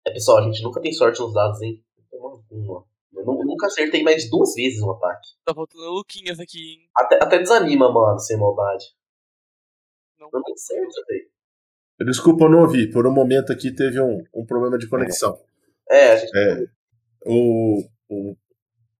É, 0.08 0.14
pessoal, 0.14 0.40
a 0.40 0.44
gente 0.44 0.64
nunca 0.64 0.82
tem 0.82 0.94
sorte 0.94 1.20
nos 1.20 1.34
dados, 1.34 1.62
hein? 1.62 1.84
Uma, 2.12 2.42
uma. 2.52 2.86
Eu 3.14 3.26
nu- 3.26 3.44
nunca 3.46 3.68
acertei 3.68 4.04
mais 4.04 4.24
de 4.24 4.30
duas 4.30 4.54
vezes 4.54 4.82
um 4.82 4.92
ataque. 4.92 5.28
Tá 5.46 5.54
faltando 5.54 5.90
Luquinhas 5.92 6.40
aqui, 6.40 6.74
hein? 6.74 6.90
Até, 6.96 7.16
até 7.22 7.40
desanima, 7.40 7.92
mano, 7.92 8.20
sem 8.20 8.38
maldade. 8.38 8.86
Não. 10.20 10.30
Não 10.32 10.44
tem 10.44 10.56
certo, 10.56 10.94
velho. 11.08 11.30
Desculpa, 12.10 12.46
eu 12.46 12.50
não 12.50 12.62
ouvi. 12.62 12.90
Por 12.90 13.06
um 13.06 13.14
momento 13.14 13.52
aqui 13.52 13.72
teve 13.74 14.00
um, 14.02 14.24
um 14.34 14.46
problema 14.46 14.78
de 14.78 14.88
conexão. 14.88 15.40
É, 15.90 16.14
a 16.14 16.16
gente. 16.16 16.32
É, 16.36 16.66
o, 17.26 17.84
o, 18.10 18.36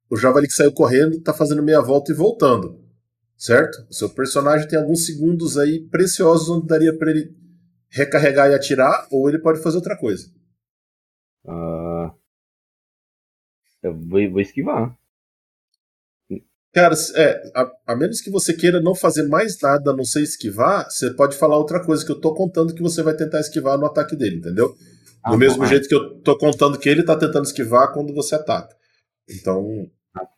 o 0.10 0.18
Javali 0.18 0.48
que 0.48 0.54
saiu 0.54 0.74
correndo 0.74 1.22
tá 1.22 1.34
fazendo 1.34 1.64
meia 1.64 1.82
volta 1.82 2.12
e 2.12 2.16
voltando. 2.16 2.80
Certo? 3.38 3.88
O 3.90 3.94
seu 3.94 4.08
personagem 4.10 4.68
tem 4.68 4.78
alguns 4.78 5.06
segundos 5.06 5.58
aí 5.58 5.80
preciosos 5.90 6.48
onde 6.50 6.68
daria 6.68 6.96
pra 6.96 7.10
ele 7.10 7.36
recarregar 7.90 8.52
e 8.52 8.54
atirar, 8.54 9.08
ou 9.12 9.28
ele 9.28 9.40
pode 9.40 9.62
fazer 9.64 9.78
outra 9.78 9.98
coisa. 9.98 10.32
Ah, 11.48 11.71
eu 13.84 13.94
vou, 13.94 14.32
vou 14.32 14.42
esquivar. 14.42 14.96
Cara, 16.74 16.96
é, 17.16 17.52
a, 17.54 17.72
a 17.88 17.96
menos 17.98 18.22
que 18.22 18.30
você 18.30 18.54
queira 18.54 18.80
não 18.80 18.96
fazer 18.96 19.24
mais 19.24 19.60
nada 19.62 19.92
a 19.92 19.96
não 19.96 20.06
ser 20.06 20.22
esquivar, 20.22 20.90
você 20.90 21.14
pode 21.14 21.36
falar 21.36 21.58
outra 21.58 21.84
coisa 21.84 22.06
que 22.06 22.12
eu 22.12 22.20
tô 22.20 22.34
contando 22.34 22.74
que 22.74 22.82
você 22.82 23.04
vai 23.04 23.14
tentar 23.14 23.42
esquivar 23.42 23.78
no 23.78 23.86
ataque 23.86 24.16
dele, 24.16 24.38
entendeu? 24.38 24.70
Do 24.70 24.76
Ah, 25.24 25.38
mesmo 25.38 25.60
tá. 25.60 25.66
jeito 25.66 25.88
que 25.90 25.94
eu 25.94 26.22
tô 26.22 26.38
contando 26.38 26.80
que 26.80 26.88
ele 26.88 27.04
tá 27.04 27.16
tentando 27.18 27.44
esquivar 27.44 27.92
quando 27.94 28.14
você 28.14 28.36
ataca. 28.36 28.74
Então, 29.30 29.90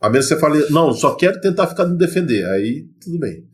a 0.02 0.10
menos 0.10 0.28
que 0.28 0.34
você 0.34 0.40
fale, 0.40 0.70
não, 0.72 0.92
só 0.92 1.14
quero 1.16 1.40
tentar 1.40 1.68
ficar 1.68 1.86
me 1.86 1.98
defender, 1.98 2.46
aí 2.48 2.88
tudo 3.00 3.20
bem. 3.20 3.48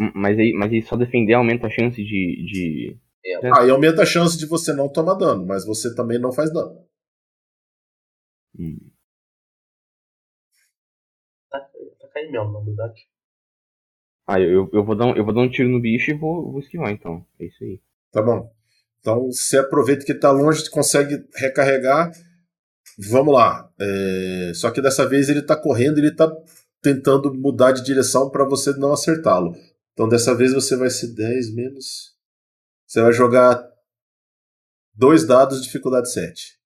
Hum, 0.00 0.10
Mas 0.14 0.38
aí, 0.38 0.52
mas 0.54 0.72
aí 0.72 0.82
só 0.82 0.96
defender 0.96 1.34
aumenta 1.34 1.66
a 1.66 1.70
chance 1.70 2.02
de. 2.02 2.46
de... 2.46 2.96
Aí 3.58 3.68
aumenta 3.70 4.02
a 4.02 4.06
chance 4.06 4.38
de 4.38 4.46
você 4.46 4.72
não 4.72 4.88
tomar 4.88 5.14
dano, 5.14 5.46
mas 5.46 5.66
você 5.66 5.94
também 5.94 6.18
não 6.18 6.32
faz 6.32 6.52
dano. 6.52 6.78
Hum. 8.58 8.78
Tá 11.50 12.08
caindo 12.12 12.32
mesmo, 12.32 12.52
na 12.52 12.60
verdade. 12.60 13.08
Ah, 14.26 14.40
eu, 14.40 14.70
eu, 14.72 14.84
vou 14.84 14.96
dar 14.96 15.06
um, 15.06 15.16
eu 15.16 15.24
vou 15.24 15.34
dar 15.34 15.42
um 15.42 15.50
tiro 15.50 15.68
no 15.68 15.80
bicho 15.80 16.10
e 16.10 16.14
vou, 16.14 16.50
vou 16.50 16.60
esquivar 16.60 16.90
então. 16.90 17.26
É 17.38 17.46
isso 17.46 17.62
aí. 17.62 17.80
Tá 18.10 18.22
bom? 18.22 18.50
Então 19.00 19.26
você 19.26 19.58
aproveita 19.58 20.04
que 20.04 20.14
tá 20.14 20.30
longe, 20.30 20.70
consegue 20.70 21.26
recarregar 21.36 22.10
Vamos 22.98 23.34
lá. 23.34 23.70
É, 23.78 24.52
Só 24.54 24.70
que 24.70 24.80
dessa 24.80 25.06
vez 25.06 25.28
ele 25.28 25.42
tá 25.42 25.56
correndo, 25.56 25.98
ele 25.98 26.14
tá 26.14 26.30
tentando 26.80 27.32
mudar 27.34 27.72
de 27.72 27.82
direção 27.82 28.30
para 28.30 28.44
você 28.44 28.72
não 28.72 28.92
acertá-lo. 28.92 29.54
Então 29.92 30.08
dessa 30.08 30.34
vez 30.34 30.52
você 30.52 30.76
vai 30.76 30.90
ser 30.90 31.14
10 31.14 31.54
menos. 31.54 32.14
Você 32.86 33.02
vai 33.02 33.12
jogar 33.12 33.66
dois 34.94 35.26
dados 35.26 35.58
de 35.58 35.64
dificuldade 35.64 36.12
7. 36.12 36.58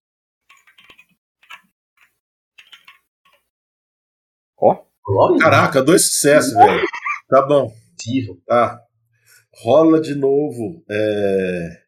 Caraca, 5.38 5.82
dois 5.82 6.06
sucessos, 6.06 6.52
velho. 6.52 6.86
Tá 7.28 7.42
bom. 7.42 7.72
possível. 7.96 8.40
Tá. 8.46 8.82
Rola 9.54 10.00
de 10.00 10.14
novo. 10.14 10.84
É... 10.88 11.82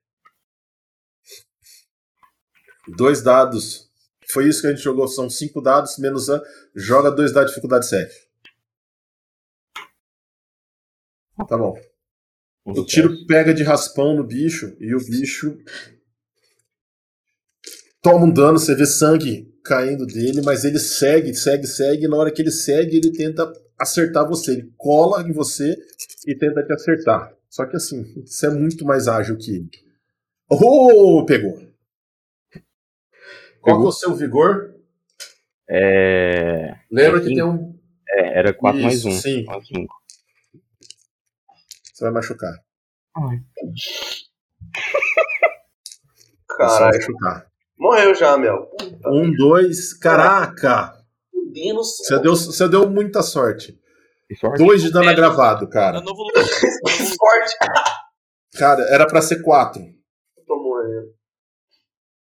Dois 2.96 3.22
dados. 3.22 3.90
Foi 4.32 4.48
isso 4.48 4.62
que 4.62 4.68
a 4.68 4.70
gente 4.70 4.82
jogou. 4.82 5.06
São 5.06 5.28
cinco 5.28 5.60
dados 5.60 5.98
menos 5.98 6.28
um. 6.28 6.40
Joga 6.74 7.10
dois 7.10 7.32
dados 7.32 7.50
de 7.50 7.54
dificuldade 7.54 7.88
7. 7.88 8.30
Tá 11.48 11.56
bom. 11.56 11.74
O 12.64 12.84
tiro 12.84 13.26
pega 13.26 13.52
de 13.54 13.62
raspão 13.62 14.14
no 14.14 14.24
bicho 14.24 14.76
e 14.78 14.94
o 14.94 14.98
bicho 14.98 15.56
toma 18.02 18.26
um 18.26 18.30
dano, 18.30 18.58
você 18.58 18.74
vê 18.74 18.86
sangue 18.86 19.49
caindo 19.64 20.06
dele, 20.06 20.40
mas 20.42 20.64
ele 20.64 20.78
segue, 20.78 21.34
segue, 21.34 21.66
segue, 21.66 22.04
e 22.04 22.08
na 22.08 22.16
hora 22.16 22.30
que 22.30 22.40
ele 22.42 22.50
segue, 22.50 22.96
ele 22.96 23.12
tenta 23.12 23.50
acertar 23.78 24.26
você. 24.28 24.52
Ele 24.52 24.72
cola 24.76 25.22
em 25.22 25.32
você 25.32 25.76
e 26.26 26.34
tenta 26.34 26.62
te 26.64 26.72
acertar. 26.72 27.34
Só 27.48 27.66
que 27.66 27.76
assim, 27.76 28.04
você 28.24 28.46
é 28.46 28.50
muito 28.50 28.84
mais 28.84 29.08
ágil 29.08 29.36
que 29.36 29.50
ele. 29.56 29.70
Oh, 30.48 31.24
pegou. 31.26 31.58
Qual 33.60 33.78
que 33.80 33.84
é 33.86 33.88
o 33.88 33.92
seu 33.92 34.14
vigor? 34.14 34.74
É. 35.68 36.76
Lembra 36.90 37.20
que 37.20 37.26
Cinco. 37.28 37.36
tem 37.36 37.44
um. 37.44 37.78
é, 38.08 38.38
era 38.38 38.52
4 38.54 38.80
mais 38.80 38.94
Isso, 38.98 39.08
1. 39.08 39.12
sim. 39.12 39.44
5. 39.44 39.94
Você 41.94 42.04
vai 42.04 42.12
machucar. 42.12 42.52
Você 42.52 42.60
vai 43.14 43.38
Caralho. 46.48 46.96
machucar. 46.98 47.49
Morreu 47.80 48.14
já, 48.14 48.36
Mel. 48.36 48.66
Puta, 48.78 49.08
Um, 49.10 49.32
dois. 49.34 49.94
Caraca! 49.94 50.92
fudendo 51.32 51.82
Você 51.82 52.18
deu, 52.20 52.36
você 52.36 52.68
deu 52.68 52.88
muita 52.90 53.22
sorte. 53.22 53.78
Sorte. 54.38 54.58
Dois 54.64 54.82
de 54.82 54.92
dano 54.92 55.08
agravado, 55.08 55.68
cara. 55.68 55.98
o 55.98 56.02
novo 56.02 56.22
lugar. 56.22 56.44
Sorte. 56.46 57.56
Cara, 58.56 58.82
era 58.90 59.06
pra 59.06 59.20
ser 59.22 59.42
quatro. 59.42 59.82
Tô 60.46 60.56
morrendo. 60.62 61.08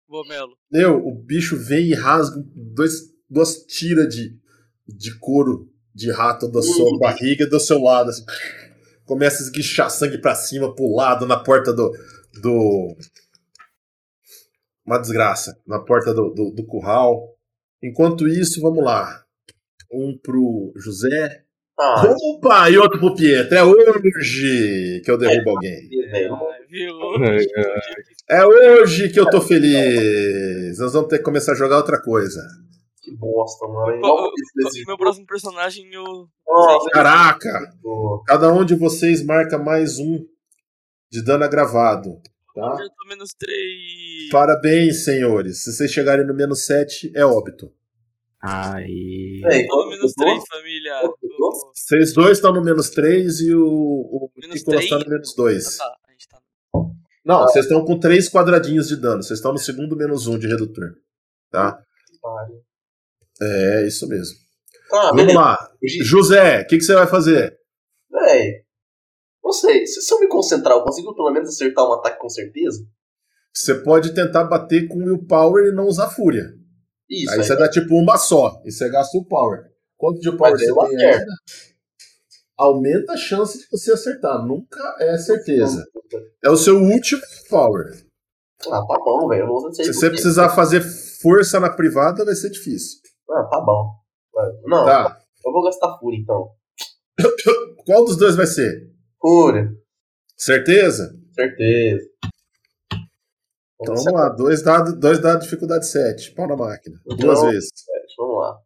Boa, 0.07 0.28
Melo. 0.28 0.53
Meu, 0.72 0.98
o 1.06 1.14
bicho 1.14 1.57
vem 1.57 1.90
e 1.90 1.94
rasga 1.94 2.41
dois, 2.56 3.02
duas 3.30 3.57
tiras 3.65 4.07
de, 4.14 4.36
de 4.88 5.19
couro 5.19 5.69
de 5.94 6.11
rato 6.11 6.48
da 6.49 6.61
sua 6.61 6.95
Hum. 6.95 6.98
barriga 6.98 7.44
e 7.44 7.49
do 7.49 7.60
seu 7.60 7.80
lado. 7.82 8.10
Assim. 8.10 8.23
Começa 9.06 9.44
a 9.44 9.45
esguichar 9.45 9.91
sangue 9.91 10.18
pra 10.18 10.34
cima, 10.34 10.73
pro 10.73 10.95
lado, 10.95 11.28
na 11.28 11.38
porta 11.38 11.72
do. 11.72 11.91
do... 12.41 12.95
Uma 14.85 14.97
desgraça. 14.99 15.57
Na 15.67 15.79
porta 15.79 16.13
do, 16.13 16.29
do, 16.29 16.51
do 16.51 16.65
curral. 16.65 17.35
Enquanto 17.83 18.27
isso, 18.27 18.61
vamos 18.61 18.83
lá. 18.83 19.23
Um 19.91 20.17
pro 20.21 20.71
José. 20.75 21.43
Ah, 21.79 22.03
Opa! 22.35 22.69
E 22.69 22.77
outro 22.77 22.99
pro 22.99 23.15
Pietro. 23.15 23.55
É 23.57 23.63
hoje 23.63 25.01
que 25.03 25.09
eu 25.11 25.17
derrubo 25.17 25.49
alguém. 25.51 25.89
velho. 25.89 26.33
Ah, 26.35 26.47
viu? 26.69 26.93
É 28.29 28.45
hoje 28.45 29.09
que 29.09 29.19
eu 29.19 29.29
tô 29.29 29.41
feliz. 29.41 30.77
Nós 30.79 30.93
vamos 30.93 31.09
ter 31.09 31.17
que 31.17 31.23
começar 31.23 31.53
a 31.53 31.55
jogar 31.55 31.77
outra 31.77 31.99
coisa. 32.01 32.39
Que 33.01 33.15
bosta, 33.15 33.67
mano. 33.67 33.99
Qual- 33.99 34.29
Meu 34.87 34.97
próximo 34.97 35.25
personagem, 35.25 35.91
eu. 35.91 36.03
Nossa, 36.47 36.89
Caraca! 36.91 37.73
Cada 38.27 38.53
um 38.53 38.63
de 38.63 38.75
vocês 38.75 39.23
marca 39.25 39.57
mais 39.57 39.97
um 39.97 40.23
de 41.11 41.23
dano 41.23 41.43
agravado. 41.43 42.21
Tá? 42.53 42.78
Eu 42.82 42.90
tô 42.90 43.07
menos 43.07 43.34
3. 43.38 44.30
Parabéns, 44.32 45.03
senhores. 45.06 45.64
Se 45.64 45.72
vocês 45.73 45.91
chegarem 45.91 46.26
no 46.26 46.34
menos 46.34 46.65
7, 46.65 47.11
é 47.15 47.26
óbito. 47.26 47.72
Aí. 48.41 49.41
É, 49.45 49.68
Tô 49.68 49.84
no 49.86 49.90
menos 49.91 50.14
3, 50.14 50.40
Tô? 50.40 50.45
família. 50.57 51.02
Vocês 51.73 52.14
dois 52.14 52.38
estão 52.38 52.52
no 52.53 52.64
menos 52.64 52.90
3 52.90 53.40
e 53.41 53.53
o, 53.53 54.30
Nicolas 54.36 54.90
tá 54.90 54.99
no 54.99 55.10
menos 55.10 55.36
2. 55.36 55.80
Ah, 55.80 55.84
tá. 55.84 55.98
A 56.07 56.11
gente 56.11 56.28
tá. 56.28 56.41
Não, 57.23 57.44
vocês 57.44 57.65
estão 57.65 57.86
com 57.86 57.99
3 57.99 58.30
quadradinhos 58.30 58.88
de 58.88 58.95
dano. 58.95 59.22
Vocês 59.22 59.38
estão 59.40 59.53
no 59.53 59.60
segundo 59.60 59.95
menos 59.95 60.28
1 60.28 60.40
de 60.40 60.48
redutor. 60.48 60.95
Tá? 61.52 61.80
Pariu. 62.22 62.61
É, 63.41 63.88
isso 63.88 64.07
mesmo. 64.07 64.36
Ah, 64.91 65.10
Vamos 65.10 65.18
beleza. 65.18 65.40
lá. 65.40 65.72
José, 66.03 66.61
o 66.61 66.68
que, 66.68 66.78
que 66.78 66.84
você 66.84 66.94
vai 66.95 67.07
fazer? 67.07 67.57
Não 69.52 69.53
sei. 69.53 69.86
Se, 69.86 70.14
eu 70.14 70.19
me 70.22 70.30
concentrar, 70.30 70.78
eu 70.78 70.84
consigo 70.84 71.14
pelo 71.14 71.30
menos 71.30 71.49
acertar 71.49 71.86
um 71.86 71.91
ataque 71.91 72.18
com 72.19 72.30
certeza? 72.30 72.88
Você 73.53 73.76
pode 73.76 74.14
tentar 74.14 74.45
bater 74.45 74.88
com 74.88 75.03
willpower 75.03 75.65
e 75.65 75.76
não 75.76 75.88
usar 75.88 76.10
fúria. 76.10 76.53
Isso. 77.10 77.32
aí 77.32 77.40
aí 77.40 77.45
você 77.45 77.57
dá 77.57 77.69
tipo 77.69 77.94
uma 77.95 78.18
só. 78.18 78.61
E 78.64 78.72
você 78.72 78.90
gasta 78.90 79.18
o 79.18 79.26
power. 79.26 79.65
Quanto 79.98 80.22
de 80.22 80.32
power 80.38 80.53
Mas 80.53 80.65
você 80.65 80.95
tem 80.95 81.06
ainda? 81.06 81.26
Aumenta 82.57 83.11
a 83.11 83.18
chance 83.18 83.60
de 83.60 83.65
você 83.69 83.91
acertar. 83.91 84.41
Nunca 84.45 84.80
é 85.02 85.18
certeza. 85.18 85.86
É 86.41 86.49
o 86.49 86.56
seu 86.56 86.78
último 86.78 87.22
power. 87.49 87.91
Ah, 88.68 88.86
tá 88.88 88.95
bom, 89.03 89.28
velho. 89.28 89.73
Se 89.73 89.94
você 89.94 90.10
precisar 90.10 90.48
fazer 90.56 90.80
força 91.22 91.60
na 91.60 91.69
privada, 91.69 92.23
vai 92.23 92.36
ser 92.36 92.52
difícil. 92.52 92.99
Ah, 93.30 93.44
tá 93.52 93.60
bom. 93.60 93.91
Não, 94.64 94.86
Tá. 94.86 95.19
eu 95.45 95.52
vou 95.52 95.64
gastar 95.65 95.98
fúria 95.99 96.18
então. 96.22 96.52
Qual 97.86 98.06
dos 98.06 98.15
dois 98.15 98.38
vai 98.38 98.48
ser? 98.48 98.90
Fúria. 99.22 99.72
Certeza? 100.35 101.15
Certeza. 101.34 102.10
Então 103.81 103.95
vamos 103.95 104.14
lá. 104.14 104.30
Dois 104.30 104.64
dados, 104.64 104.93
dois 104.99 105.19
dados 105.19 105.41
de 105.41 105.45
dificuldade 105.45 105.88
7. 105.88 106.34
Pau 106.34 106.48
na 106.48 106.56
máquina. 106.56 106.99
Duas 107.06 107.41
Não. 107.41 107.49
vezes. 107.52 107.69
Vamos 108.18 108.39
lá. 108.39 108.60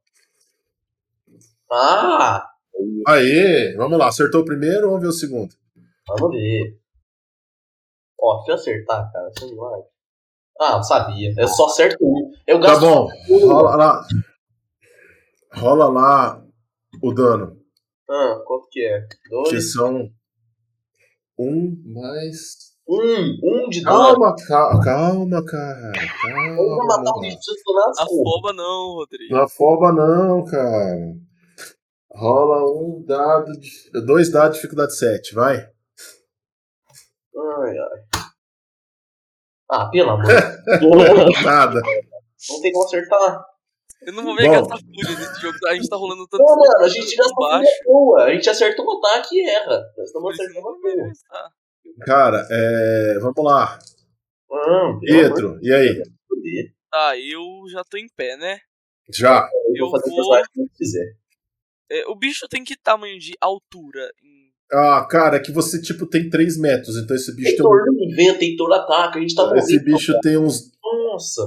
Ah! 1.72 2.50
Aê! 3.08 3.76
Vamos 3.76 3.98
lá. 3.98 4.08
Acertou 4.08 4.42
o 4.42 4.46
primeiro, 4.46 4.88
vamos 4.88 5.02
ver 5.02 5.08
o 5.08 5.12
segundo. 5.14 5.54
Vamos 6.08 6.32
ver. 6.36 6.80
Ó, 8.20 8.44
se 8.44 8.52
eu 8.52 8.56
acertar, 8.56 9.12
cara, 9.12 9.30
isso 9.36 9.46
um 9.46 9.50
milagre. 9.52 9.86
Ah, 10.60 10.78
eu 10.78 10.84
sabia. 10.84 11.34
Eu 11.38 11.48
só 11.48 11.66
acerto 11.66 11.98
um. 12.02 12.32
Eu 12.48 12.60
Tá 12.62 12.68
gasto 12.68 12.82
bom. 12.82 13.08
um. 13.30 13.48
Rola 13.48 13.76
lá. 13.76 14.08
Rola 15.54 15.88
lá 15.90 16.46
o 17.04 17.14
dano. 17.14 17.58
Ah, 18.10 18.42
quanto 18.46 18.68
que 18.70 18.86
é? 18.86 19.02
Que 19.02 19.30
Dois. 19.30 19.74
são 19.74 20.10
um 21.38 21.76
mais. 21.86 22.76
Um. 22.88 23.40
Um 23.44 23.70
de. 23.70 23.82
Calma, 23.84 24.36
calma, 24.48 24.84
calma, 24.84 25.46
cara. 25.46 25.92
Matar 25.92 27.02
o 27.02 27.04
Calma. 27.04 27.22
precisa 27.22 27.58
tornar 27.64 27.90
as 27.90 28.00
Afoba 28.00 28.54
não, 28.54 28.94
Rodrigo. 28.96 29.34
Não 29.34 29.42
afoba, 29.44 29.92
não, 29.92 30.46
cara. 30.46 31.16
Rola 32.12 32.64
um 32.64 33.04
dado. 33.06 33.52
De... 33.54 34.06
Dois 34.06 34.32
dados 34.32 34.58
de 34.58 34.62
dificuldade 34.62 34.96
7, 34.96 35.34
vai. 35.34 35.58
Ai, 37.36 37.78
ai. 37.78 38.24
Ah, 39.70 39.90
pelo 39.90 40.12
amor. 40.12 40.26
Nada. 41.44 41.82
não 42.50 42.62
tem 42.62 42.72
como 42.72 42.86
acertar. 42.86 43.46
Eu 44.02 44.14
não 44.14 44.24
vou 44.24 44.36
ver 44.36 44.50
gastar 44.50 44.78
fúria 44.78 45.20
nesse 45.20 45.42
jogo. 45.42 45.58
A 45.68 45.76
gente 45.76 45.90
tá 45.90 45.96
rolando 45.96 46.28
tanto. 46.28 46.44
Não, 46.44 46.56
mano, 46.56 46.86
a 46.86 46.88
gente 46.90 47.16
gasta 47.16 47.34
baixo. 47.36 47.72
fúria 47.72 47.84
boa. 47.86 48.24
A 48.24 48.34
gente 48.34 48.50
acerta 48.50 48.82
um 48.82 48.98
ataque 48.98 49.36
e 49.36 49.50
erra. 49.50 49.94
Nós 49.98 50.08
estamos 50.08 50.38
eu 50.38 50.44
acertando 50.44 50.62
não 50.62 50.72
uma 50.72 50.82
boa. 50.82 51.12
Cara, 52.06 52.48
é... 52.50 53.20
vamos 53.20 53.44
lá. 53.44 53.80
Ah, 54.52 54.98
Pietro, 55.02 55.60
e 55.62 55.74
aí? 55.74 56.02
Tá, 56.92 57.18
eu 57.18 57.42
já 57.70 57.84
tô 57.84 57.98
em 57.98 58.08
pé, 58.16 58.38
né? 58.38 58.60
Já. 59.12 59.50
Eu 59.68 59.76
Eu 59.76 59.90
vou 59.90 60.00
fazer 60.00 60.12
o 60.12 60.16
vou- 60.16 60.18
personagem 60.18 60.50
que 60.54 60.62
eu 60.62 60.68
quiser. 60.78 61.16
É, 61.92 62.08
o 62.08 62.16
bicho 62.16 62.48
tem 62.48 62.64
que 62.64 62.76
tamanho 62.76 63.20
de 63.20 63.34
altura? 63.40 64.10
Em... 64.24 64.52
Ah, 64.72 65.06
cara, 65.10 65.38
é 65.38 65.40
que 65.40 65.52
você, 65.52 65.80
tipo, 65.82 66.08
tem 66.08 66.30
3 66.30 66.58
metros, 66.60 66.98
então 66.98 67.16
esse 67.16 67.36
bicho 67.36 67.56
tem 67.56 67.66
um... 67.66 67.70
Heitor 67.76 67.86
não 67.86 68.04
inventa, 68.04 68.44
Heitor 68.44 68.74
ataca. 68.74 69.20
A 69.20 69.22
gente 69.22 69.36
tá 69.36 69.52
Esse 69.56 69.84
bicho 69.84 70.20
tem 70.22 70.38
uns 70.38 70.72
Nossa. 70.84 71.42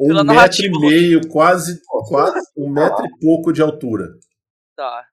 Um 0.00 0.08
Pela 0.08 0.24
metro 0.24 0.64
e 0.64 0.80
meio, 0.80 1.28
quase, 1.28 1.80
quase 2.08 2.40
um 2.56 2.70
metro 2.70 3.04
e 3.04 3.18
pouco 3.20 3.52
de 3.52 3.62
altura. 3.62 4.08
Tá. 4.76 5.06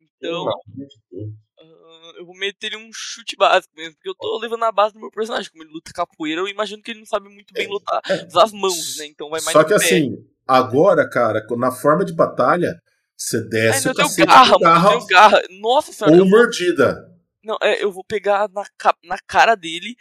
Então, 0.00 0.48
ah, 0.48 2.12
eu 2.18 2.24
vou 2.24 2.34
meter 2.36 2.68
ele 2.68 2.76
um 2.76 2.90
chute 2.92 3.36
básico 3.36 3.74
mesmo, 3.76 3.94
porque 3.94 4.08
eu 4.08 4.14
tô 4.14 4.38
levando 4.38 4.64
a 4.64 4.72
base 4.72 4.94
do 4.94 5.00
meu 5.00 5.10
personagem. 5.10 5.50
Como 5.50 5.62
ele 5.62 5.72
luta 5.72 5.92
capoeira, 5.92 6.40
eu 6.40 6.48
imagino 6.48 6.82
que 6.82 6.90
ele 6.90 7.00
não 7.00 7.06
sabe 7.06 7.28
muito 7.28 7.52
bem 7.52 7.68
lutar, 7.68 8.00
usar 8.28 8.44
as 8.44 8.52
mãos, 8.52 8.96
né? 8.98 9.06
Então 9.06 9.28
vai 9.28 9.40
mais 9.42 9.52
Só 9.52 9.62
que 9.64 9.70
pé. 9.70 9.76
assim, 9.76 10.16
agora, 10.46 11.08
cara, 11.08 11.44
na 11.56 11.70
forma 11.70 12.04
de 12.04 12.14
batalha, 12.14 12.80
você 13.16 13.38
Ai, 13.38 13.48
desce 13.48 13.84
não, 13.86 13.92
o 13.92 13.92
eu 13.92 13.96
tenho 13.96 14.08
cacete 14.08 14.26
garra, 14.26 14.54
com 14.54 14.64
mano, 14.64 14.90
eu 14.92 15.06
garra 15.06 15.30
garra. 15.30 15.42
Nossa 15.60 15.92
senhora, 15.92 16.16
ou 16.16 16.28
mordida. 16.28 17.10
não, 17.42 17.58
é, 17.62 17.82
eu 17.82 17.90
vou 17.90 18.04
pegar 18.04 18.48
na, 18.50 18.64
na 19.04 19.18
cara 19.26 19.54
dele, 19.54 19.96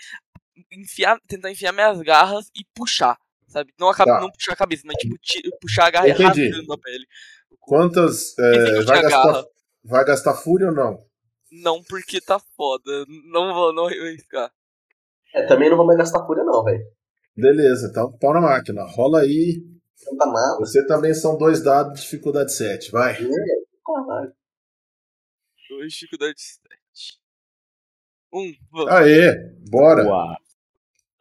enfiar, 0.72 1.20
tentar 1.28 1.52
enfiar 1.52 1.72
minhas 1.72 2.02
garras 2.02 2.50
e 2.56 2.64
puxar, 2.76 3.18
sabe? 3.56 3.73
Não, 3.80 3.90
a, 3.90 3.95
cabe- 3.95 4.11
Tá. 4.11 4.19
não 4.22 4.30
puxar 4.32 4.53
a 4.53 4.56
cabeça, 4.57 4.84
mas 4.86 4.98
tipo, 4.98 5.18
ti- 5.22 5.49
puxar 5.61 5.86
a 5.88 5.91
garra 5.91 6.10
Entendi. 6.10 6.49
rasgando 6.49 6.73
a 6.73 6.77
pele. 6.77 7.06
Quantas. 7.60 8.38
é, 8.38 8.82
vai, 8.84 9.02
gastar, 9.02 9.44
vai 9.84 10.06
gastar 10.06 10.34
fúria 10.36 10.68
ou 10.68 10.73
não? 10.73 11.06
Não, 11.52 11.82
porque 11.84 12.19
tá 12.19 12.40
foda. 12.57 13.06
Não 13.32 13.53
vou, 13.53 13.73
não 13.73 13.84
vou 13.84 13.88
arriscar. 13.88 14.52
É, 15.34 15.45
também 15.48 15.69
não 15.69 15.77
vou 15.77 15.86
mais 15.86 15.98
gastar 15.98 16.26
fúria, 16.26 16.44
não, 16.44 16.64
velho. 16.64 16.84
Beleza, 17.36 17.88
então 17.90 18.11
pau 18.18 18.34
na 18.34 18.41
máquina. 18.41 18.84
Rola 18.86 19.22
aí. 19.22 19.64
Não 20.06 20.18
tá 20.18 20.26
nada. 20.26 20.57
Você 20.60 20.86
também 20.86 21.14
são 21.14 21.38
dois 21.38 21.64
dados, 21.64 22.02
dificuldade 22.02 22.53
7. 22.53 22.91
Vai. 22.91 23.15
Caralho. 23.15 24.34
Dois 25.69 25.94
dificuldade 25.94 26.40
7. 26.40 27.19
Um, 28.34 28.53
vamos. 28.72 28.91
Aê, 28.91 29.34
bora. 29.69 30.06
Uau. 30.06 30.36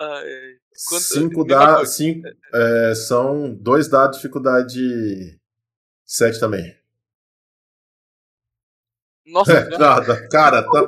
Ai, 0.00 0.08
ai. 0.32 0.54
Quanto- 0.88 1.02
Cinco 1.04 1.44
mesma 1.44 1.46
dados. 1.46 1.76
coisa. 1.76 1.92
Cinco, 1.92 2.28
é, 2.54 2.94
são 2.94 3.54
dois 3.54 3.88
dados, 3.88 4.16
dificuldade 4.18 5.38
7 6.04 6.38
também. 6.40 6.76
Nossa, 9.26 9.66
cara, 10.28 10.62
tá, 10.62 10.78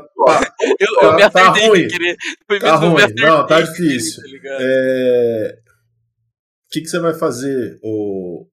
eu, 0.78 0.88
eu 1.02 1.14
me 1.14 1.20
tá- 1.22 1.30
tá 1.30 1.48
ruim. 1.52 1.88
querer. 1.88 2.16
Tá 2.60 2.76
ruim. 2.76 3.14
Não, 3.16 3.46
tá 3.46 3.56
querer, 3.62 3.70
difícil. 3.70 4.22
tá 4.42 4.48
é, 4.60 5.58
O 5.58 6.68
que, 6.70 6.80
que 6.82 6.86
você 6.86 6.98
vai 6.98 7.14
fazer, 7.14 7.78
o 7.82 8.46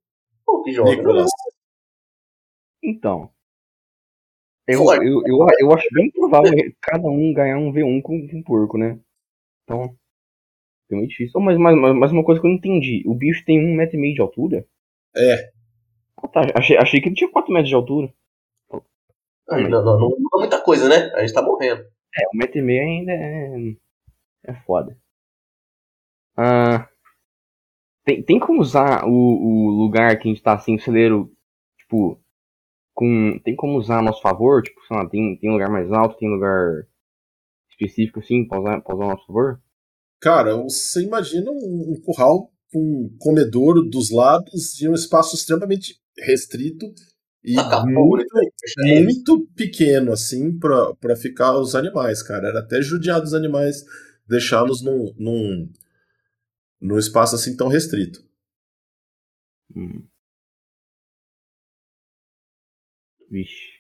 jogo. 0.74 0.90
Nicolas? 0.90 1.30
Então. 2.82 3.30
Eu, 4.66 4.82
eu, 4.94 5.22
eu, 5.26 5.48
eu 5.60 5.74
acho 5.74 5.88
bem 5.92 6.10
provável 6.12 6.54
cada 6.82 7.06
um 7.10 7.34
ganhar 7.34 7.58
um 7.58 7.74
V1 7.74 8.02
com, 8.02 8.26
com 8.30 8.44
porco, 8.44 8.78
né? 8.78 8.98
Então. 9.64 9.98
É 10.94 10.98
muito 10.98 11.10
difícil. 11.10 11.40
Mas, 11.42 11.58
mas, 11.58 11.76
mas 11.76 12.12
uma 12.12 12.24
coisa 12.24 12.40
que 12.40 12.48
eu 12.48 12.50
não 12.50 12.58
entendi. 12.58 13.04
O 13.06 13.16
bicho 13.16 13.44
tem 13.46 13.60
um 13.60 13.76
metro 13.76 13.98
e 13.98 14.00
meio 14.00 14.14
de 14.14 14.22
altura? 14.22 14.66
É. 15.16 15.52
Ah, 16.18 16.28
tá. 16.28 16.42
Achei, 16.56 16.78
achei 16.78 17.02
que 17.02 17.10
ele 17.10 17.16
tinha 17.16 17.32
4 17.32 17.52
metros 17.52 17.70
de 17.70 17.76
altura. 17.76 18.14
Não, 19.48 19.60
não, 19.62 19.70
não, 19.70 20.00
não 20.00 20.10
muda 20.10 20.38
muita 20.38 20.62
coisa, 20.62 20.88
né? 20.88 21.12
A 21.16 21.22
gente 21.22 21.34
tá 21.34 21.42
morrendo. 21.42 21.82
É, 21.82 22.22
um 22.34 22.38
metro 22.38 22.60
e 22.60 22.62
meio 22.62 22.84
ainda 22.84 23.12
é. 23.12 23.76
É 24.46 24.54
foda. 24.66 24.98
Ah. 26.38 26.88
Tem, 28.06 28.22
tem 28.22 28.40
como 28.40 28.62
usar 28.62 29.06
o, 29.06 29.10
o 29.10 29.70
lugar 29.70 30.18
que 30.18 30.28
a 30.28 30.32
gente 30.32 30.44
tá 30.44 30.54
assim, 30.54 30.76
o 30.76 30.80
celeiro, 30.80 31.32
tipo. 31.78 32.20
Com, 32.96 33.40
tem 33.44 33.56
como 33.56 33.78
usar 33.78 34.00
a 34.00 34.02
nosso 34.04 34.22
favor? 34.22 34.62
Tipo, 34.62 34.80
sei 34.86 34.96
lá, 34.96 35.10
tem, 35.10 35.36
tem 35.38 35.52
lugar 35.52 35.68
mais 35.68 35.92
alto, 35.92 36.16
tem 36.18 36.30
lugar 36.30 36.86
específico 37.72 38.20
assim, 38.20 38.48
pra 38.48 38.60
usar, 38.60 38.82
pra 38.82 38.96
usar 38.96 39.06
a 39.06 39.08
nosso 39.10 39.26
favor? 39.26 39.60
Cara, 40.24 40.56
você 40.56 41.02
imagina 41.02 41.52
um, 41.52 41.92
um 41.92 42.02
curral 42.02 42.50
com 42.72 42.80
um 42.80 43.18
comedouro 43.20 43.82
dos 43.84 44.10
lados 44.10 44.80
e 44.80 44.88
um 44.88 44.94
espaço 44.94 45.36
extremamente 45.36 46.00
restrito 46.18 46.86
e 47.44 47.56
fogo, 47.56 47.84
né? 48.18 48.24
muito, 49.04 49.04
muito 49.04 49.48
pequeno, 49.54 50.14
assim, 50.14 50.58
pra 50.58 51.14
ficar 51.18 51.60
os 51.60 51.76
animais, 51.76 52.24
cara. 52.24 52.48
Era 52.48 52.60
até 52.62 52.82
judiar 52.82 53.20
dos 53.20 53.34
animais 53.34 53.84
deixá-los 54.26 54.82
num, 54.82 55.14
num, 55.18 55.70
num 56.80 56.98
espaço 56.98 57.36
assim 57.36 57.58
tão 57.58 57.68
restrito. 57.68 58.24
Hum. 59.76 60.08
Vixe. 63.30 63.73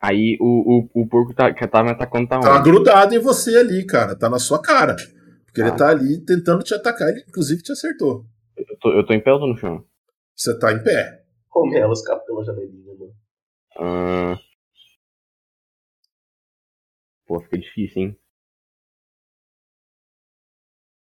Aí 0.00 0.38
o, 0.40 0.88
o, 0.94 1.02
o 1.02 1.06
porco 1.08 1.34
tá, 1.34 1.52
que 1.52 1.66
tava 1.68 1.84
me 1.84 1.90
atacando 1.90 2.26
tá 2.28 2.40
Tá 2.40 2.54
onde? 2.58 2.70
grudado 2.70 3.14
em 3.14 3.18
você 3.18 3.56
ali, 3.58 3.84
cara. 3.86 4.16
Tá 4.16 4.30
na 4.30 4.38
sua 4.38 4.60
cara. 4.62 4.96
Porque 5.44 5.60
ele 5.60 5.70
Ah. 5.70 5.76
tá 5.76 5.88
ali 5.90 6.24
tentando 6.24 6.62
te 6.62 6.72
atacar. 6.74 7.08
Ele, 7.08 7.24
inclusive, 7.28 7.62
te 7.62 7.72
acertou. 7.72 8.24
Eu 8.56 8.78
tô, 8.80 8.92
eu 8.92 9.04
tô 9.06 9.12
em 9.12 9.20
pé 9.20 9.32
ou 9.32 9.38
tô 9.40 9.46
no 9.46 9.56
chão? 9.56 9.84
Você 10.34 10.58
tá 10.58 10.72
em 10.72 10.82
pé. 10.82 11.22
Como 11.48 11.74
ela 11.76 11.92
escapa 11.92 12.24
pela 12.24 12.44
janelinha, 12.44 12.94
mano. 12.94 13.12
Ah. 13.78 14.38
Pô, 17.26 17.40
fica 17.40 17.58
difícil, 17.58 18.02
hein? 18.02 18.16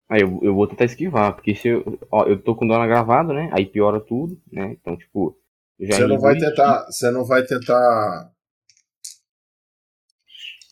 Aí 0.09 0.21
eu, 0.21 0.39
eu 0.43 0.55
vou 0.55 0.69
tentar 0.69 0.85
esquivar, 0.85 1.35
porque 1.35 1.55
se 1.55 1.69
eu. 1.69 1.99
Ó, 2.13 2.25
eu 2.27 2.41
tô 2.41 2.55
com 2.55 2.67
dano 2.67 2.87
gravado, 2.87 3.33
né? 3.33 3.51
Aí 3.53 3.67
piora 3.67 4.01
tudo, 4.01 4.41
né? 4.53 4.77
Então, 4.81 4.97
tipo. 4.97 5.37
Já 5.81 5.97
Você 5.97 6.07
não 6.07 6.19
vai 6.21 6.37
tentar. 6.39 6.85
Você 6.87 7.11
não 7.11 7.25
vai 7.25 7.43
tentar. 7.45 8.31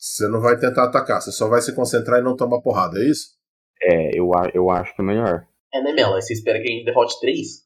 Você 0.07 0.29
não 0.29 0.39
vai 0.41 0.59
tentar 0.59 0.85
atacar. 0.85 1.23
Você 1.23 1.33
só 1.33 1.49
vai 1.49 1.63
se 1.63 1.75
concentrar 1.75 2.21
e 2.21 2.23
não 2.23 2.37
tomar 2.37 2.61
porrada, 2.61 2.99
é 2.99 3.09
isso? 3.09 3.29
É, 3.83 4.19
eu, 4.19 4.35
a- 4.37 4.51
eu 4.53 4.69
acho 4.69 4.95
que 4.95 5.01
é 5.01 5.05
melhor. 5.05 5.47
É, 5.73 5.81
né, 5.83 5.93
Mela? 5.95 6.21
Você 6.21 6.35
espera 6.35 6.61
que 6.61 6.69
a 6.69 6.73
gente 6.73 6.85
derrote 6.85 7.19
três? 7.21 7.65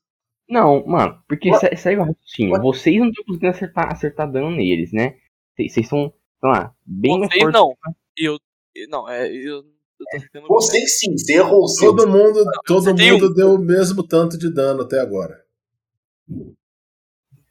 Não, 0.48 0.86
mano, 0.86 1.20
porque 1.28 1.52
se- 1.54 1.76
segue 1.76 2.00
o 2.00 2.04
raciocínio. 2.04 2.60
Vocês 2.62 2.96
não 2.96 3.08
estão 3.08 3.24
conseguindo 3.24 3.50
acertar, 3.50 3.92
acertar 3.92 4.30
dano 4.30 4.50
neles, 4.52 4.92
né? 4.92 5.16
Vocês 5.56 5.88
são, 5.88 6.12
sei 6.40 6.48
lá, 6.48 6.72
bem 6.86 7.18
mais 7.18 7.30
Vocês 7.32 7.42
fortes. 7.42 7.60
não. 7.60 7.76
Eu. 8.16 8.38
Não, 8.88 9.08
é. 9.08 9.26
Eu, 9.28 9.56
eu 9.56 9.62
tô 9.98 10.04
tentando. 10.12 10.46
Você 10.46 10.86
sim, 10.86 11.18
você 11.18 11.34
errou 11.34 11.64
o 11.64 11.68
seu. 11.68 11.90
Todo 11.94 12.08
mundo, 12.08 12.44
todo 12.64 12.94
mundo 12.96 13.34
deu 13.34 13.54
o 13.54 13.58
mesmo 13.58 14.06
tanto 14.06 14.38
de 14.38 14.48
dano 14.54 14.82
até 14.82 15.00
agora. 15.00 15.44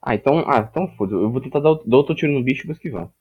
Ah, 0.01 0.15
então, 0.15 0.39
ah, 0.47 0.65
então 0.69 0.88
foda 0.95 1.14
Eu 1.15 1.30
vou 1.31 1.41
tentar 1.41 1.59
dar, 1.59 1.73
dar 1.85 1.97
outro 1.97 2.15
tiro 2.15 2.31
no 2.31 2.43
bicho 2.43 2.64
e 2.64 2.68
vou 2.68 2.73
esquivar. 2.73 3.11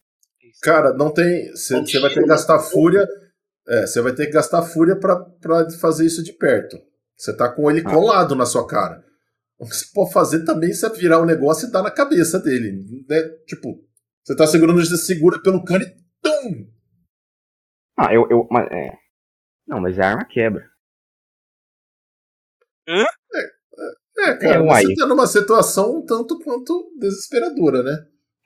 Cara, 0.63 0.93
não 0.95 1.13
tem. 1.13 1.51
Você 1.51 1.79
você 1.81 2.01
vai 2.01 2.13
ter 2.13 2.21
que 2.23 2.27
gastar 2.29 2.59
fúria. 2.61 3.07
É, 3.69 3.87
você 3.87 4.01
vai 4.01 4.15
ter 4.15 4.27
que 4.27 4.33
gastar 4.33 4.63
fúria 4.63 4.99
pra, 4.99 5.17
pra 5.41 5.69
fazer 5.81 6.07
isso 6.07 6.23
de 6.23 6.33
perto. 6.33 6.79
Você 7.17 7.37
tá 7.37 7.49
com 7.53 7.71
ele 7.71 7.83
Ah. 7.87 7.91
colado 7.91 8.35
na 8.35 8.47
sua 8.47 8.67
cara. 8.67 9.05
O 9.59 9.67
que 9.67 9.75
você 9.75 9.87
pode 9.93 10.13
fazer 10.13 10.45
também 10.45 10.71
é 10.71 10.89
virar 10.91 11.21
o 11.21 11.25
negócio 11.27 11.69
e 11.69 11.73
dar 11.73 11.83
na 11.83 11.91
cabeça 11.91 12.39
dele. 12.39 12.85
Né? 13.09 13.23
Tipo, 13.47 13.83
você 14.23 14.37
tá 14.37 14.47
segurando, 14.47 14.85
você 14.85 14.97
segura 14.97 15.41
pelo 15.43 15.65
cano 15.65 15.85
e. 15.85 15.97
Tum! 16.23 16.71
Ah, 17.99 18.13
eu. 18.15 18.27
eu 18.31 18.47
mas, 18.51 18.69
é. 18.71 18.93
Não, 19.67 19.81
mas 19.81 19.99
a 19.99 20.07
arma 20.11 20.25
quebra. 20.27 20.63
É, 24.19 24.37
cara, 24.39 24.55
É, 24.57 24.61
uai. 24.61 24.83
você 24.85 24.95
tá 24.95 25.07
numa 25.07 25.27
situação 25.27 25.99
um 25.99 26.05
tanto 26.05 26.39
quanto 26.41 26.91
desesperadora, 26.99 27.83
né? 27.83 27.97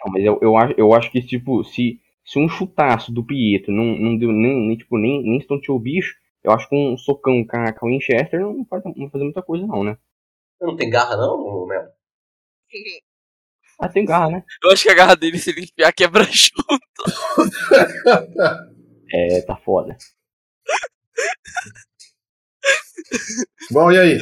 Não, 0.04 0.12
mas 0.12 0.24
eu, 0.24 0.38
eu, 0.40 0.56
acho, 0.56 0.74
eu 0.78 0.94
acho 0.94 1.10
que, 1.10 1.22
tipo, 1.22 1.62
se, 1.64 2.00
se 2.24 2.38
um 2.38 2.48
chutaço 2.48 3.12
do 3.12 3.24
Pietro 3.24 3.72
não, 3.72 3.84
não 3.84 4.16
deu 4.16 4.32
nem, 4.32 4.68
nem, 4.68 4.76
tipo, 4.76 4.96
nem, 4.98 5.22
nem 5.22 5.38
estonteou 5.38 5.76
o 5.76 5.80
bicho, 5.80 6.14
eu 6.42 6.52
acho 6.52 6.68
que 6.68 6.74
um 6.74 6.96
socão 6.96 7.44
com 7.46 7.56
a, 7.56 7.72
com 7.72 7.86
a 7.86 7.90
Winchester 7.90 8.40
não 8.40 8.64
vai, 8.68 8.80
fazer 8.80 9.24
muita 9.24 9.42
coisa, 9.42 9.66
não, 9.66 9.84
né? 9.84 9.96
Não 10.60 10.76
tem 10.76 10.90
garra, 10.90 11.16
não, 11.16 11.66
Mela? 11.66 11.90
Ah, 13.78 13.88
tem 13.88 14.04
garra, 14.04 14.30
né? 14.30 14.44
Eu 14.62 14.70
acho 14.70 14.82
que 14.82 14.90
a 14.90 14.94
garra 14.94 15.16
dele, 15.16 15.38
se 15.38 15.50
ele 15.50 15.62
enfiar, 15.62 15.92
quebra 15.92 16.24
junto. 16.24 16.64
É, 19.12 19.40
tá 19.42 19.56
foda. 19.56 19.96
Bom, 23.72 23.90
e 23.90 23.98
aí? 23.98 24.18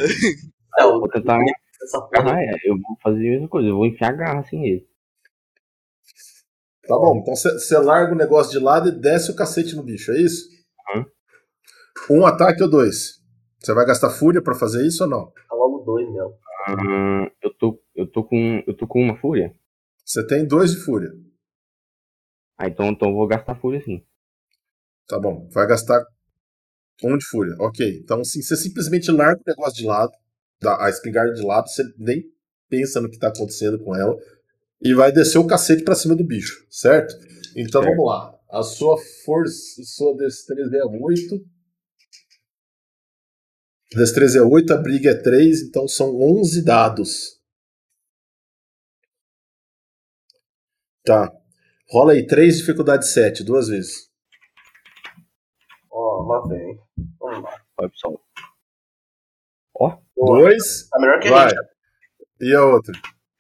Não, 0.79 0.99
Vou 0.99 1.11
tentar 1.11 1.39
essa 1.83 2.01
porra. 2.01 2.23
agarrar, 2.23 2.43
é, 2.43 2.55
eu 2.65 2.75
vou 2.81 2.97
fazer 3.03 3.19
a 3.19 3.31
mesma 3.33 3.49
coisa, 3.49 3.69
eu 3.69 3.77
vou 3.77 3.85
enfiar 3.85 4.09
a 4.09 4.17
garra 4.17 4.41
assim 4.41 4.59
nele. 4.59 4.88
Tá 6.89 6.97
bom, 6.97 7.19
então 7.19 7.37
você 7.37 7.79
larga 7.79 8.15
o 8.15 8.17
negócio 8.17 8.51
de 8.51 8.59
lado 8.59 8.89
e 8.89 8.99
desce 8.99 9.31
o 9.31 9.37
cacete 9.37 9.77
no 9.77 9.83
bicho, 9.83 10.11
é 10.11 10.23
isso? 10.23 10.49
Uhum. 12.09 12.17
Um 12.23 12.27
ataque 12.27 12.63
ou 12.63 12.71
dois? 12.71 13.19
Você 13.59 13.75
vai 13.75 13.85
gastar 13.85 14.09
fúria 14.09 14.41
pra 14.41 14.55
fazer 14.55 14.87
isso 14.87 15.05
ou 15.05 15.11
não? 15.11 15.27
Tá 15.27 15.55
logo 15.55 15.81
dois, 15.85 16.11
Mela. 16.11 16.33
Hum, 16.71 17.31
eu 17.43 17.55
tô, 17.59 17.79
eu 17.95 18.11
tô 18.11 18.25
com, 18.25 18.63
eu 18.67 18.75
tô 18.75 18.87
com 18.87 19.03
uma 19.03 19.19
fúria. 19.19 19.55
Você 20.03 20.27
tem 20.27 20.47
dois 20.47 20.71
de 20.73 20.79
fúria. 20.79 21.11
Ah, 22.57 22.69
então, 22.69 22.87
então 22.87 23.11
eu 23.11 23.15
vou 23.15 23.27
gastar 23.27 23.55
fúria 23.55 23.83
sim. 23.85 24.03
Tá 25.07 25.21
bom, 25.21 25.47
vai 25.53 25.67
gastar 25.67 26.03
um 27.05 27.19
de 27.19 27.25
fúria. 27.27 27.55
Ok, 27.61 28.01
então 28.03 28.21
assim, 28.21 28.41
você 28.41 28.57
simplesmente 28.57 29.11
larga 29.11 29.43
o 29.43 29.45
negócio 29.47 29.77
de 29.77 29.85
lado, 29.85 30.13
a 30.65 30.89
espingarda 30.89 31.35
de 31.35 31.43
lado, 31.43 31.69
você 31.69 31.83
nem 31.99 32.25
pensa 32.67 32.99
no 32.99 33.11
que 33.11 33.19
tá 33.19 33.29
acontecendo 33.29 33.79
com 33.79 33.95
ela, 33.95 34.17
e 34.81 34.95
vai 34.95 35.11
descer 35.13 35.39
o 35.39 35.47
cacete 35.47 35.83
pra 35.85 35.95
cima 35.95 36.15
do 36.17 36.25
bicho, 36.25 36.67
certo? 36.71 37.15
Então 37.57 37.83
Certo. 37.83 37.97
vamos 37.97 38.07
lá. 38.07 38.39
A 38.51 38.63
sua 38.63 38.97
força, 39.25 39.83
sua 39.85 40.17
destreza 40.17 40.77
é 40.77 40.85
8. 40.85 41.45
Destreza 43.93 44.39
é 44.39 44.43
8, 44.43 44.73
a 44.73 44.77
briga 44.77 45.11
é 45.11 45.15
3, 45.15 45.63
então 45.63 45.87
são 45.89 46.15
11 46.21 46.63
dados. 46.65 47.39
Tá. 51.05 51.33
Rola 51.91 52.13
aí 52.13 52.27
3, 52.27 52.59
dificuldade 52.59 53.09
7, 53.09 53.43
duas 53.43 53.69
vezes. 53.69 54.11
Ó, 55.91 56.23
lá 56.27 56.47
vem. 56.49 56.79
Vamos 57.19 57.43
lá. 57.43 57.63
Vai, 57.79 57.89
pessoal. 57.89 58.21
Boa. 59.75 60.03
2, 60.17 60.89
Tá 60.91 61.01
melhor 61.01 61.21
que 61.21 61.29
a 61.29 61.31
vai. 61.31 61.49
gente. 61.51 61.61
E 62.41 62.55
a 62.55 62.65
outra? 62.65 62.93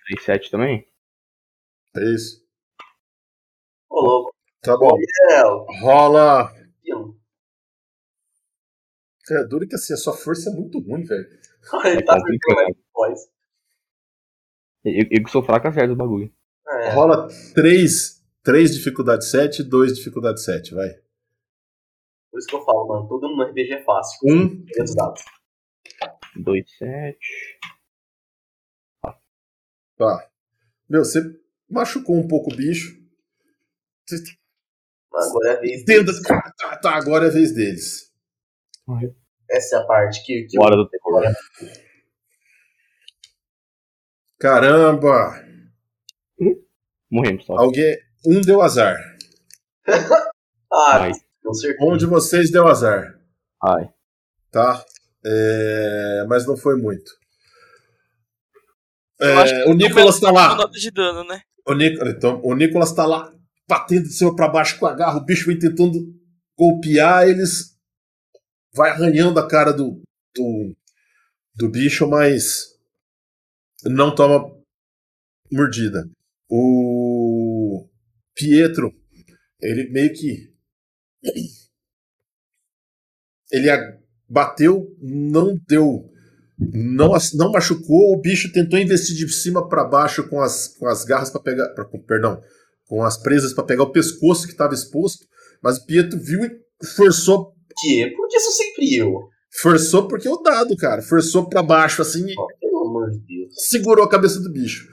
3, 0.07 0.25
7 0.25 0.51
também? 0.51 0.88
É 1.99 2.15
isso. 2.15 2.47
Ô, 3.91 4.01
louco. 4.01 4.35
Tá 4.63 4.77
bom. 4.77 4.91
É, 5.31 5.81
Rola. 5.81 6.53
É 9.31 9.45
duro 9.45 9.69
que 9.69 9.75
assim, 9.75 9.93
a 9.93 9.97
sua 9.97 10.15
força 10.17 10.49
é 10.49 10.53
muito 10.53 10.79
ruim, 10.79 11.05
velho. 11.05 11.29
Ele 11.85 11.99
É 11.99 12.03
tá 12.05 12.17
complicado. 12.17 12.55
brincando. 12.55 12.79
Eu, 14.85 15.07
eu 15.11 15.25
que 15.25 15.31
sou 15.31 15.43
fraco 15.43 15.69
acerto 15.69 15.93
o 15.93 15.97
bagulho. 15.97 16.33
É. 16.67 16.91
Rola 16.93 17.29
3, 17.55 18.25
3 18.43 18.75
dificuldade 18.75 19.27
7 19.29 19.63
2 19.63 19.95
dificuldade 19.97 20.43
7, 20.43 20.75
vai. 20.75 20.89
Por 22.31 22.39
isso 22.39 22.49
que 22.49 22.55
eu 22.55 22.65
falo, 22.65 22.87
mano, 22.89 23.09
todo 23.09 23.29
mundo 23.29 23.39
no 23.39 23.45
RPG 23.51 23.73
é 23.75 23.83
fácil. 23.85 24.19
1, 24.25 24.65
Tem 24.65 24.83
os 24.85 24.95
dados. 24.95 25.23
2, 26.37 26.77
7. 26.79 27.19
tá. 29.97 30.31
Meu, 30.89 31.05
você 31.05 31.21
machucou 31.71 32.17
um 32.17 32.27
pouco 32.29 32.53
o 32.53 32.57
bicho. 32.57 32.97
Agora 35.13 35.51
é 35.51 35.57
a 35.57 35.61
vez 35.61 35.85
deles. 35.85 36.23
Tá, 36.23 36.77
tá, 36.83 36.95
agora 36.97 37.27
é 37.27 37.29
a 37.29 37.33
vez 37.33 37.53
deles. 37.55 38.13
Essa 39.51 39.77
é 39.77 39.79
a 39.81 39.85
parte 39.85 40.25
que, 40.25 40.45
que 40.45 40.59
Hora 40.59 40.77
do 40.77 40.89
terror. 40.89 41.23
Caramba! 44.39 45.45
Morremos 47.11 47.45
só. 47.47 47.55
Alguém. 47.59 47.97
Um 48.27 48.41
deu 48.41 48.61
azar. 48.63 48.97
Ah, 50.71 51.05
Ai. 51.05 51.13
com 51.43 51.55
certeza. 51.55 51.91
Um 51.91 51.97
de 51.97 52.05
vocês 52.05 52.51
deu 52.51 52.69
azar. 52.69 53.19
Ai. 53.65 53.89
Tá? 54.51 54.85
É, 55.25 56.27
Mas 56.29 56.47
não 56.47 56.59
foi 56.59 56.77
muito. 56.77 57.11
Eu 59.19 59.29
É, 59.31 59.35
acho 59.43 59.55
que 59.55 59.71
o 59.71 59.75
Nicolas 59.75 60.21
tá 60.21 60.31
lá. 60.31 60.55
Nota 60.57 60.79
de 60.79 60.91
dano, 60.91 61.25
né? 61.25 61.41
O, 61.69 61.75
Nic- 61.75 62.01
então, 62.07 62.41
o 62.43 62.55
Nicolas 62.55 62.93
tá 62.95 63.05
lá, 63.05 63.33
batendo 63.69 64.05
de 64.05 64.13
cima 64.15 64.35
pra 64.35 64.49
baixo 64.49 64.79
com 64.79 64.87
a 64.87 64.95
garra, 64.95 65.19
o 65.19 65.25
bicho 65.25 65.47
vem 65.47 65.59
tentando 65.59 65.99
golpear, 66.57 67.29
eles 67.29 67.77
vai 68.75 68.91
arranhando 68.91 69.39
a 69.39 69.47
cara 69.47 69.73
do, 69.73 70.01
do, 70.35 70.75
do 71.55 71.69
bicho, 71.71 72.09
mas 72.09 72.75
não 73.85 74.15
toma 74.15 74.51
mordida. 75.53 76.09
O 76.49 77.87
Pietro, 78.35 78.95
ele 79.61 79.91
meio 79.91 80.13
que 80.15 80.55
ele 83.53 83.69
bateu, 84.29 84.97
não 85.01 85.57
deu 85.69 86.11
não, 86.59 87.13
não 87.35 87.53
machucou, 87.53 88.13
o 88.15 88.21
bicho 88.21 88.53
tentou 88.53 88.79
investir 88.79 89.15
de 89.17 89.33
cima 89.33 89.69
para 89.69 89.85
baixo 89.85 90.29
com 90.29 90.41
as, 90.41 90.69
com 90.77 90.87
as 90.87 91.05
garras 91.05 91.31
para 91.31 91.41
pegar, 91.41 91.69
pra- 91.71 91.85
com- 91.85 92.03
perdão, 92.03 92.41
com 92.87 93.03
as 93.05 93.17
presas 93.17 93.53
para 93.53 93.65
pegar 93.65 93.85
o 93.85 93.93
pescoço 93.93 94.47
que 94.47 94.53
estava 94.53 94.75
exposto, 94.75 95.25
mas 95.63 95.79
o 95.79 95.87
Pietro 95.87 96.19
viu 96.19 96.41
e 96.45 96.51
forçou, 96.97 97.53
Que? 97.81 98.11
Por 98.17 98.29
que 98.29 98.41
sou 98.41 98.53
sempre 98.53 98.97
eu? 98.97 99.13
forçou 99.63 100.09
porque 100.09 100.27
é 100.29 100.31
o 100.31 100.37
dado, 100.43 100.77
cara, 100.77 101.01
forçou 101.03 101.49
para 101.49 101.63
baixo 101.63 102.03
assim 102.03 102.27
e 102.27 102.35
Ó, 102.39 102.47
Pelo 102.61 102.87
amor 102.89 103.11
de 103.11 103.19
Deus. 103.21 103.55
segurou 103.69 104.05
a 104.05 104.09
cabeça 104.11 104.41
do 104.41 104.51
bicho. 104.53 104.87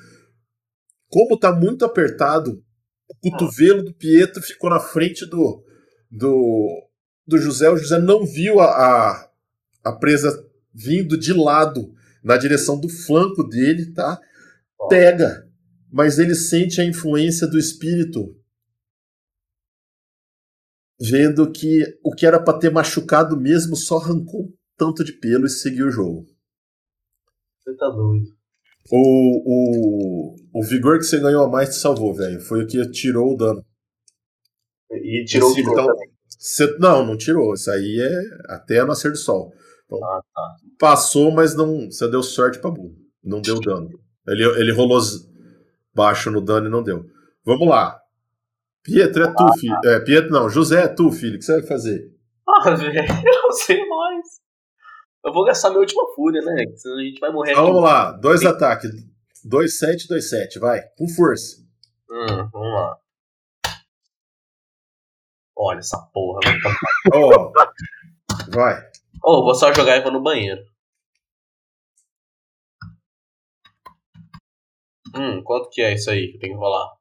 Como 1.09 1.37
tá 1.37 1.51
muito 1.53 1.83
apertado, 1.85 2.61
o 3.09 3.15
cotovelo 3.31 3.83
do 3.83 3.93
Pietro 3.93 4.41
ficou 4.41 4.69
na 4.69 4.79
frente 4.79 5.25
do 5.25 5.63
do, 6.11 6.87
do 7.27 7.37
José, 7.37 7.69
o 7.69 7.77
José 7.77 7.99
não 7.99 8.25
viu 8.25 8.59
a, 8.59 8.65
a, 8.65 9.29
a 9.83 9.91
presa 9.93 10.31
vindo 10.76 11.18
de 11.18 11.31
lado 11.31 11.93
na 12.22 12.38
direção 12.38 12.80
do 12.80 12.89
flanco 12.89 13.43
dele, 13.43 13.93
tá? 13.93 14.19
Pega, 14.89 15.49
mas 15.91 16.19
ele 16.19 16.35
sente 16.35 16.81
a 16.81 16.85
influência 16.85 17.47
do 17.47 17.57
espírito, 17.57 18.38
vendo 20.99 21.49
que 21.52 21.84
o 22.03 22.14
que 22.14 22.26
era 22.26 22.41
para 22.43 22.60
ter 22.60 22.72
machucado 22.72 23.39
mesmo 23.39 23.76
só 23.76 23.97
arrancou 23.97 24.43
um 24.43 24.53
tanto 24.77 25.03
de 25.03 25.14
pelo 25.14 25.45
e 25.45 25.49
seguiu 25.49 25.88
o 25.88 25.91
jogo. 25.91 26.26
Você 27.64 27.76
tá 27.77 27.89
doido. 27.89 28.35
O, 28.91 29.41
o, 29.47 30.35
o 30.53 30.64
vigor 30.64 30.99
que 30.99 31.06
você 31.06 31.19
ganhou 31.19 31.43
a 31.43 31.49
mais 31.49 31.69
te 31.69 31.76
salvou, 31.76 32.14
velho. 32.14 32.39
Foi 32.39 32.64
o 32.64 32.68
que 32.68 32.85
tirou 32.91 33.34
o 33.34 33.38
dano. 33.38 33.65
E 34.91 35.26
tirou 35.26 35.49
o 35.49 35.52
Esse, 35.53 35.61
vigor 35.61 35.73
então, 35.73 35.88
também. 35.88 36.80
não, 36.80 37.06
não 37.06 37.18
tirou. 37.18 37.53
Isso 37.53 37.72
aí 37.72 37.99
é 37.99 38.53
até 38.53 38.85
nascer 38.85 39.11
do 39.11 39.18
sol. 39.18 39.52
Ah, 39.91 40.22
tá. 40.34 40.56
Passou, 40.80 41.31
mas 41.31 41.56
não. 41.56 41.91
Você 41.91 42.10
deu 42.10 42.22
sorte 42.23 42.60
pra 42.60 42.72
burro. 42.72 42.95
Não 43.23 43.41
deu 43.41 43.60
dano. 43.60 43.89
Ele, 44.27 44.43
ele 44.60 44.72
rolou 44.72 44.99
baixo 45.93 46.30
no 46.30 46.41
dano 46.41 46.68
e 46.68 46.72
não 46.72 46.84
deu. 46.84 47.06
Vamos 47.45 47.68
lá. 47.68 47.99
Pietro 48.84 49.23
é 49.23 49.34
tu, 49.34 49.60
filho. 49.60 49.80
É, 49.84 49.99
Pietro 49.99 50.31
não. 50.31 50.49
José 50.49 50.84
é 50.84 50.88
tu, 50.88 51.11
filho. 51.11 51.35
O 51.35 51.39
que 51.39 51.45
você 51.45 51.60
vai 51.60 51.68
fazer? 51.68 52.11
Ah, 52.47 52.69
velho, 52.76 52.99
eu 52.99 53.41
não 53.43 53.52
sei 53.52 53.85
mais. 53.88 54.45
Eu 55.26 55.34
vou 55.34 55.43
gastar 55.43 55.69
minha 55.69 55.80
última 55.80 56.03
fúria, 56.15 56.41
né? 56.41 56.65
Senão 56.76 56.97
a 56.97 57.02
gente 57.02 57.19
vai 57.19 57.31
morrer 57.31 57.52
Então, 57.52 57.65
vamos 57.65 57.81
lá. 57.81 58.11
Dois 58.11 58.45
ataques. 58.45 58.91
2, 59.43 59.77
7, 59.77 60.07
2, 60.07 60.30
7. 60.30 60.60
Vai. 60.60 60.81
Com 60.97 61.07
força. 61.07 61.57
Hum, 62.10 62.49
vamos 62.52 62.73
lá. 62.73 62.97
Olha 65.57 65.80
essa 65.80 65.97
porra. 66.14 66.41
Ó. 67.14 67.52
vai. 68.49 68.91
Oh, 69.23 69.43
vou 69.43 69.55
só 69.55 69.73
jogar 69.73 69.97
e 69.97 70.01
vou 70.01 70.11
no 70.11 70.21
banheiro. 70.21 70.61
Hum, 75.15 75.41
quanto 75.43 75.69
que 75.69 75.81
é 75.81 75.93
isso 75.93 76.09
aí 76.09 76.29
que 76.29 76.37
eu 76.37 76.39
tenho 76.39 76.53
que 76.53 76.59
rolar? 76.59 76.91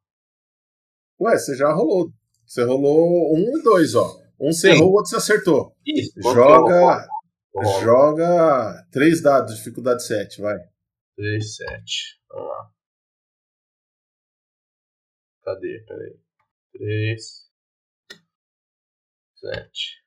Ué, 1.21 1.37
você 1.37 1.57
já 1.57 1.73
rolou. 1.73 2.13
Você 2.47 2.63
rolou 2.65 3.35
um 3.35 3.59
e 3.59 3.63
dois, 3.63 3.95
ó. 3.95 4.23
Um 4.41 4.53
você 4.53 4.71
errou, 4.71 4.91
o 4.91 4.93
outro 4.95 5.11
você 5.11 5.17
acertou. 5.17 5.77
Isso, 5.87 6.13
rolo? 6.23 6.69
Joga. 6.69 7.09
Joga 7.83 8.87
três 8.91 9.23
dados, 9.23 9.57
dificuldade 9.57 10.05
7, 10.05 10.41
vai. 10.41 10.59
3, 11.17 11.57
7. 11.57 12.21
Vamos 12.29 12.49
lá. 12.49 12.71
Cadê? 15.45 15.85
Peraí. 15.87 16.19
3. 16.73 17.51
7. 19.37 20.04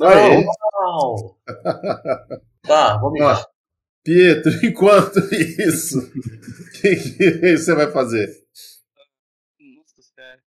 Aê. 0.00 0.44
Não! 0.44 1.36
Tá, 2.62 2.98
vamos 2.98 3.18
lá. 3.18 3.46
Pietro, 4.04 4.52
enquanto 4.62 5.18
isso, 5.32 5.98
o 6.00 6.70
que, 6.80 6.96
que 6.96 7.56
você 7.56 7.74
vai 7.74 7.90
fazer? 7.90 8.26
Nossa 9.58 10.02
senhora. 10.02 10.40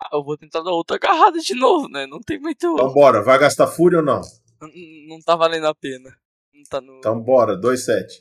Ah, 0.00 0.10
eu 0.12 0.22
vou 0.22 0.36
tentar 0.36 0.62
dar 0.62 0.70
outra 0.70 0.96
agarrada 0.96 1.40
de 1.40 1.54
novo, 1.54 1.88
né? 1.88 2.06
Não 2.06 2.20
tem 2.20 2.38
muito. 2.38 2.64
Então 2.74 2.92
bora, 2.92 3.22
vai 3.22 3.38
gastar 3.38 3.66
fúria 3.66 3.98
ou 3.98 4.04
não? 4.04 4.20
Não, 4.60 4.68
não 5.08 5.20
tá 5.20 5.34
valendo 5.34 5.66
a 5.66 5.74
pena. 5.74 6.16
Não 6.52 6.62
tá 6.64 6.80
no. 6.80 6.98
Então 6.98 7.20
bora, 7.20 7.56
2, 7.56 7.84
7. 7.84 8.20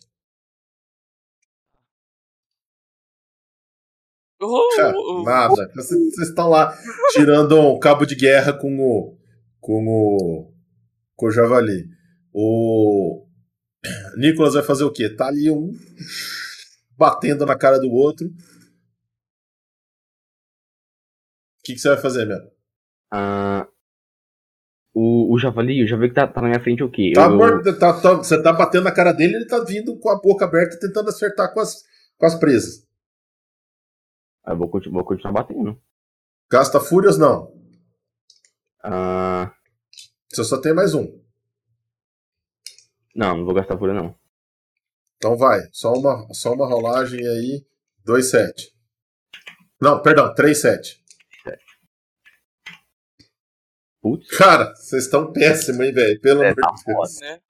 Oh, 4.41 5.23
Nada. 5.23 5.71
Vocês 5.75 5.99
vocês 6.13 6.29
estão 6.29 6.49
lá 6.49 6.75
tirando 7.11 7.59
um 7.59 7.79
cabo 7.79 8.05
de 8.05 8.15
guerra 8.15 8.51
com 8.51 8.79
o. 8.79 9.17
com 9.59 9.87
o. 9.87 10.52
com 11.23 11.27
o 11.27 11.31
javali. 11.31 11.89
O. 12.35 13.27
Nicolas 14.17 14.55
vai 14.55 14.63
fazer 14.63 14.83
o 14.85 14.91
quê? 14.91 15.07
Tá 15.07 15.27
ali 15.27 15.51
um. 15.51 15.71
batendo 16.97 17.45
na 17.45 17.55
cara 17.55 17.77
do 17.79 17.91
outro. 17.91 18.25
O 18.27 18.31
que, 21.63 21.73
que 21.73 21.79
você 21.79 21.89
vai 21.89 21.97
fazer, 21.97 22.25
meu? 22.25 22.39
Ah, 23.11 23.67
o, 24.95 25.31
o 25.33 25.37
javali, 25.37 25.83
o 25.83 25.87
javali 25.87 26.09
que 26.09 26.15
tá, 26.15 26.27
tá 26.27 26.41
na 26.41 26.47
minha 26.47 26.59
frente 26.59 26.81
é 26.81 26.85
o 26.85 26.89
quê? 26.91 27.11
Tá 27.13 27.25
Eu- 27.25 27.35
morto, 27.37 27.77
tá- 27.77 28.01
tá- 28.01 28.13
você 28.15 28.41
tá 28.41 28.51
batendo 28.51 28.85
na 28.85 28.91
cara 28.91 29.11
dele 29.11 29.35
ele 29.35 29.45
tá 29.47 29.59
vindo 29.63 29.95
com 29.99 30.09
a 30.09 30.19
boca 30.19 30.45
aberta 30.45 30.79
tentando 30.79 31.09
acertar 31.09 31.53
com 31.53 31.59
as, 31.59 31.83
com 32.17 32.25
as 32.25 32.33
presas. 32.35 32.87
eu 34.47 34.57
vou, 34.57 34.69
vou 34.69 35.03
continuar 35.05 35.33
batendo. 35.33 35.79
Gasta 36.51 36.79
fúrias, 36.79 37.17
não. 37.17 37.53
Ah, 38.83 39.53
Você 40.33 40.43
só 40.43 40.59
tem 40.59 40.73
mais 40.73 40.93
um. 40.93 41.21
não, 43.15 43.37
não 43.37 43.45
vou 43.45 43.53
gastar 43.53 43.77
fúria 43.77 43.93
não. 43.93 44.17
Então 45.17 45.37
vai. 45.37 45.61
Só 45.71 45.93
uma, 45.93 46.27
só 46.33 46.53
uma 46.53 46.67
rolagem 46.67 47.19
aí. 47.25 47.65
2, 48.03 48.29
7. 48.29 48.75
Não, 49.79 50.01
perdão, 50.01 50.33
3, 50.33 50.57
7. 50.59 51.03
Putz, 54.01 54.27
Cara, 54.37 54.75
vocês 54.75 55.05
estão 55.05 55.31
péssimos, 55.31 55.85
hein, 55.85 55.93
velho? 55.93 56.19
Pelo 56.19 56.43
É, 56.43 56.47
amor 56.49 56.55
tá 56.55 56.71
de 56.75 56.83
Deus. 56.85 57.19
né? 57.21 57.41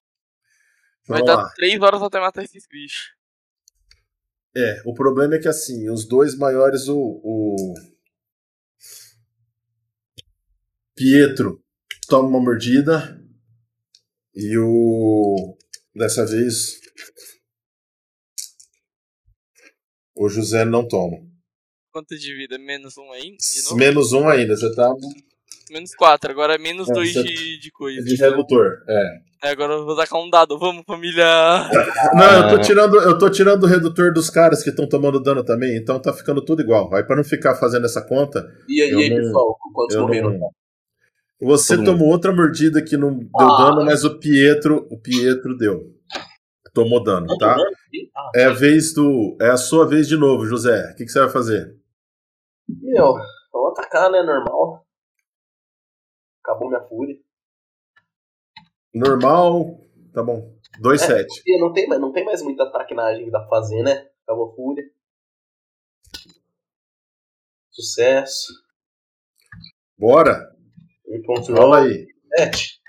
Vai 1.08 1.20
Vamos 1.22 1.26
dar 1.26 1.36
lá. 1.44 1.50
3 1.56 1.82
horas 1.82 2.02
até 2.04 2.20
matar 2.20 2.44
esses 2.44 2.68
bichos. 2.68 3.16
É, 4.56 4.82
o 4.86 4.94
problema 4.94 5.36
é 5.36 5.40
que 5.40 5.48
assim, 5.48 5.90
os 5.90 6.06
dois 6.06 6.36
maiores, 6.38 6.88
o, 6.88 6.96
o 7.24 7.74
Pietro 10.96 11.63
toma 12.14 12.30
uma 12.30 12.40
mordida 12.40 13.20
e 14.36 14.56
o 14.58 15.58
dessa 15.96 16.24
vez 16.28 16.80
o 20.16 20.30
José 20.30 20.64
não 20.64 20.88
toma. 20.88 21.18
Quanto 21.92 22.16
de 22.16 22.36
vida? 22.36 22.58
Menos 22.60 22.98
um 22.98 23.06
novo? 23.06 23.76
Menos 23.76 24.14
um 24.14 24.28
ainda, 24.30 24.56
você 24.56 24.74
tá 24.76 24.94
Menos 25.72 25.96
quatro. 25.96 26.30
Agora 26.30 26.54
é 26.56 26.58
menos 26.60 26.88
É, 26.90 26.94
dois 26.94 27.14
você- 27.14 27.24
de, 27.24 27.60
de 27.60 27.72
coisa. 27.72 28.04
de 28.04 28.16
redutor. 28.16 28.84
É. 28.88 29.04
É, 29.46 29.50
agora 29.50 29.74
eu 29.74 29.86
vou 29.86 29.96
tacar 29.96 30.22
um 30.22 30.30
dado. 30.30 30.58
Vamos, 30.60 30.84
família. 30.86 31.26
Não, 32.14 32.50
eu 32.50 32.56
tô 32.56 32.62
tirando, 32.62 32.96
eu 33.02 33.18
tô 33.18 33.30
tirando 33.30 33.64
o 33.64 33.68
redutor 33.68 34.14
dos 34.14 34.30
caras 34.30 34.62
que 34.64 34.70
estão 34.70 34.88
tomando 34.88 35.20
dano 35.22 35.44
também, 35.44 35.76
então 35.78 36.00
tá 36.00 36.14
ficando 36.14 36.44
tudo 36.46 36.62
igual. 36.62 36.94
Aí 36.94 37.04
pra 37.04 37.16
não 37.16 37.24
ficar 37.24 37.56
fazendo 37.56 37.86
essa 37.86 38.02
conta, 38.02 38.48
E 38.70 38.82
aí, 38.84 39.10
não- 39.10 39.18
pessoal, 39.18 39.58
quantos 39.74 39.96
morreram? 39.98 40.38
não. 40.38 40.50
Você 41.44 41.76
Todo 41.76 41.86
tomou 41.86 42.10
outra 42.10 42.34
mordida 42.34 42.84
que 42.84 42.96
não 42.98 43.18
deu 43.18 43.30
Ah. 43.40 43.58
dano, 43.70 43.86
mas 43.86 44.04
o 44.04 44.18
Pietro, 44.20 44.88
o 44.90 45.00
Pietro 45.00 45.58
deu. 45.58 45.94
Tomou 46.74 47.04
dano, 47.04 47.28
tá? 47.38 47.56
Ah, 47.56 48.32
É 48.36 48.46
a 48.46 48.54
vez 48.54 48.94
do, 48.94 49.38
é 49.40 49.50
a 49.50 49.58
sua 49.58 49.88
vez 49.88 50.08
de 50.08 50.18
novo, 50.18 50.46
José. 50.46 50.92
O 50.92 50.96
que, 50.96 51.06
que 51.06 51.12
você 51.12 51.20
vai 51.20 51.30
fazer? 51.30 51.80
Meu, 52.68 53.14
vamos 53.52 53.72
atacar, 53.78 54.10
né? 54.12 54.24
Normal. 54.24 54.86
Acabou 56.44 56.70
minha 56.70 56.82
fúria. 56.88 57.16
Normal, 58.94 59.80
tá 60.14 60.24
bom. 60.24 60.56
2-7. 60.82 61.28
E 61.46 61.60
não 61.62 61.72
tem, 61.74 61.88
mais- 61.88 62.02
não 62.02 62.12
tem 62.12 62.26
mais 62.26 62.42
muita 62.42 62.72
traquinagem 62.72 63.26
que 63.26 63.32
dá 63.32 63.40
pra 63.40 63.50
fazer, 63.50 63.84
né? 63.84 64.08
Acabou 64.24 64.52
a 64.52 64.56
fúria. 64.56 64.84
Sucesso. 67.72 68.54
Bora, 69.98 70.53
Um 71.14 71.22
ponto 71.22 71.54
rola 71.54 71.82
aí. 71.84 72.08
7. 72.38 72.82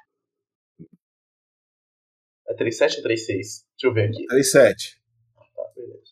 É 2.48 2.55
3-7 2.55 2.98
ou 2.98 3.05
3-6? 3.05 3.26
Deixa 3.26 3.64
eu 3.84 3.92
ver 3.94 4.09
aqui. 4.09 4.26
3-7. 4.26 4.96
Tá, 5.55 5.62
beleza. 5.74 6.02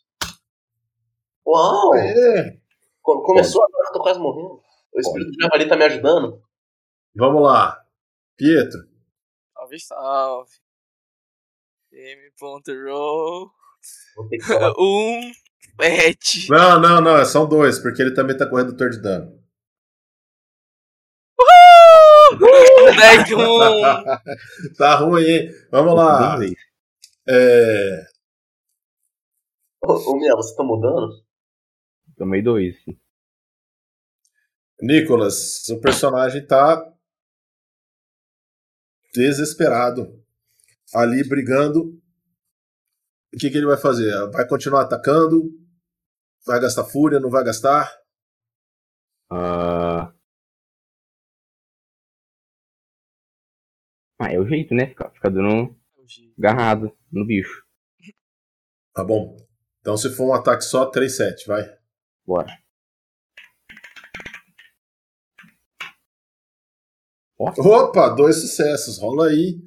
Uau! 1.46 1.94
É. 1.94 2.58
Co- 3.02 3.22
Começou 3.22 3.62
agora 3.64 3.88
eu 3.88 3.92
tô 3.92 4.02
quase 4.02 4.18
morrendo. 4.20 4.62
O 4.94 5.00
espírito 5.00 5.30
de 5.30 5.42
javali 5.42 5.68
tá 5.68 5.76
me 5.76 5.84
ajudando. 5.84 6.42
Vamos 7.14 7.42
lá. 7.42 7.82
Pietro. 8.36 8.80
Salve, 9.54 9.80
salve. 9.80 10.50
M.roll. 11.92 13.50
Um. 14.78 15.32
Sete. 15.80 16.48
Não, 16.50 16.78
não, 16.80 17.00
não, 17.00 17.24
são 17.24 17.48
dois, 17.48 17.78
porque 17.78 18.00
ele 18.02 18.14
também 18.14 18.36
tá 18.36 18.46
com 18.46 18.56
redutor 18.56 18.90
de 18.90 19.00
dano. 19.02 19.41
Deck 22.38 23.34
um. 23.34 23.58
tá 24.76 24.94
ruim, 24.96 25.24
hein? 25.24 25.50
Vamos 25.70 25.94
lá. 25.94 26.38
É, 27.28 28.06
Ô, 29.84 29.94
ô 29.94 30.16
Miel, 30.16 30.36
você 30.36 30.54
tá 30.54 30.62
mudando? 30.62 31.24
Tomei 32.16 32.40
dois. 32.40 32.76
Nicolas, 34.80 35.68
o 35.70 35.80
personagem 35.80 36.46
tá 36.46 36.80
desesperado. 39.12 40.22
Ali 40.94 41.28
brigando. 41.28 42.00
O 43.34 43.38
que, 43.38 43.50
que 43.50 43.56
ele 43.56 43.66
vai 43.66 43.76
fazer? 43.76 44.12
Vai 44.30 44.46
continuar 44.46 44.82
atacando? 44.82 45.50
Vai 46.46 46.60
gastar 46.60 46.84
fúria? 46.84 47.18
Não 47.18 47.30
vai 47.30 47.42
gastar? 47.42 47.92
Ah, 49.28 49.91
ah, 54.22 54.32
é 54.32 54.38
o 54.38 54.46
jeito, 54.46 54.74
né? 54.74 54.86
Ficar 54.86 55.10
ficar 55.10 55.28
dando 55.28 55.74
agarrado 56.38 56.92
no 57.10 57.26
bicho. 57.26 57.62
Tá 58.94 59.02
bom. 59.02 59.34
Então, 59.80 59.96
se 59.96 60.14
for 60.14 60.28
um 60.28 60.34
ataque 60.34 60.62
só, 60.62 60.90
3-7, 60.90 61.46
vai. 61.46 61.66
Bora. 62.26 62.58
Opa, 67.38 68.10
dois 68.10 68.36
sucessos. 68.36 68.98
Rola 68.98 69.28
aí. 69.28 69.58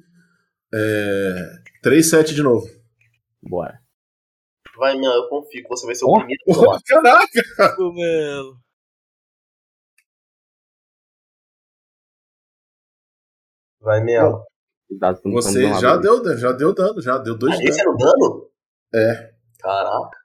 É... 0.72 1.62
3-7 1.84 2.34
de 2.34 2.42
novo. 2.42 2.66
bora. 3.42 3.80
Vai, 4.76 4.96
Miel, 4.96 5.12
eu 5.12 5.28
confio 5.28 5.62
que 5.62 5.68
você 5.68 5.86
vai 5.86 5.94
ser 5.94 6.04
o 6.04 6.18
primeiro 6.18 6.42
tomar. 6.46 6.80
Caraca! 6.86 7.76
Cogumelo. 7.76 8.58
Vai, 13.86 14.02
Miel. 14.02 14.44
Tão 15.22 15.30
Você 15.32 15.62
já 15.80 15.96
deu, 15.96 16.36
já 16.36 16.50
deu 16.52 16.74
dano, 16.74 17.00
já 17.00 17.18
deu 17.18 17.38
dois 17.38 17.54
Ah, 17.54 17.58
de 17.58 17.68
esse 17.68 17.78
dano. 17.78 17.88
era 17.88 17.90
o 17.90 17.96
dano? 17.96 18.50
É. 18.94 19.34
Caraca. 19.60 20.18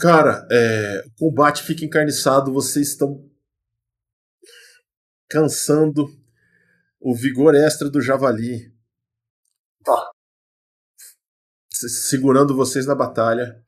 Cara, 0.00 0.46
é, 0.50 1.04
o 1.06 1.10
combate 1.16 1.62
fica 1.62 1.84
encarniçado, 1.84 2.52
vocês 2.52 2.88
estão 2.88 3.24
cansando 5.28 6.06
o 7.00 7.14
vigor 7.14 7.54
extra 7.54 7.88
do 7.88 8.00
javali. 8.00 8.74
Tá. 9.84 10.10
Se- 11.72 11.88
Segurando 11.88 12.54
vocês 12.56 12.86
na 12.86 12.94
batalha. 12.94 13.64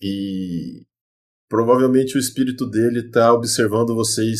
E 0.00 0.86
provavelmente 1.48 2.16
o 2.16 2.20
espírito 2.20 2.64
dele 2.70 3.10
tá 3.10 3.34
observando 3.34 3.94
vocês 3.94 4.38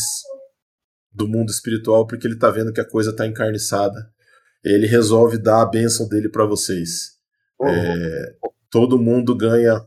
do 1.11 1.27
mundo 1.27 1.49
espiritual 1.49 2.07
porque 2.07 2.25
ele 2.27 2.37
tá 2.37 2.49
vendo 2.49 2.71
que 2.73 2.81
a 2.81 2.87
coisa 2.89 3.15
tá 3.15 3.25
encarniçada. 3.27 4.09
Ele 4.63 4.85
resolve 4.87 5.37
dar 5.37 5.61
a 5.61 5.65
bênção 5.65 6.07
dele 6.07 6.29
pra 6.29 6.45
vocês. 6.45 7.11
Uhum. 7.59 7.67
É, 7.69 8.25
todo 8.69 8.99
mundo 8.99 9.35
ganha 9.35 9.85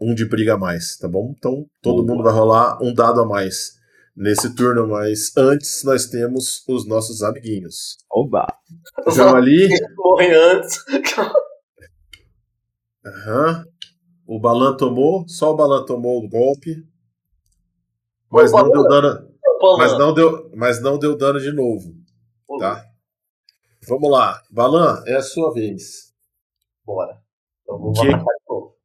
um 0.00 0.14
de 0.14 0.24
briga 0.24 0.54
a 0.54 0.58
mais, 0.58 0.96
tá 0.96 1.08
bom? 1.08 1.34
Então 1.36 1.66
todo 1.82 2.02
Boa. 2.04 2.06
mundo 2.14 2.22
vai 2.24 2.32
rolar 2.32 2.78
um 2.82 2.94
dado 2.94 3.20
a 3.20 3.26
mais 3.26 3.72
nesse 4.16 4.54
turno, 4.54 4.86
mas 4.88 5.36
antes 5.36 5.82
nós 5.84 6.06
temos 6.06 6.62
os 6.68 6.86
nossos 6.88 7.22
amiguinhos. 7.22 7.96
Oba! 8.10 8.46
Javali, 9.14 9.68
Morre 9.96 10.32
antes. 10.34 10.84
aham. 13.04 13.64
o 14.26 14.40
Balan 14.40 14.76
tomou, 14.76 15.26
só 15.28 15.52
o 15.52 15.56
Balan 15.56 15.84
tomou 15.84 16.22
o 16.24 16.28
golpe, 16.28 16.84
mas 18.30 18.52
O 18.52 18.56
não 18.56 18.70
Balan- 18.70 18.72
deu 18.72 18.88
dano, 18.88 19.27
Pô, 19.58 19.76
mas 19.76 19.98
não 19.98 20.12
deu, 20.14 20.50
mas 20.54 20.80
não 20.80 20.98
deu 20.98 21.16
dano 21.16 21.40
de 21.40 21.50
novo, 21.52 21.92
tá? 22.58 22.84
Vamos 23.86 24.10
lá, 24.10 24.42
Balan, 24.50 25.02
é 25.06 25.16
a 25.16 25.22
sua 25.22 25.52
vez. 25.52 26.14
Bora. 26.84 27.20
Então 27.62 27.78
vou 27.78 27.92
Que- 27.92 28.00
atacar 28.08 28.18
de 28.24 28.44
novo. 28.48 28.76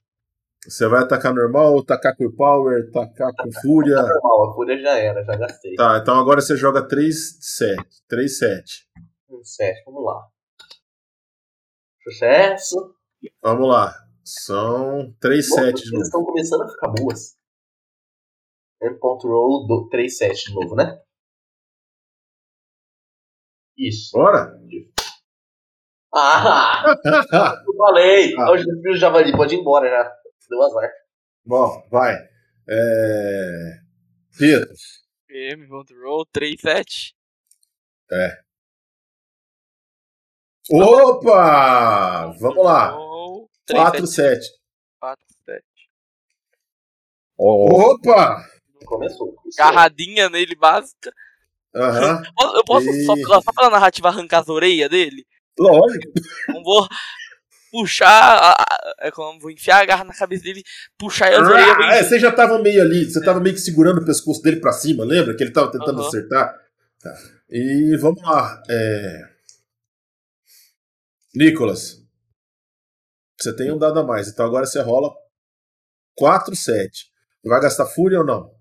Você 0.66 0.88
vai 0.88 1.04
atacar 1.04 1.34
normal, 1.34 1.80
atacar 1.80 2.16
com 2.16 2.32
power, 2.32 2.88
atacar 2.90 3.32
com 3.36 3.52
fúria. 3.62 3.96
Normal, 4.02 4.50
a 4.52 4.54
fúria 4.56 4.78
já 4.82 4.98
era, 4.98 5.24
já 5.24 5.36
gastei. 5.36 5.76
Tá, 5.76 5.98
então 5.98 6.18
agora 6.18 6.42
você 6.42 6.56
joga 6.56 6.88
3 6.88 7.38
7, 7.42 7.84
3 8.08 8.38
7. 8.38 8.88
Um 9.30 9.44
7, 9.44 9.84
vamos 9.86 10.06
lá. 10.06 10.28
Sucesso. 12.04 12.96
Vamos 13.42 13.68
lá. 13.68 13.94
São 14.24 15.14
3 15.20 15.50
7 15.50 15.76
de 15.76 15.82
Eles 15.82 15.92
novo. 15.92 16.04
estão 16.04 16.24
começando 16.26 16.62
a 16.64 16.70
ficar 16.70 16.88
boas. 16.90 17.36
M.roll 18.84 19.66
do 19.68 19.90
3-7 19.90 20.48
de 20.48 20.54
novo, 20.54 20.76
né? 20.76 21.00
Isso. 23.78 24.12
Bora? 24.18 24.60
Ah! 26.14 26.84
Eu 27.66 27.76
falei! 27.76 28.36
Ah. 28.38 28.52
Hoje 28.52 28.66
o 28.70 28.96
javali 28.96 29.32
pode 29.32 29.56
ir 29.56 29.60
embora 29.60 29.90
já. 29.90 30.16
Deu 30.50 30.62
azar. 30.62 30.92
Bom, 31.46 31.88
vai. 31.90 32.16
É... 32.70 33.80
Pedro. 34.38 34.74
M.roll 35.30 36.26
3, 36.32 36.60
7. 36.60 37.16
Opa! 40.72 42.32
Vamos 42.40 42.64
lá. 42.64 42.96
4 43.70 44.08
7. 44.08 44.48
4, 45.00 45.26
7. 45.46 45.64
Ó, 47.38 47.94
Opa! 47.94 48.46
Começou. 48.86 49.36
Isso 49.48 49.58
Carradinha 49.58 50.30
nele 50.30 50.56
básica. 50.56 51.12
Aham. 51.76 52.22
Posso- 52.38 52.58
Eu 52.58 52.64
posso, 52.66 52.86
só, 53.06 53.16
E- 53.16 53.44
só 53.44 53.54
pela 53.54 53.70
narrativa, 53.70 54.08
arrancar 54.10 54.40
as 54.40 54.50
orelhas 54.50 54.90
dele? 54.90 55.26
Lógico. 55.58 56.12
Não 56.50 56.64
vou 56.64 56.88
puxar. 57.72 58.56
É 59.00 59.10
como 59.12 59.40
vou 59.40 59.50
enfiar 59.52 59.82
a 59.82 59.86
garra 59.86 60.04
na 60.04 60.14
cabeça 60.14 60.44
dele, 60.44 60.64
puxar 60.98 61.32
e 61.32 61.36
as 61.36 61.48
orelhas. 61.48 61.70
Ah, 61.70 61.78
vêm 61.78 61.90
é, 61.90 62.04
vocês 62.04 62.22
já 62.22 62.30
estavam 62.30 62.62
meio 62.62 62.82
ali, 62.82 63.06
você 63.06 63.24
tava 63.24 63.40
meio 63.40 63.56
que 63.56 63.62
segurando 63.62 64.02
o 64.02 64.06
pescoço 64.06 64.42
dele 64.42 64.60
pra 64.60 64.72
cima, 64.72 65.04
lembra? 65.04 65.36
Que 65.36 65.44
ele 65.44 65.52
tava 65.52 65.72
tentando 65.72 66.00
Aham. 66.00 66.08
acertar. 66.08 66.56
Tá. 67.02 67.14
E 67.50 67.98
vamos 68.00 68.22
lá. 68.22 68.62
É... 68.70 69.30
Nicolas. 71.36 72.02
Você 73.40 73.56
tem 73.56 73.72
um 73.72 73.78
dado 73.78 74.00
a 74.00 74.04
mais, 74.04 74.28
então 74.28 74.46
agora 74.46 74.66
você 74.66 74.80
rola 74.82 75.12
4 76.16 76.56
7. 76.56 77.12
Vai 77.44 77.60
gastar 77.60 77.86
fúria 77.88 78.20
ou 78.20 78.26
não? 78.26 78.53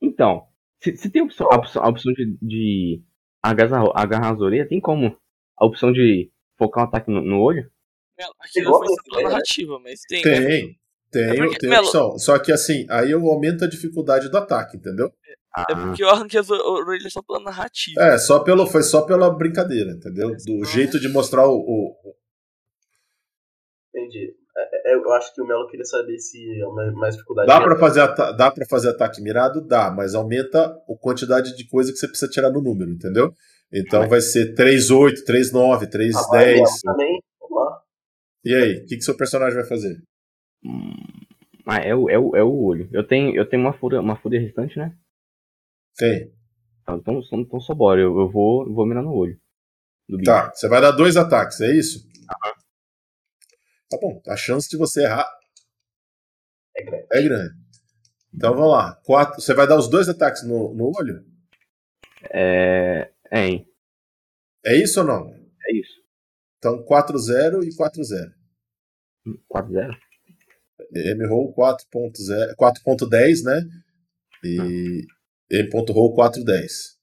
Então, 0.00 0.46
se, 0.82 0.96
se 0.96 1.10
tem 1.10 1.22
a 1.22 1.24
opção, 1.24 1.48
a 1.50 1.56
opção, 1.56 1.82
a 1.82 1.88
opção 1.88 2.12
de, 2.12 2.36
de 2.40 3.02
agarrar, 3.42 3.84
agarrar 3.94 4.32
as 4.34 4.40
orelhas, 4.40 4.68
tem 4.68 4.80
como? 4.80 5.16
A 5.58 5.66
opção 5.66 5.92
de 5.92 6.30
focar 6.58 6.84
um 6.84 6.88
ataque 6.88 7.10
no, 7.10 7.20
no 7.22 7.40
olho? 7.40 7.70
Aquilo 8.38 8.66
Igual 8.66 8.78
foi 8.80 8.88
só 8.88 8.94
esse, 8.94 9.02
pela 9.04 9.22
né? 9.22 9.28
narrativa, 9.28 9.78
mas 9.82 10.00
tem. 10.02 10.24
né? 10.24 10.46
Tem. 10.46 10.80
Tem, 11.10 11.22
É 11.30 11.36
porque, 11.36 11.58
tem 11.58 11.70
Melo- 11.70 11.86
opção. 11.86 12.18
Só 12.18 12.38
que 12.38 12.52
assim, 12.52 12.86
aí 12.88 13.10
eu 13.10 13.26
aumento 13.26 13.64
a 13.64 13.68
dificuldade 13.68 14.30
do 14.30 14.36
ataque, 14.38 14.76
entendeu? 14.76 15.12
Ah, 15.56 15.66
É 15.68 15.74
porque 15.74 16.04
eu 16.04 16.08
arranquei 16.08 16.38
as 16.38 16.48
orelhas 16.48 17.12
só 17.12 17.20
pela 17.22 17.40
narrativa. 17.40 18.00
É, 18.00 18.16
só 18.16 18.38
pelo, 18.44 18.64
foi 18.66 18.82
só 18.84 19.02
pela 19.02 19.28
brincadeira, 19.30 19.90
entendeu? 19.90 20.28
Do 20.46 20.62
Ah. 20.62 20.66
jeito 20.66 21.00
de 21.00 21.08
mostrar 21.08 21.48
o. 21.48 21.56
o- 21.58 22.14
Entendi. 23.94 24.34
É, 24.56 24.92
é, 24.92 24.94
eu 24.94 25.12
acho 25.12 25.32
que 25.34 25.40
o 25.40 25.46
Melo 25.46 25.66
queria 25.68 25.84
saber 25.84 26.18
se 26.18 26.60
é 26.60 26.66
uma- 26.66 26.90
mais 26.92 27.14
dificuldade. 27.14 27.46
Dá 27.48 27.60
pra, 27.60 27.78
fazer 27.78 28.00
ata- 28.00 28.32
dá 28.32 28.50
pra 28.50 28.66
fazer 28.66 28.88
ataque 28.90 29.22
mirado? 29.22 29.60
Dá, 29.66 29.90
mas 29.90 30.14
aumenta 30.14 30.64
a 30.66 30.98
quantidade 31.00 31.56
de 31.56 31.68
coisa 31.68 31.92
que 31.92 31.98
você 31.98 32.08
precisa 32.08 32.30
tirar 32.30 32.50
no 32.50 32.60
número, 32.60 32.90
entendeu? 32.90 33.32
Então 33.72 34.08
vai 34.08 34.20
ser 34.20 34.54
3-8, 34.54 35.24
3-9, 35.24 35.74
Ah, 35.74 35.78
vai, 35.78 35.86
3-10. 35.88 36.56
Melo, 36.58 36.66
também. 36.84 37.22
Vamos 37.40 37.56
lá. 37.64 37.80
E 38.44 38.54
aí, 38.54 38.72
o 38.78 38.86
que, 38.86 38.96
que 38.96 39.02
seu 39.02 39.16
personagem 39.16 39.54
vai 39.54 39.64
fazer? 39.66 39.96
hum, 40.64 40.92
ah, 41.66 41.78
é, 41.78 41.94
o, 41.94 42.10
é, 42.10 42.18
o, 42.18 42.36
é 42.36 42.42
o 42.42 42.52
olho. 42.64 42.88
Eu 42.92 43.06
tenho, 43.06 43.34
eu 43.36 43.48
tenho 43.48 43.62
uma 43.62 43.72
fúria, 43.72 44.00
uma 44.00 44.16
fúria 44.16 44.40
restante, 44.40 44.76
né? 44.76 44.92
Tem. 45.96 46.32
Então, 46.82 46.96
então, 46.96 47.20
então 47.40 47.60
só 47.60 47.74
bora. 47.74 48.00
Eu, 48.00 48.18
eu 48.18 48.28
vou, 48.30 48.72
vou 48.74 48.86
mirar 48.86 49.02
no 49.02 49.12
olho. 49.14 49.38
Tá, 50.24 50.50
você 50.52 50.68
vai 50.68 50.80
dar 50.80 50.90
dois 50.90 51.16
ataques, 51.16 51.60
é 51.60 51.70
isso? 51.72 52.00
Tá 53.90 53.98
bom, 54.00 54.22
a 54.28 54.36
chance 54.36 54.68
de 54.70 54.76
você 54.76 55.02
errar 55.02 55.28
É 56.76 56.82
grande. 56.84 57.06
é 57.12 57.22
grande. 57.22 57.54
Então 58.32 58.54
vamos 58.54 58.70
lá. 58.70 58.94
Quatro, 59.04 59.40
você 59.40 59.52
vai 59.52 59.66
dar 59.66 59.76
os 59.78 59.88
dois 59.88 60.08
ataques 60.08 60.44
no, 60.44 60.72
no 60.74 60.92
olho? 60.96 61.24
É. 62.32 63.10
É, 63.30 63.46
hein? 63.46 63.66
É 64.64 64.76
isso 64.76 65.00
ou 65.00 65.06
não? 65.06 65.32
É 65.32 65.72
isso. 65.76 66.00
Então 66.58 66.84
4-0 66.84 67.64
e 67.64 67.74
4-0. 67.76 68.32
4-0? 69.50 69.98
M-Roll 70.92 71.54
4.0 71.54 72.54
4.10, 72.56 73.44
né? 73.44 73.62
E 74.44 75.06
M.Roll 75.50 76.14
4.10. 76.14 76.98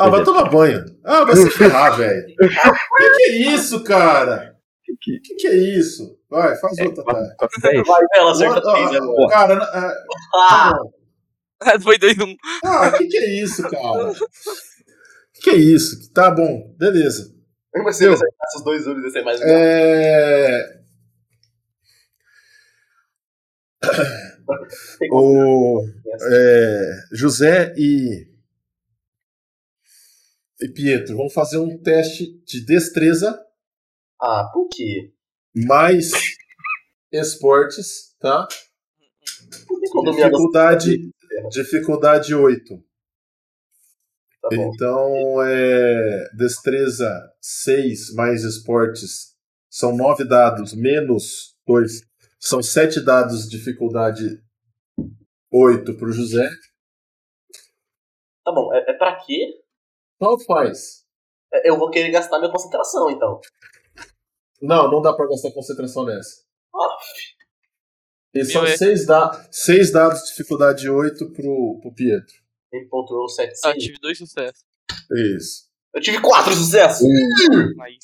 Ah, 0.00 0.08
vai 0.08 0.24
tomar 0.24 0.48
banho. 0.48 0.82
Ah, 1.04 1.24
vai 1.24 1.36
se 1.36 1.50
ferrar, 1.50 1.96
velho. 1.96 2.26
Que 2.40 3.10
que 3.10 3.22
é 3.22 3.54
isso, 3.54 3.84
cara? 3.84 4.56
Que, 4.82 4.96
que, 4.96 5.20
Que 5.20 5.34
que 5.34 5.46
é 5.46 5.54
isso? 5.54 6.18
Vai, 6.30 6.56
faz 6.56 6.78
é, 6.78 6.84
outra, 6.84 7.04
tá? 7.04 7.36
4-10? 7.62 7.84
Vai, 7.84 8.02
Melo, 8.12 8.28
acerta 8.30 8.62
três, 8.62 8.90
né? 8.92 8.98
Cara, 9.30 9.58
ah, 9.62 9.94
Ah! 10.34 10.72
tá 11.58 11.76
bom. 11.76 11.80
Foi 11.82 11.98
2-1. 11.98 12.36
Ah, 12.64 12.90
que 12.92 13.06
que 13.06 13.18
é 13.18 13.42
isso, 13.42 13.62
cara? 13.68 14.12
Que 15.34 15.42
que 15.42 15.50
é 15.50 15.56
isso? 15.56 16.10
Tá 16.12 16.30
bom, 16.30 16.74
beleza. 16.78 17.30
Mas 17.74 17.96
se 17.96 18.04
eu 18.04 18.14
acertasse 18.14 18.56
os 18.56 18.64
dois 18.64 18.86
olhos, 18.86 19.04
ia 19.04 19.10
ser 19.10 19.22
mais 19.22 19.38
legal. 19.38 19.56
É... 19.58 20.80
O 25.12 25.84
é, 26.30 26.90
José 27.12 27.72
e, 27.76 28.26
e 30.62 30.68
Pietro 30.68 31.16
vão 31.16 31.30
fazer 31.30 31.58
um 31.58 31.78
teste 31.82 32.38
de 32.44 32.64
destreza 32.64 33.38
Ah, 34.20 34.48
por 34.52 34.68
quê? 34.68 35.12
mais 35.54 36.10
esportes, 37.12 38.14
tá? 38.20 38.46
Por 39.66 39.80
que 39.80 39.88
quando 39.90 40.14
minha 40.14 40.26
Dificuldade, 40.28 41.10
dificuldade 41.50 42.34
8. 42.34 42.84
Tá. 44.42 44.48
Então, 44.52 45.42
é, 45.42 46.28
destreza 46.36 47.32
6 47.40 48.14
mais 48.14 48.42
esportes 48.44 49.34
são 49.68 49.96
9 49.96 50.24
dados, 50.24 50.72
menos 50.72 51.56
2. 51.66 52.02
São 52.38 52.62
7 52.62 53.00
dados, 53.04 53.48
dificuldade 53.48 54.42
8 55.52 55.94
para 55.96 56.08
o 56.08 56.12
José. 56.12 56.48
Tá 58.44 58.52
bom, 58.52 58.72
é, 58.74 58.90
é 58.90 58.92
pra 58.94 59.16
quê? 59.16 59.59
Qual 60.20 60.38
faz? 60.38 61.02
É, 61.52 61.70
Eu 61.70 61.78
vou 61.78 61.90
querer 61.90 62.10
gastar 62.10 62.38
minha 62.38 62.52
concentração, 62.52 63.10
então. 63.10 63.40
Não, 64.60 64.90
não 64.90 65.00
dá 65.00 65.14
para 65.14 65.26
gastar 65.26 65.50
concentração 65.52 66.04
nessa. 66.04 66.42
Ah, 66.74 66.96
E 68.34 68.44
são 68.44 68.64
é- 68.64 68.76
6 68.76 69.06
da, 69.06 69.48
seis 69.50 69.90
dados, 69.90 70.22
dificuldade 70.28 70.88
8 70.88 71.32
pro, 71.32 71.78
pro 71.80 71.94
Pietro. 71.94 72.34
em 72.72 72.86
ponto 72.88 73.14
roll 73.14 73.28
7 73.28 73.58
Ah, 73.64 73.72
tive 73.72 73.98
dois 73.98 74.18
sucessos. 74.18 74.62
Isso. 75.36 75.70
Eu 75.92 76.00
tive 76.00 76.20
quatro 76.20 76.52
sucessos! 76.52 77.04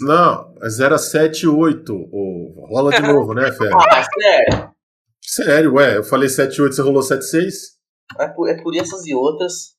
Não, 0.01 0.55
mas 0.59 0.81
era 0.81 0.99
7 0.99 1.47
8. 1.47 1.93
Ô, 1.95 2.67
rola 2.67 2.91
de 2.91 3.03
novo, 3.03 3.33
né, 3.35 3.53
Fé? 3.53 3.69
Ah, 3.73 4.03
sério? 4.03 4.75
Sério, 5.23 5.75
ué, 5.75 5.99
eu 5.99 6.03
falei 6.03 6.29
7 6.29 6.61
8, 6.63 6.75
você 6.75 6.83
rolou 6.83 7.03
7 7.03 7.23
6? 7.25 7.77
É 8.19 8.27
por, 8.29 8.49
é 8.49 8.61
por 8.61 8.75
essas 8.75 9.07
e 9.07 9.15
outras 9.15 9.77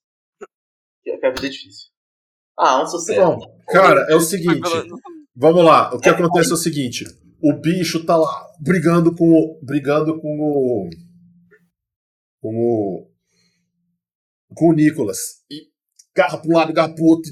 que 1.03 1.17
que 1.17 1.25
a 1.25 1.31
vida 1.31 1.47
é 1.47 1.49
difícil. 1.49 1.89
Ah, 2.57 2.81
um 2.81 2.87
sucesso. 2.87 3.21
Bom, 3.21 3.39
cara, 3.67 4.07
é 4.09 4.15
o 4.15 4.21
seguinte. 4.21 4.69
Vamos 5.35 5.63
lá, 5.63 5.93
o 5.93 5.99
que 5.99 6.09
acontece 6.09 6.49
é 6.49 6.53
o 6.55 6.57
seguinte: 6.57 7.05
o 7.41 7.53
bicho 7.53 8.03
tá 8.03 8.15
lá 8.15 8.47
brigando 8.59 9.15
com 9.15 9.31
o. 9.31 9.59
brigando 9.61 10.19
com 10.19 10.27
o. 10.27 10.89
com 12.41 12.55
o. 12.55 13.07
com 14.55 14.69
o 14.69 14.73
Nicolas. 14.73 15.19
E 15.51 15.67
garra 16.15 16.39
pra 16.39 16.49
um 16.49 16.55
lado, 16.55 16.73
garra 16.73 16.95
pro 16.95 17.05
outro, 17.05 17.31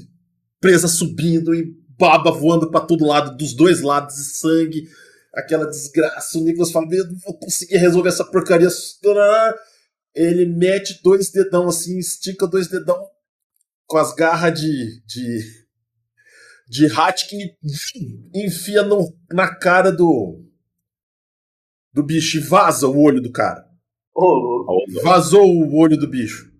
presa 0.60 0.86
subindo 0.86 1.52
e 1.52 1.74
baba 1.98 2.30
voando 2.30 2.70
pra 2.70 2.80
todo 2.80 3.06
lado, 3.06 3.36
dos 3.36 3.54
dois 3.54 3.80
lados, 3.80 4.16
e 4.18 4.24
sangue, 4.24 4.88
aquela 5.34 5.66
desgraça. 5.66 6.38
O 6.38 6.44
Nicolas 6.44 6.70
fala: 6.70 6.86
Eu 6.92 7.06
não 7.08 7.18
vou 7.18 7.36
conseguir 7.36 7.78
resolver 7.78 8.10
essa 8.10 8.24
porcaria. 8.24 8.68
Ele 10.14 10.46
mete 10.46 11.02
dois 11.02 11.30
dedão 11.30 11.68
assim, 11.68 11.98
estica 11.98 12.46
dois 12.46 12.68
dedão 12.68 12.96
com 13.86 13.98
as 13.98 14.14
garras 14.14 14.58
de. 14.60 15.02
de 15.06 15.66
de 16.68 16.86
Hatkin 16.86 17.56
enfia 18.34 18.82
no, 18.82 19.16
na 19.30 19.54
cara 19.54 19.92
do 19.92 20.44
do 21.92 22.02
bicho 22.02 22.36
e 22.38 22.40
vaza 22.40 22.88
o 22.88 23.00
olho 23.00 23.22
do 23.22 23.32
cara. 23.32 23.66
Ô, 24.14 24.24
louco. 24.34 25.02
Vazou 25.02 25.46
o 25.46 25.76
olho 25.76 25.96
do 25.96 26.06
bicho. 26.06 26.52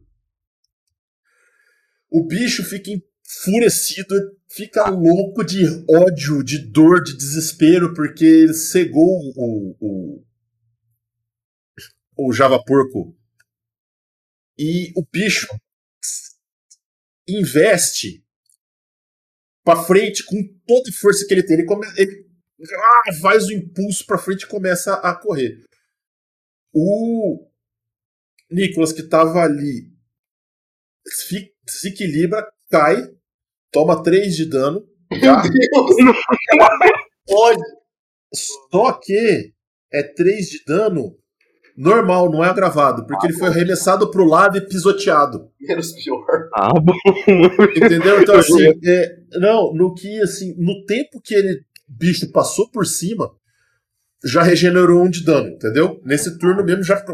O 2.09 2.25
bicho 2.25 2.65
fica 2.65 2.91
enfurecido, 2.91 4.15
fica 4.49 4.89
louco 4.89 5.45
de 5.45 5.65
ódio, 5.91 6.43
de 6.43 6.59
dor, 6.59 7.03
de 7.03 7.15
desespero, 7.15 7.93
porque 7.93 8.25
ele 8.25 8.55
cegou 8.55 9.21
o, 9.37 9.77
o, 9.81 10.25
o 12.17 12.33
Java 12.33 12.63
Porco. 12.63 13.15
E 14.59 14.93
o 14.97 15.05
bicho 15.13 15.49
investe 17.29 18.25
pra 19.65 19.83
frente 19.83 20.25
com 20.25 20.43
toda 20.67 20.91
a 20.91 20.93
força 20.93 21.27
que 21.27 21.35
ele 21.35 21.43
tem. 21.43 21.57
Ele, 21.57 21.67
come, 21.67 21.87
ele 21.97 22.27
ah, 22.61 23.13
faz 23.21 23.47
o 23.47 23.53
impulso 23.53 24.07
pra 24.07 24.19
frente 24.19 24.43
e 24.43 24.49
começa 24.49 24.95
a 24.95 25.15
correr. 25.15 25.65
O 26.73 27.49
Nicolas, 28.51 28.93
que 28.93 29.03
tava 29.03 29.43
ali, 29.43 29.91
se, 31.07 31.53
se 31.67 31.89
equilibra, 31.89 32.47
cai, 32.71 33.11
toma 33.73 34.03
3 34.03 34.37
de 34.37 34.47
dano. 34.47 34.87
Pode. 37.27 37.63
Só 38.35 38.93
que 38.93 39.53
é 39.93 40.03
3 40.03 40.49
de 40.49 40.65
dano 40.65 41.19
normal, 41.77 42.31
não 42.31 42.43
é 42.43 42.49
agravado, 42.49 43.07
porque 43.07 43.27
ele 43.27 43.35
foi 43.39 43.49
arremessado 43.49 44.11
pro 44.11 44.25
lado 44.25 44.57
e 44.57 44.67
pisoteado. 44.67 45.51
Menos 45.61 45.93
pior. 45.93 46.49
Ah, 46.55 46.73
bom. 46.81 46.95
Entendeu? 47.77 48.23
Então, 48.23 48.37
assim, 48.39 48.65
é, 48.85 49.17
não, 49.35 49.75
no 49.75 49.95
que, 49.95 50.21
assim, 50.23 50.55
no 50.57 50.85
tempo 50.87 51.21
que 51.21 51.35
ele, 51.35 51.65
bicho, 51.87 52.31
passou 52.33 52.71
por 52.71 52.87
cima, 52.87 53.31
já 54.25 54.43
regenerou 54.43 55.05
um 55.05 55.11
de 55.11 55.23
dano, 55.23 55.49
entendeu? 55.49 56.01
Nesse 56.05 56.39
turno 56.39 56.65
mesmo, 56.65 56.83
já 56.83 57.05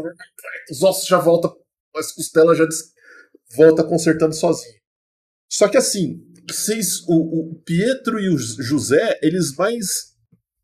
os 0.71 0.81
ossos 0.81 1.07
já 1.07 1.19
voltam, 1.19 1.53
as 1.95 2.13
costelas 2.13 2.57
já 2.57 2.65
des, 2.65 2.93
volta 3.55 3.83
consertando 3.83 4.33
sozinho. 4.33 4.81
Só 5.51 5.67
que, 5.67 5.77
assim, 5.77 6.21
vocês, 6.47 7.01
o, 7.07 7.51
o 7.51 7.55
Pietro 7.65 8.19
e 8.19 8.29
o 8.29 8.37
José, 8.37 9.19
eles 9.21 9.55
mais, 9.55 10.13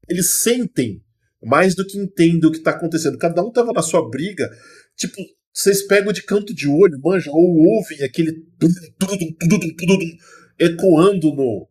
eles 0.08 0.42
sentem 0.42 1.04
mais 1.42 1.76
do 1.76 1.86
que 1.86 1.98
entendem 1.98 2.50
o 2.50 2.52
que 2.52 2.60
tá 2.60 2.72
acontecendo. 2.72 3.18
Cada 3.18 3.44
um 3.44 3.52
tava 3.52 3.72
na 3.74 3.82
sua 3.82 4.08
briga, 4.10 4.50
tipo, 4.96 5.16
vocês 5.54 5.86
pegam 5.88 6.12
de 6.12 6.24
canto 6.24 6.54
de 6.54 6.68
olho, 6.68 7.00
manja, 7.04 7.32
ou 7.32 7.58
ouvem 7.58 8.04
aquele 8.04 8.46
ecoando 10.60 11.34
no, 11.34 11.68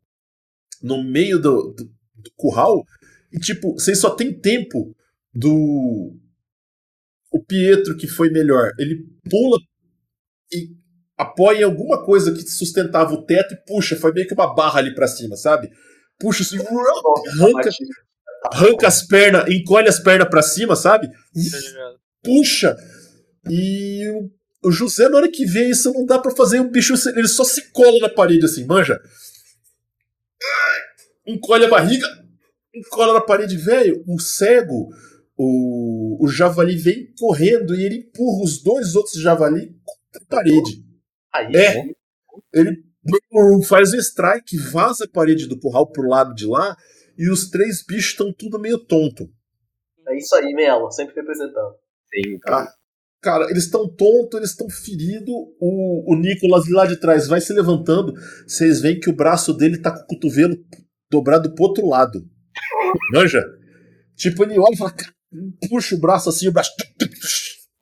no 0.82 1.02
meio 1.02 1.38
do, 1.38 1.74
do, 1.74 1.84
do 1.84 2.30
curral, 2.36 2.82
e 3.32 3.38
tipo, 3.38 3.74
vocês 3.74 3.98
só 3.98 4.10
tem 4.10 4.38
tempo 4.38 4.94
do. 5.32 6.16
O 7.30 7.44
Pietro, 7.44 7.96
que 7.96 8.06
foi 8.06 8.30
melhor, 8.30 8.72
ele 8.78 9.06
pula 9.28 9.58
e 10.50 10.74
apoia 11.14 11.60
em 11.60 11.64
alguma 11.64 12.02
coisa 12.02 12.32
que 12.32 12.40
sustentava 12.40 13.12
o 13.12 13.26
teto 13.26 13.52
e 13.52 13.64
puxa, 13.66 13.96
foi 13.96 14.12
meio 14.12 14.26
que 14.26 14.32
uma 14.32 14.54
barra 14.54 14.78
ali 14.78 14.94
pra 14.94 15.06
cima, 15.06 15.36
sabe? 15.36 15.70
puxa 16.18 16.42
assim, 16.42 16.58
arranca, 16.58 17.70
arranca 18.52 18.86
as 18.88 19.02
pernas, 19.06 19.48
encolhe 19.48 19.88
as 19.88 19.98
pernas 19.98 20.28
pra 20.28 20.42
cima, 20.42 20.76
sabe? 20.76 21.08
Puxa! 22.22 22.76
E 23.48 24.08
o- 24.10 24.70
José, 24.70 25.08
na 25.08 25.16
hora 25.18 25.30
que 25.30 25.46
vê 25.46 25.68
isso, 25.70 25.92
não 25.92 26.04
dá 26.04 26.18
pra 26.18 26.34
fazer 26.34 26.60
o 26.60 26.70
bicho, 26.70 26.94
ele 27.16 27.28
só 27.28 27.44
se 27.44 27.70
cola 27.70 27.98
na 28.00 28.08
parede 28.08 28.44
assim, 28.44 28.64
manja. 28.64 29.00
Encolhe 31.26 31.64
a 31.64 31.68
barriga, 31.68 32.06
encola 32.74 33.14
na 33.14 33.20
parede, 33.20 33.56
velho. 33.56 34.02
O 34.06 34.18
cego, 34.20 34.88
o, 35.36 36.24
o 36.24 36.28
javali 36.28 36.76
vem 36.76 37.12
correndo 37.18 37.74
e 37.74 37.84
ele 37.84 37.96
empurra 37.96 38.44
os 38.44 38.62
dois 38.62 38.94
outros 38.94 39.20
javali 39.20 39.74
contra 39.84 40.22
a 40.22 40.26
parede. 40.28 40.84
Aí, 41.34 41.54
É. 41.56 41.84
Ele 42.52 42.82
faz 43.66 43.92
o 43.92 43.96
strike, 43.96 44.56
vaza 44.56 45.04
a 45.04 45.08
parede 45.08 45.46
do 45.46 45.58
curral 45.58 45.90
pro 45.90 46.08
lado 46.08 46.34
de 46.34 46.46
lá 46.46 46.76
e 47.18 47.28
os 47.30 47.50
três 47.50 47.84
bichos 47.84 48.12
estão 48.12 48.32
tudo 48.32 48.58
meio 48.58 48.78
tonto. 48.78 49.28
é 50.06 50.16
isso 50.16 50.34
aí, 50.36 50.52
Melo, 50.54 50.90
sempre 50.90 51.14
representando. 51.16 51.74
Tem, 52.10 52.38
Ah, 52.46 52.66
cara, 53.20 53.50
eles 53.50 53.64
estão 53.64 53.88
tontos, 53.88 54.38
eles 54.38 54.50
estão 54.50 54.68
feridos. 54.70 55.34
O, 55.60 56.14
o 56.14 56.16
Nicolas 56.16 56.68
lá 56.70 56.86
de 56.86 56.96
trás 56.98 57.26
vai 57.26 57.40
se 57.40 57.52
levantando. 57.52 58.14
Vocês 58.46 58.80
veem 58.80 58.98
que 59.00 59.10
o 59.10 59.16
braço 59.16 59.52
dele 59.52 59.78
tá 59.82 59.90
com 59.90 60.02
o 60.02 60.06
cotovelo 60.06 60.56
dobrado 61.10 61.54
pro 61.54 61.64
outro 61.64 61.86
lado. 61.86 62.24
Manja? 63.12 63.44
Tipo, 64.16 64.44
ele 64.44 64.58
olha 64.58 64.74
e 64.74 64.76
fala, 64.78 64.92
"Cara", 64.92 65.12
puxa 65.68 65.94
o 65.94 66.00
braço 66.00 66.28
assim, 66.28 66.48
o 66.48 66.52
braço 66.52 66.70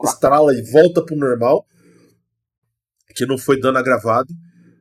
estrala 0.04 0.54
e 0.54 0.62
volta 0.70 1.04
pro 1.04 1.16
normal. 1.16 1.66
Que 3.14 3.24
não 3.26 3.38
foi 3.38 3.58
dano 3.60 3.78
agravado. 3.78 4.32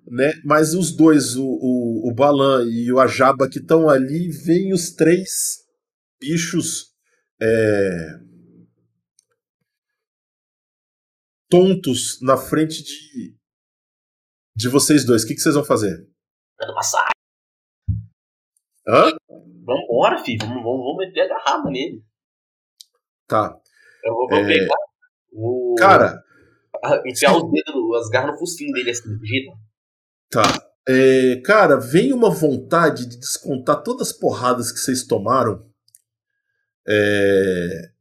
Né? 0.08 0.34
Mas 0.44 0.74
os 0.74 0.96
dois, 0.96 1.36
o, 1.36 1.44
o, 1.46 2.10
o 2.12 2.14
Balan 2.14 2.64
e 2.70 2.92
o 2.92 3.00
Ajaba 3.00 3.50
que 3.50 3.58
estão 3.60 3.90
ali, 3.90 4.30
veem 4.30 4.72
os 4.74 4.92
três 4.92 5.66
bichos 6.22 6.94
é, 7.42 8.20
tontos 11.50 12.20
na 12.22 12.38
frente 12.38 12.84
de, 12.84 13.36
de 14.56 14.70
vocês 14.70 15.06
dois. 15.06 15.24
O 15.24 15.28
que, 15.28 15.34
que 15.36 15.42
vocês 15.42 15.56
vão 15.56 15.64
fazer? 15.64 16.08
Dando 16.60 16.74
massagem. 16.76 17.10
Hã? 18.88 19.12
Vambora, 19.64 20.24
filho. 20.24 20.40
Vamos, 20.42 20.64
vamos, 20.64 20.86
vamos 20.86 20.98
meter 20.98 21.22
a 21.22 21.28
garrafa 21.28 21.70
nele. 21.70 22.04
Tá. 23.28 23.60
Eu 24.04 24.14
vou, 24.14 24.30
vou 24.30 24.38
É. 24.38 24.46
pegar. 24.46 24.76
Vou 25.34 25.76
Cara, 25.76 26.24
enfiar 27.06 27.36
os 27.36 27.52
dedos, 27.52 27.96
as 28.04 28.10
garras 28.10 28.34
no 28.34 28.40
focinho 28.40 28.72
dele 28.72 28.92
assim, 28.92 29.18
digita. 29.18 29.65
Tá. 30.30 30.62
É, 30.88 31.42
cara, 31.44 31.78
vem 31.78 32.14
uma 32.14 32.30
vontade 32.30 33.08
de 33.08 33.18
descontar 33.18 33.82
todas 33.82 34.10
as 34.10 34.14
porradas 34.14 34.72
que 34.72 34.80
vocês 34.80 35.04
tomaram. 35.04 35.68
É, 36.88 37.92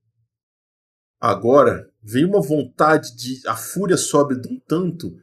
agora, 1.21 1.91
vem 2.03 2.25
uma 2.25 2.43
vontade 2.43 3.17
de. 3.17 3.41
A 3.49 3.57
fúria 3.57 3.97
sobe 3.97 4.39
de 4.41 4.49
um 4.49 4.61
tanto. 4.67 5.17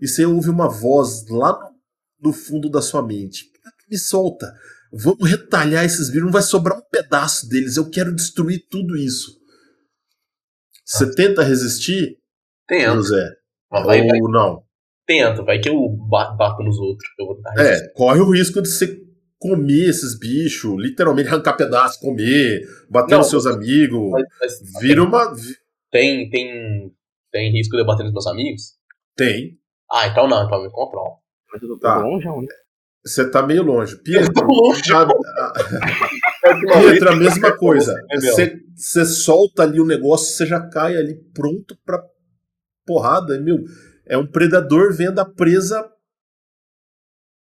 E 0.00 0.06
você 0.06 0.24
ouve 0.24 0.48
uma 0.48 0.68
voz 0.68 1.28
lá 1.28 1.58
no, 2.20 2.32
fundo 2.32 2.70
da 2.70 2.80
sua 2.80 3.02
mente. 3.02 3.50
Me 3.90 3.98
solta. 3.98 4.54
Vamos 4.92 5.28
retalhar 5.28 5.84
esses 5.84 6.08
bichos. 6.08 6.24
Não 6.24 6.32
vai 6.32 6.42
sobrar 6.42 6.78
um 6.78 6.88
pedaço 6.90 7.48
deles. 7.48 7.76
Eu 7.76 7.90
quero 7.90 8.14
destruir 8.14 8.66
tudo 8.70 8.96
isso. 8.96 9.38
Você 10.86 11.12
tenta 11.14 11.42
resistir, 11.42 12.18
Tento. 12.66 12.94
José? 12.94 13.30
Ou 14.22 14.30
não? 14.30 14.64
Tento. 15.10 15.44
Vai 15.44 15.58
que 15.58 15.68
eu 15.68 15.88
ba- 16.08 16.32
bato 16.36 16.62
nos 16.62 16.78
outros. 16.78 17.08
Eu 17.18 17.26
vou 17.26 17.36
tentar 17.36 17.50
resistir. 17.52 17.84
É, 17.84 17.92
corre 17.94 18.20
o 18.20 18.30
risco 18.30 18.62
de 18.62 18.68
você 18.68 18.98
comer 19.38 19.88
esses 19.88 20.18
bichos, 20.18 20.74
literalmente 20.78 21.28
arrancar 21.28 21.54
pedaço, 21.56 21.98
comer, 22.00 22.60
bater 22.90 23.12
Não, 23.12 23.18
nos 23.18 23.28
seus 23.30 23.46
amigos. 23.46 24.10
Mas- 24.10 24.24
mas 24.40 24.80
Vira 24.82 25.02
uma. 25.02 25.34
vi- 25.34 25.56
tem, 25.90 26.28
tem, 26.30 26.92
tem 27.32 27.50
risco 27.52 27.74
de 27.76 27.82
eu 27.82 27.86
bater 27.86 28.02
nos 28.04 28.12
meus 28.12 28.26
amigos? 28.26 28.62
Tem. 29.16 29.58
Ah, 29.90 30.06
então 30.06 30.28
não, 30.28 30.44
então 30.44 30.58
eu 30.58 30.64
me 30.64 30.70
controlo. 30.70 31.14
Mas 31.52 31.62
eu 31.62 31.68
tô 31.70 31.78
Tá. 31.78 31.98
longeão, 31.98 32.40
né? 32.42 32.46
Você 33.04 33.28
tá 33.30 33.42
meio 33.44 33.62
longe. 33.62 33.96
Pietro, 34.02 34.30
tô 34.34 34.44
longe. 34.44 34.92
a, 34.92 35.00
a- 35.02 35.52
Pietro, 36.82 37.08
a 37.10 37.16
mesma 37.16 37.56
coisa. 37.56 37.94
Você 38.76 39.04
solta 39.06 39.62
ali 39.62 39.80
o 39.80 39.86
negócio, 39.86 40.34
você 40.36 40.46
já 40.46 40.60
cai 40.68 40.96
ali 40.96 41.14
pronto 41.34 41.76
pra 41.84 41.98
porrada. 42.86 43.40
Meu, 43.40 43.56
é 44.10 44.18
um 44.18 44.26
predador 44.26 44.92
vendo 44.92 45.20
a 45.20 45.24
presa 45.24 45.88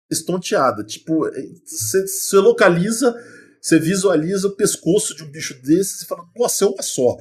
estonteada. 0.10 0.84
Tipo, 0.84 1.28
é, 1.28 1.42
você, 1.66 2.38
localiza, 2.38 3.12
você 3.60 3.80
visualiza 3.80 4.48
o 4.48 4.56
pescoço 4.56 5.16
de 5.16 5.24
um 5.24 5.32
bicho 5.32 5.60
desse 5.64 6.04
e 6.04 6.08
fala, 6.08 6.24
nossa, 6.38 6.64
é 6.64 6.68
uma 6.68 6.84
só. 6.84 7.18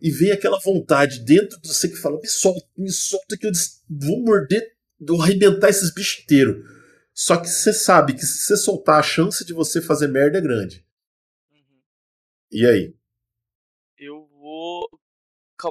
E 0.00 0.12
vem 0.12 0.30
aquela 0.30 0.60
vontade 0.60 1.24
dentro 1.24 1.60
de 1.60 1.66
você 1.66 1.88
que 1.88 1.96
fala, 1.96 2.20
me 2.20 2.28
solta, 2.28 2.64
me 2.78 2.92
solta 2.92 3.36
que 3.36 3.48
eu 3.48 3.52
vou 3.90 4.22
morder, 4.22 4.64
vou 5.00 5.20
arrebentar 5.20 5.68
esses 5.68 5.92
bichos 5.92 6.22
inteiros. 6.22 6.64
Só 7.12 7.36
que 7.36 7.48
você 7.48 7.72
sabe 7.72 8.14
que 8.14 8.24
se 8.24 8.42
você 8.42 8.56
soltar, 8.56 9.00
a 9.00 9.02
chance 9.02 9.44
de 9.44 9.52
você 9.52 9.82
fazer 9.82 10.06
merda 10.06 10.38
é 10.38 10.40
grande. 10.40 10.86
Uhum. 11.50 11.80
E 12.52 12.64
aí? 12.64 12.94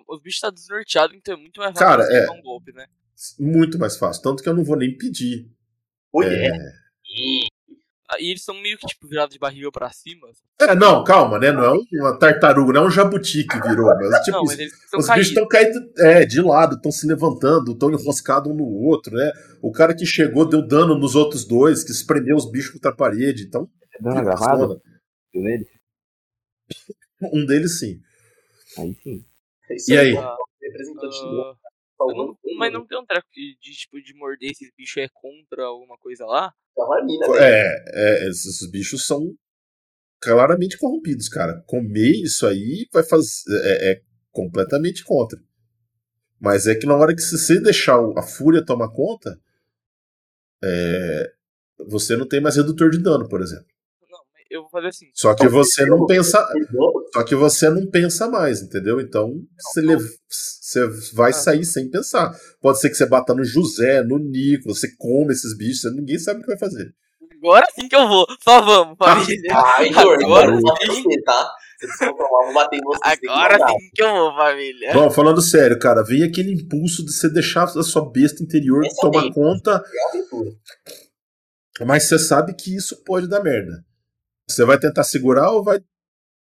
Os 0.07 0.21
bichos 0.21 0.41
tá 0.41 0.49
desnorteado, 0.49 1.15
então 1.15 1.33
é 1.33 1.37
muito 1.37 1.59
mais 1.59 1.73
Cara, 1.77 2.01
fácil 2.03 2.13
é. 2.13 2.17
acertar 2.17 2.37
um 2.37 2.41
golpe, 2.41 2.71
né? 2.73 2.85
Muito 3.39 3.79
mais 3.79 3.97
fácil. 3.97 4.21
Tanto 4.21 4.43
que 4.43 4.49
eu 4.49 4.53
não 4.53 4.63
vou 4.63 4.75
nem 4.77 4.95
pedir. 4.95 5.49
Oi, 6.13 6.25
É, 6.25 6.47
é. 6.47 6.51
Ah, 8.09 8.15
E 8.21 8.29
eles 8.31 8.43
são 8.43 8.55
meio 8.61 8.77
que 8.77 8.87
tipo 8.87 9.05
virados 9.05 9.33
de 9.33 9.39
barriga 9.39 9.69
pra 9.71 9.91
cima. 9.91 10.29
é, 10.61 10.73
não, 10.75 11.03
calma, 11.03 11.37
né? 11.37 11.51
Não 11.51 11.63
é 11.65 11.77
uma 11.93 12.17
tartaruga, 12.17 12.71
não 12.73 12.83
é 12.83 12.87
um 12.87 12.91
jabuti 12.91 13.43
que 13.45 13.59
virou. 13.59 13.87
Mas, 13.95 14.23
tipo, 14.23 14.37
não, 14.37 14.45
mas 14.45 14.57
os 14.57 14.57
bichos 14.57 15.07
caídos. 15.07 15.27
estão 15.27 15.47
caindo 15.47 15.91
é, 15.97 16.25
de 16.25 16.41
lado, 16.41 16.75
estão 16.77 16.91
se 16.91 17.05
levantando, 17.05 17.73
estão 17.73 17.91
enroscados 17.91 18.49
um 18.49 18.55
no 18.55 18.65
outro, 18.65 19.13
né? 19.15 19.29
O 19.61 19.71
cara 19.73 19.93
que 19.93 20.05
chegou 20.05 20.47
deu 20.47 20.65
dano 20.65 20.97
nos 20.97 21.15
outros 21.15 21.43
dois, 21.43 21.83
que 21.83 21.91
espremeu 21.91 22.37
os 22.37 22.49
bichos 22.49 22.71
contra 22.73 22.91
a 22.91 22.95
parede. 22.95 23.43
Então, 23.43 23.65
Tá 23.91 23.97
dando 23.99 24.23
gravado 24.23 24.81
nele? 25.33 25.67
um 27.33 27.45
deles 27.45 27.79
sim. 27.79 27.99
Aí 28.77 28.95
sim. 29.03 29.25
É 29.69 29.75
isso 29.75 29.93
E 29.93 29.97
aí? 29.97 30.17
Ah, 30.17 30.35
Representante 30.61 31.17
ah, 31.17 31.29
do 31.29 31.57
salvando 31.97 32.37
não- 32.43 32.57
mas 32.57 32.73
não 32.73 32.85
tem 32.85 32.99
um 32.99 33.05
treco 33.05 33.27
de, 33.33 33.57
de, 33.59 33.71
tipo 33.71 34.01
de 34.01 34.13
morder 34.13 34.51
esses 34.51 34.69
bichos 34.77 34.97
é 34.97 35.07
contra 35.13 35.65
alguma 35.65 35.97
coisa 35.97 36.25
lá? 36.25 36.53
Velho? 37.27 37.43
É, 37.43 37.85
é, 37.87 38.29
esses 38.29 38.69
bichos 38.69 39.05
são 39.05 39.33
claramente 40.21 40.77
corrompidos, 40.77 41.29
cara. 41.29 41.63
Comer 41.65 42.23
isso 42.23 42.45
aí 42.45 42.87
vai 42.91 43.03
fazer. 43.03 43.43
É, 43.63 43.91
é 43.93 44.01
completamente 44.31 45.03
contra. 45.03 45.39
Mas 46.39 46.67
é 46.67 46.75
que 46.75 46.85
na 46.85 46.95
hora 46.95 47.15
que 47.15 47.21
você 47.21 47.59
deixar 47.59 47.97
a 48.15 48.21
fúria 48.21 48.63
tomar 48.63 48.89
conta, 48.89 49.39
é, 50.63 51.33
você 51.87 52.15
não 52.15 52.27
tem 52.27 52.39
mais 52.41 52.55
redutor 52.55 52.91
de 52.91 52.99
dano, 53.01 53.27
por 53.27 53.41
exemplo. 53.41 53.67
Eu 54.49 54.61
vou 54.61 54.69
fazer 54.69 54.87
assim. 54.87 55.05
Só 55.13 55.33
que 55.35 55.47
você 55.47 55.85
não 55.85 56.05
pensa. 56.05 56.47
Só 57.13 57.23
que 57.23 57.35
você 57.35 57.69
não 57.69 57.85
pensa 57.89 58.27
mais, 58.29 58.61
entendeu? 58.61 58.99
Então 59.01 59.33
você, 59.59 59.81
lev- 59.81 60.09
você 60.29 60.87
vai 61.13 61.31
Ah. 61.31 61.33
sair 61.33 61.65
sem 61.65 61.89
pensar. 61.89 62.31
Pode 62.61 62.79
ser 62.79 62.89
que 62.89 62.95
você 62.95 63.05
bata 63.05 63.33
no 63.33 63.43
José, 63.43 64.01
no 64.03 64.17
Nico, 64.17 64.73
você 64.73 64.87
come 64.97 65.33
esses 65.33 65.55
bichos, 65.57 65.93
ninguém 65.95 66.17
sabe 66.19 66.39
o 66.39 66.41
que 66.43 66.47
vai 66.49 66.57
fazer. 66.59 66.93
Agora 67.39 67.65
sim 67.79 67.87
que 67.87 67.95
eu 67.95 68.07
vou. 68.07 68.25
Só 68.43 68.61
vamos, 68.61 68.95
família. 68.99 69.51
Ai, 69.55 69.91
Jorge, 69.93 70.23
Agora 70.25 70.55
sim. 70.55 71.03
você, 71.03 71.21
tá? 71.23 71.49
Agora 72.01 73.67
sim 73.69 73.89
que 73.93 74.01
eu 74.03 74.11
vou, 74.11 74.35
família. 74.35 74.93
Bom, 74.93 75.11
falando 75.11 75.41
sério, 75.41 75.77
cara, 75.77 76.03
vem 76.03 76.23
aquele 76.23 76.51
impulso 76.53 77.05
de 77.05 77.13
você 77.13 77.29
deixar 77.29 77.63
a 77.65 77.83
sua 77.83 78.09
besta 78.11 78.41
interior 78.43 78.83
tomar 78.99 79.31
conta, 79.31 79.83
mas 81.85 82.03
você 82.07 82.17
sabe 82.17 82.55
que 82.55 82.75
isso 82.75 83.03
pode 83.03 83.27
dar 83.27 83.43
merda. 83.43 83.83
Você 84.49 84.63
vai 84.65 84.79
tentar 84.79 85.03
segurar 85.03 85.51
ou 85.51 85.63
vai 85.63 85.79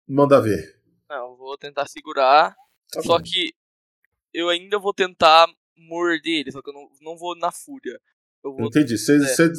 mandar 0.07 0.41
ver? 0.41 0.79
Não, 1.09 1.31
eu 1.31 1.37
vou 1.37 1.57
tentar 1.57 1.87
segurar. 1.87 2.55
Tá 2.91 3.01
só 3.01 3.17
bom. 3.17 3.23
que 3.23 3.51
eu 4.33 4.47
ainda 4.49 4.77
vou 4.77 4.93
tentar 4.93 5.47
morder 5.75 6.41
ele, 6.41 6.51
só 6.51 6.61
que 6.61 6.69
eu 6.69 6.73
não, 6.73 6.87
não 7.01 7.17
vou 7.17 7.35
na 7.35 7.51
fúria. 7.51 7.99
Eu 8.43 8.53
vou. 8.53 8.67
Entendi. 8.67 8.97
Você, 8.97 9.15
É. 9.15 9.19
você, 9.19 9.49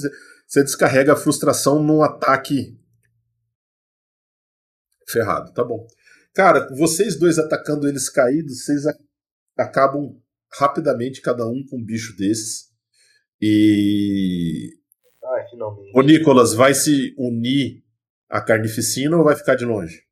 você 0.46 0.62
descarrega 0.62 1.12
a 1.12 1.16
frustração 1.16 1.82
num 1.82 2.02
ataque 2.02 2.78
ferrado, 5.08 5.52
tá 5.52 5.64
bom. 5.64 5.86
Cara, 6.32 6.72
vocês 6.76 7.18
dois 7.18 7.36
atacando 7.38 7.88
eles 7.88 8.08
caídos, 8.08 8.64
vocês 8.64 8.82
acabam 9.58 10.22
rapidamente, 10.52 11.20
cada 11.20 11.44
um 11.46 11.64
com 11.68 11.78
um 11.78 11.84
bicho 11.84 12.16
desses. 12.16 12.70
E 13.40 14.70
Ai, 15.24 15.48
finalmente. 15.50 15.90
o 15.98 16.02
Nicolas 16.02 16.54
vai 16.54 16.74
se 16.74 17.12
unir 17.18 17.82
à 18.30 18.40
carnificina 18.44 19.16
ou 19.16 19.24
vai 19.24 19.36
ficar 19.36 19.56
de 19.56 19.64
longe? 19.64 20.06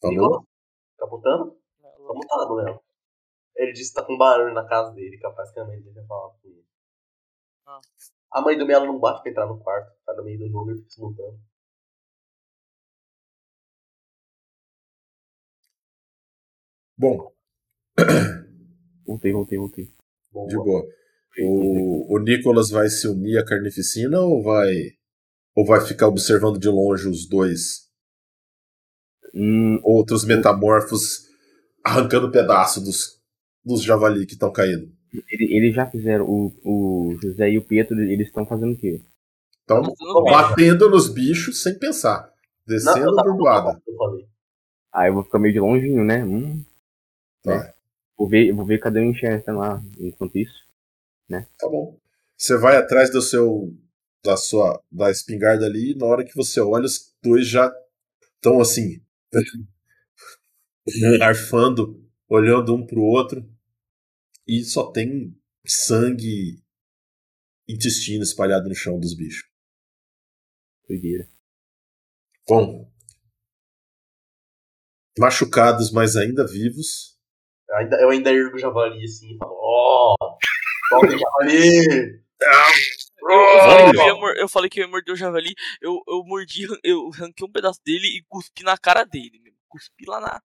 Falou? 0.00 0.14
Nicolas? 0.14 0.44
Capotando? 0.98 1.60
Vamos 1.98 2.26
tá, 2.26 2.36
Léo. 2.54 2.80
Ele 3.56 3.72
disse 3.72 3.90
que 3.90 4.00
tá 4.00 4.06
com 4.06 4.16
barulho 4.16 4.54
na 4.54 4.66
casa 4.66 4.92
dele, 4.92 5.18
capaz 5.18 5.50
que 5.52 5.58
a 5.58 5.64
mãe 5.64 5.80
dele 5.80 5.94
vai 5.94 6.06
falar 6.06 6.30
com 6.34 6.48
ele. 6.48 6.64
Ah. 7.66 7.80
A 8.32 8.42
mãe 8.42 8.56
do 8.56 8.66
Melo 8.66 8.86
não 8.86 9.00
bate 9.00 9.22
pra 9.22 9.30
entrar 9.30 9.46
no 9.46 9.58
quarto, 9.58 9.92
tá 10.04 10.14
no 10.14 10.24
meio 10.24 10.38
do 10.38 10.48
jogo 10.48 10.70
e 10.72 10.76
fica 10.76 10.90
se 10.90 11.00
mudando. 11.00 11.40
Bom, 16.98 17.30
Voltei, 19.06 19.32
voltei, 19.32 19.58
voltei. 19.58 19.92
Boa. 20.32 20.48
de 20.48 20.56
boa. 20.56 20.82
O, 21.40 22.14
o 22.14 22.18
Nicolas 22.18 22.68
vai 22.70 22.88
se 22.90 23.08
unir 23.08 23.38
à 23.38 23.44
carnificina 23.44 24.20
ou 24.20 24.42
vai 24.42 24.92
ou 25.56 25.66
vai 25.66 25.80
ficar 25.86 26.08
observando 26.08 26.58
de 26.58 26.68
longe 26.68 27.08
os 27.08 27.28
dois 27.28 27.88
Hum, 29.34 29.78
outros 29.84 30.24
metamorfos 30.24 31.26
arrancando 31.84 32.30
pedaço 32.32 32.80
dos, 32.80 33.20
dos 33.64 33.82
javali 33.82 34.26
que 34.26 34.32
estão 34.34 34.52
caindo? 34.52 34.92
ele- 35.30 35.54
eles 35.56 35.74
já 35.74 35.86
fizeram. 35.90 36.24
O, 36.28 36.52
o 36.64 37.18
José 37.22 37.50
e 37.50 37.58
o 37.58 37.62
Pietro, 37.64 38.00
eles 38.00 38.28
estão 38.28 38.46
fazendo 38.46 38.72
o 38.72 38.76
quê? 38.76 39.00
Estão 39.60 39.82
batendo 40.24 40.88
nos 40.88 41.08
bichos 41.12 41.62
sem 41.62 41.78
pensar, 41.78 42.32
descendo 42.66 43.18
a 43.20 43.22
bordoada. 43.22 43.80
Ah, 44.92 45.06
eu 45.06 45.14
vou 45.14 45.22
ficar 45.22 45.38
meio 45.38 45.54
de 45.54 45.60
longinho, 45.60 46.04
né? 46.04 46.24
Hum, 46.24 46.64
Tá, 47.42 47.74
vou 48.18 48.28
ver, 48.28 48.52
vou 48.52 48.66
ver 48.66 48.78
cadê 48.78 49.00
o 49.00 49.04
enxerga 49.04 49.52
lá 49.54 49.80
enquanto 49.98 50.36
isso. 50.36 50.65
Tá 51.58 51.68
bom. 51.68 51.98
Você 52.36 52.56
vai 52.56 52.76
atrás 52.76 53.10
do 53.10 53.20
seu 53.22 53.74
da 54.24 54.36
sua 54.36 54.82
da 54.90 55.10
espingarda 55.10 55.66
ali 55.66 55.92
e 55.92 55.96
na 55.96 56.06
hora 56.06 56.24
que 56.24 56.34
você 56.34 56.60
olha 56.60 56.84
os 56.84 57.14
dois 57.22 57.46
já 57.48 57.72
estão 58.34 58.60
assim 58.60 59.00
arfando, 61.22 62.04
olhando 62.28 62.74
um 62.74 62.84
pro 62.86 63.00
outro 63.00 63.48
e 64.46 64.64
só 64.64 64.90
tem 64.90 65.36
sangue 65.66 66.62
e 67.68 67.74
intestino 67.74 68.22
espalhado 68.22 68.68
no 68.68 68.74
chão 68.74 68.98
dos 68.98 69.16
bichos. 69.16 69.48
Doideira. 70.88 71.28
Bom, 72.48 72.88
machucados, 75.18 75.90
mas 75.90 76.16
ainda 76.16 76.46
vivos. 76.46 77.18
Eu 77.68 77.76
ainda, 77.76 77.96
eu 78.02 78.10
ainda 78.10 78.30
ergo 78.30 78.56
o 78.56 78.58
javali 78.58 79.02
assim 79.02 79.34
e 79.34 79.38
falo, 79.38 79.56
ó, 79.58 80.14
solta 80.88 81.06
o 81.14 81.18
javali! 81.18 82.22
Eu 83.28 83.58
falei, 83.58 83.92
que 83.92 83.98
eu, 83.98 84.04
ia 84.06 84.14
mor- 84.14 84.36
eu 84.36 84.48
falei 84.48 84.70
que 84.70 84.80
eu 84.80 84.84
ia 84.84 84.90
morder 84.90 85.14
o 85.14 85.16
javali, 85.16 85.54
eu, 85.80 86.00
eu 86.06 86.22
mordi, 86.24 86.66
eu 86.84 87.08
ranquei 87.10 87.46
um 87.46 87.50
pedaço 87.50 87.80
dele 87.84 88.06
e 88.06 88.22
cuspi 88.28 88.62
na 88.62 88.76
cara 88.78 89.04
dele, 89.04 89.40
meu. 89.42 89.52
Cuspi 89.68 90.04
lá 90.06 90.20
na. 90.20 90.40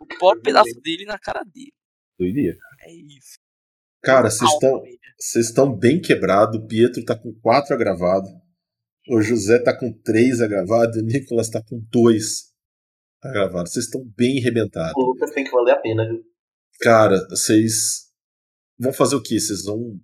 O 0.00 0.06
próprio 0.18 0.42
pedaço 0.42 0.80
dele 0.82 1.04
na 1.04 1.18
cara 1.18 1.42
dele. 1.44 1.72
Doideira. 2.18 2.58
É 2.82 2.92
isso. 2.92 3.38
Cara, 4.02 4.30
vocês 4.30 4.50
estão 4.52 4.82
vocês 5.18 5.46
estão 5.46 5.74
bem 5.74 6.00
quebrados. 6.00 6.58
O 6.60 6.66
Pietro 6.66 7.04
tá 7.04 7.16
com 7.16 7.32
4 7.40 7.74
agravado. 7.74 8.28
O 9.08 9.20
José 9.22 9.58
tá 9.58 9.76
com 9.76 9.92
3 9.92 10.40
agravado. 10.40 10.98
E 10.98 11.02
o 11.02 11.04
Nicolas 11.04 11.48
tá 11.48 11.62
com 11.62 11.78
2 11.90 12.22
agravados. 13.22 13.72
Vocês 13.72 13.86
estão 13.86 14.02
bem 14.16 14.38
arrebentados. 14.40 14.94
O 14.96 15.00
Lucas 15.12 15.30
tem 15.30 15.44
que 15.44 15.50
valer 15.50 15.72
a 15.72 15.80
pena, 15.80 16.06
viu? 16.06 16.22
Cara, 16.80 17.18
vocês 17.30 18.05
vão 18.78 18.92
fazer 18.92 19.16
o 19.16 19.22
quê? 19.22 19.38
Vocês 19.38 19.64
vão 19.64 19.98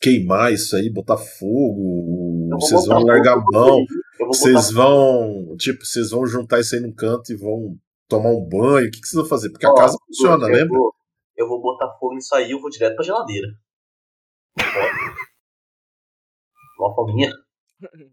queimar 0.00 0.52
isso 0.52 0.76
aí, 0.76 0.90
botar 0.90 1.16
fogo? 1.16 2.48
Eu 2.52 2.58
vou 2.58 2.60
Vocês 2.60 2.82
botar 2.82 2.94
vão 2.94 3.04
largar 3.04 3.32
a 3.32 3.40
fogo, 3.40 3.52
mão? 3.52 3.78
Eu 3.78 4.26
vou 4.26 4.34
Vocês 4.34 4.70
vão, 4.70 5.56
tipo, 5.58 5.84
vocês 5.84 6.10
vão 6.10 6.26
juntar 6.26 6.60
isso 6.60 6.74
aí 6.74 6.80
num 6.80 6.94
canto 6.94 7.32
e 7.32 7.36
vão 7.36 7.76
tomar 8.08 8.30
um 8.30 8.46
banho? 8.46 8.88
O 8.88 8.90
que, 8.90 9.00
que 9.00 9.06
vocês 9.06 9.20
vão 9.20 9.28
fazer? 9.28 9.50
Porque 9.50 9.66
a 9.66 9.70
Ó, 9.70 9.74
casa 9.74 9.96
funciona, 10.06 10.46
eu 10.46 10.52
lembra? 10.52 10.78
Vou, 10.78 10.92
eu 11.36 11.48
vou 11.48 11.60
botar 11.60 11.92
fogo 11.98 12.14
nisso 12.14 12.34
aí, 12.34 12.50
eu 12.50 12.60
vou 12.60 12.70
direto 12.70 12.94
pra 12.96 13.04
geladeira. 13.04 13.48
Uma 16.78 16.94
fominha. 16.94 17.32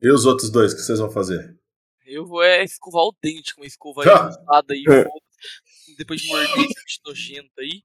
E 0.01 0.11
os 0.11 0.25
outros 0.25 0.49
dois, 0.49 0.73
o 0.73 0.75
que 0.75 0.81
vocês 0.81 0.99
vão 0.99 1.09
fazer? 1.09 1.57
Eu 2.05 2.25
vou 2.25 2.43
é 2.43 2.63
escovar 2.63 3.03
o 3.03 3.15
dente 3.21 3.55
com 3.55 3.61
uma 3.61 3.67
escova 3.67 4.01
Ah. 4.49 4.61
aí, 4.69 4.83
É. 4.89 5.05
Depois 5.97 6.21
de 6.21 6.27
morder 6.27 6.47
esse 6.47 6.99
nojento 7.05 7.51
aí. 7.59 7.81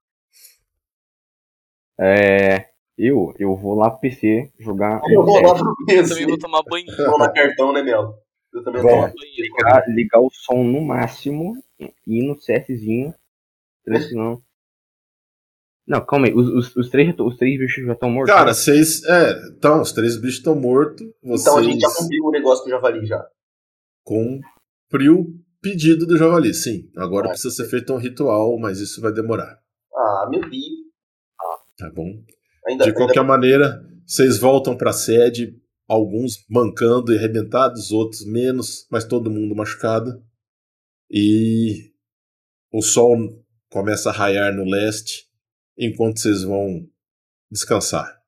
É. 2.01 2.69
Eu, 2.97 3.33
eu 3.39 3.55
vou 3.55 3.75
lá 3.77 3.91
pro 3.91 4.01
PC 4.01 4.51
jogar. 4.59 5.01
Eu 5.09 5.25
vou 5.25 5.41
lá 5.41 5.55
pro 5.55 5.65
Eu 5.69 5.87
PC. 5.87 6.09
também 6.09 6.27
vou 6.27 6.39
tomar 6.39 6.63
banho. 6.65 6.87
Vou 6.97 7.33
cartão, 7.33 7.73
né, 7.73 7.83
Melo? 7.83 8.15
Eu 8.53 8.65
também 8.65 8.83
vou 8.83 8.91
tomar 8.91 9.13
ligar, 9.37 9.85
ligar 9.89 10.21
o 10.21 10.31
som 10.33 10.65
no 10.65 10.81
máximo 10.81 11.55
e 11.79 11.93
ir 12.07 12.27
no 12.27 12.37
CSzinho. 12.37 13.15
Senão. 14.09 14.43
Não, 15.87 16.05
calma 16.05 16.27
aí. 16.27 16.35
Os, 16.35 16.49
os, 16.49 16.77
os, 16.77 16.91
três, 16.91 17.15
os 17.19 17.37
três 17.37 17.59
bichos 17.59 17.87
já 17.87 17.93
estão 17.93 18.11
mortos. 18.11 18.35
Cara, 18.35 18.53
vocês. 18.53 19.03
É, 19.05 19.49
então, 19.57 19.81
os 19.81 19.93
três 19.93 20.17
bichos 20.17 20.39
estão 20.39 20.55
mortos. 20.55 21.07
Vocês 21.23 21.41
Então 21.43 21.57
a 21.59 21.63
gente 21.63 21.81
já 21.81 21.89
cumpriu 21.97 22.25
o 22.25 22.31
negócio 22.33 22.65
com 22.65 22.69
o 22.69 22.73
javali 22.73 23.07
já. 23.07 23.25
cumpriu 24.05 25.21
o 25.21 25.27
pedido 25.63 26.07
do 26.07 26.17
javali, 26.19 26.53
sim. 26.53 26.91
Agora 26.97 27.27
Ah. 27.27 27.31
precisa 27.31 27.55
ser 27.55 27.69
feito 27.71 27.93
um 27.93 27.97
ritual, 27.99 28.59
mas 28.59 28.81
isso 28.81 29.01
vai 29.01 29.13
demorar. 29.13 29.59
Ah, 29.95 30.27
meu 30.31 30.41
Deus. 30.41 30.53
Tá 31.79 31.91
bom? 31.91 32.23
Ainda, 32.67 32.85
De 32.85 32.93
qualquer 32.93 33.23
maneira, 33.23 33.81
vocês 34.07 34.39
voltam 34.39 34.77
pra 34.77 34.93
sede, 34.93 35.55
alguns 35.89 36.45
mancando 36.51 37.13
e 37.13 37.17
arrebentados, 37.17 37.93
outros 37.93 38.27
menos, 38.27 38.87
mas 38.91 39.05
todo 39.05 39.31
mundo 39.31 39.55
machucado. 39.55 40.23
E 41.11 41.93
o 42.73 42.83
sol 42.83 43.17
começa 43.71 44.11
a 44.11 44.13
raiar 44.13 44.53
no 44.55 44.65
leste 44.65 45.27
enquanto 45.79 46.21
vocês 46.21 46.43
vão 46.43 46.87
descansar. 47.51 48.19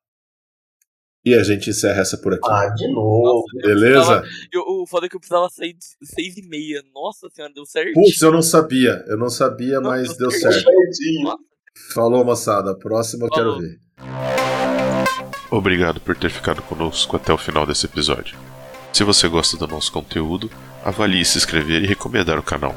E 1.23 1.35
a 1.35 1.43
gente 1.43 1.69
encerra 1.69 2.01
essa 2.01 2.17
por 2.17 2.33
aqui. 2.33 2.49
Ah, 2.51 2.69
de 2.71 2.89
novo. 2.91 3.45
Beleza? 3.63 4.23
Eu, 4.51 4.63
o 4.63 4.87
foda 4.87 5.05
é 5.05 5.09
que 5.09 5.17
eu 5.17 5.21
precisava 5.21 5.51
sair 5.51 5.75
de 5.75 5.85
seis 6.03 6.39
e 6.39 6.49
meia. 6.49 6.83
Nossa 6.95 7.29
senhora, 7.29 7.53
deu 7.53 7.67
certo. 7.67 7.93
Putz, 7.93 8.23
eu 8.23 8.33
não 8.33 8.41
sabia. 8.41 9.05
Eu 9.07 9.19
não 9.19 9.29
sabia, 9.29 9.81
Não, 9.81 9.91
mas 9.91 10.17
deu 10.17 10.29
deu 10.29 10.31
certo. 10.31 10.63
certo. 10.65 11.39
Falou, 11.95 12.25
moçada. 12.25 12.73
A 12.73 12.75
próxima 12.75 13.27
eu 13.27 13.31
quero 13.31 13.59
ver. 13.59 13.79
Obrigado 15.51 16.01
por 16.01 16.17
ter 16.17 16.31
ficado 16.31 16.63
conosco 16.63 17.17
até 17.17 17.33
o 17.33 17.39
final 17.39 17.67
desse 17.67 17.87
episódio. 17.87 18.39
Se 18.93 19.03
você 19.03 19.29
gosta 19.29 19.57
do 19.57 19.67
nosso 19.67 19.91
conteúdo, 19.93 20.51
avalie 20.85 21.25
se 21.25 21.39
inscrever 21.39 21.83
e 21.83 21.87
recomendar 21.87 22.39
o 22.39 22.43
canal. 22.43 22.75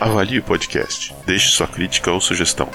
Avalie 0.00 0.38
o 0.38 0.42
podcast. 0.42 1.14
Deixe 1.24 1.48
sua 1.48 1.66
crítica 1.66 2.10
ou 2.10 2.20
sugestão. 2.20 2.68